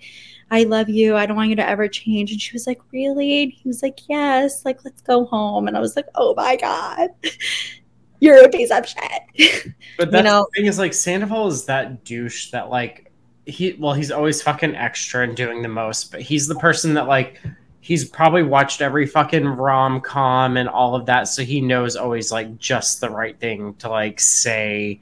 I 0.49 0.63
love 0.63 0.87
you. 0.87 1.17
I 1.17 1.25
don't 1.25 1.35
want 1.35 1.49
you 1.49 1.57
to 1.57 1.67
ever 1.67 1.89
change. 1.89 2.31
And 2.31 2.39
she 2.39 2.53
was 2.53 2.65
like, 2.65 2.79
Really? 2.93 3.43
And 3.43 3.51
he 3.51 3.67
was 3.67 3.83
like, 3.83 3.99
Yes, 4.07 4.63
like, 4.63 4.85
let's 4.85 5.01
go 5.01 5.25
home. 5.25 5.67
And 5.67 5.75
I 5.75 5.81
was 5.81 5.97
like, 5.97 6.05
Oh 6.15 6.33
my 6.35 6.55
God. 6.55 7.09
you're 8.19 8.43
a 8.43 8.49
piece 8.49 8.71
of 8.71 8.87
shit. 8.87 9.73
But 9.97 10.11
that's 10.11 10.23
you 10.23 10.31
know? 10.31 10.47
the 10.53 10.59
thing 10.61 10.65
is 10.67 10.79
like 10.79 10.93
Sandoval 10.93 11.47
is 11.47 11.65
that 11.65 12.03
douche 12.03 12.51
that 12.51 12.69
like 12.69 13.11
he 13.45 13.73
well 13.79 13.93
he's 13.93 14.11
always 14.11 14.41
fucking 14.41 14.75
extra 14.75 15.23
and 15.23 15.35
doing 15.35 15.61
the 15.61 15.69
most, 15.69 16.11
but 16.11 16.21
he's 16.21 16.47
the 16.47 16.55
person 16.55 16.93
that 16.95 17.07
like 17.07 17.41
he's 17.81 18.03
probably 18.05 18.43
watched 18.43 18.81
every 18.81 19.05
fucking 19.05 19.45
rom 19.45 20.01
com 20.01 20.57
and 20.57 20.67
all 20.67 20.95
of 20.95 21.05
that, 21.05 21.27
so 21.27 21.43
he 21.43 21.61
knows 21.61 21.95
always 21.95 22.31
like 22.31 22.57
just 22.57 23.01
the 23.01 23.09
right 23.09 23.39
thing 23.39 23.73
to 23.75 23.89
like 23.89 24.19
say. 24.19 24.99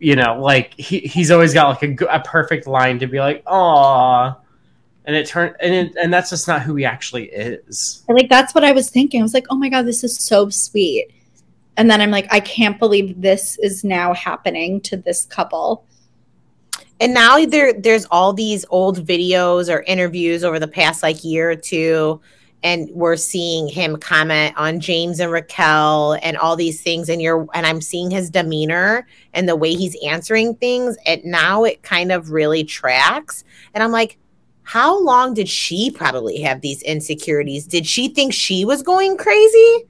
You 0.00 0.14
know, 0.14 0.40
like 0.40 0.74
he, 0.74 1.00
he's 1.00 1.32
always 1.32 1.52
got 1.52 1.82
like 1.82 2.00
a, 2.00 2.04
a 2.04 2.20
perfect 2.20 2.68
line 2.68 3.00
to 3.00 3.08
be 3.08 3.18
like, 3.18 3.42
"Aw," 3.46 4.36
and 5.06 5.16
it 5.16 5.26
turned 5.26 5.56
and 5.58 5.74
it, 5.74 5.96
and 6.00 6.14
that's 6.14 6.30
just 6.30 6.46
not 6.46 6.62
who 6.62 6.76
he 6.76 6.84
actually 6.84 7.24
is. 7.24 8.04
like 8.08 8.28
that's 8.28 8.54
what 8.54 8.62
I 8.62 8.70
was 8.70 8.90
thinking. 8.90 9.20
I 9.20 9.24
was 9.24 9.34
like, 9.34 9.46
"Oh 9.50 9.56
my 9.56 9.68
god, 9.68 9.86
this 9.86 10.04
is 10.04 10.16
so 10.16 10.50
sweet." 10.50 11.10
And 11.78 11.90
then 11.90 12.02
i'm 12.02 12.10
like 12.10 12.26
i 12.30 12.40
can't 12.40 12.78
believe 12.78 13.18
this 13.20 13.58
is 13.60 13.82
now 13.82 14.12
happening 14.12 14.80
to 14.82 14.96
this 14.96 15.24
couple. 15.24 15.84
And 17.00 17.14
now 17.14 17.44
there 17.44 17.72
there's 17.72 18.06
all 18.06 18.32
these 18.32 18.64
old 18.70 19.06
videos 19.06 19.72
or 19.72 19.82
interviews 19.82 20.42
over 20.42 20.58
the 20.58 20.68
past 20.68 21.02
like 21.02 21.24
year 21.24 21.50
or 21.50 21.56
two. 21.56 22.20
And 22.64 22.90
we're 22.92 23.16
seeing 23.16 23.68
him 23.68 23.98
comment 23.98 24.54
on 24.56 24.80
James 24.80 25.20
and 25.20 25.30
Raquel 25.30 26.18
and 26.22 26.36
all 26.36 26.56
these 26.56 26.82
things. 26.82 27.08
And 27.08 27.22
you're 27.22 27.46
and 27.54 27.66
I'm 27.66 27.80
seeing 27.80 28.10
his 28.10 28.30
demeanor 28.30 29.06
and 29.32 29.48
the 29.48 29.54
way 29.54 29.74
he's 29.74 29.96
answering 30.04 30.56
things. 30.56 30.96
And 31.06 31.24
now 31.24 31.62
it 31.62 31.82
kind 31.82 32.10
of 32.10 32.30
really 32.30 32.64
tracks. 32.64 33.44
And 33.74 33.82
I'm 33.82 33.92
like 33.92 34.18
how 34.64 35.00
long 35.02 35.32
did 35.32 35.48
she 35.48 35.90
probably 35.90 36.42
have 36.42 36.60
these 36.60 36.82
insecurities? 36.82 37.66
Did 37.66 37.86
she 37.86 38.08
think 38.08 38.34
she 38.34 38.66
was 38.66 38.82
going 38.82 39.16
crazy 39.16 39.86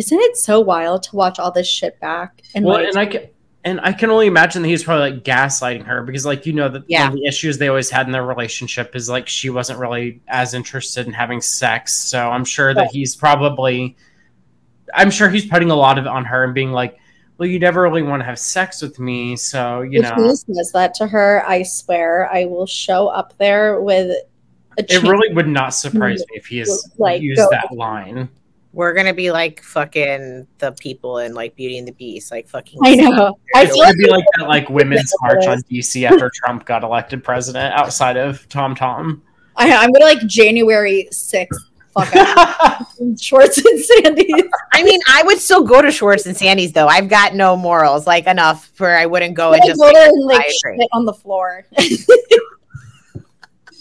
isn't 0.00 0.18
it 0.18 0.36
so 0.38 0.60
wild 0.60 1.02
to 1.02 1.14
watch 1.14 1.38
all 1.38 1.50
this 1.50 1.68
shit 1.68 2.00
back? 2.00 2.40
And 2.54 2.64
well, 2.64 2.78
like, 2.78 2.88
and 2.88 2.98
I 2.98 3.06
can 3.06 3.28
and 3.64 3.80
I 3.82 3.92
can 3.92 4.08
only 4.08 4.28
imagine 4.28 4.62
that 4.62 4.68
he's 4.68 4.82
probably 4.82 5.10
like 5.10 5.24
gaslighting 5.24 5.84
her 5.84 6.02
because, 6.02 6.24
like, 6.24 6.46
you 6.46 6.54
know, 6.54 6.70
that 6.70 6.84
yeah. 6.88 7.10
the 7.10 7.26
issues 7.26 7.58
they 7.58 7.68
always 7.68 7.90
had 7.90 8.06
in 8.06 8.12
their 8.12 8.24
relationship 8.24 8.96
is 8.96 9.10
like 9.10 9.28
she 9.28 9.50
wasn't 9.50 9.78
really 9.78 10.22
as 10.26 10.54
interested 10.54 11.06
in 11.06 11.12
having 11.12 11.42
sex. 11.42 11.94
So 11.94 12.30
I'm 12.30 12.46
sure 12.46 12.72
that 12.72 12.90
he's 12.90 13.14
probably, 13.14 13.94
I'm 14.94 15.10
sure 15.10 15.28
he's 15.28 15.44
putting 15.44 15.70
a 15.70 15.74
lot 15.74 15.98
of 15.98 16.06
it 16.06 16.08
on 16.08 16.24
her 16.24 16.44
and 16.44 16.54
being 16.54 16.72
like, 16.72 16.96
well, 17.36 17.46
you 17.46 17.58
never 17.58 17.82
really 17.82 18.02
want 18.02 18.20
to 18.20 18.24
have 18.24 18.38
sex 18.38 18.80
with 18.80 18.98
me. 18.98 19.36
So, 19.36 19.82
you 19.82 20.00
if 20.00 20.04
know. 20.04 20.14
If 20.24 20.40
he 20.46 20.54
says 20.54 20.72
that 20.72 20.94
to 20.94 21.06
her, 21.08 21.44
I 21.46 21.62
swear 21.62 22.32
I 22.32 22.46
will 22.46 22.66
show 22.66 23.08
up 23.08 23.36
there 23.36 23.82
with 23.82 24.16
It 24.78 25.02
really 25.02 25.34
would 25.34 25.48
not 25.48 25.74
surprise 25.74 26.22
mm. 26.22 26.30
me 26.30 26.36
if 26.38 26.46
he 26.46 26.58
has 26.58 26.90
like, 26.96 27.20
used 27.20 27.46
that 27.50 27.72
line 27.72 28.30
we're 28.72 28.94
gonna 28.94 29.14
be 29.14 29.30
like 29.30 29.62
fucking 29.62 30.46
the 30.58 30.72
people 30.72 31.18
in 31.18 31.34
like 31.34 31.56
Beauty 31.56 31.78
and 31.78 31.88
the 31.88 31.92
Beast, 31.92 32.30
like 32.30 32.48
fucking. 32.48 32.80
I 32.84 32.94
know. 32.94 33.38
I 33.54 33.66
feel 33.66 33.78
like 33.78 33.96
be 33.96 34.08
like 34.08 34.24
that, 34.38 34.48
like 34.48 34.70
women's 34.70 35.12
march 35.22 35.46
on 35.46 35.62
DC 35.62 36.08
after 36.08 36.30
Trump 36.34 36.66
got 36.66 36.84
elected 36.84 37.24
president 37.24 37.74
outside 37.74 38.16
of 38.16 38.48
Tom 38.48 38.74
Tom. 38.74 39.22
I, 39.56 39.72
I'm 39.72 39.92
gonna 39.92 40.04
like 40.04 40.26
January 40.26 41.08
sixth. 41.10 41.60
Fuck 41.92 42.14
up 42.14 42.86
Schwartz 43.20 43.58
and 43.58 43.80
Sandy's. 43.80 44.44
I 44.72 44.84
mean, 44.84 45.00
I 45.08 45.24
would 45.24 45.38
still 45.38 45.64
go 45.64 45.82
to 45.82 45.90
Schwartz 45.90 46.24
and 46.26 46.36
Sandy's 46.36 46.72
though. 46.72 46.86
I've 46.86 47.08
got 47.08 47.34
no 47.34 47.56
morals, 47.56 48.06
like 48.06 48.26
enough 48.26 48.70
where 48.78 48.96
I 48.96 49.06
wouldn't 49.06 49.34
go 49.34 49.52
and 49.52 49.62
just 49.66 49.80
go 49.80 49.86
like, 49.86 49.96
and, 49.96 50.24
like 50.24 50.46
shit 50.48 50.88
on 50.92 51.04
the 51.04 51.14
floor. 51.14 51.66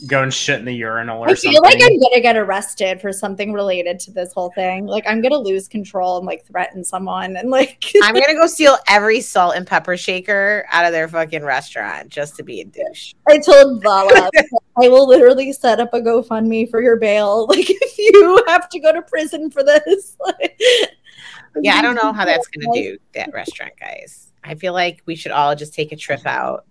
go 0.07 0.23
and 0.23 0.33
shit 0.33 0.59
in 0.59 0.65
the 0.65 0.73
urinal 0.73 1.19
or 1.19 1.29
I 1.29 1.35
feel 1.35 1.61
like 1.61 1.81
I'm 1.81 1.99
gonna 1.99 2.21
get 2.21 2.37
arrested 2.37 3.01
for 3.01 3.11
something 3.11 3.53
related 3.53 3.99
to 4.01 4.11
this 4.11 4.33
whole 4.33 4.51
thing. 4.51 4.85
Like 4.85 5.03
I'm 5.07 5.21
gonna 5.21 5.37
lose 5.37 5.67
control 5.67 6.17
and 6.17 6.25
like 6.25 6.45
threaten 6.45 6.83
someone 6.83 7.35
and 7.35 7.49
like 7.49 7.91
I'm 8.03 8.13
gonna 8.13 8.33
go 8.33 8.47
steal 8.47 8.77
every 8.87 9.21
salt 9.21 9.55
and 9.55 9.67
pepper 9.67 9.97
shaker 9.97 10.65
out 10.71 10.85
of 10.85 10.91
their 10.91 11.07
fucking 11.07 11.43
restaurant 11.43 12.09
just 12.09 12.35
to 12.37 12.43
be 12.43 12.61
a 12.61 12.65
douche. 12.65 13.13
I 13.27 13.39
told 13.39 13.83
Vala 13.83 14.29
I 14.81 14.87
will 14.87 15.07
literally 15.07 15.51
set 15.51 15.79
up 15.79 15.93
a 15.93 15.99
GoFundMe 15.99 16.69
for 16.69 16.81
your 16.81 16.97
bail. 16.97 17.47
Like 17.59 17.65
if 17.67 17.97
you 17.97 18.43
have 18.47 18.69
to 18.69 18.79
go 18.79 18.93
to 18.93 19.01
prison 19.01 19.49
for 19.49 19.63
this. 19.63 20.15
Like, 20.25 20.59
yeah, 21.63 21.75
I 21.75 21.81
don't 21.81 21.95
know 21.95 22.13
how 22.13 22.25
that's 22.25 22.47
gonna 22.47 22.71
do 22.71 22.99
that 23.13 23.33
restaurant, 23.33 23.73
guys. 23.79 24.31
I 24.43 24.53
feel 24.53 24.71
like 24.71 25.01
we 25.07 25.15
should 25.15 25.31
all 25.31 25.55
just 25.55 25.73
take 25.73 25.91
a 25.91 25.95
trip 25.95 26.25
out 26.27 26.65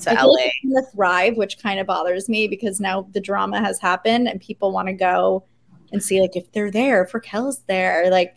to 0.00 0.12
LA. 0.12 0.48
Like 0.64 0.84
thrive, 0.94 1.36
which 1.36 1.58
kind 1.58 1.80
of 1.80 1.86
bothers 1.86 2.28
me 2.28 2.48
because 2.48 2.80
now 2.80 3.08
the 3.12 3.20
drama 3.20 3.60
has 3.60 3.78
happened 3.78 4.28
and 4.28 4.40
people 4.40 4.72
want 4.72 4.88
to 4.88 4.94
go 4.94 5.44
and 5.92 6.02
see 6.02 6.20
like 6.20 6.36
if 6.36 6.50
they're 6.52 6.70
there, 6.70 7.02
if 7.02 7.12
Raquel's 7.12 7.60
there, 7.66 8.10
like 8.10 8.36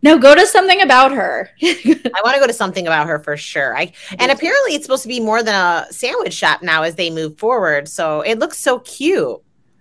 no, 0.00 0.16
go 0.18 0.34
to 0.34 0.46
something 0.46 0.80
about 0.80 1.10
her. 1.12 1.50
I 1.62 2.20
want 2.24 2.34
to 2.34 2.40
go 2.40 2.46
to 2.46 2.52
something 2.52 2.86
about 2.86 3.08
her 3.08 3.18
for 3.18 3.36
sure. 3.36 3.76
I 3.76 3.92
and 4.18 4.30
apparently 4.30 4.74
it's 4.74 4.84
supposed 4.84 5.02
to 5.02 5.08
be 5.08 5.20
more 5.20 5.42
than 5.42 5.54
a 5.54 5.86
sandwich 5.90 6.34
shop 6.34 6.62
now 6.62 6.82
as 6.82 6.94
they 6.94 7.10
move 7.10 7.38
forward. 7.38 7.88
So 7.88 8.20
it 8.20 8.38
looks 8.38 8.58
so 8.58 8.78
cute. 8.80 9.38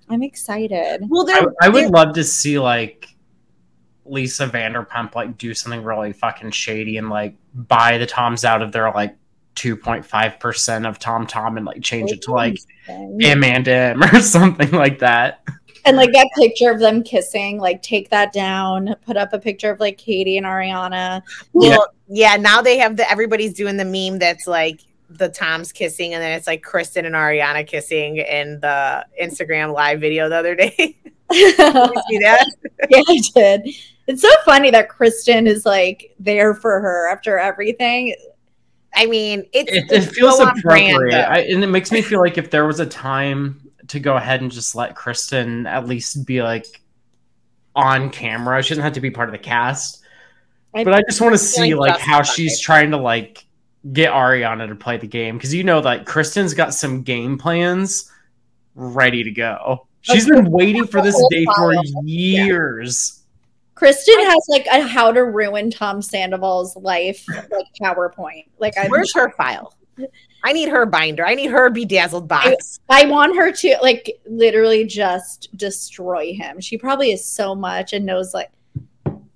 I'm 0.10 0.24
excited. 0.24 1.02
Well, 1.10 1.26
I, 1.30 1.45
I 1.61 1.69
would 1.69 1.91
love 1.91 2.14
to 2.15 2.24
see 2.24 2.57
like 2.57 3.07
Lisa 4.06 4.48
Vanderpump 4.48 5.15
like 5.15 5.38
do 5.38 5.53
something 5.53 5.84
really 5.84 6.14
fucking 6.14 6.52
shady 6.52 6.98
and 6.98 7.10
like 7.10 7.36
buy 7.53 7.98
the 7.98 8.06
Toms 8.06 8.45
out 8.45 8.61
of 8.61 8.72
their 8.72 8.90
like 8.91 9.15
2.5% 9.57 10.88
of 10.88 10.99
Tom 10.99 11.27
Tom 11.27 11.57
and 11.57 11.65
like 11.65 11.81
change 11.81 12.11
it 12.11 12.21
to 12.23 12.31
like 12.31 12.57
M 12.88 13.43
and 13.43 13.67
M 13.67 14.03
or 14.13 14.21
something 14.21 14.71
like 14.71 14.99
that. 14.99 15.43
And 15.85 15.97
like 15.97 16.11
that 16.13 16.29
picture 16.38 16.69
of 16.69 16.79
them 16.79 17.01
kissing, 17.01 17.59
like 17.59 17.81
take 17.81 18.09
that 18.09 18.34
down, 18.34 18.95
put 19.05 19.17
up 19.17 19.34
a 19.34 19.39
picture 19.39 19.71
of 19.71 19.79
like 19.79 19.97
Katie 19.97 20.38
and 20.38 20.45
Ariana. 20.45 21.21
Well, 21.53 21.93
yeah, 22.07 22.34
yeah 22.34 22.41
now 22.41 22.61
they 22.61 22.77
have 22.77 22.97
the 22.97 23.09
everybody's 23.09 23.53
doing 23.53 23.77
the 23.77 23.85
meme 23.85 24.19
that's 24.19 24.47
like 24.47 24.81
the 25.09 25.29
Toms 25.29 25.71
kissing, 25.71 26.13
and 26.13 26.21
then 26.21 26.34
it's 26.34 26.47
like 26.47 26.61
Kristen 26.61 27.05
and 27.05 27.15
Ariana 27.15 27.65
kissing 27.65 28.17
in 28.17 28.59
the 28.59 29.05
Instagram 29.21 29.73
live 29.73 30.01
video 30.01 30.29
the 30.29 30.35
other 30.35 30.55
day. 30.55 30.97
see 31.31 31.55
that? 31.57 32.45
yeah, 32.89 33.01
I 33.07 33.21
did. 33.34 33.69
It's 34.07 34.21
so 34.21 34.29
funny 34.45 34.71
that 34.71 34.89
Kristen 34.89 35.47
is 35.47 35.65
like 35.65 36.15
there 36.19 36.53
for 36.53 36.79
her 36.79 37.09
after 37.09 37.38
everything. 37.38 38.15
I 38.98 39.06
mean, 39.06 39.45
it, 39.53 39.69
it 39.91 40.02
feels 40.02 40.40
appropriate, 40.40 41.14
I, 41.14 41.41
and 41.41 41.64
it 41.64 41.68
makes 41.68 41.91
me 41.91 42.02
feel 42.02 42.19
like 42.19 42.40
if 42.40 42.49
there 42.49 42.65
was 42.65 42.80
a 42.80 42.86
time 42.86 43.61
to 43.90 43.99
go 43.99 44.18
ahead 44.18 44.41
and 44.41 44.52
just 44.52 44.76
let 44.76 44.95
Kristen 44.95 45.68
at 45.68 45.88
least 45.88 46.26
be 46.26 46.41
like 46.41 46.65
on 47.76 48.10
camera, 48.10 48.64
she 48.64 48.69
doesn't 48.69 48.84
have 48.84 48.94
to 48.94 49.02
be 49.02 49.11
part 49.11 49.30
of 49.30 49.34
the 49.34 49.40
cast. 49.40 50.03
I, 50.74 50.84
but 50.84 50.95
I 50.95 51.03
just 51.07 51.22
want 51.22 51.34
to 51.34 51.38
see 51.38 51.76
like, 51.76 51.91
like 51.91 52.02
how 52.02 52.24
she's 52.24 52.60
trying 52.60 52.90
to 52.90 52.98
like 52.98 53.45
get 53.94 54.11
Ariana 54.11 54.68
to 54.68 54.76
play 54.76 54.98
the 54.98 55.07
game 55.07 55.38
because 55.38 55.53
you 55.53 55.64
know 55.64 55.80
like 55.80 56.07
Kristen's 56.07 56.56
got 56.56 56.74
some 56.74 57.03
game 57.03 57.38
plans 57.38 58.11
ready 58.74 59.24
to 59.24 59.32
go. 59.32 59.88
She's 60.02 60.28
been 60.28 60.49
waiting 60.49 60.88
for 60.88 61.03
this 61.03 61.22
day 61.30 61.45
for 61.56 61.74
years. 62.03 63.16
Kristen 63.77 64.19
has 64.21 64.43
like 64.49 64.65
a 64.71 64.81
how 64.81 65.11
to 65.11 65.23
ruin 65.23 65.69
Tom 65.69 66.01
Sandoval's 66.01 66.75
life 66.75 67.23
like 67.27 67.67
PowerPoint. 67.79 68.47
Like, 68.57 68.75
I 68.75 68.87
where's 68.87 69.13
her 69.13 69.31
file? 69.33 69.71
I 70.43 70.51
need 70.51 70.69
her 70.69 70.87
binder. 70.87 71.23
I 71.23 71.35
need 71.35 71.51
her 71.51 71.69
bedazzled 71.69 72.27
box. 72.27 72.79
I, 72.89 73.03
I, 73.03 73.05
want 73.05 73.35
her 73.35 73.51
to 73.51 73.77
like 73.83 74.11
literally 74.25 74.83
just 74.85 75.55
destroy 75.55 76.33
him. 76.33 76.59
She 76.59 76.79
probably 76.79 77.11
is 77.11 77.23
so 77.23 77.53
much 77.53 77.93
and 77.93 78.03
knows 78.03 78.33
like 78.33 78.49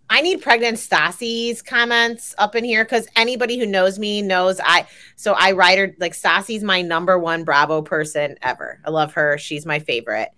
I 0.09 0.22
need 0.22 0.41
pregnant 0.41 0.77
Stassi's 0.80 1.61
comments 1.61 2.34
up 2.39 2.55
in 2.55 2.63
here 2.63 2.84
because 2.84 3.07
anybody 3.15 3.59
who 3.59 3.68
knows 3.68 3.99
me 3.99 4.23
knows 4.23 4.59
I. 4.63 4.88
So 5.18 5.35
I 5.38 5.51
write 5.51 5.77
her 5.77 5.95
like 5.99 6.13
Stassi's 6.13 6.63
my 6.63 6.81
number 6.81 7.19
one 7.19 7.43
Bravo 7.43 7.84
person 7.84 8.38
ever. 8.41 8.80
I 8.84 8.89
love 8.89 9.13
her. 9.13 9.38
She's 9.38 9.68
my 9.68 9.77
favorite, 9.77 10.30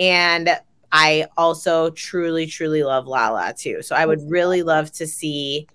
and 0.00 0.50
I 0.92 1.26
also 1.38 1.90
truly, 1.90 2.46
truly 2.46 2.82
love 2.82 3.06
Lala 3.06 3.54
too. 3.56 3.82
So 3.82 3.96
I 3.96 4.06
would 4.06 4.20
really 4.30 4.62
love 4.62 4.92
to 4.92 5.06
see 5.06 5.66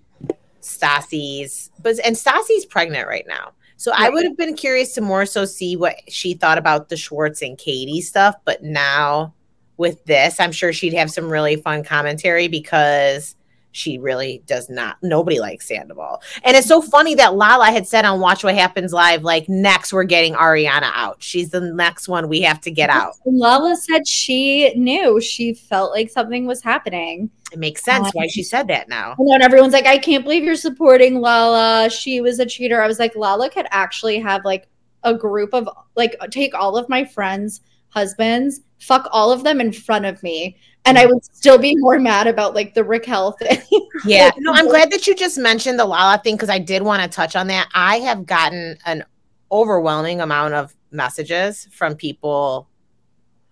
Stassi's, 0.60 1.70
but 1.82 1.96
and 2.04 2.16
Stassi's 2.16 2.64
pregnant 2.64 3.08
right 3.08 3.26
now. 3.26 3.52
So 3.76 3.92
I 3.94 4.08
would 4.08 4.24
have 4.24 4.36
been 4.36 4.56
curious 4.56 4.92
to 4.94 5.00
more 5.00 5.24
so 5.24 5.44
see 5.44 5.76
what 5.76 5.96
she 6.08 6.34
thought 6.34 6.58
about 6.58 6.88
the 6.88 6.96
Schwartz 6.96 7.42
and 7.42 7.56
Katie 7.56 8.00
stuff. 8.00 8.34
But 8.44 8.62
now 8.62 9.34
with 9.76 10.04
this, 10.04 10.40
I'm 10.40 10.50
sure 10.50 10.72
she'd 10.72 10.94
have 10.94 11.12
some 11.12 11.30
really 11.30 11.56
fun 11.56 11.84
commentary 11.84 12.48
because 12.48 13.36
she 13.72 13.98
really 13.98 14.42
does 14.46 14.68
not. 14.68 14.96
Nobody 15.02 15.40
likes 15.40 15.68
Sandoval. 15.68 16.22
And 16.42 16.56
it's 16.56 16.66
so 16.66 16.80
funny 16.80 17.14
that 17.16 17.34
Lala 17.34 17.66
had 17.66 17.86
said 17.86 18.04
on 18.04 18.20
Watch 18.20 18.42
What 18.42 18.54
Happens 18.54 18.92
Live, 18.92 19.22
like, 19.22 19.48
next 19.48 19.92
we're 19.92 20.04
getting 20.04 20.34
Ariana 20.34 20.90
out. 20.94 21.22
She's 21.22 21.50
the 21.50 21.60
next 21.60 22.08
one 22.08 22.28
we 22.28 22.40
have 22.42 22.60
to 22.62 22.70
get 22.70 22.90
out. 22.90 23.14
Lala 23.26 23.76
said 23.76 24.06
she 24.06 24.74
knew. 24.74 25.20
She 25.20 25.54
felt 25.54 25.92
like 25.92 26.10
something 26.10 26.46
was 26.46 26.62
happening. 26.62 27.30
It 27.52 27.58
makes 27.58 27.82
sense 27.82 28.10
why 28.12 28.26
she 28.26 28.42
um, 28.42 28.44
said 28.44 28.68
that 28.68 28.88
now. 28.88 29.14
And 29.18 29.30
then 29.30 29.42
everyone's 29.42 29.72
like, 29.72 29.86
I 29.86 29.98
can't 29.98 30.24
believe 30.24 30.44
you're 30.44 30.56
supporting 30.56 31.20
Lala. 31.20 31.88
She 31.88 32.20
was 32.20 32.40
a 32.40 32.46
cheater. 32.46 32.82
I 32.82 32.86
was 32.86 32.98
like, 32.98 33.16
Lala 33.16 33.48
could 33.48 33.66
actually 33.70 34.18
have 34.18 34.44
like 34.44 34.68
a 35.04 35.14
group 35.14 35.54
of 35.54 35.68
like 35.96 36.16
take 36.30 36.54
all 36.54 36.76
of 36.76 36.88
my 36.88 37.04
friends' 37.04 37.60
husbands, 37.90 38.60
fuck 38.80 39.08
all 39.12 39.32
of 39.32 39.44
them 39.44 39.60
in 39.60 39.72
front 39.72 40.04
of 40.04 40.22
me 40.22 40.56
and 40.88 40.98
I 40.98 41.04
mm-hmm. 41.04 41.14
would 41.14 41.24
still 41.24 41.58
be 41.58 41.76
more 41.76 41.98
mad 41.98 42.26
about 42.26 42.54
like 42.54 42.74
the 42.74 42.82
Raquel 42.82 43.32
thing. 43.32 43.60
yeah, 44.06 44.30
no, 44.38 44.52
I'm 44.52 44.68
glad 44.68 44.90
that 44.90 45.06
you 45.06 45.14
just 45.14 45.36
mentioned 45.38 45.78
the 45.78 45.84
Lala 45.84 46.18
thing 46.18 46.34
because 46.34 46.48
I 46.48 46.58
did 46.58 46.82
want 46.82 47.02
to 47.02 47.08
touch 47.08 47.36
on 47.36 47.46
that. 47.48 47.68
I 47.74 47.98
have 48.00 48.24
gotten 48.24 48.78
an 48.86 49.04
overwhelming 49.52 50.20
amount 50.20 50.54
of 50.54 50.74
messages 50.90 51.68
from 51.72 51.94
people 51.94 52.68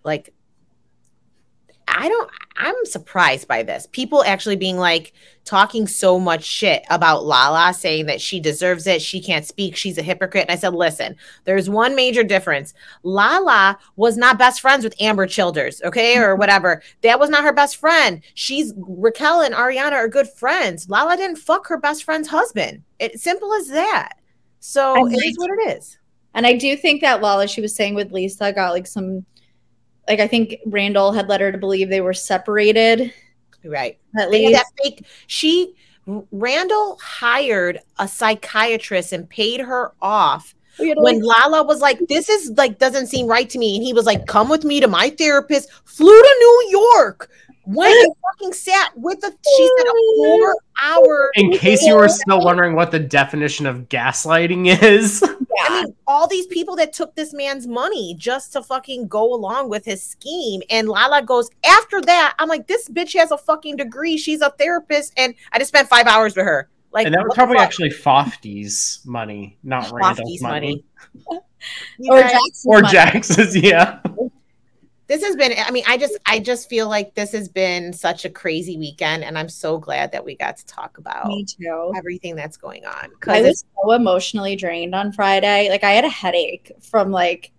like 0.03 0.33
I 1.87 2.09
don't 2.09 2.29
I'm 2.57 2.85
surprised 2.85 3.47
by 3.47 3.63
this. 3.63 3.87
People 3.91 4.23
actually 4.23 4.55
being 4.55 4.77
like 4.77 5.13
talking 5.45 5.87
so 5.87 6.19
much 6.19 6.43
shit 6.43 6.83
about 6.89 7.25
Lala 7.25 7.73
saying 7.73 8.07
that 8.07 8.19
she 8.19 8.39
deserves 8.39 8.87
it, 8.87 9.01
she 9.01 9.21
can't 9.21 9.45
speak, 9.45 9.75
she's 9.75 9.97
a 9.97 10.01
hypocrite. 10.01 10.45
And 10.49 10.51
I 10.51 10.59
said, 10.59 10.73
"Listen, 10.73 11.15
there's 11.45 11.69
one 11.69 11.95
major 11.95 12.23
difference. 12.23 12.73
Lala 13.03 13.77
was 13.95 14.17
not 14.17 14.39
best 14.39 14.59
friends 14.59 14.83
with 14.83 14.97
Ambyr 14.97 15.29
Childers, 15.29 15.81
okay? 15.83 16.17
Or 16.17 16.31
mm-hmm. 16.31 16.39
whatever. 16.39 16.81
That 17.03 17.19
was 17.19 17.29
not 17.29 17.43
her 17.43 17.53
best 17.53 17.77
friend. 17.77 18.21
She's 18.33 18.73
Raquel 18.75 19.41
and 19.41 19.53
Ariana 19.53 19.93
are 19.93 20.07
good 20.07 20.27
friends. 20.27 20.89
Lala 20.89 21.15
didn't 21.15 21.37
fuck 21.37 21.67
her 21.67 21.77
best 21.77 22.03
friend's 22.03 22.27
husband. 22.27 22.83
It's 22.99 23.23
simple 23.23 23.53
as 23.53 23.69
that. 23.69 24.13
So 24.59 25.07
it 25.07 25.23
is 25.23 25.37
what 25.37 25.51
it 25.51 25.77
is. 25.77 25.99
And 26.33 26.45
I 26.45 26.53
do 26.53 26.75
think 26.75 27.01
that 27.01 27.21
Lala, 27.21 27.47
she 27.47 27.61
was 27.61 27.75
saying 27.75 27.95
with 27.95 28.11
Lisa, 28.11 28.51
got 28.51 28.71
like 28.71 28.87
some 28.87 29.25
like 30.07 30.19
I 30.19 30.27
think 30.27 30.57
Randall 30.65 31.11
had 31.11 31.27
led 31.27 31.41
her 31.41 31.51
to 31.51 31.57
believe 31.57 31.89
they 31.89 32.01
were 32.01 32.13
separated. 32.13 33.13
Right. 33.63 33.97
At 34.17 34.29
least 34.29 34.53
that 34.53 34.65
fake 34.81 35.05
she 35.27 35.75
Randall 36.31 36.97
hired 37.01 37.79
a 37.99 38.07
psychiatrist 38.07 39.11
and 39.11 39.29
paid 39.29 39.59
her 39.59 39.91
off 40.01 40.55
oh, 40.79 40.93
when 40.97 41.21
Lala 41.21 41.63
was 41.63 41.81
like, 41.81 41.99
This 42.07 42.29
is 42.29 42.51
like 42.51 42.79
doesn't 42.79 43.07
seem 43.07 43.27
right 43.27 43.49
to 43.49 43.59
me. 43.59 43.75
And 43.75 43.83
he 43.83 43.93
was 43.93 44.05
like, 44.05 44.25
Come 44.25 44.49
with 44.49 44.63
me 44.63 44.79
to 44.79 44.87
my 44.87 45.09
therapist, 45.09 45.71
flew 45.85 46.17
to 46.17 46.35
New 46.39 46.67
York, 46.69 47.29
went 47.67 47.93
and 47.93 48.15
fucking 48.21 48.53
sat 48.53 48.91
with 48.95 49.19
the 49.19 49.27
she 49.27 49.69
said 49.77 49.87
a 49.87 49.93
four 50.15 50.55
hour 50.81 51.31
in 51.35 51.51
case 51.51 51.83
you 51.83 51.95
were 51.95 52.07
still 52.07 52.39
wondering 52.41 52.75
what 52.75 52.91
the 52.91 52.99
definition 52.99 53.65
of 53.65 53.89
gaslighting 53.89 54.81
is. 54.81 55.23
I 55.59 55.83
mean, 55.83 55.95
all 56.05 56.27
these 56.27 56.47
people 56.47 56.75
that 56.77 56.93
took 56.93 57.15
this 57.15 57.33
man's 57.33 57.67
money 57.67 58.15
just 58.17 58.53
to 58.53 58.63
fucking 58.63 59.07
go 59.07 59.33
along 59.33 59.69
with 59.69 59.83
his 59.85 60.01
scheme. 60.01 60.61
And 60.69 60.87
Lala 60.87 61.23
goes, 61.23 61.49
after 61.65 61.99
that, 62.01 62.35
I'm 62.39 62.47
like, 62.47 62.67
this 62.67 62.87
bitch 62.87 63.17
has 63.17 63.31
a 63.31 63.37
fucking 63.37 63.75
degree. 63.77 64.17
She's 64.17 64.41
a 64.41 64.51
therapist. 64.51 65.13
And 65.17 65.33
I 65.51 65.57
just 65.57 65.69
spent 65.69 65.89
five 65.89 66.05
hours 66.05 66.35
with 66.35 66.45
her. 66.45 66.69
Like, 66.93 67.07
and 67.07 67.15
that 67.15 67.23
was 67.23 67.33
probably 67.33 67.57
actually 67.57 67.89
Fofty's 67.89 69.01
money, 69.03 69.57
not 69.63 69.91
Randall's 69.91 70.41
money. 70.41 70.83
money. 71.27 71.41
or 72.07 72.21
Jackson's. 72.21 72.65
Or 72.65 72.81
Jackson's, 72.83 73.55
yeah 73.63 73.99
this 75.07 75.23
has 75.23 75.35
been 75.35 75.53
i 75.65 75.71
mean 75.71 75.83
i 75.87 75.97
just 75.97 76.17
i 76.25 76.37
just 76.37 76.69
feel 76.69 76.87
like 76.87 77.15
this 77.15 77.31
has 77.31 77.49
been 77.49 77.91
such 77.91 78.25
a 78.25 78.29
crazy 78.29 78.77
weekend 78.77 79.23
and 79.23 79.37
i'm 79.37 79.49
so 79.49 79.77
glad 79.77 80.11
that 80.11 80.23
we 80.23 80.35
got 80.35 80.57
to 80.57 80.65
talk 80.65 80.97
about 80.97 81.27
me 81.27 81.45
too. 81.45 81.91
everything 81.95 82.35
that's 82.35 82.57
going 82.57 82.85
on 82.85 83.09
i 83.27 83.41
was 83.41 83.65
so 83.75 83.91
emotionally 83.93 84.55
drained 84.55 84.93
on 84.93 85.11
friday. 85.11 85.69
Like 85.69 85.83
i 85.83 85.91
had 85.91 86.05
a 86.05 86.09
headache 86.09 86.71
from 86.81 87.11
like 87.11 87.51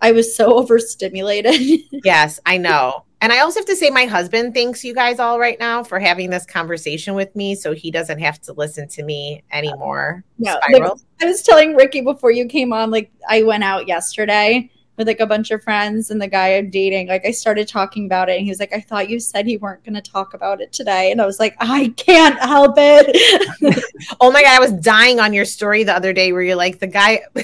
i 0.00 0.12
was 0.12 0.34
so 0.34 0.54
overstimulated. 0.58 1.60
Yes 2.04 2.40
i 2.46 2.56
know. 2.56 3.04
And 3.20 3.32
i 3.32 3.38
also 3.38 3.60
have 3.60 3.66
to 3.66 3.76
say 3.76 3.90
my 3.90 4.04
husband 4.04 4.54
thanks 4.54 4.84
you 4.84 4.94
guys 4.94 5.18
all 5.18 5.38
right 5.38 5.58
now 5.58 5.82
for 5.84 5.98
having 5.98 6.30
this 6.30 6.46
conversation 6.46 7.14
with 7.14 7.34
me 7.36 7.54
so 7.54 7.72
he 7.72 7.90
doesn't 7.90 8.18
have 8.18 8.40
to 8.42 8.52
listen 8.52 8.88
to 8.88 9.02
me 9.02 9.42
anymore. 9.50 10.24
No, 10.38 10.58
i 10.68 11.24
was 11.24 11.42
telling 11.42 11.74
ricky 11.74 12.00
before 12.00 12.30
you 12.30 12.46
came 12.46 12.72
on 12.72 12.90
like 12.90 13.10
i 13.28 13.42
went 13.42 13.64
out 13.64 13.88
yesterday 13.88 14.70
with 14.96 15.06
like 15.06 15.20
a 15.20 15.26
bunch 15.26 15.50
of 15.50 15.62
friends 15.62 16.10
and 16.10 16.20
the 16.20 16.28
guy 16.28 16.56
I'm 16.56 16.70
dating, 16.70 17.08
like 17.08 17.24
I 17.24 17.30
started 17.30 17.66
talking 17.66 18.06
about 18.06 18.28
it 18.28 18.36
and 18.36 18.44
he 18.44 18.50
was 18.50 18.60
like, 18.60 18.72
I 18.72 18.80
thought 18.80 19.08
you 19.08 19.18
said 19.20 19.48
you 19.48 19.58
weren't 19.58 19.84
going 19.84 19.94
to 19.94 20.02
talk 20.02 20.34
about 20.34 20.60
it 20.60 20.72
today. 20.72 21.10
And 21.10 21.20
I 21.20 21.26
was 21.26 21.40
like, 21.40 21.56
I 21.60 21.88
can't 21.96 22.38
help 22.38 22.74
it. 22.76 23.84
oh 24.20 24.30
my 24.30 24.42
God. 24.42 24.52
I 24.52 24.60
was 24.60 24.72
dying 24.72 25.18
on 25.18 25.32
your 25.32 25.44
story 25.44 25.82
the 25.84 25.94
other 25.94 26.12
day 26.12 26.32
where 26.32 26.42
you're 26.42 26.56
like, 26.56 26.78
the 26.78 26.86
guy. 26.86 27.22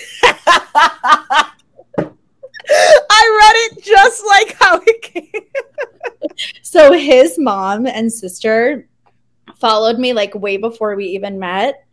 I 3.11 3.41
read 3.41 3.79
it 3.79 3.83
just 3.83 4.27
like 4.27 4.57
how 4.61 4.81
it 4.87 5.03
came. 5.03 5.43
so 6.63 6.93
his 6.93 7.39
mom 7.39 7.87
and 7.87 8.13
sister 8.13 8.89
followed 9.59 9.99
me 9.99 10.13
like 10.13 10.35
way 10.35 10.57
before 10.57 10.95
we 10.95 11.07
even 11.07 11.39
met 11.39 11.87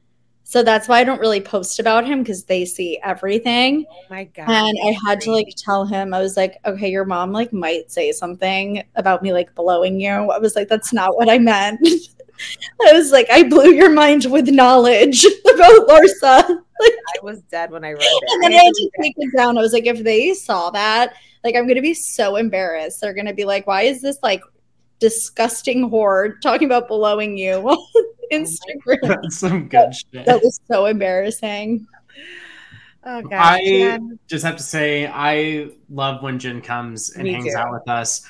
so 0.48 0.62
that's 0.62 0.88
why 0.88 1.00
I 1.00 1.04
don't 1.04 1.20
really 1.20 1.42
post 1.42 1.80
about 1.80 2.06
him 2.06 2.20
because 2.20 2.44
they 2.44 2.66
see 2.66 3.00
everything. 3.04 3.84
Oh 3.90 4.02
my 4.12 4.26
god. 4.26 4.48
And 4.48 4.78
I 4.88 4.96
had 5.04 5.20
to 5.22 5.32
like 5.32 5.50
tell 5.58 5.86
him, 5.86 6.14
I 6.14 6.20
was 6.20 6.38
like, 6.38 6.60
okay, 6.66 6.90
your 6.90 7.04
mom 7.04 7.32
like 7.32 7.52
might 7.52 7.92
say 7.92 8.12
something 8.12 8.84
about 8.96 9.24
me 9.24 9.34
like 9.34 9.54
blowing 9.56 10.00
you. 10.00 10.12
I 10.12 10.38
was 10.38 10.56
like, 10.56 10.68
that's 10.68 10.94
not 10.94 11.18
what 11.18 11.30
I 11.30 11.40
meant. 11.40 11.80
I 12.88 12.94
was 12.94 13.12
like, 13.12 13.28
I 13.32 13.42
blew 13.44 13.72
your 13.72 13.90
mind 13.90 14.26
with 14.26 14.48
knowledge 14.48 15.26
about 15.54 15.88
Larsa. 15.88 16.62
Like, 16.78 16.92
I 16.92 17.24
was 17.24 17.42
dead 17.44 17.72
when 17.72 17.86
I 17.86 17.92
read 17.92 18.02
it. 18.02 18.24
And 18.34 18.44
then 18.44 18.52
I 18.52 18.66
had 18.66 18.74
to 18.74 18.90
take 19.02 19.14
it 19.16 19.34
down. 19.34 19.58
I 19.58 19.62
was 19.62 19.72
like, 19.72 19.86
if 19.86 20.04
they 20.04 20.34
saw 20.34 20.72
that, 20.72 21.14
like, 21.42 21.56
I'm 21.56 21.70
gonna 21.70 21.82
be 21.82 21.94
so 21.94 22.36
embarrassed. 22.36 23.00
They're 23.00 23.14
gonna 23.14 23.34
be 23.34 23.46
like, 23.46 23.66
why 23.66 23.84
is 23.84 24.02
this 24.02 24.18
like 24.22 24.42
disgusting 25.00 25.90
whore 25.90 26.34
talking 26.42 26.66
about 26.66 26.90
blowing 26.90 27.38
you? 27.38 27.78
Instagram. 28.32 29.00
That's 29.02 29.38
some 29.40 29.68
good 29.68 29.72
that, 29.72 29.96
shit. 29.96 30.26
That 30.26 30.42
was 30.42 30.60
so 30.68 30.86
embarrassing. 30.86 31.88
Oh 33.04 33.22
gosh. 33.22 33.32
I 33.34 33.60
yeah. 33.62 33.98
just 34.28 34.44
have 34.44 34.58
to 34.58 34.64
say 34.64 35.08
I 35.08 35.70
love 35.90 36.24
when 36.24 36.40
Jen 36.40 36.62
comes 36.62 37.12
and 37.12 37.24
Me 37.24 37.34
hangs 37.34 37.54
too. 37.54 37.58
out 37.58 37.72
with 37.72 37.88
us. 37.88 38.26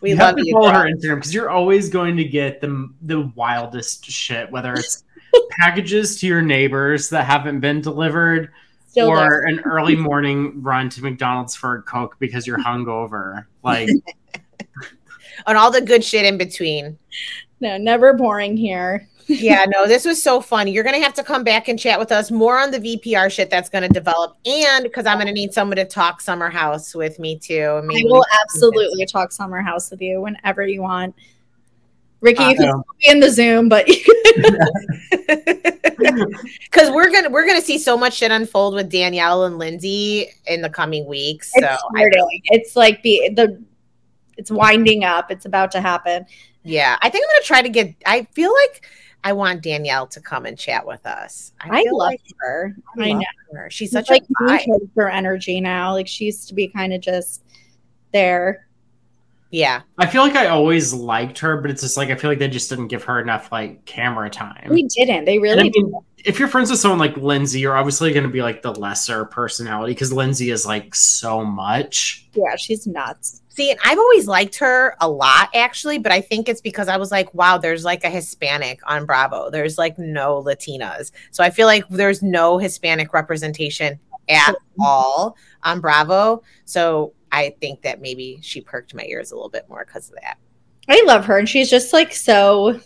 We 0.00 0.10
you 0.10 0.16
love 0.16 0.26
have 0.26 0.36
to 0.36 0.46
you, 0.46 0.52
follow 0.52 0.70
her 0.70 0.84
Instagram 0.84 1.16
because 1.16 1.32
you're 1.32 1.50
always 1.50 1.88
going 1.88 2.16
to 2.18 2.24
get 2.24 2.60
the 2.60 2.90
the 3.02 3.32
wildest 3.34 4.04
shit, 4.04 4.50
whether 4.50 4.74
it's 4.74 5.04
packages 5.58 6.20
to 6.20 6.26
your 6.26 6.42
neighbors 6.42 7.08
that 7.08 7.24
haven't 7.24 7.60
been 7.60 7.80
delivered, 7.80 8.50
Still 8.88 9.08
or 9.08 9.16
there. 9.16 9.42
an 9.46 9.60
early 9.60 9.96
morning 9.96 10.62
run 10.62 10.90
to 10.90 11.02
McDonald's 11.02 11.54
for 11.54 11.76
a 11.76 11.82
Coke 11.82 12.16
because 12.18 12.46
you're 12.46 12.58
hungover. 12.58 13.46
Like 13.62 13.88
and 15.46 15.58
all 15.58 15.70
the 15.70 15.80
good 15.80 16.04
shit 16.04 16.24
in 16.24 16.38
between. 16.38 16.98
No, 17.60 17.76
never 17.78 18.12
boring 18.12 18.56
here. 18.56 19.08
yeah, 19.26 19.64
no, 19.68 19.86
this 19.86 20.04
was 20.04 20.22
so 20.22 20.40
fun. 20.40 20.68
You're 20.68 20.84
going 20.84 20.94
to 20.94 21.02
have 21.02 21.14
to 21.14 21.24
come 21.24 21.42
back 21.42 21.68
and 21.68 21.78
chat 21.78 21.98
with 21.98 22.12
us 22.12 22.30
more 22.30 22.58
on 22.58 22.70
the 22.70 22.78
VPR 22.78 23.30
shit 23.30 23.50
that's 23.50 23.68
going 23.68 23.82
to 23.82 23.88
develop. 23.88 24.36
And 24.44 24.84
because 24.84 25.06
I'm 25.06 25.16
going 25.16 25.26
to 25.26 25.32
need 25.32 25.52
someone 25.52 25.76
to 25.76 25.84
talk 25.84 26.20
Summer 26.20 26.50
House 26.50 26.94
with 26.94 27.18
me 27.18 27.38
too. 27.38 27.80
Maybe 27.84 28.08
I 28.08 28.12
will 28.12 28.24
absolutely 28.42 29.06
talk 29.06 29.32
Summer 29.32 29.60
House 29.62 29.90
with 29.90 30.00
you 30.00 30.20
whenever 30.20 30.66
you 30.66 30.82
want. 30.82 31.14
Ricky, 32.20 32.42
you 32.44 32.56
can 32.56 32.82
be 32.98 33.08
in 33.08 33.20
the 33.20 33.30
Zoom, 33.30 33.68
but 33.68 33.86
because 36.66 36.90
we're 36.90 37.10
gonna 37.10 37.28
we're 37.28 37.46
gonna 37.46 37.60
see 37.60 37.78
so 37.78 37.96
much 37.96 38.14
shit 38.14 38.30
unfold 38.30 38.74
with 38.74 38.90
Danielle 38.90 39.44
and 39.44 39.58
Lindsay 39.58 40.30
in 40.46 40.62
the 40.62 40.70
coming 40.70 41.06
weeks. 41.06 41.52
So 41.52 41.76
it's, 41.94 42.40
it's 42.44 42.76
like 42.76 43.02
the 43.02 43.30
the 43.34 43.62
it's 44.38 44.50
winding 44.50 45.04
up. 45.04 45.30
It's 45.30 45.44
about 45.44 45.70
to 45.72 45.80
happen. 45.80 46.26
Yeah, 46.66 46.96
I 47.00 47.08
think 47.10 47.24
I'm 47.24 47.34
gonna 47.34 47.44
try 47.44 47.62
to 47.62 47.68
get. 47.68 47.94
I 48.06 48.24
feel 48.32 48.52
like 48.52 48.86
I 49.22 49.32
want 49.32 49.62
Danielle 49.62 50.06
to 50.08 50.20
come 50.20 50.46
and 50.46 50.58
chat 50.58 50.86
with 50.86 51.06
us. 51.06 51.52
I, 51.60 51.80
I 51.80 51.84
love 51.90 52.08
like 52.10 52.20
her. 52.38 52.76
I, 52.98 53.10
I 53.10 53.12
know 53.12 53.24
her. 53.54 53.70
She's 53.70 53.90
such 53.90 54.10
a 54.10 54.20
like 54.40 54.66
her 54.96 55.08
energy 55.08 55.60
now. 55.60 55.92
Like 55.92 56.08
she 56.08 56.24
used 56.26 56.48
to 56.48 56.54
be 56.54 56.68
kind 56.68 56.92
of 56.92 57.00
just 57.00 57.42
there. 58.12 58.66
Yeah. 59.50 59.82
I 59.96 60.06
feel 60.06 60.22
like 60.22 60.34
I 60.34 60.46
always 60.46 60.92
liked 60.92 61.38
her, 61.38 61.60
but 61.60 61.70
it's 61.70 61.82
just 61.82 61.96
like 61.96 62.10
I 62.10 62.16
feel 62.16 62.30
like 62.30 62.38
they 62.38 62.48
just 62.48 62.68
didn't 62.68 62.88
give 62.88 63.04
her 63.04 63.20
enough 63.20 63.52
like 63.52 63.84
camera 63.84 64.28
time. 64.28 64.68
We 64.70 64.84
didn't. 64.84 65.24
They 65.24 65.34
And 65.34 65.42
really 65.42 65.68
I 65.68 65.70
mean, 65.72 65.94
if 66.24 66.38
you're 66.38 66.48
friends 66.48 66.70
with 66.70 66.80
someone 66.80 66.98
like 66.98 67.16
Lindsay, 67.16 67.60
you're 67.60 67.76
obviously 67.76 68.12
going 68.12 68.24
to 68.24 68.30
be 68.30 68.42
like 68.42 68.62
the 68.62 68.74
lesser 68.74 69.24
personality 69.24 69.92
because 69.94 70.12
Lindsay 70.12 70.50
is 70.50 70.66
like 70.66 70.94
so 70.94 71.44
much. 71.44 72.28
Yeah, 72.34 72.56
she's 72.56 72.86
nuts. 72.86 73.42
See, 73.56 73.70
and 73.70 73.80
I've 73.82 73.98
always 73.98 74.28
liked 74.28 74.56
her 74.56 74.94
a 75.00 75.08
lot, 75.08 75.48
actually, 75.54 75.96
but 75.96 76.12
I 76.12 76.20
think 76.20 76.46
it's 76.46 76.60
because 76.60 76.88
I 76.88 76.98
was 76.98 77.10
like, 77.10 77.32
wow, 77.32 77.56
there's 77.56 77.86
like 77.86 78.04
a 78.04 78.10
Hispanic 78.10 78.80
on 78.84 79.06
Bravo. 79.06 79.48
There's 79.48 79.78
like 79.78 79.98
no 79.98 80.42
Latinas. 80.42 81.10
So 81.30 81.42
I 81.42 81.48
feel 81.48 81.66
like 81.66 81.88
there's 81.88 82.22
no 82.22 82.58
Hispanic 82.58 83.14
representation 83.14 83.98
at 84.28 84.52
mm-hmm. 84.52 84.82
all 84.82 85.38
on 85.62 85.80
Bravo. 85.80 86.42
So 86.66 87.14
I 87.32 87.56
think 87.58 87.80
that 87.80 88.02
maybe 88.02 88.38
she 88.42 88.60
perked 88.60 88.94
my 88.94 89.04
ears 89.04 89.32
a 89.32 89.34
little 89.34 89.48
bit 89.48 89.66
more 89.70 89.86
because 89.86 90.10
of 90.10 90.16
that. 90.22 90.36
I 90.86 91.02
love 91.06 91.24
her, 91.24 91.38
and 91.38 91.48
she's 91.48 91.70
just 91.70 91.94
like 91.94 92.12
so. 92.12 92.78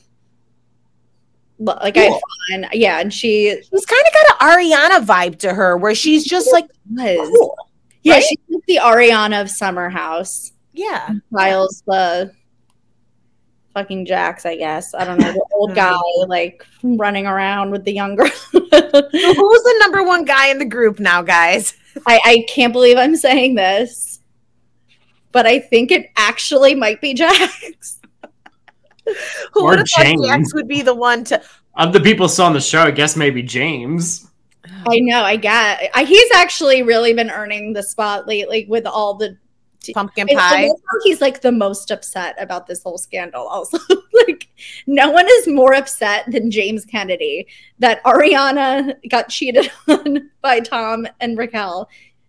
Like 1.58 1.96
I 1.96 2.06
Cool. 2.06 2.12
have 2.12 2.22
fun, 2.62 2.70
yeah, 2.74 3.00
and 3.00 3.12
she 3.12 3.50
She's 3.50 3.86
kind 3.86 4.02
of 4.06 4.12
got 4.14 4.40
an 4.40 4.48
Ariana 4.48 5.04
vibe 5.04 5.38
to 5.40 5.52
her 5.52 5.76
where 5.76 5.96
she's 5.96 6.24
just 6.24 6.52
like, 6.52 6.66
cool. 6.96 7.56
yeah, 8.04 8.14
right? 8.14 8.22
she's 8.22 8.60
the 8.68 8.78
Ariana 8.80 9.42
of 9.42 9.50
Summer 9.50 9.90
House. 9.90 10.52
Yeah. 10.72 11.10
Kyle's 11.34 11.82
the 11.86 12.32
fucking 13.74 14.06
Jax, 14.06 14.46
I 14.46 14.56
guess. 14.56 14.94
I 14.94 15.04
don't 15.04 15.18
know, 15.18 15.32
the 15.32 15.46
old 15.52 15.74
guy 15.74 15.96
like 16.26 16.64
running 16.82 17.26
around 17.26 17.70
with 17.70 17.84
the 17.84 17.92
younger. 17.92 18.26
So 18.28 18.60
who's 18.60 18.70
the 18.70 19.76
number 19.80 20.02
one 20.02 20.24
guy 20.24 20.48
in 20.48 20.58
the 20.58 20.64
group 20.64 21.00
now, 21.00 21.22
guys? 21.22 21.74
I, 22.06 22.20
I 22.24 22.44
can't 22.48 22.72
believe 22.72 22.96
I'm 22.96 23.16
saying 23.16 23.54
this, 23.54 24.20
but 25.32 25.46
I 25.46 25.58
think 25.58 25.90
it 25.90 26.10
actually 26.16 26.74
might 26.74 27.00
be 27.00 27.14
Jax. 27.14 28.00
Who 29.52 29.64
would 29.64 29.78
have 29.78 29.88
thought 29.88 30.04
James. 30.04 30.26
Jax 30.26 30.54
would 30.54 30.68
be 30.68 30.82
the 30.82 30.94
one 30.94 31.24
to? 31.24 31.42
Of 31.74 31.92
the 31.92 32.00
people 32.00 32.28
still 32.28 32.46
on 32.46 32.52
the 32.52 32.60
show, 32.60 32.82
I 32.82 32.90
guess 32.90 33.16
maybe 33.16 33.42
James. 33.42 34.28
I 34.86 35.00
know, 35.00 35.22
I 35.22 35.36
get. 35.36 35.90
I, 35.94 36.04
he's 36.04 36.30
actually 36.34 36.82
really 36.82 37.12
been 37.12 37.30
earning 37.30 37.72
the 37.72 37.82
spot 37.82 38.26
lately 38.26 38.66
with 38.68 38.86
all 38.86 39.14
the. 39.14 39.36
Pumpkin 39.94 40.28
I- 40.30 40.34
I 40.34 40.68
pie. 40.68 40.70
He's 41.04 41.20
like 41.20 41.40
the 41.40 41.52
most 41.52 41.90
upset 41.90 42.36
about 42.38 42.66
this 42.66 42.82
whole 42.82 42.98
scandal. 42.98 43.46
Also, 43.46 43.78
like 44.26 44.48
no 44.86 45.10
one 45.10 45.26
is 45.28 45.48
more 45.48 45.74
upset 45.74 46.30
than 46.30 46.50
James 46.50 46.84
Kennedy 46.84 47.46
that 47.78 48.02
Ariana 48.04 48.94
got 49.08 49.28
cheated 49.28 49.70
on 49.88 50.30
by 50.42 50.60
Tom 50.60 51.06
and 51.20 51.38
Raquel. 51.38 51.88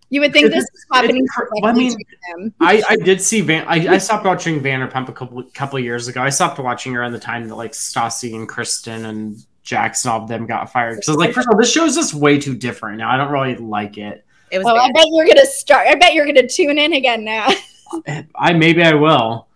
You 0.10 0.20
would 0.20 0.34
think 0.34 0.52
this 0.52 0.66
was 0.74 0.86
happening. 0.92 1.24
It's 1.24 1.34
cr- 1.34 1.44
directly 1.44 1.70
I 1.70 1.74
mean, 1.74 1.92
to 1.92 2.06
them. 2.36 2.54
I, 2.60 2.84
I 2.90 2.96
did 2.98 3.22
see 3.22 3.40
Van. 3.40 3.66
I, 3.66 3.94
I 3.94 3.98
stopped 3.98 4.26
watching 4.26 4.60
Vanderpump 4.60 5.08
a 5.08 5.14
couple 5.14 5.42
couple 5.54 5.80
years 5.80 6.10
ago. 6.10 6.22
I 6.22 6.30
stopped 6.30 6.60
watching 6.60 6.96
around 6.96 7.14
the 7.14 7.20
time 7.20 7.48
that 7.48 7.56
like 7.56 7.72
Stassi 7.72 8.36
and 8.36 8.48
Kristen 8.48 9.06
and 9.06 9.38
Jackson 9.64 10.12
all 10.12 10.22
of 10.22 10.28
them 10.28 10.46
got 10.46 10.70
fired. 10.70 10.96
Because 10.96 11.08
I 11.08 11.12
was 11.14 11.18
like, 11.18 11.34
first 11.34 11.48
of 11.48 11.54
all, 11.54 11.60
this 11.60 11.72
show 11.72 11.86
is 11.86 11.96
just 11.96 12.14
way 12.14 12.40
too 12.40 12.56
different 12.56 12.98
now. 12.98 13.10
I 13.10 13.16
don't 13.16 13.32
really 13.32 13.56
like 13.56 13.98
it. 13.98 14.26
It 14.52 14.58
was 14.60 14.68
Oh, 14.68 14.76
I 14.76 14.92
bet 14.92 15.06
you're 15.12 15.26
gonna 15.28 15.46
start. 15.46 15.88
I 15.88 15.96
bet 15.96 16.14
you're 16.14 16.26
gonna 16.26 16.48
tune 16.48 16.78
in 16.78 16.94
again 16.94 17.24
now. 17.24 17.50
I 18.36 18.54
maybe 18.54 18.84
I 18.84 18.94
will. 18.94 19.48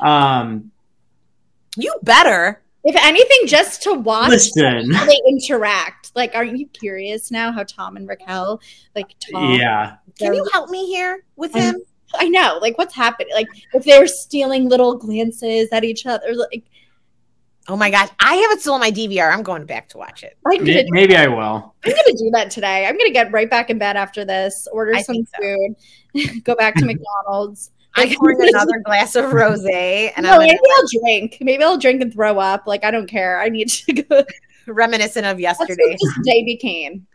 Um, 0.00 0.70
You 1.76 1.94
better. 2.02 2.62
if 2.84 2.96
anything, 2.96 3.46
just 3.46 3.82
to 3.82 3.94
watch 3.94 4.30
listen, 4.30 4.90
how 4.90 5.04
they 5.04 5.18
interact. 5.28 6.12
Like, 6.14 6.34
aren't 6.34 6.56
you 6.58 6.66
curious 6.68 7.30
now 7.30 7.52
how 7.52 7.62
Tom 7.64 7.96
and 7.96 8.08
Raquel 8.08 8.60
like 8.96 9.08
talk? 9.20 9.58
yeah, 9.58 9.96
Can 10.18 10.34
you 10.34 10.48
help 10.52 10.70
me 10.70 10.86
here 10.86 11.24
with 11.36 11.54
I'm- 11.56 11.74
him? 11.76 11.82
I 12.16 12.26
know, 12.28 12.58
like 12.60 12.76
what's 12.76 12.92
happening? 12.94 13.32
Like 13.34 13.46
if 13.72 13.84
they're 13.84 14.08
stealing 14.08 14.68
little 14.68 14.96
glances 14.96 15.68
at 15.70 15.84
each 15.84 16.06
other, 16.06 16.34
like 16.34 16.64
Oh 17.68 17.76
my 17.76 17.90
gosh, 17.90 18.08
I 18.18 18.34
have 18.34 18.50
it 18.52 18.60
still 18.60 18.74
on 18.74 18.80
my 18.80 18.90
DVR. 18.90 19.32
I'm 19.32 19.42
going 19.42 19.64
back 19.66 19.88
to 19.90 19.98
watch 19.98 20.22
it. 20.24 20.36
I'm 20.46 20.64
gonna, 20.64 20.82
maybe 20.88 21.14
I 21.16 21.26
will. 21.28 21.74
I'm 21.84 21.92
gonna 21.92 22.16
do 22.18 22.30
that 22.32 22.50
today. 22.50 22.86
I'm 22.86 22.96
gonna 22.96 23.10
get 23.10 23.30
right 23.32 23.48
back 23.48 23.70
in 23.70 23.78
bed 23.78 23.96
after 23.96 24.24
this, 24.24 24.66
order 24.72 24.94
I 24.94 25.02
some 25.02 25.16
think 25.16 25.28
so. 25.28 25.56
food, 26.14 26.42
go 26.44 26.54
back 26.56 26.74
to 26.76 26.84
McDonald's. 26.86 27.70
I'm 27.94 28.08
Like- 28.08 28.18
pouring 28.18 28.38
another 28.48 28.80
glass 28.84 29.14
of 29.14 29.26
rosé, 29.26 30.10
and 30.16 30.24
no, 30.24 30.32
I'm 30.32 30.38
maybe 30.40 30.56
gonna, 30.56 30.74
I'll 30.78 31.00
drink. 31.02 31.38
Maybe 31.40 31.62
I'll 31.62 31.78
drink 31.78 32.00
and 32.02 32.12
throw 32.12 32.38
up. 32.38 32.66
Like 32.66 32.84
I 32.84 32.90
don't 32.90 33.06
care. 33.08 33.40
I 33.40 33.48
need 33.48 33.68
to 33.68 33.92
go. 33.92 34.24
reminiscent 34.66 35.26
of 35.26 35.38
That's 35.38 35.58
yesterday. 35.60 35.82
what 35.88 35.98
this 36.00 36.18
day 36.24 36.44
became. 36.44 37.06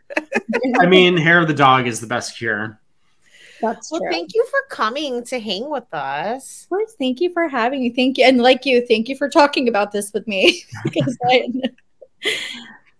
I 0.80 0.86
mean, 0.86 1.16
hair 1.16 1.40
of 1.40 1.48
the 1.48 1.54
dog 1.54 1.86
is 1.86 2.00
the 2.00 2.06
best 2.06 2.36
cure. 2.38 2.80
That's 3.60 3.90
Well, 3.90 4.00
true. 4.00 4.10
thank 4.10 4.34
you 4.34 4.44
for 4.50 4.58
coming 4.74 5.24
to 5.24 5.40
hang 5.40 5.70
with 5.70 5.92
us. 5.92 6.64
Of 6.64 6.68
course, 6.68 6.94
thank 6.98 7.20
you 7.20 7.32
for 7.32 7.48
having 7.48 7.80
me. 7.80 7.90
Thank 7.90 8.18
you, 8.18 8.24
and 8.24 8.40
like 8.42 8.66
you, 8.66 8.86
thank 8.86 9.08
you 9.08 9.16
for 9.16 9.28
talking 9.28 9.68
about 9.68 9.92
this 9.92 10.12
with 10.12 10.26
me. 10.26 10.62
I, 11.30 11.48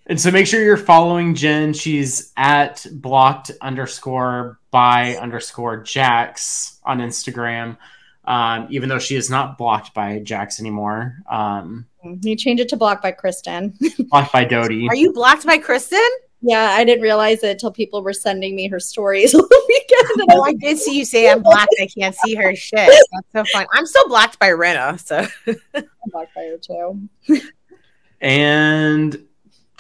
And 0.09 0.21
so 0.21 0.31
make 0.31 0.47
sure 0.47 0.63
you're 0.63 0.77
following 0.77 1.35
Jen. 1.35 1.73
She's 1.73 2.33
at 2.37 2.87
blocked 2.93 3.51
underscore 3.61 4.61
by 4.71 5.17
underscore 5.17 5.83
Jax 5.83 6.79
on 6.85 6.99
Instagram. 7.01 7.77
Um, 8.25 8.67
even 8.71 8.89
though 8.89 8.99
she 9.01 9.17
is 9.17 9.31
not 9.31 9.57
blocked 9.59 9.95
by 9.95 10.19
Jax 10.21 10.61
anymore. 10.61 11.17
Um, 11.31 11.87
you 12.23 12.37
change 12.37 12.61
it 12.61 12.69
to 12.71 12.77
blocked 12.77 13.03
by 13.03 13.11
Kristen. 13.13 13.77
blocked 14.11 14.33
by 14.33 14.45
Dodie. 14.45 14.89
Are 14.89 14.95
you 14.97 15.13
blocked 15.13 15.45
by 15.47 15.59
Kristen? 15.59 16.09
Yeah, 16.43 16.71
I 16.73 16.85
didn't 16.85 17.03
realize 17.03 17.43
it 17.43 17.51
until 17.53 17.73
people 17.73 18.03
were 18.03 18.13
sending 18.13 18.55
me 18.55 18.69
her 18.69 18.79
stories 18.79 19.33
weekend. 19.35 19.51
I 19.51 20.25
Oh, 20.31 20.43
I 20.43 20.53
did 20.53 20.79
see 20.79 20.99
you 20.99 21.05
say 21.05 21.31
I'm 21.31 21.43
blocked. 21.43 21.75
I 21.81 21.87
can't 21.87 22.15
see 22.15 22.35
her 22.35 22.55
shit. 22.55 22.93
That's 23.33 23.51
so 23.51 23.59
fun. 23.59 23.67
I'm 23.73 23.87
still 23.87 24.07
blocked 24.09 24.39
by 24.39 24.49
Rinna. 24.51 25.01
So 25.01 25.27
like, 25.47 25.59
I'm 25.75 26.11
blocked 26.11 26.35
by 26.35 26.43
her 26.43 26.59
too. 26.59 27.09
And 28.21 29.27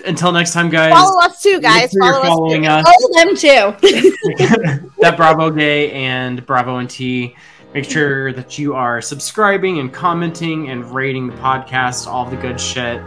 until 0.05 0.33
next 0.33 0.53
time, 0.53 0.69
guys, 0.71 0.93
follow 0.93 1.21
us 1.23 1.43
too, 1.43 1.61
guys. 1.61 1.95
make 1.95 2.03
sure 2.03 2.05
you're 2.05 2.13
Follow 2.15 2.23
us. 2.23 2.29
following 2.29 2.63
too. 2.63 2.69
us. 2.69 2.87
Follow 2.87 3.25
them 3.25 3.37
too. 3.37 4.91
that 5.01 5.15
Bravo 5.17 5.51
Gay 5.51 5.91
and 5.93 6.45
Bravo 6.47 6.77
and 6.79 6.89
T. 6.91 7.35
Make 7.75 7.85
sure 7.85 8.33
that 8.33 8.59
you 8.59 8.75
are 8.75 9.03
subscribing 9.03 9.79
and 9.81 9.93
commenting 9.93 10.71
and 10.71 10.85
rating 10.95 11.27
the 11.27 11.35
podcast, 11.37 12.07
all 12.07 12.25
the 12.25 12.37
good 12.37 12.59
shit. 12.61 13.03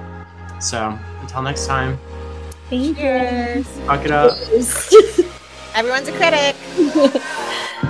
So 0.60 0.98
until 1.22 1.42
next 1.42 1.66
time, 1.66 1.98
Thank 2.70 2.98
Cheers. 2.98 3.66
fuck 3.86 4.06
it 4.06 4.12
up. 4.12 4.38
Everyone's 5.76 6.08
a 6.08 6.12
critic. 6.12 6.56